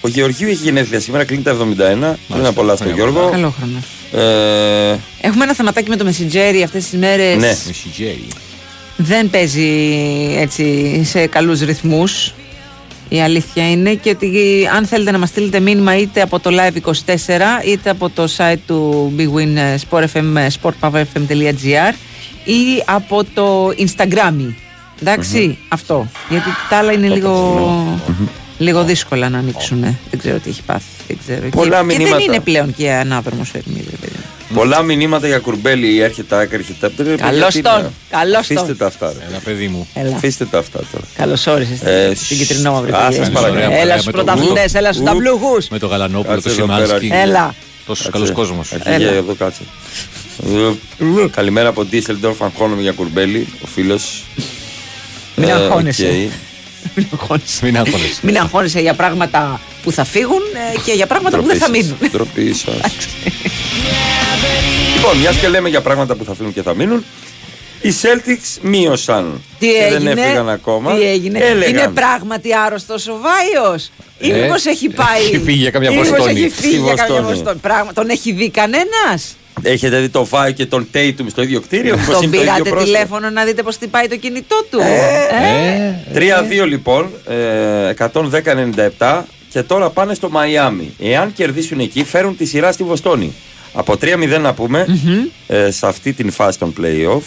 Ο 0.00 0.08
Γεωργίου 0.08 0.48
έχει 0.48 0.62
γενέθλια 0.62 1.00
σήμερα, 1.00 1.24
κλείνει 1.24 1.42
τα 1.42 1.50
71. 1.50 2.18
Χρόνια 2.30 2.52
πολλά 2.52 2.76
στον 2.76 2.94
Γιώργο. 2.94 3.28
Καλό 3.30 3.54
χρόνο. 3.58 3.82
Ε, 4.26 4.98
Έχουμε 5.20 5.44
ένα 5.44 5.54
θεματάκι 5.54 5.88
με 5.88 5.96
το 5.96 6.06
Messenger 6.08 6.60
αυτές 6.64 6.88
τις 6.88 6.98
μέρες. 6.98 7.36
ναι. 7.36 7.56
Δεν 8.96 9.30
παίζει 9.30 9.68
έτσι 10.38 11.00
σε 11.04 11.26
καλούς 11.26 11.60
ρυθμούς. 11.60 12.32
Η 13.08 13.20
αλήθεια 13.22 13.70
είναι 13.70 13.94
και 13.94 14.10
ότι 14.10 14.68
αν 14.76 14.86
θέλετε 14.86 15.10
να 15.10 15.18
μας 15.18 15.28
στείλετε 15.28 15.60
μήνυμα 15.60 15.96
είτε 15.96 16.20
από 16.22 16.40
το 16.40 16.50
Live24 16.52 17.40
είτε 17.66 17.90
από 17.90 18.10
το 18.10 18.28
site 18.36 18.58
του 18.66 19.12
Big 19.18 19.38
Win 19.38 19.56
ε, 19.56 19.76
Sport 19.88 20.04
FM, 20.12 20.36
ε, 20.36 20.46
sportpowerfm.gr 20.62 21.94
ή 22.44 22.82
από 22.84 23.24
το 23.34 23.68
Instagram. 23.68 24.54
ενταξει 25.00 25.58
αυτό. 25.68 26.08
Γιατί 26.28 26.48
τα 26.68 26.76
άλλα 26.76 26.92
είναι 26.92 27.08
λίγο, 27.08 28.00
λίγο 28.58 28.84
δύσκολα 28.84 29.28
να 29.28 29.38
ανοίξουν. 29.38 29.80
Δεν 30.10 30.18
ξέρω 30.18 30.38
τι 30.38 30.50
έχει 30.50 30.62
πάθει. 30.62 30.84
Δεν 31.06 31.18
ξέρω. 31.26 31.48
Πολλά 31.48 31.80
και, 31.80 31.86
και 31.86 31.86
δεν 31.86 31.96
μηνύματα. 31.96 32.22
είναι 32.22 32.40
πλέον 32.40 32.74
και 32.74 32.92
ανάδρομος 32.92 33.54
ο 33.54 33.58
Ερμίδης, 33.58 33.90
ρε 33.90 33.96
παιδί 33.96 34.16
μου. 34.16 34.35
Πολλά 34.54 34.82
μηνύματα 34.82 35.26
για 35.26 35.38
κουρμπέλι, 35.38 36.00
έρχεται 36.00 36.36
άκρη, 36.36 36.56
έρχεται 36.56 36.86
άκρη. 36.86 37.14
Καλώς 37.16 37.54
τον, 37.54 37.92
καλώς 38.10 38.38
Αφήστε 38.38 38.66
τον. 38.66 38.76
τα 38.76 38.86
αυτά. 38.86 39.12
Ρε. 39.18 39.26
Ένα 39.28 39.38
παιδί 39.38 39.68
μου. 39.68 39.88
Έλα. 39.94 40.16
Αφήστε 40.16 40.44
τα 40.44 40.58
αυτά 40.58 40.80
τώρα. 40.92 41.04
Καλώς 41.16 41.46
όρισες 41.46 41.80
Ε, 41.82 42.12
στην 42.14 42.38
κυτρινό 42.38 42.72
μαύρη 42.72 42.92
α, 42.92 43.10
σας 43.12 43.30
παρακαλώ. 43.30 43.74
Έλα 43.76 43.98
στους 43.98 44.12
πρωταθλητές, 44.12 44.74
έλα 44.74 44.92
στους 44.92 45.04
ταμπλούχους. 45.04 45.68
Με 45.68 45.78
το 45.78 45.86
Γαλανόπουλο, 45.86 46.34
το 46.34 46.42
Κάτσε 46.42 46.62
εδώ 46.62 46.72
Σιμάνσκι. 46.74 47.08
πέρα. 47.08 47.20
Έλα. 47.20 47.54
Τόσος 47.86 48.10
καλός 48.10 48.30
κόσμος. 48.32 48.72
Αρχηγέ, 48.72 49.08
εδώ 49.08 49.34
κάτσε. 49.34 49.62
Ε, 50.46 51.28
Καλημέρα 51.30 51.68
από 51.68 51.84
Ντίσσελντορφ, 51.84 52.42
αγχώνομαι 52.42 52.82
για 52.82 52.92
κουρμπέλι, 52.92 53.46
ο 53.62 53.66
φίλος. 53.66 54.24
Μην 55.36 55.50
αγχώνεσαι. 55.52 56.28
Μην 56.94 57.06
αγχώνεσαι. 57.12 57.64
Μην 57.64 57.76
αγχώνεσαι. 57.78 58.20
Μην 58.22 58.36
αγχώνεσαι 58.38 58.80
για 58.80 58.94
πράγματα 58.94 59.60
που 59.82 59.92
θα 59.92 60.04
φύγουν 60.04 60.42
ε, 60.74 60.78
και 60.84 60.92
για 60.92 61.06
πράγματα 61.06 61.38
που 61.38 61.46
δεν 61.46 61.56
θα 61.58 61.70
μείνουν. 61.70 61.96
Ντροπή 62.10 62.52
σας. 62.54 62.80
λοιπόν, 64.94 65.16
μιας 65.18 65.36
και 65.36 65.48
λέμε 65.48 65.68
για 65.68 65.80
πράγματα 65.80 66.14
που 66.14 66.24
θα 66.24 66.34
φύγουν 66.34 66.52
και 66.52 66.62
θα 66.62 66.74
μείνουν. 66.74 67.04
Οι 67.80 67.92
Celtics 68.02 68.58
μείωσαν. 68.62 69.42
Τι 69.58 69.66
και 69.66 69.72
έγινε, 69.76 70.14
δεν 70.14 70.18
έφυγαν 70.24 70.48
ακόμα. 70.48 70.94
Τι 70.94 71.02
έγινε; 71.02 71.38
Έλεγαν. 71.38 71.68
Είναι 71.68 71.88
πράγματι 71.94 72.54
άρρωστο 72.66 72.94
ο 72.94 73.18
Βάιος; 73.20 73.90
Ή 74.18 74.30
Ε, 74.30 74.42
μήπως 74.42 74.64
έχει 74.66 74.88
πάει. 74.88 75.22
έχει 75.22 75.38
φύγει 75.38 75.60
για 75.60 75.70
καμιά 75.70 75.90
ή 75.90 75.92
μήπως 75.94 76.08
Βοστόνη. 76.08 76.40
έχει 76.40 76.48
φύγει 76.48 76.72
Στη 76.74 76.82
για 76.82 76.94
καμιά 76.94 77.14
Βοστόνη. 77.14 77.34
Βοστόνη. 77.34 77.58
Πράγμα, 77.58 77.92
τον 77.92 78.08
έχει 78.08 78.32
δει 78.32 78.50
κανένας; 78.50 79.36
Έχετε 79.66 80.00
δει 80.00 80.08
το 80.08 80.24
Βάιο 80.24 80.52
και 80.52 80.66
τον 80.66 80.88
Tatum 80.94 81.26
στο 81.28 81.42
ίδιο 81.42 81.60
κτίριο; 81.60 81.96
μήπως 81.96 82.14
Τον 82.14 82.22
είναι 82.22 82.36
το 82.36 82.42
ίδιο 82.42 82.52
πήρατε 82.52 82.70
πρόσωπο; 82.70 82.92
τηλέφωνο 82.92 83.30
να 83.30 83.44
δείτε 83.44 83.62
πώς 83.62 83.74
χτυπάει 83.74 84.08
το 84.08 84.16
κινητό 84.16 84.64
του. 84.70 84.80
Ε, 86.12 86.62
3-2 86.62 86.66
λοιπόν, 86.66 87.10
ε, 87.26 87.92
110-97 88.98 89.22
και 89.50 89.62
τώρα 89.62 89.90
πάνε 89.90 90.14
στο 90.14 90.30
Μαϊάμι. 90.30 90.94
Εάν 91.00 91.32
κερδίσουν 91.32 91.80
εκεί, 91.80 92.04
φέρουν 92.04 92.36
τη 92.36 92.44
σειρά 92.44 92.72
στη 92.72 92.84
Βοστόνη. 92.84 93.32
Από 93.72 93.92
3-0 93.92 94.40
να 94.40 94.54
πούμε, 94.54 94.86
ε, 95.46 95.70
σε 95.70 95.86
αυτή 95.86 96.12
την 96.12 96.30
φάση 96.30 96.58
των 96.58 96.74
play-off 96.80 97.22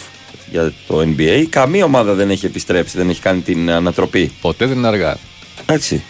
για 0.50 0.72
το 0.86 1.00
NBA, 1.00 1.44
καμία 1.48 1.84
ομάδα 1.84 2.14
δεν 2.14 2.30
έχει 2.30 2.46
επιστρέψει, 2.46 2.96
δεν 2.96 3.08
έχει 3.08 3.20
κάνει 3.20 3.40
την 3.40 3.70
ανατροπή. 3.70 4.32
Ποτέ 4.40 4.66
δεν 4.66 4.76
είναι 4.76 4.86
αργά. 4.86 5.16
Εντάξει. 5.62 6.02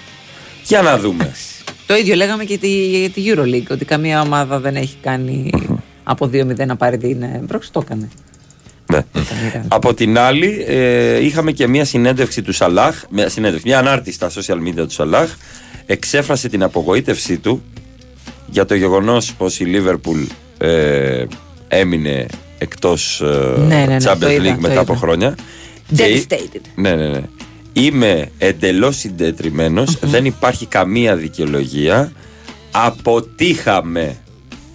Για 0.64 0.82
να 0.82 0.98
δούμε. 0.98 1.34
Το 1.86 1.96
ίδιο 1.96 2.14
λέγαμε 2.14 2.44
και 2.44 2.58
τη, 2.58 2.68
για 2.68 3.10
τη 3.10 3.22
Euroleague, 3.26 3.70
ότι 3.70 3.84
καμία 3.84 4.20
ομάδα 4.20 4.58
δεν 4.58 4.76
έχει 4.76 4.96
κάνει 5.02 5.50
από 6.02 6.26
2-0 6.32 6.66
να 6.66 6.76
πάρει 6.76 6.98
την 6.98 7.22
ε, 7.22 7.42
πρόξη. 7.46 7.72
Το 7.72 7.80
έκανε. 7.84 8.08
Ναι. 8.92 9.04
Από 9.68 9.94
την 9.94 10.18
άλλη, 10.18 10.64
ε, 10.68 11.24
είχαμε 11.24 11.52
και 11.52 11.66
μια 11.66 11.84
συνέντευξη 11.84 12.42
του 12.42 12.52
Σαλάχ, 12.52 13.02
μια, 13.10 13.28
συνέντευξη, 13.28 13.68
μια 13.68 13.78
ανάρτηση 13.78 14.16
στα 14.16 14.30
social 14.30 14.68
media 14.68 14.74
του 14.86 14.90
Σαλάχ. 14.90 15.34
Εξέφρασε 15.86 16.48
την 16.48 16.62
απογοήτευσή 16.62 17.38
του 17.38 17.62
για 18.46 18.64
το 18.64 18.74
γεγονός 18.74 19.34
πως 19.34 19.60
η 19.60 19.64
Λίβερπουλ 19.64 20.20
ε, 20.58 21.24
έμεινε 21.68 22.26
εκτός 22.58 23.20
ε, 23.20 23.60
Ναι, 23.60 23.74
ναι, 23.74 23.84
ναι, 23.86 23.96
Champions 24.04 24.18
το 24.20 24.30
είδα, 24.30 24.42
League 24.42 24.54
το 24.54 24.60
μετά 24.60 24.72
είδα. 24.72 24.80
από 24.80 24.94
χρόνια. 24.94 25.34
Και- 25.96 26.24
Devastated. 26.28 26.60
ναι, 26.74 26.94
ναι, 26.94 27.08
ναι. 27.08 27.20
Είμαι 27.72 28.28
εντελώς 28.38 28.96
συντετριμμένος, 28.96 29.98
δεν 30.00 30.24
υπάρχει 30.24 30.66
καμία 30.66 31.16
δικαιολογία. 31.16 32.12
Αποτύχαμε. 32.70 34.16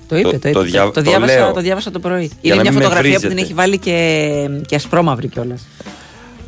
Το 0.07 0.15
είπε, 0.18 0.30
το, 0.30 0.36
είπε. 0.36 0.52
Το, 0.52 0.61
δια- 0.61 0.84
το 0.84 0.91
το 0.91 1.02
διάβασα, 1.02 1.34
λέω. 1.36 1.52
το 1.52 1.61
διάβασα 1.61 1.91
το 1.91 1.99
πρωί. 1.99 2.22
Για 2.26 2.32
Είναι 2.41 2.56
να 2.56 2.61
μια 2.61 2.72
μην 2.72 2.80
με 2.80 2.84
φωτογραφία 2.86 3.14
που 3.14 3.19
την 3.19 3.30
βρίζετε. 3.30 3.41
έχει 3.45 3.53
βάλει 3.53 3.77
και, 3.77 4.49
και 4.65 4.76
ασπρόμαυρη 4.76 5.27
κιόλας. 5.27 5.68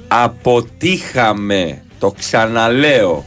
Αποτύχαμε. 0.08 1.82
Το 2.00 2.12
ξαναλέω. 2.20 3.26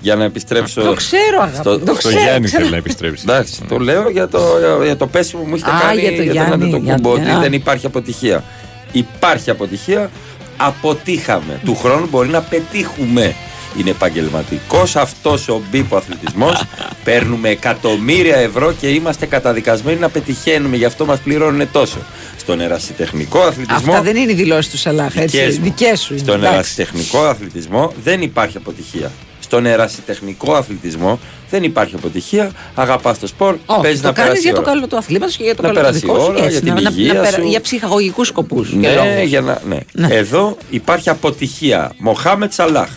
Για 0.00 0.14
να 0.16 0.24
επιστρέψω. 0.24 0.82
Το 0.82 0.92
ξέρω, 0.94 1.40
αγάπη, 1.42 1.84
το 1.84 1.94
ξέρω, 1.94 2.20
Γιάννη 2.20 2.44
ξέρω. 2.46 2.60
θέλει 2.60 2.70
να 2.70 2.76
επιστρέψει. 2.78 3.24
Εντάξει, 3.28 3.62
το 3.68 3.78
λέω 3.78 4.10
για 4.10 4.28
το, 4.28 4.40
για 4.84 4.96
το 4.96 5.06
πέσιμο 5.06 5.42
που 5.42 5.48
μου 5.48 5.54
έχετε 5.54 5.70
Α, 5.70 5.80
κάνει 5.80 6.00
για 6.00 6.08
το 6.16 6.22
για 6.22 6.24
τον 6.24 6.32
Γιάννη, 6.32 6.64
Αντετοκούμπο, 6.64 7.14
για- 7.16 7.22
ότι 7.24 7.30
α. 7.30 7.40
δεν 7.40 7.52
υπάρχει 7.52 7.86
αποτυχία. 7.86 8.44
Υπάρχει 8.92 9.50
αποτυχία, 9.50 10.10
αποτύχαμε. 10.56 11.60
Του 11.64 11.76
χρόνου 11.76 12.06
μπορεί 12.10 12.28
να 12.28 12.40
πετύχουμε. 12.40 13.34
Είναι 13.78 13.90
επαγγελματικός 13.90 14.96
αυτός 14.96 15.48
ο 15.48 15.62
μπίπο 15.70 15.96
αθλητισμός. 15.96 16.62
Παίρνουμε 17.04 17.48
εκατομμύρια 17.48 18.36
ευρώ 18.36 18.72
και 18.80 18.88
είμαστε 18.88 19.26
καταδικασμένοι 19.26 19.98
να 19.98 20.08
πετυχαίνουμε. 20.08 20.76
Γι' 20.76 20.84
αυτό 20.84 21.04
μας 21.04 21.18
πληρώνουν 21.18 21.70
τόσο. 21.72 21.98
Στον 22.36 22.60
ερασιτεχνικό 22.60 23.40
αθλητισμό. 23.40 23.76
Αυτά 23.92 24.02
δεν 24.02 24.16
είναι 24.16 24.32
οι 24.32 24.34
δηλώσεις 24.34 24.70
του 24.70 24.78
Σαλάχ, 24.78 25.16
έτσι. 25.16 25.36
Δικές 25.38 25.58
μου. 25.58 25.64
Δικές 25.64 26.00
σου 26.00 26.12
είναι. 26.12 26.22
Στον 26.22 26.34
εντάξει. 26.34 26.54
ερασιτεχνικό 26.54 27.24
αθλητισμό 27.24 27.92
δεν 28.04 28.22
υπάρχει 28.22 28.56
αποτυχία. 28.56 29.10
Στον 29.40 29.66
ερασιτεχνικό 29.66 30.54
αθλητισμό 30.54 31.18
δεν 31.50 31.62
υπάρχει 31.62 31.94
αποτυχία. 31.94 32.50
Αγαπάς 32.74 33.18
το 33.18 33.26
σπορ, 33.26 33.56
Όχι, 33.66 33.80
παίζεις 33.80 34.00
το 34.00 34.06
να 34.06 34.12
κάνεις 34.12 34.28
περάσει 34.30 34.46
για 34.48 34.54
το 34.54 34.60
ώρα. 34.60 34.70
καλό 34.72 34.86
του 34.86 34.96
αθλήματος 34.96 35.36
και 35.36 35.42
για 35.44 35.54
το 35.54 35.62
Να 35.62 35.68
καλό 35.68 35.80
του 35.80 35.84
περάσει 35.86 36.06
δικό 36.06 36.18
σου. 36.20 36.26
ώρα, 36.34 36.44
έτσι, 36.44 36.50
για 36.50 36.60
την 36.60 36.74
να- 36.74 36.80
να- 36.80 36.90
υγεία 36.90 37.12
να 37.12 37.20
περα- 37.20 37.36
σου. 37.42 37.48
Για 37.48 37.60
ψυχαγωγικούς 37.60 38.28
σκοπούς. 38.28 38.72
Ναι, 38.72 39.22
για 39.24 39.40
να, 39.40 39.60
ναι. 39.68 40.06
Εδώ 40.08 40.56
υπάρχει 40.70 41.08
αποτυχία. 41.10 41.92
Μοχάμετ 41.98 42.52
Σαλάχ. 42.52 42.88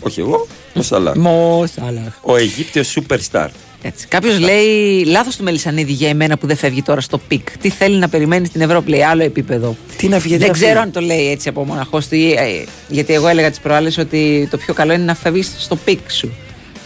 Όχι 0.00 0.20
εγώ, 0.20 0.46
ο 0.74 0.82
Σαλάχ. 0.82 1.14
Μο 1.16 1.64
Σαλάχ. 1.74 2.12
Ο 2.22 2.36
Αιγύπτιος 2.36 2.96
superstar. 3.00 3.48
Έτσι. 3.82 4.06
Κάποιος 4.06 4.38
λέει 4.38 5.04
λάθος 5.04 5.36
του 5.36 5.44
Μελισανίδη 5.44 5.92
για 5.92 6.08
εμένα 6.08 6.38
που 6.38 6.46
δεν 6.46 6.56
φεύγει 6.56 6.82
τώρα 6.82 7.00
στο 7.00 7.18
peak. 7.18 7.58
Τι 7.58 7.70
θέλει 7.70 7.96
να 7.96 8.08
περιμένει 8.08 8.46
στην 8.46 8.60
Ευρώπη, 8.60 8.90
λέει 8.90 9.02
άλλο 9.02 9.22
επίπεδο. 9.22 9.76
Τι 9.96 10.08
να 10.08 10.18
φύγει, 10.18 10.36
Δεν 10.36 10.46
να 10.46 10.52
ξέρω 10.52 10.70
φύγει. 10.70 10.82
αν 10.82 10.90
το 10.90 11.00
λέει 11.00 11.30
έτσι 11.30 11.48
από 11.48 11.64
μοναχό 11.64 11.98
του. 11.98 12.14
ή, 12.14 12.30
ε, 12.32 12.64
Γιατί 12.88 13.12
εγώ 13.14 13.28
έλεγα 13.28 13.50
τις 13.50 13.58
προάλλες 13.60 13.98
ότι 13.98 14.48
το 14.50 14.56
πιο 14.56 14.74
καλό 14.74 14.92
είναι 14.92 15.04
να 15.04 15.14
φεύγεις 15.14 15.54
στο 15.58 15.76
peak 15.76 16.10
σου. 16.10 16.30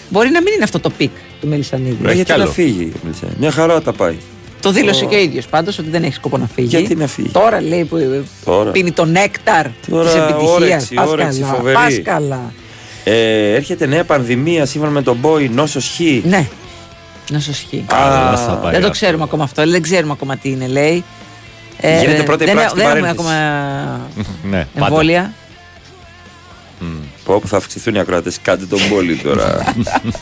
Μπορεί 0.08 0.30
να 0.30 0.42
μην 0.42 0.52
είναι 0.52 0.64
αυτό 0.64 0.80
το 0.80 0.90
peak 0.90 1.10
του 1.40 1.48
Μελισανίδη. 1.48 1.98
Ε, 2.08 2.12
γιατί 2.12 2.32
να 2.36 2.46
φύγει. 2.46 2.92
Μελισσέ. 3.02 3.26
Μια 3.38 3.50
χαρά 3.50 3.82
τα 3.82 3.92
πάει. 3.92 4.14
Το 4.60 4.70
δήλωσε 4.72 5.04
Ω. 5.04 5.08
και 5.08 5.14
ο 5.14 5.18
ίδιος 5.18 5.46
πάντως 5.46 5.78
ότι 5.78 5.90
δεν 5.90 6.02
έχει 6.02 6.14
σκοπό 6.14 6.36
να 6.38 6.46
φύγει. 6.54 6.66
Γιατί 6.66 6.94
να 6.94 7.06
φύγει; 7.06 7.28
Τώρα 7.28 7.60
λέει 7.62 7.84
που 7.84 7.96
ε, 7.96 8.22
Τώρα. 8.44 8.70
πίνει 8.70 8.90
το 8.92 9.04
νέκταρ 9.04 9.66
της 9.66 9.88
Τώρα 9.90 10.10
επιτυχίας. 10.10 10.50
όρεξη, 10.52 10.94
Πας 10.94 11.08
όρεξη 11.08 12.00
καλά. 12.00 12.52
Φοβερή. 13.04 13.04
Πας 13.04 13.04
καλά. 13.04 13.16
Ε, 13.16 13.54
έρχεται 13.54 13.86
νέα 13.86 14.04
πανδημία 14.04 14.66
σύμφωνα 14.66 14.92
με 14.92 15.02
τον 15.02 15.16
Μπόι, 15.16 15.48
νόσος 15.48 15.94
Χ. 15.96 16.00
Ναι. 16.26 16.48
Να 17.30 17.38
σου 17.40 17.50
ισχύει. 17.50 17.84
Καλά 17.86 18.36
θα 18.36 18.52
πάει 18.52 18.60
Δεν 18.72 18.80
το 18.80 18.86
αυτό. 18.86 18.90
ξέρουμε 18.90 19.22
ακόμα 19.22 19.44
αυτό. 19.44 19.66
Δεν 19.70 19.82
ξέρουμε 19.82 20.12
ακόμα 20.12 20.36
τι 20.36 20.48
είναι, 20.50 20.66
λέει. 20.66 21.04
Ε, 21.80 22.00
Γίνεται 22.00 22.22
πρώτη 22.22 22.44
δεν, 22.44 22.54
πράξη 22.54 22.74
δεν 22.76 22.84
στην 22.90 22.96
έχουμε 22.96 23.10
παρένθεση. 23.10 23.36
ακόμα 23.36 24.26
Ναι, 24.50 24.66
πάντα. 24.74 24.86
εμβόλια. 24.86 25.32
Πω 27.24 27.38
που 27.40 27.48
θα 27.48 27.56
αυξηθούν 27.56 27.94
οι 27.94 27.98
ακροατές. 27.98 28.38
Κάντε 28.42 28.64
τον 28.64 28.78
πόλη 28.90 29.16
τώρα. 29.16 29.74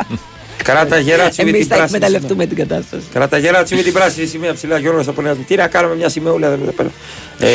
Κράτα 0.65 0.99
γεράτσι 0.99 1.43
με 1.45 1.49
Εμείς 1.51 1.61
την 1.61 1.69
θα 1.71 1.77
πράσινη. 1.77 1.97
εκμεταλλευτούμε 1.97 2.47
την 2.47 2.57
κατάσταση. 2.57 3.03
Κράτα 3.13 3.39
γεράτσι 3.39 3.75
με 3.75 3.83
την 3.83 3.93
πράσινη 3.93 4.27
σημαία 4.27 4.55
ψηλά 4.55 4.79
Γιώργος 4.79 5.09
από 5.09 5.23
Νέας 5.23 5.37
Τι 5.47 5.55
να 5.57 5.67
κάνουμε 5.67 5.95
μια 5.95 6.09
σημαίουλα 6.09 6.49
δεν 6.49 6.59
τα 6.67 6.73
παίρνω. 6.73 6.93
Ε, 7.39 7.49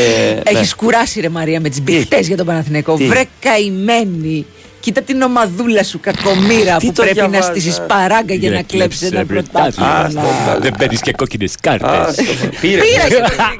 Έχεις 0.44 0.60
ναι. 0.70 0.76
κουράσει 0.76 1.20
ρε 1.22 1.30
Μαρία 1.30 1.60
με 1.60 1.70
τι; 1.70 1.82
μπιχτές 1.82 2.28
για 2.28 2.38
τον 2.38 2.46
Παναθηναϊκό. 2.46 2.96
Τι; 2.96 3.08
Βρε 3.08 3.24
καημένη. 3.40 4.46
Κοίτα 4.86 5.02
την 5.02 5.22
ομαδούλα 5.22 5.84
σου 5.84 6.00
κακομήρα 6.00 6.78
Τι 6.78 6.86
που 6.88 6.94
το 6.94 7.02
πρέπει 7.02 7.20
να 7.20 7.28
διαβάζα. 7.28 7.52
στήσεις 7.52 7.82
παράγκα 7.88 8.34
για 8.34 8.50
να 8.52 8.62
κλέψεις 8.62 9.12
ένα 9.12 9.26
πρωτάθλημα. 9.26 10.12
Δεν 10.60 10.74
παίρνεις 10.78 11.02
και 11.02 11.12
κόκκινες 11.12 11.54
κάρτες. 11.62 11.90
Άστο, 11.90 12.24
Πήρε. 12.62 12.82
Πήρα 12.82 13.08
και 13.08 13.16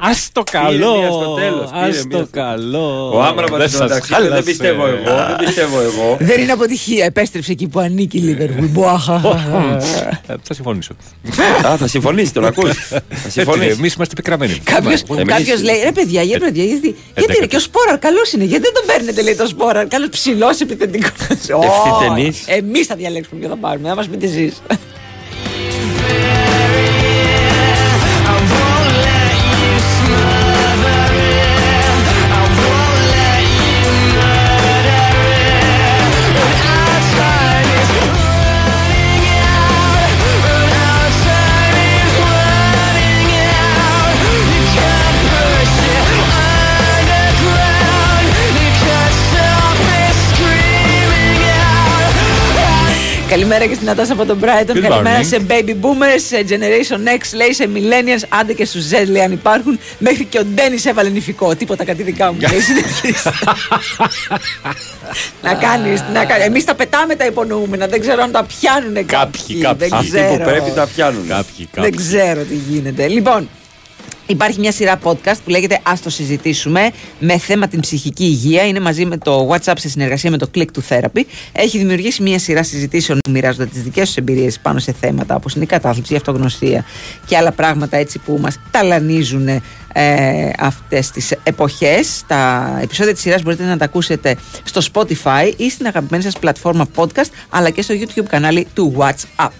Α 0.06 0.10
το 0.32 0.42
καλό. 0.50 0.96
μία 0.98 1.06
στο 1.06 1.34
τέλος, 1.34 1.70
πήρε 1.70 1.82
Α 1.84 1.86
μία 1.88 2.02
το 2.08 2.16
στο- 2.16 2.28
καλό. 2.30 3.10
Ο 3.14 3.22
Άμραμπατ 3.22 3.48
Δεν 3.48 3.58
δεν 3.58 3.68
σας 3.68 3.90
δεν 3.90 4.02
χάλασε. 4.02 4.42
πιστεύω 4.42 4.86
εγώ. 4.86 5.14
Δεν 5.26 5.36
πιστεύω 5.44 5.80
εγώ. 5.80 6.16
Δεν 6.20 6.40
είναι 6.40 6.52
αποτυχία. 6.52 7.04
Επέστρεψε 7.04 7.52
εκεί 7.52 7.66
που 7.68 7.78
ανήκει 7.80 8.16
η 8.16 8.20
Λίβερπουλ. 8.20 8.64
Μπουάχα. 8.66 9.20
Ε, 10.26 10.34
Θα 10.42 10.54
συμφωνήσω. 10.54 10.92
Α, 11.66 11.76
θα 11.76 11.86
συμφωνήσεις, 11.86 12.32
τον 12.32 12.44
ακούς. 12.46 12.70
Θα 12.88 13.28
συμφωνήσεις. 13.28 13.78
Εμείς 13.78 13.94
είμαστε 13.94 14.14
πικραμένοι. 14.14 14.60
Κάποιος, 14.64 15.02
Εμείς- 15.10 15.24
κάποιος 15.32 15.62
λέει 15.62 15.80
ρε 15.84 15.92
παιδιά, 15.92 16.22
για 16.22 16.38
παιδιά, 16.38 16.64
γιατί, 16.64 16.96
γιατί 17.16 17.38
ρε, 17.40 17.46
και 17.46 17.56
ο 17.56 17.60
Σπόραρ 17.60 17.98
καλός 17.98 18.32
είναι, 18.32 18.44
γιατί 18.44 18.62
δεν 18.62 18.72
τον 18.74 18.82
παίρνετε 18.86 19.22
λέει 19.22 19.34
το 19.34 19.46
Σπόραρ, 19.46 19.86
καλός 19.88 20.08
ψηλός 20.08 20.60
επιθετικός. 20.60 21.10
Ευθυτενής. 21.62 22.44
Εμείς 22.46 22.86
θα 22.86 22.94
διαλέξουμε 22.94 23.40
ποιο 23.40 23.48
θα 23.48 23.56
πάρουμε, 23.56 23.88
θα 23.88 23.94
μας 23.94 24.08
πείτε 24.08 24.26
εσεί. 24.26 24.52
Καλημέρα 53.28 53.66
και 53.66 53.74
στην 53.74 53.90
Ατάσα 53.90 54.12
από 54.12 54.24
τον 54.24 54.38
Brighton. 54.42 54.70
Good 54.76 54.80
Καλημέρα 54.80 55.20
morning. 55.20 55.24
σε 55.26 55.40
Baby 55.48 55.70
Boomers, 55.70 56.20
σε 56.28 56.44
Generation 56.48 57.08
X, 57.18 57.34
λέει 57.34 57.52
σε 57.52 57.68
Millennials, 57.74 58.24
άντε 58.28 58.52
και 58.52 58.64
στους 58.64 58.88
Z 58.90 59.06
λέει 59.08 59.22
αν 59.22 59.32
υπάρχουν. 59.32 59.78
Μέχρι 59.98 60.24
και 60.24 60.38
ο 60.38 60.44
Ντένις 60.44 60.84
έβαλε 60.86 61.08
νηφικό. 61.08 61.54
Τίποτα 61.56 61.84
κάτι 61.84 62.02
δικά 62.02 62.32
μου. 62.32 62.38
λέει, 62.50 62.60
συνεχίστε. 62.60 63.30
να 65.42 65.54
κάνεις. 65.54 66.04
Να 66.12 66.24
κάνεις. 66.24 66.46
Εμείς 66.46 66.64
τα 66.64 66.74
πετάμε 66.74 67.14
τα 67.14 67.26
υπονοούμενα. 67.26 67.86
Δεν 67.86 68.00
ξέρω 68.00 68.22
αν 68.22 68.30
τα 68.32 68.44
πιάνουν 68.44 68.94
κάποιοι. 68.94 69.06
Κάποιοι, 69.06 69.60
κάποιοι. 69.60 69.88
Δεν 69.88 69.98
Αυτοί 69.98 70.10
ξέρω. 70.10 70.36
που 70.36 70.42
πρέπει 70.44 70.70
τα 70.74 70.86
πιάνουν. 70.94 71.26
Κάποιοι, 71.28 71.68
Δεν 71.72 71.82
κάποιοι. 71.84 72.06
ξέρω 72.06 72.42
τι 72.42 72.54
γίνεται. 72.54 73.06
Λοιπόν, 73.08 73.48
Υπάρχει 74.26 74.60
μια 74.60 74.72
σειρά 74.72 74.98
podcast 75.02 75.36
που 75.44 75.50
λέγεται 75.50 75.80
Ας 75.82 76.02
το 76.02 76.10
συζητήσουμε 76.10 76.90
με 77.18 77.38
θέμα 77.38 77.68
την 77.68 77.80
ψυχική 77.80 78.24
υγεία. 78.24 78.66
Είναι 78.66 78.80
μαζί 78.80 79.04
με 79.04 79.16
το 79.16 79.48
WhatsApp 79.50 79.74
σε 79.76 79.88
συνεργασία 79.88 80.30
με 80.30 80.38
το 80.38 80.50
Click 80.54 80.64
to 80.64 80.80
Therapy. 80.88 81.22
Έχει 81.52 81.78
δημιουργήσει 81.78 82.22
μια 82.22 82.38
σειρά 82.38 82.62
συζητήσεων 82.62 83.18
που 83.24 83.30
μοιράζονται 83.30 83.66
τις 83.66 83.82
δικές 83.82 84.06
τους 84.06 84.16
εμπειρίες 84.16 84.58
πάνω 84.58 84.78
σε 84.78 84.94
θέματα 85.00 85.34
όπως 85.34 85.54
είναι 85.54 85.64
η 85.64 85.66
κατάθλιψη, 85.66 86.12
η 86.12 86.16
αυτογνωσία 86.16 86.84
και 87.26 87.36
άλλα 87.36 87.52
πράγματα 87.52 87.96
έτσι 87.96 88.18
που 88.18 88.38
μας 88.40 88.58
ταλανίζουν 88.70 89.48
ε, 89.48 89.62
αυτές 90.58 91.10
τις 91.10 91.34
εποχές. 91.42 92.22
Τα 92.26 92.70
επεισόδια 92.82 93.12
της 93.12 93.22
σειράς 93.22 93.42
μπορείτε 93.42 93.64
να 93.64 93.76
τα 93.76 93.84
ακούσετε 93.84 94.36
στο 94.64 94.80
Spotify 94.92 95.52
ή 95.56 95.70
στην 95.70 95.86
αγαπημένη 95.86 96.22
σας 96.22 96.38
πλατφόρμα 96.38 96.86
podcast 96.94 97.30
αλλά 97.48 97.70
και 97.70 97.82
στο 97.82 97.94
YouTube 97.94 98.26
κανάλι 98.28 98.66
του 98.74 98.96
WhatsApp. 98.98 99.50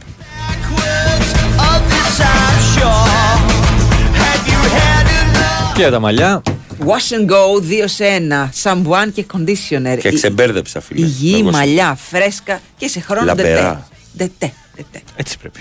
Και 5.74 5.89
τα 5.90 5.98
μαλλιά; 6.01 6.43
Wash 6.81 7.14
and 7.16 7.31
go 7.31 7.60
2 7.62 7.85
σε 7.85 8.05
1. 8.05 8.48
Σαμπουάν 8.52 9.12
και 9.12 9.27
conditioner. 9.32 9.98
Και 10.01 10.09
Ι- 10.09 10.14
ξεμπέρδεψα, 10.14 10.81
φίλε. 10.81 11.06
Υγιή, 11.06 11.36
Εγώ 11.40 11.51
σε- 11.51 11.56
μαλλιά, 11.56 11.98
φρέσκα 12.10 12.60
και 12.77 12.89
σε 12.89 13.01
χρόνο 13.01 13.24
Λαμπερά. 13.24 13.89
ντετέ. 14.16 14.28
Ντετέ. 14.47 14.52
ντετέ. 14.77 15.02
Έτσι 15.16 15.39
πρέπει. 15.39 15.60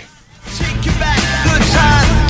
Good 1.46 1.60
time, 1.60 2.26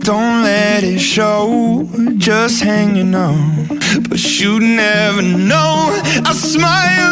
don't 0.00 0.42
let 0.42 0.82
it 0.82 0.98
show. 0.98 1.88
Just 2.16 2.62
hanging 2.62 3.14
on, 3.14 3.66
but 4.08 4.40
you 4.40 4.60
never 4.60 5.22
know. 5.22 5.88
I 6.24 6.32
smile 6.32 7.09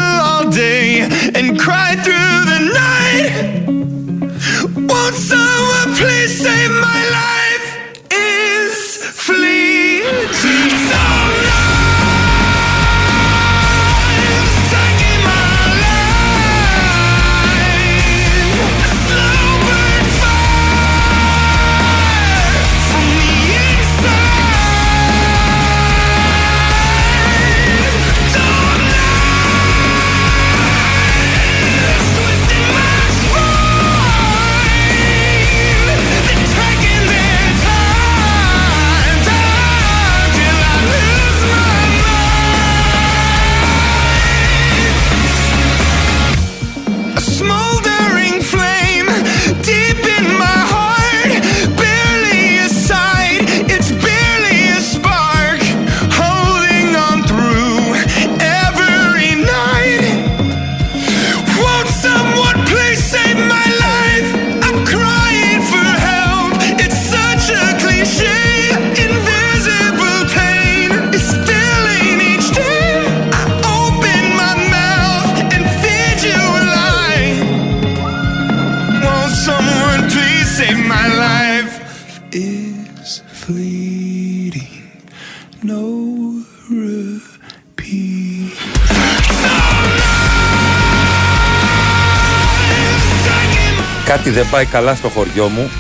Κάτι 94.29 94.41
δεν 94.41 94.51
πάει 94.51 94.65
καλά 94.65 94.95
στο 94.95 95.09
χωριό 95.09 95.49
μου. 95.49 95.71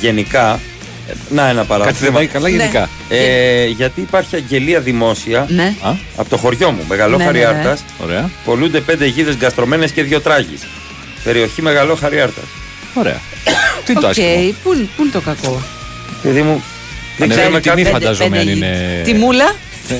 Γενικά. 0.00 0.60
ε, 1.08 1.12
Να 1.28 1.48
ένα 1.48 1.64
παράδειγμα. 1.64 1.92
Κάτι 1.92 2.04
δεν 2.04 2.12
πάει 2.12 2.26
καλά 2.26 2.48
Ναι. 2.48 2.56
γενικά. 2.56 2.88
Ε, 3.08 3.66
γιατί 3.66 4.00
υπάρχει 4.00 4.36
αγγελία 4.36 4.80
δημόσια 4.80 5.46
Ναι. 5.48 5.74
από 6.16 6.28
το 6.30 6.36
χωριό 6.36 6.70
μου, 6.70 6.84
Μεγαλό 6.88 7.16
Ναι, 7.16 7.24
ναι, 7.24 7.30
ναι. 7.30 7.38
Χαριάρτα. 7.40 7.78
Ωραία. 8.04 8.30
Πωλούνται 8.44 8.80
πέντε 8.80 9.06
γίδες 9.06 9.36
γκαστρωμένες 9.36 9.90
και 9.90 10.02
δύο 10.02 10.20
τράγοι. 10.20 10.58
Περιοχή 11.24 11.62
Μεγαλό 11.62 11.94
Χαριάρτα. 11.94 12.40
Ωραία. 12.94 13.20
Τι 13.84 13.92
είναι 13.92 14.00
το 14.00 14.06
Οκ, 14.06 14.10
άσχημο. 14.12 14.54
πού, 14.62 14.88
πού 14.96 15.02
είναι 15.02 15.12
το 15.12 15.20
κακό; 15.20 15.62
Παιδί 16.22 16.42
μου, 16.42 16.62
δεν 17.16 17.30
Ανεβαίνει 17.30 17.30
ξέρουμε 17.30 17.58
η 17.58 17.60
τιμή, 17.60 17.82
κάτι. 17.82 17.92
φαντάζομαι, 17.92 18.38
αν 18.38 18.48
είναι. 18.48 19.00
Τιμούλα; 19.04 19.44
Ε, 19.44 19.54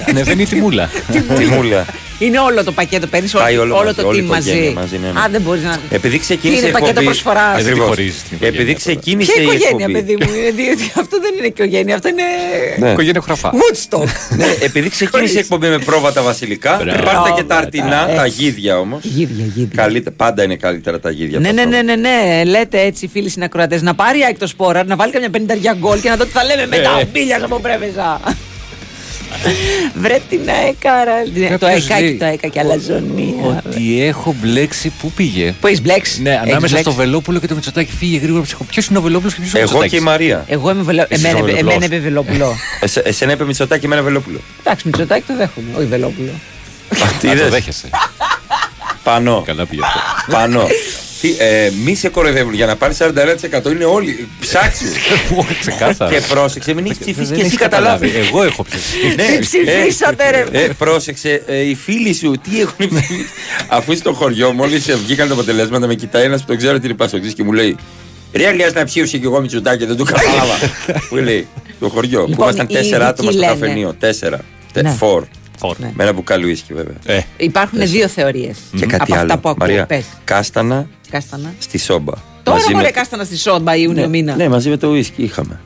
Ανεβαίνει 0.08 0.42
η 0.42 0.46
τιμούλα. 0.46 0.90
Τιμούλα. 1.38 1.86
Είναι 2.18 2.38
όλο 2.38 2.64
το 2.64 2.72
πακέτο, 2.72 3.06
παίρνεις 3.06 3.32
Πάει 3.32 3.56
όλο, 3.56 3.74
όλο 3.74 3.74
όλο 3.74 3.84
μαζί, 3.84 4.00
το 4.02 4.06
όλη 4.06 4.18
η 4.18 4.20
team 4.22 4.24
οικογένεια 4.24 4.60
μαζί. 4.62 4.74
μαζί, 4.74 4.98
ναι, 5.06 5.10
ναι. 5.12 5.20
Α, 5.20 5.28
δεν 5.30 5.40
μπορείς 5.40 5.62
να. 5.62 5.78
Επειδή 5.90 6.18
ξεκίνησε 6.18 6.58
είναι 6.60 6.68
η 6.68 6.70
πακέτο 6.70 6.88
εκπομπή- 6.88 7.06
προσφοράς; 7.06 7.54
Ακριβώς. 7.60 7.66
Ε, 7.68 7.72
δεν 7.74 7.74
τη 7.74 7.80
χωρίζεις 7.88 8.22
την 8.22 8.36
οικογένεια 8.36 8.60
Επειδή 8.60 8.72
αυτό. 8.76 8.88
ξεκίνησε 8.90 9.32
Ποια 9.32 9.42
η 9.42 9.44
οικογένεια, 9.44 9.86
εκπομπή. 9.86 9.92
παιδί 9.92 10.16
μου. 10.20 10.28
είναι, 10.38 10.50
διότι 10.50 10.92
αυτό 11.02 11.16
δεν 11.20 11.32
είναι 11.38 11.46
οικογένεια, 11.46 11.94
αυτό 11.94 12.08
είναι. 12.08 12.22
Ναι. 12.78 12.90
Οικογένεια 12.90 13.20
χραφά. 13.20 13.50
Woodstock. 13.60 14.06
Ναι, 14.36 14.46
επειδή 14.60 14.88
ξεκίνησε 14.88 15.34
η 15.34 15.38
εκπομπή 15.38 15.68
με 15.68 15.78
πρόβατα 15.78 16.22
βασιλικά, 16.22 16.80
Μπράβο. 16.84 17.02
πάρτε 17.04 17.30
και 17.36 17.42
τα 17.42 17.56
αρτινά, 17.56 18.00
Έτσι. 18.04 18.16
τα 18.16 18.26
γίδια 18.26 18.78
όμως. 18.78 19.00
Γίδια, 19.04 19.44
γίδια. 19.54 20.12
Πάντα 20.16 20.42
είναι 20.42 20.56
καλύτερα 20.56 21.00
τα 21.00 21.10
γίδια. 21.10 21.38
Ναι, 21.38 21.48
από 21.48 21.56
ναι, 21.56 21.62
αυτό. 21.62 21.76
ναι, 21.76 21.94
ναι, 21.96 22.08
ναι. 22.08 22.44
Λέτε 22.44 22.80
έτσι, 22.80 23.08
φίλοι 23.12 23.28
συνακροατές, 23.28 23.82
να 23.82 23.94
πάρει 23.94 24.18
άκη 24.28 24.38
το 24.38 24.46
σπόρα, 24.46 24.84
να 24.84 24.96
βάλει 24.96 25.12
καμιά 25.12 25.30
πενταριά 25.30 25.76
γκολ 25.78 26.00
και 26.00 26.08
να 26.08 26.16
δω 26.16 26.24
τι 26.24 26.30
θα 26.30 26.44
λέμε 26.44 26.66
μετά. 26.66 26.98
Ε. 27.00 27.04
Μπίλια 27.12 27.40
από 27.44 27.58
πρέβεζα. 27.60 28.20
Βρε 29.94 30.18
την 30.28 30.40
αέκαρα. 30.48 31.22
Το 31.24 31.48
Κάποιος 31.48 31.70
αεκάκι, 31.70 32.02
λέει 32.02 32.16
το 32.16 32.24
αέκα 32.24 32.48
και 32.48 32.60
αλαζονία. 32.60 33.62
Ότι 33.66 34.02
έχω 34.02 34.34
μπλέξει. 34.40 34.92
Πού 35.00 35.10
πήγε; 35.12 35.54
Πού 35.60 35.66
έχεις 35.66 35.82
μπλέξει; 35.82 36.22
Ναι, 36.22 36.30
Έχεις 36.30 36.40
ανάμεσα 36.42 36.58
μπλέξει. 36.74 36.82
στο 36.82 36.92
Βελόπουλο 36.92 37.38
και 37.38 37.46
το 37.46 37.54
Μητσοτάκι 37.54 37.92
φύγε 37.98 38.18
γρήγορα 38.18 38.42
ψυχο. 38.42 38.64
Ποιος 38.64 38.86
είναι 38.86 38.98
ο 38.98 39.02
Βελόπουλος 39.02 39.34
και 39.34 39.40
ποιος 39.40 39.52
είναι 39.52 39.60
ο 39.60 39.62
Εγώ 39.62 39.80
Μητσοτάκης; 39.80 39.98
και 39.98 40.04
η 40.04 40.10
Μαρία. 40.10 40.44
Εγώ 40.48 40.70
είμαι 40.70 40.82
βελο... 40.82 41.06
Εσύ 41.08 41.26
εμένα, 41.26 41.38
είσαι 41.38 41.54
ο 41.54 41.58
εμένα 41.58 41.78
Βελόπουλος. 41.78 41.84
είπε 41.84 41.98
Βελόπουλο. 41.98 42.56
Εσέ- 42.80 43.06
Εσένα 43.06 43.32
είπε 43.32 43.44
Μητσοτάκη, 43.44 43.84
εμένα 43.84 44.02
Βελόπουλο. 44.02 44.40
Εντάξει, 44.60 44.82
Μητσοτάκη 44.86 45.24
το 45.26 45.36
δέχομαι. 45.36 45.66
Όχι 45.76 45.86
Βελόπουλο. 45.86 46.30
Τι 46.88 47.02
Α, 47.02 47.06
το 47.20 47.30
είδες; 47.30 47.50
δέχεσαι. 47.50 47.88
Πανώ. 49.02 49.42
Καλά 49.46 49.66
πήγε 49.66 49.82
αυτό. 49.84 50.00
Πανώ. 50.32 50.66
Τι, 51.22 51.34
ε, 51.38 51.70
μη 51.84 51.94
σε 51.94 52.08
κοροϊδεύουν. 52.08 52.54
Για 52.54 52.66
να 52.66 52.76
πάρεις 52.76 52.96
41% 52.96 53.70
είναι 53.70 53.84
όλοι. 53.84 54.28
Ψάξου. 54.40 54.84
Ξεκάθαρα. 55.60 56.10
και 56.14 56.20
πρόσεξε, 56.28 56.74
μην 56.74 56.84
έχεις 56.84 56.98
ψηφίσει 56.98 57.26
Δεν 57.26 57.34
και 57.36 57.40
εσύ 57.40 57.46
έχεις 57.46 57.58
καταλάβει. 57.58 58.06
καταλάβεις. 58.06 58.28
Εγώ 58.28 58.42
έχω 58.42 58.62
ψηφίσει. 58.64 59.14
Ναι, 59.16 59.22
Τι 59.26 59.38
ψηφίσατε, 59.38 60.30
ρε. 60.30 60.44
Ε, 60.52 60.68
πρόσεξε, 60.78 61.42
ε, 61.46 61.60
οι 61.60 61.74
φίλοι 61.74 62.14
σου 62.14 62.34
τι 62.50 62.60
έχουν 62.60 62.88
ψηφίσει. 62.88 63.26
Αφού 63.68 63.96
στο 63.96 64.12
χωριό, 64.12 64.52
μόλις 64.52 64.90
βγήκαν 65.04 65.28
τα 65.28 65.34
αποτελέσματα, 65.34 65.86
με 65.86 65.94
κοιτάει 65.94 66.24
ένας 66.24 66.40
που 66.40 66.46
τον 66.46 66.56
ξέρω 66.56 66.74
ότι 66.74 66.86
είναι 66.86 66.94
πασοξής 66.94 67.34
και 67.34 67.42
μου 67.42 67.52
λέει 67.52 67.76
Ρε 68.32 68.46
Αλιάς 68.46 68.72
να 68.72 68.84
ψήφισε 68.84 69.18
και 69.18 69.24
εγώ 69.24 69.40
Μητσοτάκη, 69.40 69.84
δεν 69.86 69.96
το 69.96 70.04
κατάλαβα. 70.04 70.54
Μου 71.10 71.18
λέει 71.18 71.46
το 71.80 71.88
χωριό. 71.88 72.20
Που 72.22 72.28
Λοιπόν, 72.28 72.44
ήμασταν 72.44 72.66
οι 72.70 72.72
τέσσερα 72.72 73.06
άτομα 73.08 73.30
στο 73.30 73.40
ειδικοί 73.40 73.54
λένε. 73.54 73.66
καφενείο. 73.66 73.94
Τέσσερα. 73.98 74.40
Τε- 74.72 74.82
Ναι. 74.84 74.90
Φορ. 74.90 75.24
Ναι. 75.76 75.90
Με 75.94 76.02
ένα 76.02 76.12
μπουκάλι 76.12 76.44
ουίσκι 76.46 76.74
βέβαια. 76.74 76.94
Ε, 77.06 77.20
Υπάρχουν 77.36 77.78
δύο 77.88 78.08
θεωρίες. 78.08 78.56
Και 78.76 78.86
κάτι 78.86 79.02
από 79.02 79.12
άλλο. 79.14 79.22
αυτά 79.22 79.38
που 79.38 79.48
ακούω. 79.48 79.66
Μαρία, 79.66 79.86
Πες. 79.86 80.04
κάστανα 80.24 80.88
Κάστανα. 81.12 81.54
στη 81.58 81.78
σόμπα. 81.78 82.12
Τώρα 82.42 82.58
Μαζί 82.58 82.72
μωρέ 82.72 82.84
με- 82.84 82.90
κάστανα 82.90 83.24
στη 83.24 83.36
Σόμπα 83.36 83.76
Ιούνιο 83.76 84.02
ναι, 84.02 84.08
μήνα. 84.08 84.36
ναι, 84.36 84.48
μαζί 84.48 84.68
με 84.68 84.76
το 84.76 84.88
ουίσκι 84.88 85.22
είχαμε. 85.22 85.60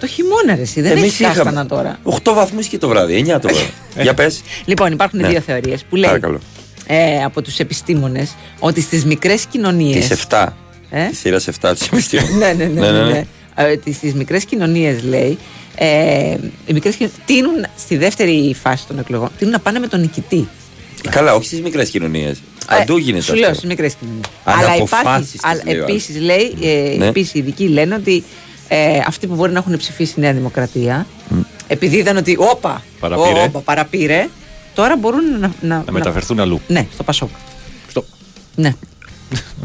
Το 0.00 0.06
χειμώνα 0.06 0.54
ρε 0.54 0.62
εσύ, 0.62 0.80
δεν 0.80 0.90
Εμείς 0.90 1.02
έχεις 1.04 1.18
κάστανα 1.26 1.50
είχαμε. 1.50 1.64
τώρα. 1.68 1.98
8 2.02 2.32
βαθμούς 2.34 2.66
και 2.66 2.78
το 2.78 2.88
βράδυ, 2.88 3.24
9 3.26 3.40
το 3.40 3.48
βράδυ. 3.48 3.70
Για 4.02 4.14
πες. 4.14 4.40
Λοιπόν, 4.64 4.92
υπάρχουν 4.92 5.20
Ναι. 5.20 5.28
δύο 5.28 5.40
θεωρίες 5.40 5.84
που 5.88 5.96
λέει 5.96 6.06
Παρακαλώ. 6.08 6.38
ε, 6.86 7.22
από 7.24 7.42
τους 7.42 7.58
επιστήμονες 7.58 8.34
ότι 8.58 8.80
στις 8.80 9.04
μικρές 9.04 9.46
κοινωνίε. 9.46 9.98
Τις 10.00 10.10
7. 10.10 10.46
Ε; 10.90 11.06
Τη 11.08 11.16
σειρά 11.16 11.38
7 11.40 11.74
τους 11.78 11.86
επιστήμονες. 11.86 12.34
ναι, 12.40 12.52
ναι, 12.52 12.64
ναι. 12.80 12.90
ναι, 12.90 13.02
ναι. 13.02 13.24
Ε, 13.54 13.70
ότι 13.72 13.92
στις 13.92 14.14
μικρές 14.14 14.44
κοινωνίες 14.44 15.02
λέει. 15.02 15.38
Ε, 15.78 16.36
οι 16.66 16.72
μικρές 16.72 16.94
κοινωνίε 16.94 17.16
τείνουν 17.26 17.66
στη 17.78 17.96
δεύτερη 17.96 18.56
φάση 18.62 18.86
των 18.86 18.98
εκλογών 18.98 19.28
τείνουν 19.38 19.52
να 19.52 19.58
πάνε 19.60 19.78
με 19.78 19.86
τον 19.86 20.00
νικητή. 20.00 20.48
Καλά, 21.10 21.34
όχι 21.34 21.46
στις 21.46 21.60
μικρές 21.60 21.90
κοινωνίες. 21.90 22.38
Παντού 22.66 22.96
γίνεται 22.96 23.18
Ε, 23.18 23.22
Σου 23.26 23.34
λέω 23.34 23.42
αυτό. 23.42 23.54
στις 23.54 23.68
μικρές 23.68 23.94
κοινωνίες. 23.94 24.26
Αναποφάσεις 24.44 25.30
τις 25.30 25.40
Αλλά 25.44 25.62
λέει 25.64 25.78
ο 25.78 25.82
επίσης 25.82 26.20
λέει, 26.20 26.54
ε, 26.62 26.96
Ναι. 26.96 27.06
επίσης 27.06 27.34
οι 27.34 27.38
ειδικοί 27.38 27.68
λένε 27.68 27.94
ότι 27.94 28.24
ε, 28.68 28.98
αυτοί 29.06 29.26
που 29.26 29.34
μπορεί 29.34 29.52
να 29.52 29.58
έχουν 29.58 29.76
ψηφίσει 29.76 30.14
η 30.16 30.20
Νέα 30.20 30.32
Δημοκρατία, 30.32 31.06
επειδή 31.66 31.96
είδαν 31.96 32.16
ότι 32.16 32.36
όπα, 32.38 32.82
Παραπήρε. 33.00 33.42
όπα, 33.42 33.58
παραπήρε, 33.60 34.28
τώρα 34.74 34.96
μπορούν 34.96 35.38
να, 35.40 35.52
να, 35.60 35.82
να 35.86 35.92
μεταφερθούν 35.92 36.40
αλλού. 36.40 36.60
Ναι, 36.68 36.86
στο 36.94 37.02
Πασόκ. 37.02 37.28
Στο- 37.88 38.04
Ναι. 38.54 38.74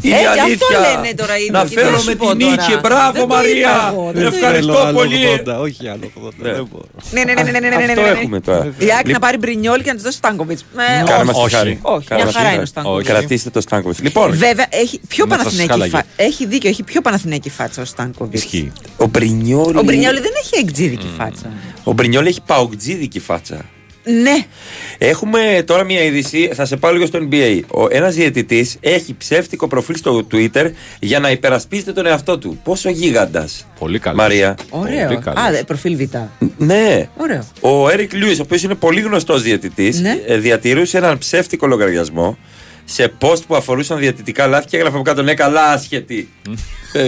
Είναι 0.04 0.14
Έτσι, 0.16 0.28
αυτό 0.28 0.44
αλήθεια. 0.44 0.78
λένε 0.80 1.14
τώρα 1.14 1.36
οι 1.38 1.48
Να 1.50 1.58
ειδικοί, 1.60 1.74
τι 1.74 1.80
φέρω 1.82 1.98
σου 1.98 2.06
με 2.06 2.14
πω 2.14 2.28
την 2.30 2.38
τώρα. 2.38 2.50
νίκη. 2.52 2.78
Μπράβο, 2.82 3.12
Δεν 3.12 3.20
το 3.20 3.26
Μαρία. 3.34 3.52
είπα 3.58 3.90
εγώ, 3.92 4.10
δεν 4.14 4.22
το 4.22 4.34
Ευχαριστώ 4.36 4.72
Θέλω 4.72 4.86
άλλο 4.86 4.98
πολύ. 4.98 5.16
80, 5.46 5.60
όχι 5.66 5.88
άλλο 5.88 6.10
80. 6.26 6.30
Δεν 6.38 6.68
μπορώ. 6.70 6.84
Ναι, 7.10 7.22
ναι, 7.24 7.32
ναι, 7.32 7.42
ναι, 7.42 7.50
ναι, 7.50 7.58
ναι, 7.60 7.68
ναι, 7.68 7.82
Αυτό 7.84 8.00
ναι, 8.00 8.10
ναι. 8.10 8.18
έχουμε 8.18 8.40
τώρα. 8.40 8.64
Η 8.64 8.68
Άκη 8.68 8.90
Λοιπόν, 8.96 9.12
να 9.12 9.18
πάρει 9.18 9.36
μπρινιόλ 9.38 9.80
και 9.82 9.88
να 9.88 9.94
της 9.94 10.02
δώσει 10.04 10.16
Στάνκοβιτς. 10.16 10.64
Κάνε 11.06 11.24
μας 11.24 11.36
τη 11.36 11.42
όχι. 11.42 11.54
χάρη. 11.54 11.78
Όχι, 11.82 12.06
Κάνε 12.06 12.22
μια 12.22 12.24
μας 12.24 12.32
τη 12.32 12.32
χαρά 12.32 12.42
χάρη. 12.42 12.54
είναι 12.54 12.62
ο 12.62 12.66
Στάνκοβιτς. 12.66 13.08
Κρατήστε 13.08 13.50
το 13.50 13.60
Στάνκοβιτς. 13.60 14.00
Λοιπόν, 14.02 14.30
Βέβαια, 14.36 14.66
έχει 14.70 15.00
πιο 15.08 15.24
Με 15.26 15.30
τα 15.30 15.36
παναθηναϊκή 15.36 15.68
σκάλαγε. 15.72 15.90
φάτσα. 15.96 16.08
Έχει 16.16 16.46
δίκιο, 16.46 16.68
έχει 16.70 16.82
πιο 16.82 17.00
παναθηναϊκή 17.00 17.50
φάτσα 17.50 17.82
ο 17.82 17.84
Στάνκοβιτς. 17.84 18.42
Ισχύει. 18.44 18.72
ο 18.96 19.06
Μπρινιόλ. 19.06 19.76
Ο 19.76 19.82
Μπρινιόλη 19.82 20.20
δεν 20.20 20.32
έχει 20.42 20.64
εκτζίδικη 20.64 21.06
φάτσα. 21.18 21.50
Ο 21.84 21.92
Μπρινιόλ 21.92 22.26
έχει 22.26 22.40
παουτζίδικη 22.46 23.20
φάτσα. 23.20 23.64
Ναι. 24.04 24.44
Έχουμε 24.98 25.62
τώρα 25.66 25.84
μια 25.84 26.02
είδηση, 26.02 26.50
θα 26.54 26.64
σε 26.64 26.76
πάω 26.76 26.92
λίγο 26.92 27.06
στο 27.06 27.18
NBA. 27.30 27.60
Ένας 27.90 28.14
διαιτητής 28.14 28.76
έχει 28.80 29.14
ψεύτικο 29.16 29.68
προφίλ 29.68 29.94
στο 29.96 30.26
Twitter 30.32 30.70
για 31.00 31.18
να 31.18 31.30
υπερασπίζεται 31.30 31.92
τον 31.92 32.06
εαυτό 32.06 32.38
του. 32.38 32.60
Πόσο 32.64 32.90
γίγαντας. 32.90 33.66
Πολύ 33.78 33.98
καλός. 33.98 34.18
Μαρία; 34.18 34.56
Ωραίο. 34.70 35.06
Πολύ 35.06 35.18
καλός. 35.20 35.40
Α, 35.44 35.50
δε, 35.50 35.62
προφίλ 35.64 35.96
Β. 35.96 36.14
Ναι. 36.56 37.08
Ωραίο. 37.16 37.46
Ο 37.60 37.88
Έρικ 37.90 38.12
Λιούι, 38.12 38.32
ο 38.32 38.42
οποίος 38.42 38.62
είναι 38.62 38.74
πολύ 38.74 39.00
γνωστός 39.00 39.42
διαιτητής, 39.42 40.00
Ναι. 40.00 40.36
διατηρούσε 40.36 40.96
έναν 40.96 41.18
ψεύτικο 41.18 41.66
λογαριασμό 41.66 42.38
σε 42.84 43.12
post 43.20 43.42
που 43.46 43.56
αφορούσαν 43.56 43.98
διαιτητικά 43.98 44.46
λάθη 44.46 44.66
και 44.66 44.76
έγραφε 44.76 44.94
από 44.94 45.04
κάτω 45.04 45.22
ναι, 45.22 45.34
καλά, 45.34 45.70
άσχετη. 45.70 46.28
Ε, 46.92 47.06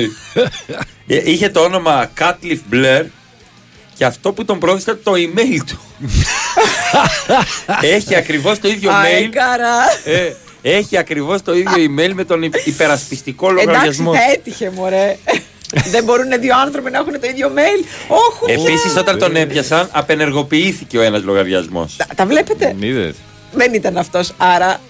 ε, 1.06 1.30
Είχε 1.30 1.48
το 1.48 1.60
όνομα 1.60 2.10
Κάτλιφ 2.14 2.60
Μπλερ 2.68 3.04
και 3.94 4.04
αυτό 4.04 4.32
που 4.32 4.44
τον 4.44 4.58
πρόδεισε 4.58 4.90
ήταν 4.90 5.00
το 5.04 5.12
email 5.12 5.58
του. 5.66 5.80
Έχει 7.96 8.14
ακριβώς 8.16 8.58
το 8.58 8.68
ίδιο 8.68 8.90
Α, 8.90 8.94
mail. 9.04 9.28
κάρα. 9.32 9.74
Ε, 10.04 10.32
έχει 10.62 10.96
ακριβώς 10.96 11.42
το 11.42 11.54
ίδιο 11.54 11.72
email 11.76 12.10
με 12.14 12.24
τον 12.24 12.42
υπ- 12.42 12.66
υπερασπιστικό 12.66 13.50
Εντάξει, 13.50 13.66
λογαριασμό. 13.66 14.14
θα 14.14 14.20
έτυχε, 14.32 14.70
μωρέ. 14.74 15.16
Δεν 15.90 16.04
μπορούν 16.04 16.40
δύο 16.40 16.58
άνθρωποι 16.58 16.90
να 16.90 16.98
έχουν 16.98 17.12
το 17.20 17.26
ίδιο 17.26 17.52
mail. 17.56 17.84
Όχι. 18.08 18.52
Επίσης, 18.60 18.96
όταν 18.96 19.18
τον 19.18 19.36
έπιασαν, 19.36 19.88
απενεργοποιήθηκε 19.92 20.98
ο 20.98 21.02
ένας 21.02 21.22
λογαριασμός. 21.22 21.96
Τα, 21.96 22.06
τα 22.16 22.26
βλέπετε; 22.26 22.74
Είδες. 22.80 23.14
Δεν 23.52 23.74
ήταν 23.74 23.96
αυτός. 23.96 24.32
Άρα. 24.36 24.80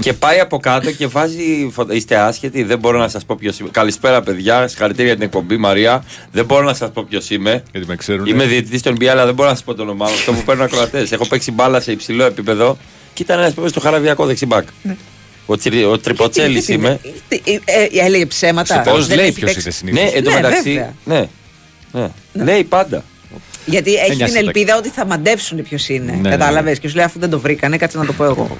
Και 0.00 0.12
πάει 0.12 0.40
από 0.40 0.58
κάτω 0.58 0.90
και 0.92 1.06
βάζει. 1.06 1.70
φω- 1.72 1.92
Είστε 1.92 2.16
άσχετοι, 2.16 2.62
δεν 2.62 2.78
μπορώ 2.78 2.98
να 2.98 3.08
σας 3.08 3.24
πω 3.24 3.36
ποιος 3.38 3.58
είμαι. 3.58 3.68
Καλησπέρα, 3.72 4.22
παιδιά. 4.22 4.68
Συγχαρητήρια 4.68 5.04
για 5.06 5.14
την 5.14 5.24
εκπομπή, 5.24 5.56
Μαρία. 5.56 6.04
Δεν 6.32 6.44
μπορώ 6.44 6.62
να 6.64 6.74
σας 6.74 6.90
πω 6.92 7.06
ποιος 7.08 7.30
είμαι. 7.30 7.62
Γιατί 7.72 7.86
με 7.86 7.96
ξέρουν. 7.96 8.26
Είμαι 8.26 8.44
διαιτητής 8.44 8.82
των 8.82 8.94
NBA, 8.98 9.04
αλλά 9.06 9.24
δεν 9.24 9.34
μπορώ 9.34 9.48
να 9.48 9.54
σας 9.54 9.64
πω 9.64 9.74
το 9.74 9.82
όνομά 9.82 10.04
μου. 10.06 10.12
Αυτό 10.12 10.32
που 10.32 10.42
παίρνουν 10.42 10.64
ακροατές. 10.64 11.12
Έχω 11.12 11.26
παίξει 11.26 11.50
μπάλα 11.52 11.80
σε 11.80 11.92
υψηλό 11.92 12.24
επίπεδο 12.24 12.78
και 13.14 13.22
ήταν 13.22 13.38
ένα 13.38 13.46
που 13.46 13.52
έπαιζε 13.56 13.68
στο 13.68 13.80
χαραβιακό 13.80 14.26
δεξιμπάκ. 14.26 14.68
Ο, 15.46 15.56
Τσιρι- 15.56 15.86
ο 15.86 15.98
Τριποτσέλης 15.98 16.68
είμαι. 16.68 17.00
Τι, 17.28 17.40
ε, 17.44 17.58
ε, 17.64 18.04
έλεγε 18.04 18.26
ψέματα. 18.26 18.80
Πώς 18.80 19.06
Δεν 19.06 19.16
λέει 19.16 19.26
έχει 19.26 19.34
ποιος 19.34 19.52
παίξει. 19.52 19.68
είναι 19.68 19.92
συνήθως. 19.94 20.12
Ναι, 20.12 20.18
εντωμεταξύ. 20.18 20.62
βέβαια. 20.62 20.94
Ναι. 21.04 21.26
ναι. 22.32 22.44
Λέει 22.44 22.64
πάντα. 22.64 23.04
Γιατί 23.66 23.94
έχει 23.94 24.06
την 24.08 24.16
νοιάζεται. 24.16 24.38
ελπίδα 24.38 24.76
ότι 24.76 24.88
θα 24.88 25.06
μαντέψουν 25.06 25.62
ποιος 25.62 25.88
είναι. 25.88 26.18
Ναι, 26.22 26.30
Κατάλαβε. 26.30 26.70
ναι. 26.70 26.76
Και 26.76 26.88
σου 26.88 26.94
λέει 26.96 27.04
αφού 27.04 27.18
δεν 27.18 27.30
το 27.30 27.40
βρήκανε, 27.40 27.76
κάτσε 27.76 27.98
να 27.98 28.04
το 28.06 28.12
πω 28.12 28.24
εγώ. 28.24 28.56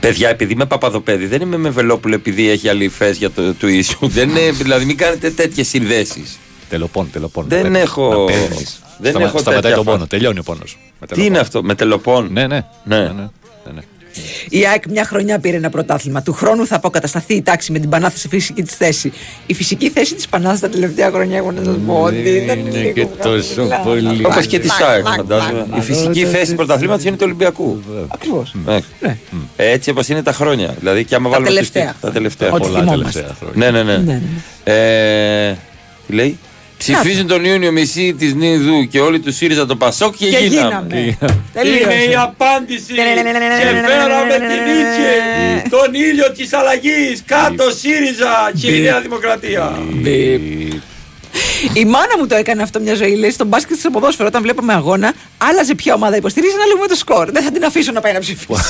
Παιδιά, 0.00 0.28
επειδή 0.28 0.52
είμαι 0.52 0.66
παπαδοπέδι, 0.66 1.26
δεν 1.26 1.40
είμαι 1.40 1.56
με 1.56 1.70
Βελόπουλο 1.70 2.14
επειδή 2.14 2.48
έχει 2.50 2.68
αλήφε 2.68 3.10
για 3.10 3.30
το 3.30 3.52
του 3.54 3.68
ίσου. 3.68 4.08
δεν 4.08 4.28
είναι, 4.28 4.50
δηλαδή, 4.50 4.84
μην 4.84 4.96
κάνετε 4.96 5.30
τέτοιες 5.30 5.68
συνδέσεις. 5.68 6.38
Τελοπών, 6.68 7.10
τελοπών. 7.12 7.44
Δεν 7.48 7.70
Να 7.72 7.78
έχω- 7.78 8.24
παίρνεις. 8.24 8.42
Να 8.42 8.48
παίρνεις. 8.48 8.80
δεν 8.98 9.10
Σταμα- 9.10 9.26
έχω 9.26 9.38
Σταματάει 9.38 9.60
τέτοια 9.62 9.76
τον 9.76 9.84
πόνο. 9.84 9.96
φάση. 9.96 10.08
Τελειώνει 10.10 10.38
ο 10.38 10.42
πόνος. 10.42 10.78
Τι 11.14 11.24
είναι 11.24 11.38
αυτό, 11.38 11.62
με 11.62 11.74
τελοπών; 11.74 12.28
Ναι, 12.32 12.46
ναι. 12.46 12.66
Ναι. 12.84 12.98
ναι, 12.98 13.02
ναι, 13.02 13.12
ναι, 13.12 13.72
ναι. 13.74 13.80
Η 14.48 14.66
ΑΕΚ 14.66 14.82
μια 14.90 15.04
χρονιά 15.04 15.38
πήρε 15.38 15.56
ένα 15.56 15.70
πρωτάθλημα. 15.70 16.22
Του 16.22 16.32
χρόνου 16.32 16.66
θα 16.66 16.76
αποκατασταθεί 16.76 17.34
η 17.34 17.42
τάξη 17.42 17.72
με 17.72 17.78
την 17.78 17.88
Πανάθα 17.88 18.16
σε 18.18 18.28
φυσική 18.28 18.62
της 18.62 18.74
θέση. 18.76 19.12
Η 19.46 19.54
φυσική 19.54 19.90
θέση 19.90 20.14
της 20.14 20.28
Πανάθα 20.28 20.58
τα 20.60 20.68
τελευταία 20.68 21.10
χρόνια, 21.10 21.36
εγώ 21.36 21.50
να 21.52 21.62
σα 21.64 21.70
πω 21.70 22.00
ότι 22.02 22.28
ήταν 22.28 22.58
Είναι 22.58 22.70
λίγο 22.78 22.92
και 22.92 23.06
τόσο 23.22 23.54
χαμηλά. 23.54 23.76
πολύ. 23.78 24.24
Όπως 24.26 24.46
και 24.46 24.58
της 24.58 24.68
Μακ, 24.68 24.78
ΣΑΕΚ, 24.78 25.02
μακ, 25.04 25.14
φαντάζομαι. 25.14 25.66
μακ. 25.70 25.78
Η 25.78 25.82
φυσική 25.84 26.24
θέση 26.26 26.50
του 26.50 26.56
πρωταθλήματος 26.56 27.04
είναι 27.04 27.16
του 27.16 27.22
Ολυμπιακού. 27.24 27.80
Ακριβώς. 28.08 28.54
Ναι. 28.66 28.78
Έτσι 29.56 29.90
όπως 29.90 30.08
είναι 30.08 30.22
τα 30.22 30.32
χρόνια. 30.32 30.74
Δηλαδή, 30.78 31.04
και 31.04 31.14
άμα 31.14 31.24
Τα 31.24 31.30
βάλουμε 31.30 31.48
τελευταία. 31.48 31.90
τους- 31.90 32.00
Τα 32.00 32.10
τελευταία. 32.10 32.50
Ό,τι 32.52 32.66
Πολλά 32.66 32.78
θυμόμαστε. 32.78 33.20
τελευταία 33.20 33.36
χρόνια. 33.48 33.70
Ναι, 33.70 33.82
ναι, 33.82 33.96
ναι. 33.96 34.02
Ναι, 34.14 34.20
Ε, 34.64 35.56
Τι 36.06 36.12
λέει; 36.12 36.38
Ψηφίζουν 36.80 37.26
τον 37.26 37.44
Ιούνιο 37.44 37.72
μισή 37.72 38.14
της 38.14 38.34
Νίδου 38.34 38.88
και 38.88 39.00
όλοι 39.00 39.20
του 39.20 39.32
ΣΥΡΙΖΑ 39.32 39.66
το 39.66 39.76
Πασόκ 39.76 40.16
και, 40.16 40.28
Και 40.28 40.36
γίναμε. 40.38 40.70
γίναμε. 40.70 40.96
Είναι 40.98 41.16
Τελείωσε. 41.52 42.10
η 42.10 42.14
απάντηση. 42.14 42.94
Και 42.94 43.02
φέραμε 43.86 44.32
τη 44.32 44.54
νίκη. 44.70 45.68
Τον 45.70 45.94
ήλιο 45.94 46.32
τη 46.32 46.48
αλλαγή. 46.52 47.22
Κάτω 47.26 47.70
ΣΥΡΙΖΑ 47.70 48.50
και 48.60 48.70
η 48.70 48.80
Νέα 48.80 49.00
Δημοκρατία. 49.00 49.78
Η 51.72 51.84
μάνα 51.84 52.18
μου 52.18 52.26
το 52.26 52.34
έκανε 52.34 52.62
αυτό 52.62 52.80
μια 52.80 52.94
ζωή. 52.94 53.14
Λέει 53.16 53.30
στον 53.30 53.46
μπάσκετ 53.46 53.78
στο 53.78 53.90
ποδόσφαιρο, 53.90 54.28
όταν 54.28 54.42
βλέπαμε 54.42 54.72
αγώνα, 54.72 55.12
άλλαζε 55.38 55.74
ποια 55.74 55.94
ομάδα 55.94 56.16
υποστηρίζει 56.16 56.54
να 56.58 56.66
λέμε 56.66 56.86
το 56.86 56.94
σκορ. 56.94 57.30
Δεν 57.30 57.42
θα 57.42 57.50
την 57.52 57.64
αφήσω 57.64 57.92
να 57.92 58.00
πάει 58.00 58.12
να 58.12 58.18
ψηφίσει. 58.18 58.46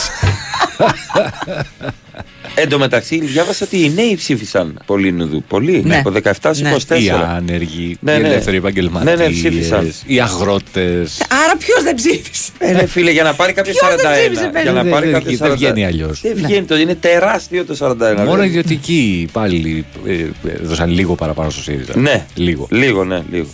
Εν 2.55 2.69
τω 2.69 2.79
μεταξύ, 2.79 3.21
διάβασα 3.25 3.65
ότι 3.65 3.85
οι 3.85 3.93
νέοι 3.95 4.15
ψήφισαν 4.17 4.79
πολύ 4.87 5.13
νουδού. 5.13 5.43
Πολύ. 5.49 5.83
Ναι. 5.87 5.97
Από 5.99 6.11
17 6.41 6.51
Ναι. 6.57 6.71
24. 6.89 7.03
Οι 7.03 7.11
άνεργοι, 7.11 7.97
Ναι, 8.01 8.13
οι 8.13 8.21
ναι. 8.21 8.29
ελεύθεροι 8.29 8.57
επαγγελματίε, 8.57 9.15
Ναι, 9.17 9.23
ναι, 9.25 9.31
ψήφισαν. 9.31 9.93
οι 10.07 10.21
αγρότες. 10.21 11.23
Άρα 11.45 11.57
ποιος 11.59 11.83
δεν 11.83 11.95
ψήφισε; 11.95 12.51
Ε, 12.59 12.73
ναι, 12.73 12.87
φίλε, 12.87 13.11
για 13.11 13.23
να 13.23 13.35
πάρει 13.35 13.53
κάποιος 13.53 13.77
Ποιος 13.79 13.91
δεν 13.91 13.99
41. 14.07 14.21
ψήφισε, 14.21 14.47
παιδί 14.53 14.63
για 14.63 14.73
να 14.73 14.85
μου. 14.85 14.91
πάρει 14.91 15.05
Δεν- 15.05 15.15
κάποιος 15.15 15.37
δεν 15.39 15.49
41. 15.51 15.57
βγαίνει 15.57 15.85
αλλιώς. 15.87 16.21
Δεν 16.21 16.33
βγαίνει 16.35 16.65
το, 16.67 16.77
είναι 16.77 16.95
τεράστιο 16.95 17.65
το 17.65 17.75
41. 17.75 17.97
Μόνο 18.17 18.25
δηλαδή. 18.25 18.47
ιδιωτικοί 18.47 19.29
πάλι 19.33 19.85
ε, 20.07 20.13
ε, 20.13 20.27
έδωσαν 20.63 20.91
λίγο 20.91 21.15
παραπάνω 21.15 21.51
στο 21.51 21.63
ΣΥΡΙΖΑ. 21.63 21.93
Ναι. 21.97 22.27
Λίγο. 22.35 22.67
Λίγο, 22.71 23.05
ναι, 23.05 23.23
λίγο. 23.33 23.49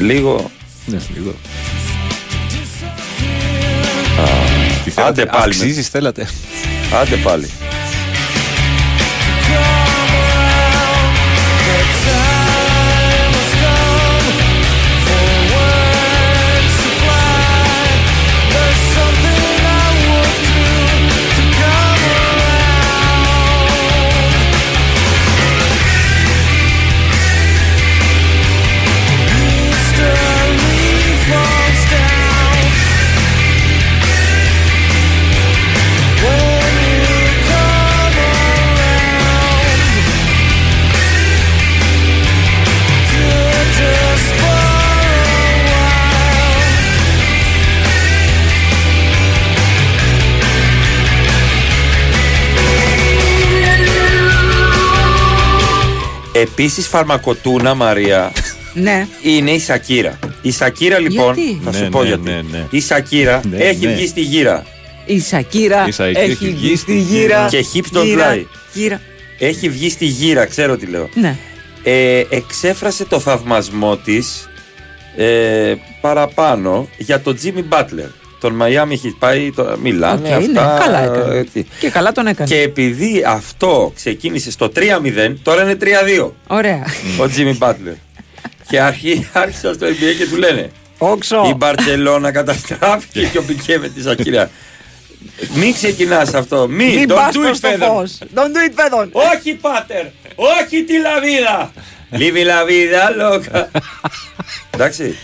Λίγο. 0.00 0.50
Ναι, 0.86 0.98
λίγο. 1.14 1.34
Τι 4.84 4.90
Άντε 4.90 4.90
θέλατε, 4.90 5.26
πάλι 5.26 5.54
με- 5.56 5.64
Αυξήσεις 5.64 5.88
θέλατε. 5.88 6.26
Άντε 7.02 7.16
πάλι. 7.16 7.48
Επίσης, 56.42 56.86
φαρμακοτούνα, 56.86 57.74
Μαρία, 57.74 58.32
Ναι. 58.74 59.06
είναι 59.22 59.50
η 59.50 59.58
Σακίρα. 59.58 60.18
Η 60.42 60.50
Σακίρα, 60.52 60.98
λοιπόν, 60.98 61.34
Γιατί; 61.34 61.60
θα 61.64 61.72
σου 61.72 61.82
Ναι, 61.82 61.88
πω 61.90 62.02
ναι, 62.02 62.08
γιατί. 62.08 62.30
ναι, 62.30 62.40
ναι. 62.50 62.66
Η 62.70 62.80
Σακίρα 62.80 63.40
Ναι, 63.50 63.56
έχει 63.56 63.86
ναι. 63.86 63.92
βγει 63.92 64.06
στη 64.06 64.20
γύρα. 64.20 64.64
Η 65.06 65.20
Σακίρα 65.20 65.86
Η 65.86 65.90
Σακίρα 65.90 66.20
έχει 66.20 66.50
βγει 66.50 66.76
στη 66.76 66.96
γύρα. 66.98 67.46
Και 67.50 67.64
hips 67.74 67.96
don't 67.98 68.04
Γύρα, 68.04 68.34
lie. 68.34 68.44
Γύρα. 68.72 69.00
Έχει 69.38 69.68
βγει 69.68 69.90
στη 69.90 70.04
γύρα, 70.04 70.44
ξέρω 70.46 70.76
τι 70.76 70.86
λέω. 70.86 71.08
Ναι. 71.14 71.36
Ε, 71.82 72.24
εξέφρασε 72.28 73.04
το 73.04 73.20
θαυμασμό 73.20 73.96
της 73.96 74.48
ε, 75.16 75.74
παραπάνω 76.00 76.88
για 76.98 77.20
τον 77.20 77.36
Τζίμι 77.36 77.62
Μπάτλερ. 77.62 78.06
Τον 78.42 78.54
Μαϊάμι 78.54 78.94
έχει 78.94 79.16
πάει, 79.18 79.52
το, 79.52 79.76
μιλάνε 79.82 80.34
Οκ, 80.36 80.46
ναι, 80.46 80.60
αυτά. 80.60 80.78
καλά 80.80 80.98
έκανε. 81.04 81.34
ε, 81.38 81.44
τι. 81.44 81.64
Και 81.80 81.90
καλά 81.90 82.12
τον 82.12 82.26
έκανε. 82.26 82.48
Και 82.48 82.60
επειδή 82.60 83.24
αυτό 83.26 83.92
ξεκίνησε 83.94 84.50
στο 84.50 84.72
3-0, 84.76 85.34
τώρα 85.42 85.62
είναι 85.62 85.76
3-2 86.20 86.30
Ωραία. 86.46 86.84
ο 87.20 87.28
Τζίμι 87.28 87.56
Μπάτλερ. 87.56 87.94
και 88.68 88.80
αρχί, 88.80 89.28
άρχισε 89.32 89.72
στο 89.74 89.86
NBA 89.86 90.16
και 90.18 90.26
του 90.26 90.36
λένε 90.36 90.70
Όξο. 90.98 91.44
Η 91.50 91.54
Μπαρσελόνα 91.54 92.30
καταστράφηκε 92.32 93.26
και 93.26 93.38
ο 93.38 93.42
Πικέ 93.42 93.78
με 93.78 93.88
τη 93.88 94.02
Σακύρα. 94.02 94.50
Μην 95.54 95.72
ξεκινάς 95.74 96.34
αυτό. 96.34 96.66
Μην, 96.68 96.94
Μην 96.98 97.08
don't 97.10 97.14
πας 97.14 97.34
do 97.36 97.40
προς 97.40 97.58
it 97.58 97.60
το 97.60 97.68
φέδων. 97.68 97.88
φως. 97.88 98.18
Don't 98.34 98.38
do 98.38 98.70
it 98.70 98.72
φέδων. 98.74 99.10
Όχι, 99.12 99.54
πάτερ! 99.54 100.04
Όχι 100.34 100.82
τη 100.84 100.98
λαβίδα! 100.98 101.72
Λίβει 102.10 102.42
λαβίδα, 102.44 103.10
λόγα. 103.16 103.70
Εντάξει. 104.70 105.16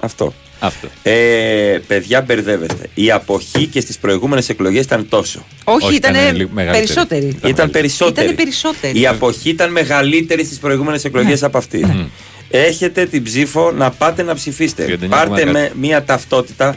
Αυτό. 0.00 0.34
Αυτό. 0.66 0.88
Ε, 1.02 1.78
παιδιά, 1.86 2.20
μπερδεύεστε. 2.20 2.86
Η 2.94 3.10
αποχή 3.10 3.66
και 3.66 3.80
στις 3.80 3.98
προηγούμενες 3.98 4.48
εκλογές 4.48 4.84
ήταν 4.84 5.08
τόσο. 5.08 5.44
Όχι, 5.64 5.86
Όχι, 5.86 5.96
ήταν 5.96 6.14
ήταν 6.14 6.36
λίγο 6.36 6.48
μεγαλύτερη. 6.52 6.86
περισσότεροι. 6.86 7.36
Ήταν 7.46 7.70
περισσότερη. 7.70 8.26
Ήτανε 8.26 8.42
περισσότερη. 8.42 9.00
Η 9.00 9.06
αποχή 9.06 9.48
ήταν 9.50 9.70
μεγαλύτερη 9.72 10.44
στις 10.44 10.58
προηγούμενες 10.58 11.04
εκλογές 11.04 11.42
από 11.42 11.58
αυτή. 11.58 12.08
Έχετε 12.50 13.06
την 13.06 13.22
ψήφο 13.22 13.70
να 13.72 13.90
πάτε 13.90 14.22
να 14.22 14.34
ψηφίσετε. 14.34 14.98
39,1. 15.02 15.08
Πάρτε 15.08 15.44
με 15.44 15.70
μία 15.80 16.04
ταυτότητα. 16.04 16.76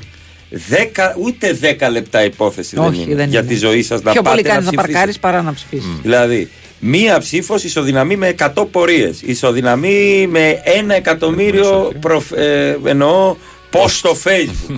10, 0.49 1.13
ούτε 1.23 1.57
10 1.79 1.89
λεπτά 1.91 2.23
υπόθεση 2.23 2.77
Όχι, 2.77 2.89
δεν 2.89 3.01
είναι. 3.05 3.15
δεν 3.15 3.29
για 3.29 3.39
είναι. 3.39 3.47
τη 3.49 3.55
ζωή 3.55 3.83
σας 3.83 4.01
να 4.01 4.11
Πιο 4.11 4.21
πάτε 4.21 4.35
πολύ 4.35 4.47
κάνεις 4.47 4.65
να 4.65 4.69
ψηφίσετε. 4.71 4.91
παρκάρεις 4.93 5.19
παρά 5.19 5.41
να 5.41 5.53
ψηφίσεις. 5.53 5.89
Δηλαδή, 6.01 6.49
μία 6.79 7.19
ψήφος 7.19 7.63
ισοδυναμεί 7.63 8.15
με 8.15 8.27
100 8.27 8.65
πορείες. 8.71 9.21
Ισοδυναμεί 9.21 10.27
με 10.29 10.61
ένα 10.63 10.95
εκατομμύριο 10.95 11.91
προφ, 11.99 12.31
ε, 12.31 12.77
εννοώ 12.85 13.35
πώς 13.69 13.97
στο 13.97 14.17
Facebook. 14.23 14.75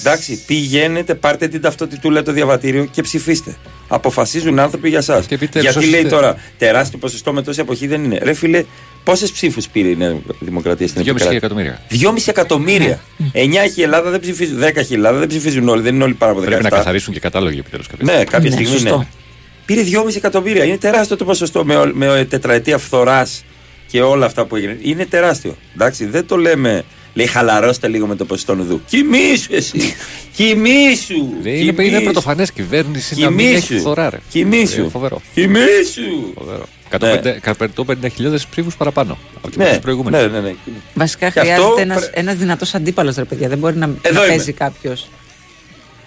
Εντάξει, 0.00 0.44
πηγαίνετε, 0.46 1.14
πάρτε 1.14 1.48
την 1.48 1.60
ταυτότητούλα 1.60 2.22
το 2.22 2.32
διαβατήριο 2.32 2.84
και 2.84 3.02
ψηφίστε. 3.02 3.56
Αποφασίζουν 3.88 4.58
άνθρωποι 4.58 4.88
για 4.88 4.98
εσά. 4.98 5.24
επιτέλους, 5.28 5.72
Γιατί 5.72 5.88
λέει 5.88 6.00
όσοι- 6.00 6.10
τώρα, 6.12 6.36
τεράστιο 6.58 6.98
ποσοστό 6.98 7.32
με 7.32 7.42
τόση 7.42 7.60
εποχή 7.60 7.86
δεν 7.86 8.04
είναι. 8.04 8.18
Ρε 8.22 8.32
φίλε, 8.32 8.64
πόσες 9.04 9.30
ψήφους 9.30 9.68
πήρε 9.68 9.88
η 9.88 9.96
Νέα 9.96 10.16
Δημοκρατία 10.40 10.88
στην 10.88 11.02
2,5 11.02 11.10
επικράτεια. 11.10 11.36
εκατομμύρια. 11.36 11.80
2,5 11.88 12.30
εκατομμύρια. 12.30 13.00
9 13.32 13.62
έχει 13.62 13.80
η 13.80 13.82
Ελλάδα, 13.82 14.10
δεν 14.10 14.20
ψηφίζουν. 14.20 14.58
10 14.58 14.80
έχει 14.80 14.92
η 14.92 14.96
Ελλάδα, 14.96 15.18
δεν 15.18 15.28
ψηφίζουν 15.28 15.68
όλοι. 15.68 15.82
Δεν 15.82 15.94
είναι 15.94 16.04
όλοι 16.04 16.14
πάρα 16.14 16.32
από 16.32 16.40
17. 16.40 16.46
Πρέπει 16.46 16.62
να 16.62 16.78
καθαρίσουν 16.78 17.12
και 17.12 17.20
κατάλογοι 17.20 17.58
επιτέλους 17.58 17.86
κάποια 17.86 18.04
Ναι, 18.16 18.24
κάποια 18.24 18.38
Ναι, 18.38 18.50
στιγμή 18.50 18.66
σωστό. 18.66 18.98
ναι. 18.98 19.06
Πήρε 19.66 19.82
2,5 19.82 20.16
εκατομμύρια. 20.16 20.64
Είναι 20.64 20.76
τεράστιο 20.78 21.16
το 21.16 21.24
ποσοστό 21.24 21.64
με, 21.64 21.76
όλ- 21.76 21.94
με 21.94 22.26
τετραετία 22.30 22.78
φθοράς 22.78 23.44
και 23.86 24.02
όλα 24.02 24.26
αυτά 24.26 24.44
που 24.44 24.56
έγινε. 24.56 24.76
Είναι 24.82 25.04
τεράστιο. 25.06 25.56
Εντάξει, 25.74 26.04
δεν 26.06 26.26
το 26.26 26.36
λέμε. 26.36 26.84
Λέει 27.16 27.26
χαλαρώστε 27.26 27.88
λίγο 27.88 28.06
με 28.06 28.14
το 28.16 28.24
ποσοστό 28.24 28.54
νουδού. 28.54 28.80
Κοιμήσου 28.88 29.54
εσύ. 29.54 29.94
Κοιμήσου. 30.32 31.14
Είναι, 31.14 31.50
είναι 31.50 31.72
Κοιμήσου. 31.72 32.02
πρωτοφανές 32.02 32.52
κυβέρνηση 32.52 33.20
να 33.20 33.30
μην 33.30 33.38
Κοιμήσου. 33.46 33.72
έχει 33.72 33.78
φθορά. 33.82 34.10
ρε. 34.10 34.18
Κοιμήσου. 34.30 34.80
Ε, 34.84 34.88
Φοβερό. 34.88 35.20
Κοιμήσου. 35.34 36.32
Φοβερό. 36.38 36.64
Ναι. 37.00 37.36
150.000 37.44 38.46
ψήφους 38.50 38.76
παραπάνω 38.76 39.18
από 39.36 39.50
την 39.50 39.62
Ναι, 39.62 39.78
προηγούμενη. 39.78 40.16
ναι, 40.16 40.26
ναι, 40.26 40.40
ναι. 40.40 40.54
Βασικά 40.94 41.30
Και 41.30 41.40
αυτό 41.40 41.52
χρειάζεται 41.52 41.82
ένας, 41.82 41.98
πρέ- 41.98 42.18
ένας 42.18 42.34
δυνατός 42.34 42.74
αντίπαλος 42.74 43.14
ρε 43.16 43.24
παιδιά. 43.24 43.48
Δεν 43.48 43.58
μπορεί 43.58 43.76
να, 43.76 43.90
Εδώ 44.02 44.14
να 44.14 44.20
είμαι. 44.26 44.28
παίζει 44.36 44.52
κάποιος. 44.52 45.08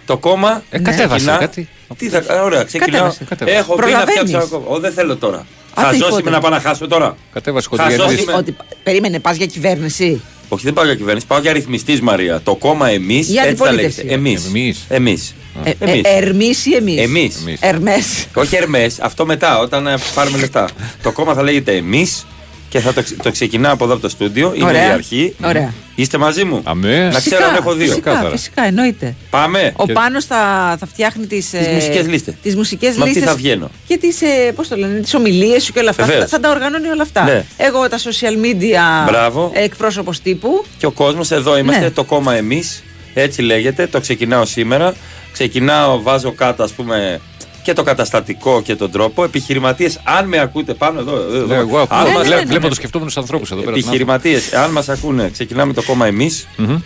Το 0.05 0.17
κόμμα. 0.17 0.63
Ε, 0.69 0.79
κατέβασε 0.79 1.07
ξεκινά- 1.15 1.39
κάτι. 1.39 1.67
Τι 1.97 2.09
θα, 2.09 2.17
α, 2.33 2.43
ωραία, 2.43 2.63
ξεκινάω. 2.63 2.91
Κατέβασε. 2.91 3.23
Κατέβασε. 3.29 3.57
Έχω 3.57 3.73
πει 3.75 3.79
να 3.79 3.85
Προλαβαίνεις. 3.87 4.19
φτιάξω 4.21 4.37
ένα 4.37 4.45
κόμμα. 4.65 4.75
Ω, 4.75 4.79
δεν 4.79 4.91
θέλω 4.91 5.15
τώρα. 5.15 5.45
τι 5.75 5.81
Χαζός 5.81 6.09
πότε. 6.09 6.21
είμαι 6.21 6.29
να 6.29 6.39
πάω 6.39 6.51
να 6.51 6.59
χάσω 6.59 6.87
τώρα. 6.87 7.15
Κατέβασε 7.33 7.67
Χαζός 7.77 7.91
Κοντιανίδης. 7.97 8.23
είμαι. 8.23 8.33
Ότι, 8.33 8.55
περίμενε, 8.83 9.19
πας 9.19 9.35
για 9.37 9.45
κυβέρνηση. 9.45 10.21
Όχι, 10.49 10.63
δεν 10.63 10.73
πάω 10.73 10.85
για 10.85 10.95
κυβέρνηση, 10.95 11.25
πάω 11.25 11.39
για 11.39 11.53
ρυθμιστής 11.53 12.01
Μαρία. 12.01 12.41
Το 12.43 12.55
κόμμα 12.55 12.89
εμείς. 12.89 13.27
Για 13.27 13.43
αντιπολίτευση. 13.43 14.05
Εμείς. 14.07 14.45
Εμείς. 14.45 14.85
Εμείς. 14.89 15.35
Ε, 15.63 15.71
Εμείς. 15.79 16.01
ε, 16.03 16.15
Ερμής 16.17 16.65
ή 16.65 16.75
εμείς. 16.75 16.99
Εμείς; 17.01 17.35
Εμείς. 17.41 17.59
Ερμές. 17.61 18.25
Όχι 18.33 18.55
Ερμές, 18.55 18.99
αυτό 18.99 19.25
μετά, 19.25 19.59
όταν 19.59 19.87
ε, 19.87 19.95
πάρουμε 20.15 20.37
λεφτά. 20.37 20.69
το 21.03 21.11
κόμμα 21.11 21.33
θα 21.33 21.43
λέγεται 21.43 21.75
εμείς 21.75 22.25
και 22.69 22.79
θα 22.79 22.93
το, 22.93 23.03
ξε- 23.03 23.21
το 23.23 23.31
ξεκινάω 23.31 23.73
από 23.73 23.83
εδώ 23.83 23.93
από 23.93 24.01
το 24.01 24.09
στούντιο. 24.09 24.51
Είναι 24.55 24.65
Ωραία. 24.65 24.87
η 24.87 24.91
αρχή. 24.91 25.35
Ωραία. 25.43 25.73
Είστε 25.95 26.17
μαζί 26.17 26.43
μου. 26.43 26.61
Αμέ. 26.63 27.09
Να 27.13 27.19
ξέρω 27.19 27.45
αν 27.45 27.55
έχω 27.55 27.73
δύο. 27.73 27.87
Φυσικά, 27.87 28.11
Κάθαρα. 28.11 28.29
φυσικά, 28.29 28.63
εννοείται. 28.63 29.15
Πάμε. 29.29 29.73
Ο 29.75 29.85
Και- 29.85 29.93
Πάνος 29.93 30.25
θα, 30.25 30.75
θα 30.79 30.85
φτιάχνει 30.85 31.25
τις, 31.25 31.49
Τις 31.49 31.67
ε, 31.67 31.71
μουσικές 31.73 32.07
λίστες. 32.07 32.33
Τις 32.43 32.55
μουσικές 32.55 32.95
Με 32.95 33.03
αυτή 33.03 33.13
λίστες 33.13 33.29
θα 33.31 33.35
βγαίνω. 33.37 33.69
Και 33.87 33.97
τις, 33.97 34.21
ε, 34.21 34.51
πώς 34.55 34.67
το 34.67 34.75
λένε, 34.75 34.99
τις 34.99 35.13
ομιλίες 35.13 35.63
σου 35.63 35.73
και 35.73 35.79
όλα 35.79 35.89
αυτά. 35.89 36.03
Βεβαίως. 36.05 36.23
Θα, 36.23 36.27
θα 36.29 36.39
τα 36.39 36.49
οργανώνει 36.49 36.87
όλα 36.87 37.01
αυτά. 37.01 37.23
Ναι. 37.23 37.43
Εγώ 37.57 37.89
τα 37.89 37.97
social 37.97 38.45
media 38.45 39.07
Μπράβο. 39.07 39.51
εκπρόσωπος 39.53 40.19
τύπου. 40.21 40.65
Και 40.77 40.85
ο 40.85 40.91
κόσμος, 40.91 41.31
εδώ 41.31 41.57
είμαστε, 41.57 41.81
Ναι. 41.83 41.89
το 41.91 42.03
κόμμα 42.03 42.33
εμείς. 42.35 42.83
Έτσι 43.13 43.41
λέγεται. 43.41 43.87
Το 43.87 43.99
ξεκινάω 43.99 44.45
σήμερα. 44.45 44.93
Ξεκινάω, 45.33 46.01
βάζω 46.01 46.31
κάτω, 46.31 46.63
ας 46.63 46.71
πούμε, 46.71 47.21
και 47.69 47.75
το 47.75 47.83
καταστατικό 47.83 48.61
και 48.61 48.75
τον 48.75 48.91
τρόπο. 48.91 49.23
Επιχειρηματίες, 49.23 49.99
αν 50.03 50.27
με 50.27 50.39
ακούτε 50.39 50.73
πάνω 50.73 50.99
εδώ. 50.99 51.15
εδώ, 51.15 51.29
Ναι, 51.31 51.37
εδώ. 51.37 51.53
εγώ 51.53 51.77
ακούω. 51.79 51.97
Αν 51.97 52.03
Ναι, 52.07 52.11
μας- 52.13 52.27
ναι, 52.27 52.35
ναι, 52.35 52.41
Βλέπω 52.41 52.61
ναι. 52.61 52.67
τους 52.67 52.77
σκεφτόμενους 52.77 53.17
ανθρώπους 53.17 53.51
εδώ 53.51 53.61
πέρα. 53.61 53.71
Επιχειρηματίες, 53.77 54.53
αν 54.53 54.71
μας 54.71 54.89
ακούνε, 54.89 55.29
ξεκινάμε 55.33 55.73
το 55.73 55.83
κόμμα 55.83 56.05
εμείς. 56.07 56.47
Μμμ. 56.57 56.77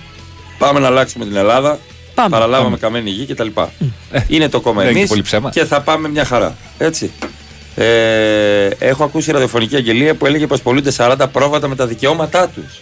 Πάμε 0.57 0.80
να 0.80 0.88
αλλάξουμε 0.88 1.26
την 1.26 1.35
Ελλάδα. 1.35 1.80
Πάμε. 2.14 2.30
Παραλάβαμε 2.30 2.77
καμένη 2.77 3.10
γη 3.10 3.26
κτλ. 3.26 3.47
Είναι 4.27 4.49
το 4.49 4.61
κόμμα 4.61 4.80
δεν 4.81 4.89
έχει 4.89 4.97
εμείς 4.97 5.10
πολύ 5.10 5.22
ψέμα. 5.22 5.49
και 5.49 5.65
θα 5.65 5.81
πάμε 5.81 6.10
μια 6.10 6.26
χαρά. 6.26 6.55
Έτσι. 6.77 7.11
Ε, 7.76 8.68
έχω 8.80 9.03
ακούσει 9.03 9.31
ραδιοφωνική 9.31 9.76
αγγελία 9.76 10.15
που 10.15 10.26
έλεγε 10.26 10.47
πως 10.47 10.61
πολλούνται 10.61 10.91
40 10.97 11.15
πρόβατα 11.31 11.68
με 11.68 11.76
τα 11.76 11.85
δικαιώματά 11.88 12.47
τους. 12.47 12.80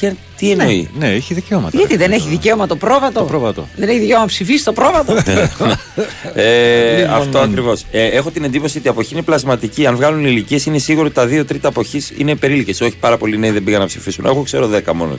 Τι, 0.00 0.10
τι 0.36 0.50
εννοεί; 0.50 0.88
Ναι, 0.98 1.08
έχει 1.08 1.34
δικαιώματα. 1.34 1.78
Γιατί 1.78 1.96
δεν 1.96 2.12
έχει 2.12 2.28
δικαίωμα 2.28 2.66
το 2.66 2.76
πρόβατο; 2.76 3.18
Το 3.20 3.24
πρόβατο. 3.26 3.68
Δεν 3.76 3.88
έχει 3.88 3.98
δικαίωμα 3.98 4.20
να 4.20 4.26
ψηφίσει 4.26 4.64
το 4.64 4.72
πρόβατο; 4.72 5.12
Ε, 6.34 6.98
Λοιπόν, 7.00 7.14
αυτό 7.14 7.38
ακριβώς. 7.38 7.84
Ε, 7.90 8.04
έχω 8.06 8.30
την 8.30 8.44
εντύπωση 8.44 8.78
ότι 8.78 8.86
η 8.86 8.90
αποχή 8.90 9.12
είναι 9.12 9.22
πλασματική. 9.22 9.86
Αν 9.86 9.96
βγάλουν 9.96 10.24
ηλικίες, 10.24 10.66
είναι 10.66 10.78
σίγουρο 10.78 11.06
ότι 11.06 11.14
τα 11.14 11.26
δύο 11.26 11.44
τρίτα 11.44 11.68
αποχής 11.68 12.12
είναι 12.16 12.34
περίλικες. 12.34 12.80
Όχι 12.80 12.96
πάρα 13.00 13.16
πολλοί 13.16 13.38
νέοι 13.38 13.50
δεν 13.50 13.64
πήγαν 13.64 13.80
να 13.80 13.86
ψηφίσουν. 13.86 14.24
Εγώ 14.26 14.42
ξέρω 14.42 14.70
10 14.86 14.92
μόνο. 14.94 15.14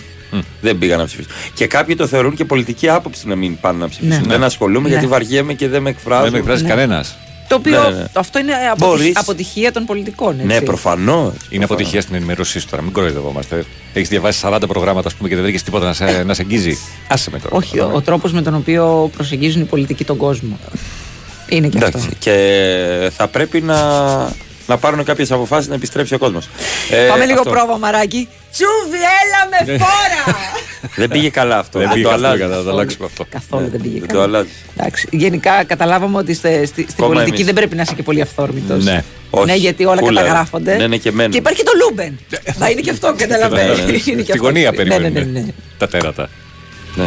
Δεν 0.61 0.77
πήγαν 0.77 0.99
να 0.99 1.05
ψηφίσουν. 1.05 1.31
Και 1.53 1.67
κάποιοι 1.67 1.95
το 1.95 2.07
θεωρούν 2.07 2.35
και 2.35 2.45
πολιτική 2.45 2.89
άποψη 2.89 3.27
να 3.27 3.35
μην 3.35 3.59
πάνε 3.61 3.77
να 3.77 3.89
ψηφίσουν. 3.89 4.21
Ναι. 4.21 4.27
Δεν 4.27 4.43
ασχολούμαι 4.43 4.87
Ναι. 4.87 4.93
γιατί 4.93 5.07
βαριέμαι 5.07 5.53
και 5.53 5.67
δεν 5.67 5.81
με 5.81 5.89
εκφράζω. 5.89 6.23
Δεν 6.23 6.31
με 6.31 6.37
εκφράζει 6.37 6.63
Ναι. 6.63 6.69
κανένας. 6.69 7.17
Το 7.49 7.55
οποίο 7.55 7.81
Ναι, 7.89 7.95
ναι. 7.97 8.05
αυτό 8.13 8.39
είναι 8.39 8.53
αποτυχ- 8.71 8.87
Μπορείς. 8.97 9.15
αποτυχία 9.17 9.71
των 9.71 9.85
πολιτικών. 9.85 10.33
Έτσι. 10.33 10.45
Ναι, 10.45 10.61
προφανώς. 10.61 11.33
Είναι 11.49 11.63
αποτυχία 11.63 12.01
στην 12.01 12.15
ενημέρωσή 12.15 12.59
σου 12.59 12.67
τώρα, 12.69 12.81
μην 12.81 12.91
κοροϊδευόμαστε. 12.91 13.65
Έχεις 13.93 14.09
διαβάσει 14.09 14.39
40 14.43 14.67
προγράμματα 14.67 15.07
ας 15.07 15.13
πούμε, 15.13 15.29
και 15.29 15.35
δεν 15.35 15.43
βρήκες 15.43 15.63
τίποτα 15.63 15.85
να 15.85 15.93
σε, 15.93 16.23
να 16.25 16.33
σε 16.33 16.41
αγγίζει. 16.41 16.77
Άσε 17.07 17.29
με 17.29 17.39
τώρα. 17.39 17.55
Όχι, 17.55 17.79
ο, 17.79 17.91
ο 17.93 18.01
τρόπος 18.01 18.31
με 18.31 18.41
τον 18.41 18.55
οποίο 18.55 19.11
προσεγγίζουν 19.15 19.61
οι 19.61 19.65
πολιτικοί 19.65 20.03
τον 20.05 20.17
κόσμο. 20.17 20.59
Είναι 21.49 21.67
και 21.67 21.77
αυτό. 21.83 21.97
Εντάξει. 21.97 22.15
Και 22.19 23.11
θα 23.15 23.27
πρέπει 23.27 23.61
να, 23.61 23.77
να 24.69 24.77
πάρουν 24.77 25.03
κάποιες 25.03 25.31
αποφάσεις 25.31 25.67
να 25.69 25.75
επιστρέψει 25.75 26.13
ο 26.13 26.17
κόσμος. 26.17 26.49
Πάμε 27.09 27.25
λίγο 27.25 27.41
πρόβα, 27.43 27.77
μαράκι. 27.77 28.27
Τσούβι, 28.51 28.97
έλα 28.97 29.65
Ναι. 29.65 29.71
με 29.71 29.77
φόρα! 29.77 30.37
Δεν 30.95 31.09
πήγε 31.09 31.29
καλά 31.29 31.57
αυτό. 31.57 31.79
Δεν 31.79 31.87
Δεν 31.87 31.95
πήγε 31.97 32.07
το 32.07 32.13
αυτό, 32.13 32.25
αλλάζεις. 32.25 32.45
κατά, 32.45 32.55
θα 32.57 32.63
το 32.63 32.69
αλλάξουμε 32.69 33.05
αυτό. 33.05 33.25
Καθόλου 33.29 33.67
δεν 33.71 33.81
πήγε 33.81 33.99
Δεν 33.99 34.07
το 34.07 34.13
καλά. 34.13 34.23
αλλάζεις. 34.23 34.51
Εντάξει, 34.77 35.07
γενικά 35.11 35.63
καταλάβαμε 35.63 36.17
ότι 36.17 36.33
στη, 36.33 36.65
στη- 36.65 36.81
στην 36.81 36.95
Κόμμα 36.95 37.07
πολιτική 37.07 37.33
εμείς. 37.35 37.45
δεν 37.45 37.53
πρέπει 37.53 37.75
να 37.75 37.81
είσαι 37.81 37.93
και 37.95 38.03
πολύ 38.03 38.21
αυθόρμητος. 38.21 38.83
Ναι. 38.83 39.03
Όχι. 39.29 39.45
Ναι, 39.45 39.55
γιατί 39.55 39.85
όλα 39.85 40.01
Κούλα, 40.01 40.21
καταγράφονται. 40.21 40.75
ναι, 40.75 40.87
ναι, 40.87 40.97
και 40.97 41.11
μένουν. 41.11 41.31
Και 41.31 41.37
υπάρχει 41.37 41.57
και 41.59 41.65
το 41.65 41.71
Λούμπεν. 41.83 42.19
Θα 42.59 42.69
είναι 42.69 42.81
και 42.81 42.89
αυτό, 42.89 43.13
καταλαβαίνω. 43.17 43.73
Ναι, 43.73 43.81
ναι, 43.81 43.85
ναι. 43.85 43.91
Είναι 43.91 43.97
και 43.97 44.21
Στη 44.21 44.31
αυτό. 44.31 44.43
γωνία 44.43 44.71
Ναι, 44.71 44.83
ναι, 44.83 44.83
ναι, 44.83 44.99
περιμένουν 44.99 45.31
ναι. 45.31 45.45
τα 45.77 45.87
τέρατα. 45.87 46.29
Ναι. 46.95 47.03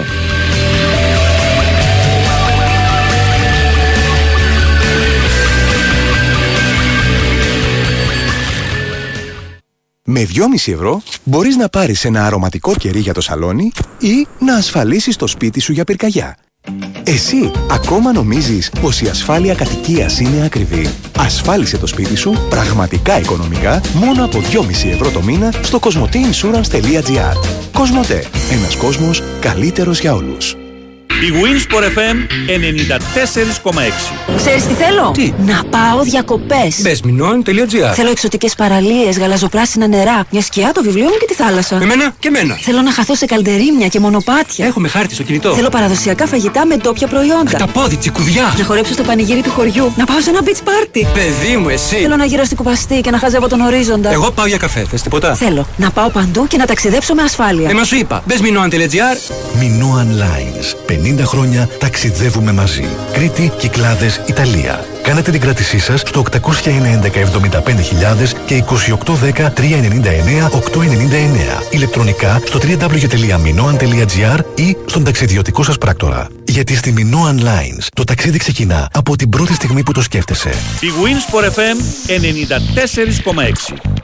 Με 10.14 10.26
2,5 10.34 10.72
ευρώ 10.72 11.02
μπορείς 11.24 11.56
να 11.56 11.68
πάρεις 11.68 12.04
ένα 12.04 12.26
αρωματικό 12.26 12.74
κερί 12.74 12.98
για 12.98 13.14
το 13.14 13.20
σαλόνι 13.20 13.72
ή 13.98 14.26
να 14.38 14.54
ασφαλίσεις 14.54 15.16
το 15.16 15.26
σπίτι 15.26 15.60
σου 15.60 15.72
για 15.72 15.84
πυρκαγιά. 15.84 16.36
Εσύ 17.02 17.50
ακόμα 17.70 18.12
νομίζεις 18.12 18.70
πως 18.80 19.00
η 19.00 19.08
ασφάλεια 19.08 19.54
κατοικίας 19.54 20.20
είναι 20.20 20.44
ακριβή. 20.44 20.88
Ασφάλισε 21.18 21.78
το 21.78 21.86
σπίτι 21.86 22.16
σου 22.16 22.46
πραγματικά 22.50 23.18
οικονομικά 23.18 23.80
μόνο 23.94 24.24
από 24.24 24.38
2,5 24.38 24.90
ευρώ 24.90 25.10
το 25.10 25.22
μήνα 25.22 25.52
στο 25.62 25.78
cosmoteinsurance.gr 25.82 27.36
Κοσμοτέ. 27.72 28.24
Ένας 28.50 28.76
κόσμος 28.76 29.22
καλύτερος 29.40 30.00
για 30.00 30.14
όλους. 30.14 30.56
Η 31.20 31.32
Winsport 31.42 31.82
FM 31.82 32.16
94,6. 32.46 34.36
Ξέρεις 34.36 34.66
τι 34.66 34.74
θέλω; 34.74 35.14
Να 35.46 35.64
πάω 35.70 36.02
διακοπές. 36.02 36.80
Μπες 36.80 37.00
μηνών.gr 37.02 37.92
Θέλω 37.94 38.10
εξωτικές 38.10 38.54
παραλίες, 38.54 39.18
γαλαζοπράσινα 39.18 39.86
νερά, 39.86 40.24
μια 40.30 40.42
σκιά, 40.42 40.70
το 40.74 40.82
βιβλίο 40.82 41.04
μου 41.04 41.16
και 41.20 41.26
τη 41.26 41.34
θάλασσα. 41.34 41.78
Εμένα 41.82 42.14
και 42.18 42.28
εμένα. 42.28 42.58
Θέλω 42.60 42.80
να 42.80 42.92
χαθώ 42.92 43.14
σε 43.14 43.26
καλντερίμια 43.26 43.88
και 43.88 44.00
μονοπάτια. 44.00 44.66
Έχουμε 44.66 44.88
χάρτη 44.88 45.14
στο 45.14 45.22
κινητό. 45.22 45.54
Θέλω 45.54 45.68
παραδοσιακά 45.68 46.26
φαγητά 46.26 46.66
με 46.66 46.76
ντόπια 46.76 47.06
προϊόντα. 47.06 47.58
Τα 47.58 47.66
πόδι, 47.66 47.96
τσικουδιά. 47.96 48.54
Να 48.58 48.64
χορέψω 48.64 48.92
στο 48.92 49.02
πανηγύρι 49.02 49.40
του 49.40 49.50
χωριού. 49.50 49.92
Να 49.96 50.04
πάω 50.04 50.20
σε 50.20 50.30
ένα 50.30 50.40
beach 50.44 50.68
party. 50.68 51.06
Παιδί 51.14 51.56
μου, 51.56 51.68
εσύ. 51.68 51.96
Θέλω 51.96 52.16
να 52.16 52.24
γύρω 52.24 52.44
στην 52.44 52.56
κουβαστή 52.56 53.00
και 53.00 53.10
να 53.10 53.18
χαζεύω 53.18 53.48
τον 53.48 53.60
ορίζοντα. 53.60 54.10
Εγώ 54.12 54.30
πάω 54.30 54.46
για 54.46 54.56
καφέ. 54.56 54.86
Θες 54.90 55.02
τίποτα; 55.02 55.34
Θέλω 55.34 55.66
να 55.76 55.90
πάω 55.90 56.08
παντού 56.08 56.46
και 56.46 56.56
να 56.56 56.66
ταξιδέψω 56.66 57.14
με 57.14 57.22
ασφάλεια. 57.22 57.70
Ε, 57.70 57.72
μα 57.72 57.84
σου 57.84 57.96
είπα. 57.96 58.22
Μπες 58.26 58.40
μηνών.gr. 58.40 59.16
Minoan 59.60 60.08
Lines. 60.22 60.74
50 61.04 61.20
χρόνια 61.24 61.68
ταξιδεύουμε 61.78 62.52
μαζί. 62.52 62.84
Κρήτη, 63.12 63.52
Κυκλάδες, 63.58 64.20
Ιταλία. 64.26 64.84
Κάνετε 65.02 65.30
την 65.30 65.40
κράτησή 65.40 65.78
σας 65.78 66.00
στο 66.00 66.22
811 66.30 67.10
75.000 67.10 68.34
και 68.46 68.64
2810 68.64 69.52
399 69.52 70.48
899. 70.50 71.62
Ηλεκτρονικά 71.70 72.40
στο 72.44 72.58
www.minoan.gr 72.62 74.38
ή 74.54 74.76
στον 74.86 75.04
ταξιδιωτικό 75.04 75.62
σας 75.62 75.78
πράκτορα. 75.78 76.28
Γιατί 76.44 76.76
στη 76.76 76.94
Minoan 76.96 77.40
Lines 77.40 77.86
το 77.94 78.04
ταξίδι 78.04 78.38
ξεκινά 78.38 78.88
από 78.92 79.16
την 79.16 79.28
πρώτη 79.28 79.54
στιγμή 79.54 79.82
που 79.82 79.92
το 79.92 80.02
σκέφτεσαι. 80.02 80.50
Η 80.80 80.88
Winsport 81.02 81.44
FM 81.44 81.76
94,6. 82.06 84.02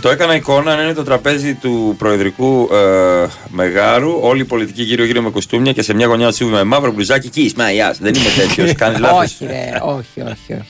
Το 0.00 0.08
έκανα 0.08 0.34
εικόνα 0.34 0.72
αν 0.72 0.80
είναι 0.84 0.92
το 0.94 1.02
τραπέζι 1.02 1.54
του 1.54 1.94
προεδρικού 1.98 2.68
ε, 2.72 3.26
Μεγάρου. 3.48 4.18
Όλοι 4.20 4.40
οι 4.40 4.44
πολιτικοί 4.44 4.82
γύρω-γύρω 4.82 5.22
με 5.22 5.30
κοστούμια 5.30 5.72
και 5.72 5.82
σε 5.82 5.94
μια 5.94 6.06
γωνιά 6.06 6.32
του 6.32 6.46
με 6.46 6.64
μαύρο 6.64 6.92
μπλουζάκι. 6.92 7.28
Κι 7.28 7.40
Ισμαία, 7.42 7.94
δεν 8.00 8.14
είμαι 8.14 8.28
τέτοιος. 8.36 8.72
Κάνει 8.82 8.98
λάθος. 8.98 9.18
όχι, 9.24 9.46
ρε, 9.46 9.70
όχι, 9.82 10.20
όχι, 10.20 10.52
όχι. 10.52 10.64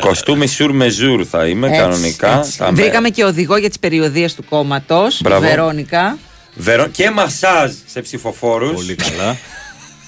Κοστούμι 0.00 0.46
σουρ 0.46 0.72
με 0.72 0.88
ζουρ 0.88 1.24
θα 1.30 1.46
είμαι 1.46 1.66
Έτσι, 1.66 1.80
κανονικά. 1.80 2.38
έτσι. 2.38 2.50
Θα 2.50 2.72
με- 2.72 2.82
Βρήκαμε 2.82 3.08
και 3.08 3.24
οδηγό 3.24 3.56
για 3.56 3.68
τις 3.68 3.78
περιοδίες 3.78 4.34
του 4.34 4.44
κόμματος. 4.48 5.20
Μπράβο. 5.22 5.46
Βερόνικα. 5.46 6.18
Βερό... 6.54 6.86
Και 6.86 7.10
μασάζ 7.10 7.72
σε 7.86 8.00
ψηφοφόρους. 8.00 8.72
Πολύ 8.72 8.94
καλά. 8.94 9.36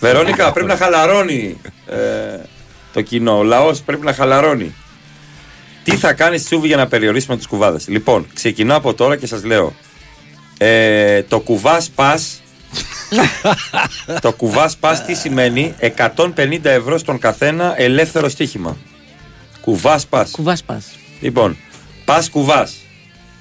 Βερόνικα, 0.00 0.52
πρέπει 0.52 0.68
να 0.68 0.76
χαλαρώνει 0.76 1.56
ε, 1.86 1.96
το 2.92 3.00
κοινό. 3.02 3.38
Ο 3.38 3.42
λαός 3.42 3.80
πρέπει 3.80 4.04
να 4.04 4.12
χαλαρώνει. 4.12 4.74
Τι 5.86 5.96
θα 5.96 6.12
κάνεις 6.12 6.44
Τσούβι 6.44 6.66
για 6.66 6.76
να 6.76 6.86
περιορίσουμε 6.86 7.36
του 7.36 7.48
κουβάδες; 7.48 7.88
Λοιπόν, 7.88 8.26
ξεκινάω 8.34 8.76
από 8.76 8.94
τώρα 8.94 9.16
και 9.16 9.26
σας 9.26 9.44
λέω. 9.44 9.74
Ε, 10.58 11.22
το 11.22 11.40
κουβάς 11.40 11.90
πας. 11.94 12.42
το 14.20 14.32
κουβάς 14.32 14.76
πας 14.76 15.04
τι 15.04 15.14
σημαίνει; 15.14 15.74
150 15.78 16.70
ευρώ 16.70 16.98
στον 16.98 17.18
καθένα 17.18 17.74
ελεύθερο 17.76 18.28
στοίχημα. 18.28 18.76
Κουβάς 19.60 20.06
πας. 20.06 20.30
Κουβάς 20.30 20.62
πας. 20.62 20.86
Λοιπόν, 21.20 21.56
πας 22.04 22.30
κουβάς. 22.30 22.74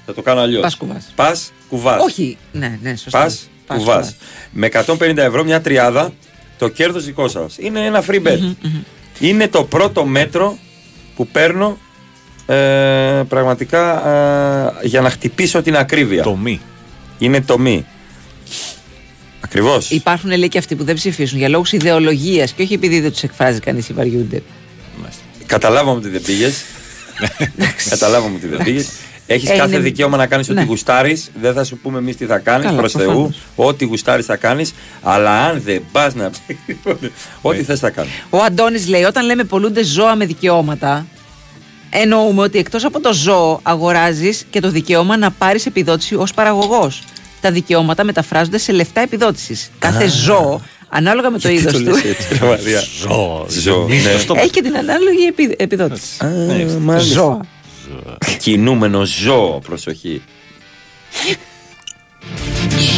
Θα 0.06 0.14
το 0.14 0.22
κάνω 0.22 0.40
αλλιώς. 0.40 0.62
Πας 0.62 0.76
κουβάς. 0.76 1.12
Πας 1.14 1.52
κουβάς. 1.68 2.02
Όχι, 2.02 2.36
ναι, 2.52 2.78
ναι, 2.82 2.96
σωστά. 2.96 3.18
Πας 3.18 3.48
Πας 3.66 3.78
κουβάς. 3.78 3.96
κουβάς. 3.96 4.16
Με 4.50 4.66
150 4.66 5.22
ευρώ 5.22 5.44
μια 5.44 5.60
τριάδα, 5.60 6.12
το 6.58 6.68
κέρδος 6.68 7.04
δικό 7.04 7.28
σας. 7.28 7.56
Είναι 7.58 7.84
ένα 7.84 8.04
free 8.08 8.22
bet. 8.26 8.54
Είναι 9.18 9.48
το 9.48 9.64
πρώτο 9.64 10.04
μέτρο 10.04 10.58
που 11.16 11.26
παίρνω 11.26 11.78
ε, 12.46 13.22
πραγματικά 13.28 14.08
ε, 14.82 14.86
για 14.86 15.00
να 15.00 15.10
χτυπήσω 15.10 15.62
την 15.62 15.76
ακρίβεια. 15.76 16.22
Το 16.22 16.36
μη. 16.36 16.60
Είναι 17.18 17.40
το 17.40 17.58
μη. 17.58 17.86
Ακριβώς. 19.40 19.90
Υπάρχουν 19.90 20.30
λέει 20.36 20.48
και 20.48 20.58
αυτοί 20.58 20.74
που 20.74 20.84
δεν 20.84 20.94
ψηφίσουν 20.94 21.38
για 21.38 21.48
λόγους 21.48 21.72
ιδεολογίας 21.72 22.52
και 22.52 22.62
όχι 22.62 22.74
επειδή 22.74 23.00
δεν 23.00 23.10
τους 23.12 23.22
εκφράζει 23.22 23.60
κανείς 23.60 23.88
ή 23.88 23.92
βαριούνται. 23.92 24.42
Καταλάβαμε 25.46 25.98
ότι 25.98 26.08
δεν 26.08 26.22
πήγες. 26.22 26.62
Καταλάβαμε 27.88 28.36
ότι 28.36 28.46
δεν 28.46 28.64
πήγες. 28.64 28.88
Έχεις 29.26 29.50
Ε, 29.50 29.56
κάθε 29.56 29.74
είναι- 29.74 29.78
δικαίωμα 29.82 30.16
να 30.16 30.26
κάνεις 30.26 30.48
Ναι. 30.48 30.60
ό,τι 30.60 30.68
γουστάρεις. 30.68 31.30
Δεν 31.40 31.52
θα 31.54 31.64
σου 31.64 31.76
πούμε 31.78 31.98
εμείς 31.98 32.16
τι 32.16 32.24
θα 32.26 32.38
κάνεις 32.38 32.66
Καλά, 32.66 32.78
προς 32.78 32.92
Θεού. 32.92 33.04
προφανώς. 33.04 33.38
Ό,τι 33.56 33.84
γουστάρεις 33.84 34.26
θα 34.26 34.36
κάνεις. 34.36 34.74
Αλλά 35.02 35.30
αν 35.44 35.60
δεν 35.64 35.82
πας 35.92 36.14
να 36.14 36.30
ψηφίσεις. 36.34 37.10
Ό,τι 37.42 37.62
θες 37.62 37.78
θα 37.78 37.90
κάνεις. 37.90 38.10
Ο 38.30 38.38
Αντώνης 38.42 38.88
λέει: 38.88 39.02
Όταν 39.02 39.24
λέμε 39.26 39.44
πολλούνται 39.44 39.84
ζώα 39.84 40.16
με 40.16 40.26
δικαιώματα, 40.26 41.06
εννοούμε 41.90 42.42
ότι 42.42 42.58
εκτός 42.58 42.84
από 42.84 43.00
το 43.00 43.12
ζώο 43.14 43.60
αγοράζεις 43.62 44.44
και 44.50 44.60
το 44.60 44.70
δικαίωμα 44.70 45.16
να 45.16 45.30
πάρεις 45.30 45.66
επιδότηση 45.66 46.14
ως 46.14 46.34
παραγωγός. 46.34 47.02
Τα 47.40 47.50
δικαιώματα 47.50 48.04
μεταφράζονται 48.04 48.58
σε 48.58 48.72
λεφτά 48.72 49.00
επιδότησης. 49.00 49.70
Κάθε 49.78 50.04
Α. 50.04 50.08
ζώο, 50.08 50.60
ανάλογα 50.88 51.30
με 51.30 51.38
το 51.38 51.48
Γιατί 51.48 51.62
είδος 51.68 51.72
το 51.72 51.78
του, 51.78 51.84
λες 51.94 52.04
έτσι, 52.04 52.26
ρε 52.40 52.46
Μαρία; 52.46 52.82
Ζώο. 53.02 53.46
Ζώο, 53.48 53.88
ναι. 53.88 53.94
έχει 54.40 54.50
και 54.50 54.62
την 54.62 54.76
ανάλογη 54.76 55.24
επι- 55.28 55.60
επιδότηση. 55.62 56.24
μάλιστα. 56.80 57.12
Ζώα. 57.14 57.40
Κινούμενο 58.38 59.04
ζώο, 59.04 59.58
προσοχή. 59.66 60.22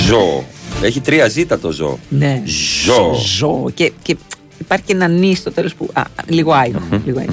ζώο. 0.07 0.45
Έχει 0.83 1.01
τρία 1.01 1.29
ζήτα 1.29 1.59
το 1.59 1.71
ζώο. 1.73 1.99
Ναι. 2.09 2.43
Ζώο. 2.85 3.15
Ζώο. 3.37 3.71
Και, 3.75 3.93
και 4.03 4.17
υπάρχει 4.59 4.85
και 4.85 4.93
ένα 4.93 5.09
νη 5.09 5.35
στο 5.35 5.51
τέλος 5.53 5.75
που. 5.75 5.91
Α, 5.93 6.03
λίγο 6.27 6.53
άϊρο. 6.53 6.83
λίγο 7.05 7.19
άϊρο. 7.19 7.33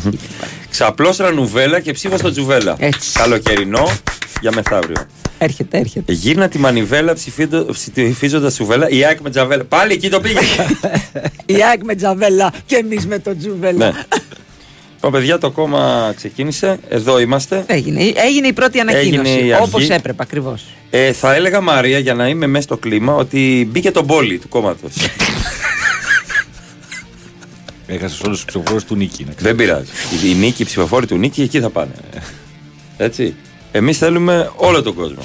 Ξαπλώστρα 0.77 1.31
νουβέλα 1.31 1.79
και 1.79 1.91
ψήφα 1.91 2.17
στο 2.17 2.31
τζουβέλα. 2.31 2.77
Καλοκαιρινό 3.13 3.91
για 4.41 4.51
μεθαύριο. 4.55 5.05
Έρχεται, 5.37 5.77
έρχεται. 5.77 6.11
Γύρνα 6.11 6.47
τη 6.47 6.57
μανιβέλα 6.57 7.15
ψηφίζοντας 7.71 8.53
τσουβέλα. 8.53 8.89
Η 8.89 9.05
ΑΕΚ 9.05 9.19
με 9.19 9.29
τζαβέλα. 9.29 9.63
Πάλι 9.63 9.93
εκεί 9.93 10.09
το 10.09 10.19
πήγε. 10.19 10.39
Η 11.57 11.63
ΑΕΚ 11.63 11.83
με 11.83 11.95
τζαβέλα 11.95 12.53
και 12.65 12.75
εμείς 12.75 13.07
με 13.07 13.19
το 13.19 13.37
τζουβέλα. 13.37 13.85
ναι. 13.85 13.91
Λοιπόν, 14.93 15.11
παιδιά, 15.11 15.37
το 15.37 15.51
κόμμα 15.51 16.13
ξεκίνησε. 16.15 16.79
Εδώ 16.89 17.19
είμαστε. 17.19 17.63
Έγινε, 17.67 18.01
έγινε 18.15 18.47
η 18.47 18.53
πρώτη 18.53 18.79
Έγινε 18.79 18.91
ανακοίνωση. 18.91 19.45
η 19.45 19.53
αρχή. 19.53 19.63
Όπως 19.67 19.89
έπρεπε 19.89 20.23
ακριβώς. 20.23 20.65
Ε, 20.89 21.11
θα 21.13 21.33
έλεγα 21.35 21.61
Μαρία 21.61 21.99
για 21.99 22.13
να 22.13 22.27
είμαι 22.27 22.47
μέσα 22.47 22.63
στο 22.63 22.77
κλίμα 22.77 23.13
ότι 23.13 23.67
μπήκε 23.71 23.91
το 23.91 24.03
μπόλι 24.03 24.37
του 24.37 24.49
κόμματος. 24.49 24.93
Έχασες 27.87 28.21
όλους 28.21 28.37
τους 28.37 28.45
ψηφοφόρους 28.45 28.83
του 28.83 28.95
Νίκη. 28.95 29.23
να 29.23 29.33
ξέρεις. 29.33 29.43
Δεν 29.43 29.55
πειράζει. 29.55 29.89
Η, 30.25 30.29
η 30.29 30.33
νίκη, 30.33 30.61
οι 30.61 30.65
ψηφοφόροι 30.65 31.05
του 31.05 31.15
νίκη 31.17 31.41
εκεί 31.41 31.59
θα 31.59 31.69
πάνε. 31.69 31.91
Έτσι. 32.97 33.35
Εμείς 33.71 33.97
θέλουμε 33.97 34.51
όλο 34.55 34.81
τον 34.81 34.93
κόσμο. 34.93 35.23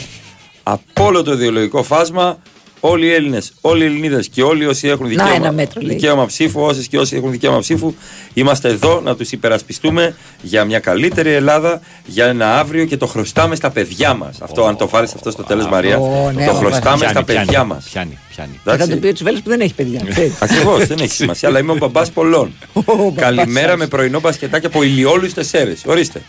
Από 0.63 1.05
όλο 1.05 1.23
το 1.23 1.33
ιδεολογικό 1.33 1.83
φάσμα, 1.83 2.39
όλοι 2.81 3.07
οι 3.07 3.13
Έλληνες, 3.13 3.53
όλοι 3.61 3.83
οι 3.83 3.87
Ελληνίδες 3.87 4.29
και 4.29 4.43
όλοι 4.43 4.67
όσοι 4.67 4.89
έχουν 4.89 5.09
δικαίωμα, 5.09 5.35
ένα 5.35 5.53
μέτρο, 5.53 5.81
λέει. 5.81 5.95
δικαίωμα 5.95 6.27
ψήφου, 6.27 6.61
όσες 6.61 6.87
και 6.87 6.99
όσοι 6.99 7.17
έχουν 7.17 7.31
δικαίωμα 7.31 7.59
ψήφου, 7.59 7.95
είμαστε 8.35 8.69
εδώ 8.69 9.01
να 9.01 9.17
τους 9.17 9.33
υπερασπιστούμε 9.33 10.17
για 10.43 10.65
μια 10.65 10.79
καλύτερη 10.79 11.31
Ελλάδα, 11.31 11.81
για 12.07 12.27
ένα 12.27 12.59
αύριο 12.59 12.85
και 12.85 12.97
το 12.97 13.07
χρωστάμε 13.07 13.55
στα 13.55 13.71
παιδιά 13.71 14.15
μας. 14.15 14.41
Αυτό, 14.41 14.65
αν 14.65 14.77
το 14.77 14.89
βάλει 14.89 15.09
αυτό 15.15 15.31
στο 15.31 15.43
τέλος, 15.43 15.69
Μαρία, 15.69 15.99
Ω, 15.99 16.31
ναι, 16.35 16.45
το 16.45 16.51
ω, 16.51 16.55
χρωστάμε 16.55 16.97
Πιάνει, 16.97 17.13
στα 17.13 17.25
πιάνει, 17.25 17.45
παιδιά 17.45 17.65
μας. 17.65 17.85
Πιάνει, 17.91 18.19
πιάνει. 18.35 18.61
Και 18.65 18.77
θα 18.77 18.89
το 18.89 18.97
πει 18.97 19.07
ο 19.07 19.13
Τσουβέλης 19.13 19.41
που 19.41 19.49
δεν 19.49 19.61
έχει 19.61 19.75
παιδιά. 19.75 20.01
ξέρεις. 20.11 20.33
Ακριβώς, 20.43 20.87
δεν 20.87 20.99
έχει 21.01 21.13
σημασία, 21.13 21.49
αλλά 21.49 21.59
είμαι 21.59 21.73
ο 21.73 21.77
μπαμπάς 21.77 22.11
πολλών. 22.11 22.53
Καλημέρα 23.15 23.77
με 23.77 23.87
πρωινό 23.87 24.21
μπασκετάκι 24.21 24.67
από 24.67 24.83
ηλιόλου 24.83 25.33
Τεσσέρε. 25.33 25.73
Ορίστε. 25.87 26.23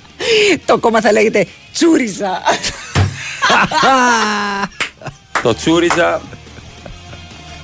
το 0.65 0.77
κόμμα 0.77 1.01
θα 1.01 1.11
λέγεται 1.11 1.47
Τσούριζα. 1.73 2.41
Το 5.41 5.53
τσούριζα. 5.53 6.21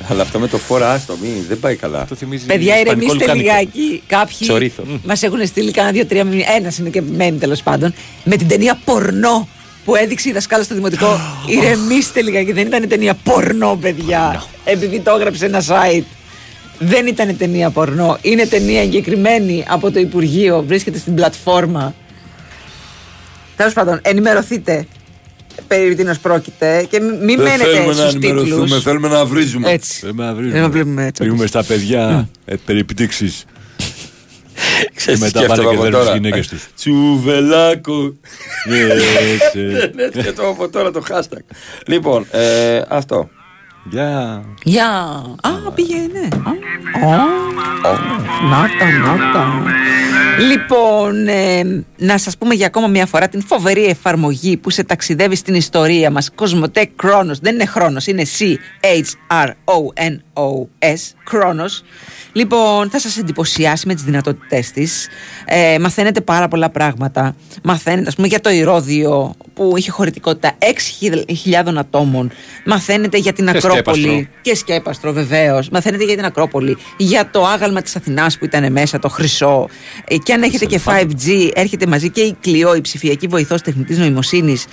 Αλλά 0.09 0.21
αυτό 0.21 0.39
με 0.39 0.47
το 0.47 0.57
φόρα 0.57 0.91
άστο, 0.91 1.17
μη, 1.21 1.45
δεν 1.47 1.59
πάει 1.59 1.75
καλά. 1.75 2.05
Το 2.05 2.15
θυμίζει 2.15 2.45
Παιδιά, 2.45 2.79
ηρεμήστε 2.79 3.33
λιγάκι. 3.33 4.03
Κάποιοι 4.07 4.37
Τσορίθο. 4.39 4.83
μας 5.03 5.23
έχουν 5.23 5.45
στείλει 5.45 5.71
κανένα 5.71 5.93
δύο-τρία 5.93 6.23
μηνύματα. 6.23 6.51
Ένας 6.51 6.77
είναι 6.77 6.89
και 6.89 7.01
μένει 7.01 7.37
τέλος 7.37 7.61
πάντων. 7.63 7.93
Με 8.23 8.35
την 8.35 8.47
ταινία 8.47 8.79
Πορνό 8.85 9.47
που 9.85 9.95
έδειξε 9.95 10.29
η 10.29 10.31
δασκάλα 10.31 10.63
στο 10.63 10.75
δημοτικό. 10.75 11.19
ηρεμήστε 11.55 12.21
λιγάκι. 12.21 12.51
Δεν 12.51 12.67
ήταν 12.67 12.87
ταινία 12.87 13.13
Πορνό, 13.23 13.77
παιδιά. 13.81 14.43
Επειδή 14.63 14.99
το 14.99 15.11
έγραψε 15.11 15.45
ένα 15.45 15.63
site. 15.67 16.03
Δεν 16.79 17.07
ήταν 17.07 17.37
ταινία 17.37 17.69
πορνό. 17.69 18.17
Είναι 18.21 18.45
ταινία 18.45 18.81
εγκεκριμένη 18.81 19.65
από 19.67 19.91
το 19.91 19.99
Υπουργείο. 19.99 20.63
Βρίσκεται 20.67 20.97
στην 20.97 21.15
πλατφόρμα. 21.15 21.93
Τέλος 23.55 23.73
πάντων, 23.73 23.99
ενημερωθείτε 24.01 24.85
περί 25.67 25.95
τίνο 25.95 26.13
πρόκειται 26.21 26.85
και 26.89 26.99
μην 26.99 27.15
μην 27.23 27.37
Δεν 27.37 27.47
θέλουμε 27.47 27.79
μένετε 27.79 27.85
να 27.85 27.93
στους 28.09 28.13
τίτλου. 28.13 28.39
ενημερωθούμε, 28.39 28.79
θέλουμε 28.79 29.07
να 29.07 29.25
βρίζουμε. 29.25 29.71
Έτσι. 29.71 29.99
Θέλουμε 29.99 30.23
να 30.25 30.33
Θέλουμε 30.33 30.59
να 30.59 30.69
βλέπουμε 30.69 31.05
έτσι. 31.05 31.23
Βρίζουμε 31.23 31.45
στα 31.47 31.63
παιδιά 31.63 32.29
ε, 32.45 32.55
περιπτύξει. 32.65 33.33
Ξέρεις 34.95 35.19
Και 35.19 35.25
τι 35.27 35.39
μετά 35.39 35.47
πάνε 35.47 35.61
σκέφτομαι 35.61 35.69
και 35.69 35.75
από 35.75 35.81
δέρνουν 35.83 35.91
τώρα. 35.99 36.11
τις 36.11 36.21
γυναίκες 36.21 36.47
τους. 36.47 36.67
Τσουβελάκο. 36.75 38.15
Ναι, 38.69 38.77
έτσι. 39.33 39.59
Ναι, 39.95 40.21
σκέφτομαι 40.21 40.49
από 40.49 40.69
τώρα 40.69 40.91
το 40.91 41.03
hashtag. 41.09 41.55
Λοιπόν, 41.87 42.25
ε, 42.31 42.81
αυτό. 42.87 43.29
Γεια. 43.89 44.43
Γεια. 44.63 44.89
Α, 45.41 45.71
πήγαινε. 45.75 46.27
Α, 47.03 47.09
α, 47.09 47.95
Να 48.49 48.67
τα, 48.79 48.89
να 49.05 49.31
τα. 49.33 49.63
Λοιπόν, 50.49 51.27
ε, 51.27 51.83
να 51.97 52.17
σας 52.17 52.37
πούμε 52.37 52.53
για 52.53 52.65
ακόμα 52.65 52.87
μια 52.87 53.05
φορά 53.05 53.27
την 53.27 53.41
φοβερή 53.41 53.85
εφαρμογή 53.85 54.57
που 54.57 54.69
σε 54.69 54.83
ταξιδεύει 54.83 55.35
στην 55.35 55.53
ιστορία 55.53 56.11
μας. 56.11 56.31
Κοσμοτέ 56.35 56.89
Chronos. 57.03 57.35
Δεν 57.41 57.53
είναι 57.53 57.65
χρόνος, 57.65 58.07
είναι 58.07 58.23
C-H-R-O-N-O-S. 58.39 58.61
Chronos. 61.31 61.83
Λοιπόν, 62.31 62.89
θα 62.89 62.99
σας 62.99 63.17
εντυπωσιάσει 63.17 63.87
με 63.87 63.93
τις 63.93 64.03
δυνατότητές 64.03 64.71
της. 64.71 65.07
Ε, 65.45 65.79
μαθαίνετε 65.79 66.21
πάρα 66.21 66.47
πολλά 66.47 66.69
πράγματα. 66.69 67.35
Μαθαίνετε, 67.63 68.07
ας 68.07 68.15
πούμε, 68.15 68.27
για 68.27 68.41
το 68.41 68.49
Ηρώδιο 68.49 69.33
που 69.53 69.73
είχε 69.77 69.91
χωρητικότητα 69.91 70.55
6.000 70.59 71.77
ατόμων. 71.77 72.31
Μαθαίνετε 72.65 73.17
για 73.17 73.33
την 73.33 73.45
Και 73.51 73.76
Ακρόπολη. 73.77 74.01
σκέπαστρο. 74.03 74.41
Και 74.41 74.55
σκέπαστρο 74.55 75.11
βεβαίως. 75.11 75.69
Μαθαίνετε 75.69 76.03
για 76.03 76.15
την 76.15 76.25
Ακρόπολη, 76.25 76.77
για 76.97 77.29
το 77.31 77.45
άγαλμα 77.45 77.81
της 77.81 77.95
Αθηνάς 77.95 78.37
που 78.37 78.45
ήταν 78.45 78.71
μέσα, 78.71 78.99
το 78.99 79.09
χρυσό. 79.09 79.69
Ε, 80.07 80.17
Και 80.17 80.33
αν 80.33 80.43
έχετε 80.43 80.65
και 80.65 80.79
5G, 80.85 81.49
έρχεται 81.53 81.85
μαζί 81.85 82.09
και 82.09 82.21
η 82.21 82.35
Κλειό, 82.41 82.75
η 82.75 82.81
ψηφιακή 82.81 83.27
βοηθός 83.27 83.61
τεχνητής 83.61 83.97
νοημοσύνης 83.97 84.65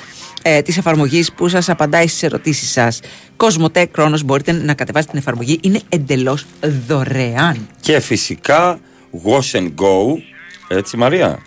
ε, 0.43 0.63
της 0.63 0.77
εφαρμογής 0.77 1.33
που 1.33 1.49
σας 1.49 1.69
απαντάει 1.69 2.07
στις 2.07 2.23
ερωτήσεις 2.23 2.71
σας. 2.71 3.01
Κοσμοτέ 3.37 3.85
Κρόνος, 3.87 4.23
μπορείτε 4.23 4.53
να 4.53 4.75
κατεβάσετε 4.75 5.11
την 5.11 5.21
εφαρμογή. 5.21 5.59
Είναι 5.63 5.81
εντελώς 5.89 6.47
δωρεάν. 6.87 7.69
Και 7.81 8.01
φυσικά 8.01 8.79
Wash 9.25 9.59
and 9.59 9.67
Go. 9.67 10.19
Έτσι, 10.69 10.97
Μαρία; 10.97 11.39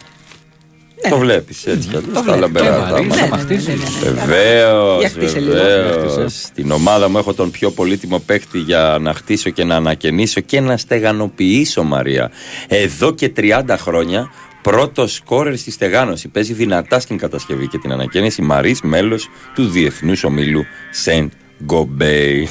Το 1.09 1.17
βλέπεις 1.17 1.65
έτσι 1.65 1.87
κι 1.87 1.95
αλλιώς, 1.95 2.13
τα 2.13 2.21
βλέπω. 2.21 2.39
λαμπερά 2.39 2.65
Και 2.65 2.71
τα 2.93 3.03
Μαρία, 3.03 3.27
μάτια. 3.27 3.45
ναι, 3.47 3.55
ναι, 3.55 3.73
ναι, 3.73 3.73
ναι, 4.03 4.09
ναι. 4.09 4.25
Βεβαίως. 4.25 4.99
Για 4.99 5.09
χτίσε 5.09 5.39
λίγο. 5.39 5.53
Βεβαίω. 5.53 6.29
Στην 6.29 6.71
ομάδα 6.71 7.09
μου 7.09 7.17
έχω 7.17 7.33
τον 7.33 7.51
πιο 7.51 7.71
πολύτιμο 7.71 8.19
παίκτη 8.19 8.57
για 8.59 8.97
να 9.01 9.13
χτίσω 9.13 9.49
και 9.49 9.63
να 9.63 9.75
ανακαινήσω 9.75 10.41
και 10.41 10.59
να 10.59 10.77
στεγανοποιήσω, 10.77 11.83
Μαρία. 11.83 12.31
Εδώ 12.67 13.13
και 13.13 13.31
30 13.37 13.63
χρόνια 13.77 14.31
πρώτος 14.61 15.13
σκόρερ 15.13 15.57
στη 15.57 15.71
στεγάνωση. 15.71 16.27
Παίζει 16.27 16.53
δυνατά 16.53 16.99
στην 16.99 17.17
κατασκευή 17.17 17.67
και 17.67 17.77
την 17.77 17.91
ανακαίνιση. 17.91 18.41
Μαρή, 18.41 18.75
μέλος 18.83 19.29
του 19.55 19.67
Διεθνούς 19.69 20.23
Ομίλου 20.23 20.65
Σεντ 20.91 21.29
Γκομπέι. 21.63 22.49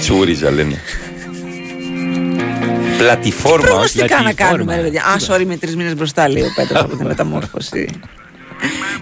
Τσούριζα 0.00 0.50
λένε. 0.50 0.78
Πλατιφόρμα. 3.04 3.66
Προγνωστικά 3.66 4.22
να 4.22 4.32
κάνουμε, 4.32 4.76
ρε 4.76 4.82
παιδιά. 4.82 5.02
Α, 5.04 5.16
sorry, 5.28 5.44
με 5.46 5.56
τρεις 5.56 5.76
μήνες 5.76 5.94
μπροστά, 5.94 6.28
λέει 6.28 6.42
ο 6.42 6.52
Πέτρος 6.56 6.80
από 6.80 6.96
τη 6.96 7.04
μεταμόρφωση. 7.04 7.88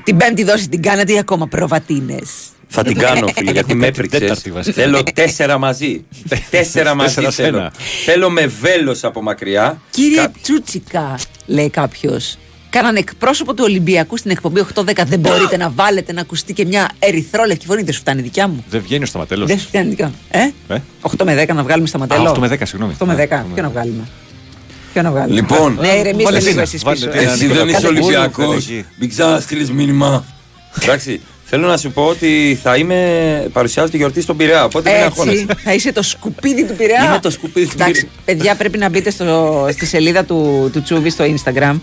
την 0.04 0.16
Πέμπτη 0.16 0.44
δόση 0.44 0.68
την 0.68 0.82
κάνατε 0.82 1.12
ή 1.12 1.18
ακόμα 1.18 1.46
προβατίνες; 1.46 2.30
Θα 2.68 2.82
την 2.82 2.98
κάνω, 2.98 3.26
φίλε, 3.34 3.50
γιατί 3.50 3.74
με 3.74 3.86
έπριξε. 3.86 4.18
τέταρτη 4.18 4.50
βασικά. 4.50 4.82
Θέλω 4.82 5.02
τέσσερα 5.14 5.58
μαζί. 5.58 6.04
τέσσερα 6.50 6.94
μαζί 6.94 7.14
Τέσσερα 7.14 7.30
σε 7.32 7.42
θέλω. 7.42 7.58
ένα. 7.58 7.72
Θέλω 8.04 8.30
με 8.30 8.46
βέλος 8.46 9.04
από 9.04 9.22
μακριά. 9.22 9.80
Κύριε 9.90 10.16
Κα- 10.16 10.32
Τσούτσικα, 10.42 11.18
λέει 11.46 11.70
κάποιος. 11.70 12.38
Κάναν 12.70 12.96
εκπρόσωπο 12.96 13.54
του 13.54 13.62
Ολυμπιακού 13.66 14.16
στην 14.16 14.30
εκπομπή 14.30 14.64
8-10. 14.74 14.84
Δεν 15.06 15.18
μπορείτε 15.18 15.56
να 15.56 15.70
βάλετε 15.70 16.12
να 16.12 16.20
ακουστεί 16.20 16.52
και 16.52 16.64
μια 16.66 16.90
ερυθρόλευκη 16.98 17.66
φωνή. 17.66 17.82
Δεν 17.82 17.92
σου 17.94 18.00
φτάνει 18.00 18.22
δικιά 18.22 18.48
μου. 18.48 18.64
Δεν 18.70 18.80
βγαίνει 18.82 19.06
στο 19.06 19.18
ματέλο. 19.18 19.46
Δεν 19.46 19.58
σου 19.58 19.66
φτάνει 19.66 19.88
δικιά 19.88 20.06
μου. 20.06 20.14
Ε; 20.30 20.74
Ε; 20.74 20.78
8 21.02 21.24
με 21.24 21.42
10 21.48 21.54
να 21.54 21.62
βγάλουμε 21.62 21.88
στα 21.88 21.98
ματέλο. 21.98 22.30
8 22.30 22.38
με 22.38 22.48
10, 22.48 22.56
συγγνώμη. 22.62 22.94
8 23.02 23.06
με 23.06 23.14
10. 23.14 23.34
Α, 23.34 23.44
Ποιο 23.54 23.62
να 23.62 23.68
βγάλουμε; 23.70 24.08
Ποιο 24.92 25.02
να 25.02 25.10
βγάλουμε; 25.10 25.34
Λοιπόν, 25.40 25.78
ναι, 25.80 25.88
ηρεμήστε 25.88 26.24
βάλε 26.24 26.38
λίγο 26.38 26.50
ένα, 26.50 26.62
εσείς 26.62 26.82
βάλε 26.84 26.96
πίσω. 26.96 27.10
ένα. 27.18 27.32
Εσύ 27.32 27.46
δεν 27.46 27.66
Νικόλα, 27.66 27.70
είσαι 27.70 27.80
κάτι 27.80 27.86
Ολυμπιακός. 27.98 28.46
μόνος 28.46 28.64
εκεί. 28.68 28.84
Μην 28.98 29.08
ξαναστείλεις 29.08 29.70
μήνυμα. 29.70 30.24
Εντάξει. 30.82 31.20
Θέλω 31.50 31.66
να 31.66 31.76
σου 31.76 31.90
πω 31.90 32.02
ότι 32.02 32.58
θα 32.62 32.76
είμαι. 32.76 33.48
Παρουσιάζω 33.52 33.90
τη 33.90 33.96
γιορτή 33.96 34.20
στον 34.20 34.36
Πειραιά. 34.36 34.64
Οπότε 34.64 34.90
μην 34.90 34.98
Έτσι, 34.98 35.08
αγχώνεσαι. 35.10 35.46
θα 35.64 35.72
είσαι 35.74 35.92
το 35.92 36.02
σκουπίδι 36.02 36.64
του 36.64 36.74
Πειραιά. 36.74 37.04
Είμαι 37.04 37.18
το 37.20 37.30
σκουπίδι 37.30 37.66
του 37.66 37.72
Εντάξει, 37.74 38.00
Πειραιά. 38.00 38.12
παιδιά, 38.24 38.54
πρέπει 38.54 38.78
να 38.78 38.88
μπείτε 38.88 39.10
στο, 39.10 39.68
στη 39.72 39.86
σελίδα 39.86 40.24
του, 40.24 40.70
του 40.72 40.82
Τσούβι 40.82 41.10
στο 41.10 41.24
Instagram, 41.24 41.60
ε, 41.60 41.76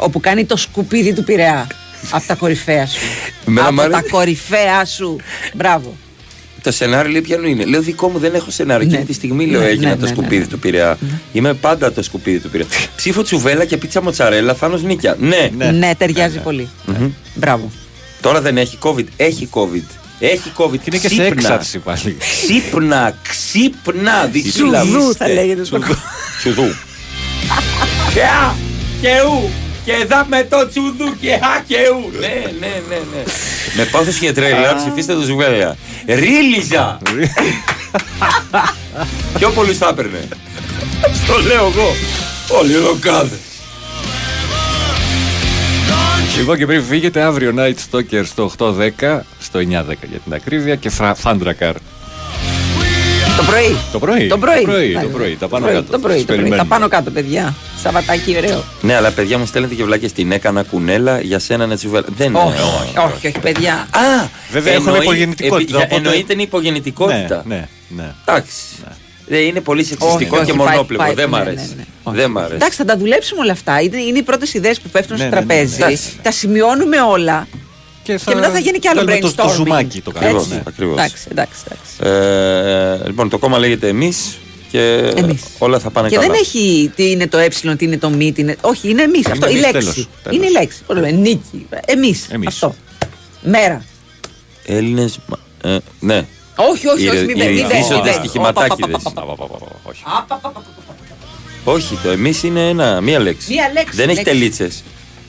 όπου 0.00 0.20
κάνει 0.20 0.44
το 0.44 0.56
σκουπίδι 0.56 1.12
του 1.12 1.24
Πειραιά. 1.24 1.66
Από 2.10 2.26
τα 2.26 2.34
κορυφαία 2.34 2.86
σου. 2.86 2.98
Εμένα 3.48 3.66
από 3.66 3.74
μ' 3.74 3.80
αρέσει. 3.80 4.02
τα 4.02 4.08
κορυφαία 4.10 4.84
σου. 4.84 5.16
Μπράβο. 5.54 5.96
Το 6.62 6.70
σενάριο 6.72 7.10
λέει 7.10 7.20
ποιανού 7.20 7.46
είναι. 7.46 7.64
Λέω 7.64 7.80
δικό 7.82 8.08
μου 8.08 8.18
δεν 8.18 8.34
έχω 8.34 8.50
σενάριο. 8.50 8.86
Ναι. 8.86 8.92
Εκείνη 8.92 9.06
τη 9.08 9.12
στιγμή 9.12 9.46
λέω 9.46 9.60
Ναι, 9.60 9.66
έγινα 9.66 9.88
ναι, 9.88 9.96
το 9.96 10.00
ναι, 10.02 10.08
σκουπίδι 10.08 10.40
ναι. 10.42 10.46
του 10.46 10.58
Πειραιά. 10.58 10.98
Είμαι 11.32 11.54
πάντα 11.54 11.92
το 11.92 12.02
σκουπίδι 12.02 12.38
του 12.38 12.50
Πειραιά. 12.50 12.68
Ψήφο 12.96 13.22
τσουβέλα 13.22 13.64
και 13.64 13.76
πίτσα 13.76 14.02
μοτσαρέλα, 14.02 14.54
Θάνο 14.54 14.76
Νίκια. 14.76 15.16
Ναι. 15.20 15.50
Ναι, 15.72 15.94
ταιριάζει 15.98 16.38
πολύ. 16.38 16.68
Μμμ. 16.86 17.10
Μπράβο. 17.34 17.70
Τώρα 18.20 18.40
δεν 18.40 18.56
έχει 18.58 18.78
COVID. 18.82 19.04
Έχει 19.16 19.48
COVID. 19.52 19.82
Έχει 20.18 20.52
COVID. 20.56 20.76
Και 20.78 20.84
είναι 20.84 20.98
και 20.98 21.08
σε 21.08 21.14
Ξύπνα. 21.14 21.26
έξαρση 21.26 21.78
πάλι. 21.78 22.16
Ξύπνα, 22.18 23.16
ξύπνα. 23.28 24.26
Δυσύλλαβη 24.32 24.88
Τσουδού 24.90 25.10
είστε. 25.10 25.24
θα 25.26 25.32
λέγεται 25.32 25.64
στο 25.64 25.78
Τσουδού. 25.78 25.96
Τσουδού. 26.38 26.62
Και 28.14 28.22
α, 28.22 28.54
και 29.00 29.08
ου. 29.26 29.50
Και 29.84 30.04
δα 30.08 30.26
με 30.28 30.46
το 30.50 30.68
τσουδού 30.68 31.18
και 31.20 31.32
α 31.32 31.62
και 31.66 31.76
ου. 31.92 32.10
Ναι, 32.20 32.26
ναι, 32.60 32.72
ναι, 32.88 32.94
ναι. 32.96 33.22
Με 33.76 33.84
πάθος 33.84 34.18
και 34.18 34.32
τρέλα 34.32 34.74
ψηφίστε 34.74 35.14
το 35.14 35.20
Ζουβέλια. 35.20 35.76
Ρίλιζα. 36.06 36.98
Πιο 39.38 39.50
πολύ 39.50 39.72
θα 39.72 39.88
έπαιρνε. 39.88 40.28
Στο 41.24 41.38
λέω 41.46 41.72
εγώ. 41.76 41.94
Όλοι 42.60 42.74
εδώ 42.74 42.96
κάθε. 43.00 43.36
Λοιπόν 46.38 46.56
και 46.56 46.66
πριν 46.66 46.82
φύγετε 46.84 47.20
αύριο 47.22 47.54
Night 47.56 47.74
Stalker 47.90 48.22
στο 48.24 48.50
8.10, 48.58 49.20
στο 49.40 49.58
9.10 49.58 49.62
για 49.64 50.18
την 50.24 50.34
ακρίβεια 50.34 50.74
και 50.76 50.90
Thundercar. 50.98 51.72
Το 53.36 53.42
πρωί. 53.46 53.76
Το 53.92 53.98
πρωί. 53.98 54.26
Το 54.28 54.38
πρωί. 54.38 54.60
Το 54.62 54.66
πρωί, 54.66 54.92
Ναι, 54.92 55.00
το 55.00 55.06
ναι. 55.08 55.12
πρωί, 55.12 55.36
τα 55.36 55.48
πάνω 55.48 55.64
πρωί, 55.64 55.74
κάτω. 55.74 55.92
Το 55.92 55.98
πρωί, 55.98 56.16
Σας 56.16 56.20
το 56.20 56.26
πρωί. 56.26 56.36
Τα 56.36 56.42
περιμένουμε. 56.42 56.68
πάνω 56.68 56.88
κάτω, 56.88 57.10
παιδιά. 57.10 57.54
Σαββατάκι, 57.82 58.34
ωραίο. 58.36 58.64
Ναι, 58.80 58.94
αλλά 58.94 59.10
παιδιά 59.10 59.38
μου 59.38 59.46
στέλνετε 59.46 59.74
και 59.74 59.84
βλάκες 59.84 60.12
την 60.12 60.32
έκανα 60.32 60.62
κουνέλα 60.62 61.20
για 61.20 61.38
σένα 61.38 61.66
να 61.66 61.76
τσουβέλα. 61.76 62.06
Δεν 62.16 62.26
είναι. 62.28 62.38
Όχι, 62.38 62.98
όχι, 62.98 63.26
όχι, 63.26 63.38
παιδιά. 63.38 63.74
Α, 63.74 64.26
Βέβαια, 64.50 64.72
έχουμε 64.72 64.90
εννοεί- 64.90 65.04
υπογεννητικότητα, 65.06 65.76
επί- 65.76 65.92
οπότε- 65.92 65.96
Εννοείται 66.06 66.32
η 66.32 66.42
υπογεννητικότητα. 66.42 67.42
Ναι, 67.46 67.54
ναι, 67.54 67.68
ναι. 68.02 68.14
Εντάξει. 68.24 68.52
Ε, 69.28 69.38
είναι 69.38 69.60
πολύ 69.60 69.84
σεξιστικό 69.84 70.16
Όχι, 70.16 70.24
και 70.24 70.34
όχι, 70.50 70.56
πάει- 70.56 70.56
μονόπλευρο. 70.74 71.06
πάει- 71.06 71.14
Δεν 71.14 71.28
μ' 71.28 71.32
ναι, 71.32 71.38
αρέσει. 71.40 71.56
ναι, 71.68 71.74
ναι. 71.76 71.84
Όχι. 72.02 72.16
Δεν 72.16 72.30
μ' 72.30 72.38
αρέσει. 72.38 72.54
Εντάξει, 72.54 72.76
θα 72.76 72.84
τα 72.84 72.96
δουλέψουμε 72.96 73.40
όλα 73.40 73.52
αυτά. 73.52 73.80
Είναι, 73.80 73.96
είναι 73.96 74.18
οι 74.18 74.22
πρώτες 74.22 74.54
ιδέες 74.54 74.80
που 74.80 74.88
πέφτουν 74.88 75.16
Ναι, 75.16 75.22
στο 75.26 75.34
ναι, 75.34 75.40
ναι, 75.40 75.46
τραπέζι. 75.46 75.78
ναι. 75.78 75.98
Τα 76.22 76.30
σημειώνουμε 76.32 77.00
όλα. 77.00 77.46
Και, 78.02 78.18
Και 78.26 78.34
μετά 78.34 78.50
θα 78.50 78.58
γίνει 78.58 78.78
και 78.78 78.88
άλλο 78.88 79.00
βγάλουμε 79.02 79.28
το- 79.28 79.34
brainstorming. 79.36 79.46
Το 79.48 79.54
ζουμάκι 79.54 80.00
το 80.00 80.12
Ακριβώς, 80.16 80.32
κάνουμε. 80.42 80.54
ναι, 80.54 80.62
ακριβώς. 80.66 80.92
Εντάξει, 80.98 81.26
εντάξει, 81.30 81.54
εντάξει. 81.66 82.16
Ε, 83.04 83.06
λοιπόν, 83.06 83.28
το 83.28 83.38
κόμμα 83.38 83.58
λέγεται 83.58 83.88
εμείς 83.88 84.38
και 84.72 85.12
Εμείς. 85.16 85.42
όλα 85.58 85.78
θα 85.78 85.90
πάνε 85.90 86.08
Και 86.08 86.14
καλά. 86.16 86.26
δεν 86.26 86.36
έχει 86.40 86.92
τι 86.96 87.10
είναι 87.10 87.26
το 87.28 87.38
ε, 87.38 87.48
τι 87.48 87.84
είναι 87.84 87.98
το 87.98 88.10
μη, 88.10 88.32
τι 88.32 88.40
είναι. 88.40 88.56
Όχι, 88.60 88.90
είναι 88.90 89.02
εμεί. 89.02 89.18
Αυτό. 89.30 89.46
Η 89.46 89.50
εμείς, 89.50 89.60
λέξη. 89.60 89.78
τέλος, 89.78 90.08
τέλος. 90.22 90.36
Είναι 90.38 90.46
η 90.46 90.50
λέξη. 90.50 90.82
Πώς 90.86 90.96
λέμε, 90.96 91.10
Νίκη. 91.10 91.66
Εμεί. 91.84 92.20
Εμείς. 92.28 92.48
Αυτό. 92.48 92.74
Μέρα. 93.42 93.84
Έλληνε. 94.66 95.08
Ε, 95.62 95.76
ναι. 96.00 96.26
Όχι, 96.56 96.88
όχι, 96.88 97.08
όχι, 97.08 97.18
Οι- 97.22 97.24
μην 97.26 97.36
οι 97.36 97.38
μπαίνει. 97.38 97.60
ρυθίζοντες 97.60 98.14
στοιχηματάκηδες. 98.14 99.02
Όχι, 101.64 101.98
το 102.02 102.10
εμεί 102.10 102.32
είναι 102.44 102.68
ένα, 102.68 103.00
μία 103.00 103.18
λέξη. 103.18 103.52
Μία 103.52 103.70
λέξη, 103.72 103.96
Δεν 103.96 104.08
έχει 104.08 104.16
λέξη. 104.18 104.32
τελίτσε. 104.32 104.64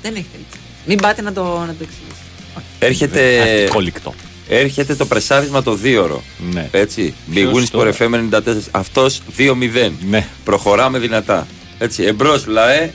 Δεν 0.02 0.16
έχει 0.16 0.26
τελείξει. 0.32 0.60
Μην 0.86 0.98
πάτε 0.98 1.22
να 1.22 1.34
το, 1.34 1.42
να 1.44 1.76
το 1.80 1.86
εξηγήσετε. 1.86 2.86
Έρχεται. 2.86 3.40
Αρτικόλικτο. 3.42 4.14
Έρχεται 4.48 4.96
το 4.96 5.06
πρεσάρισμα 5.06 5.64
το 5.64 5.78
2ωρο. 5.84 6.18
Ναι. 6.54 6.68
Έτσι. 6.72 7.14
Big 7.32 7.34
Ποιος 7.34 7.54
Wins 7.64 7.68
τώρα; 7.72 7.92
for 8.00 8.04
FM 8.04 8.14
94. 8.36 8.40
Αυτός 8.72 9.22
2-0. 9.38 9.92
Ναι. 10.10 10.26
Προχωράμε 10.44 11.00
δυνατά. 11.00 11.48
Έτσι. 11.80 12.04
Εμπρός 12.04 12.46
Λαέ 12.48 12.92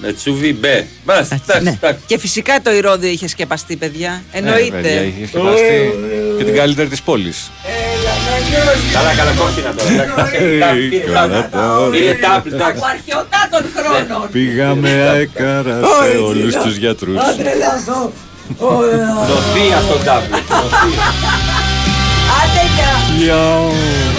με 0.00 0.12
τσούβι 0.12 0.52
μπε. 0.52 0.86
Μπας, 1.04 1.28
εντάξει, 1.30 1.62
Ναι. 1.62 1.70
εντάξει. 1.70 2.02
Και 2.06 2.18
φυσικά 2.18 2.60
το 2.62 2.72
ηρόδιο 2.72 3.08
είχε 3.10 3.28
σκεπαστεί, 3.28 3.76
παιδιά. 3.76 4.10
Ναι, 4.32 4.40
παιδιά, 4.40 4.54
Εννοείται. 4.56 4.88
είχε 5.16 5.26
σκεπαστεί 5.26 5.92
και 6.38 6.44
την 6.44 6.54
καλύτερη 6.54 6.88
της 6.88 7.02
πόλης. 7.02 7.50
Καλά, 8.92 9.14
καλά, 9.14 9.30
κόκκινα 9.32 9.74
τώρα. 9.74 9.90
εντάξει. 10.38 10.88
Πήρε 10.88 11.04
τάπλ. 11.12 11.90
Πήρε 11.90 12.14
τάπλ, 12.14 12.52
εντάξει. 12.52 12.80
αρχαιοτά 12.92 13.48
των 13.50 13.64
χρόνων. 13.76 14.28
Πήγαμε 14.32 14.90
αέκαρα 14.90 15.80
σε 16.12 16.16
όλους 16.18 16.54
τους 16.54 16.76
γιατρούς. 16.76 17.18
Τρελαθώ. 18.56 19.34
Νοθεία 19.34 19.80
στον 19.80 20.04
τάπλ. 20.04 20.32
Άντε, 22.38 22.62
γεια. 22.74 22.92
Γεια. 23.18 24.17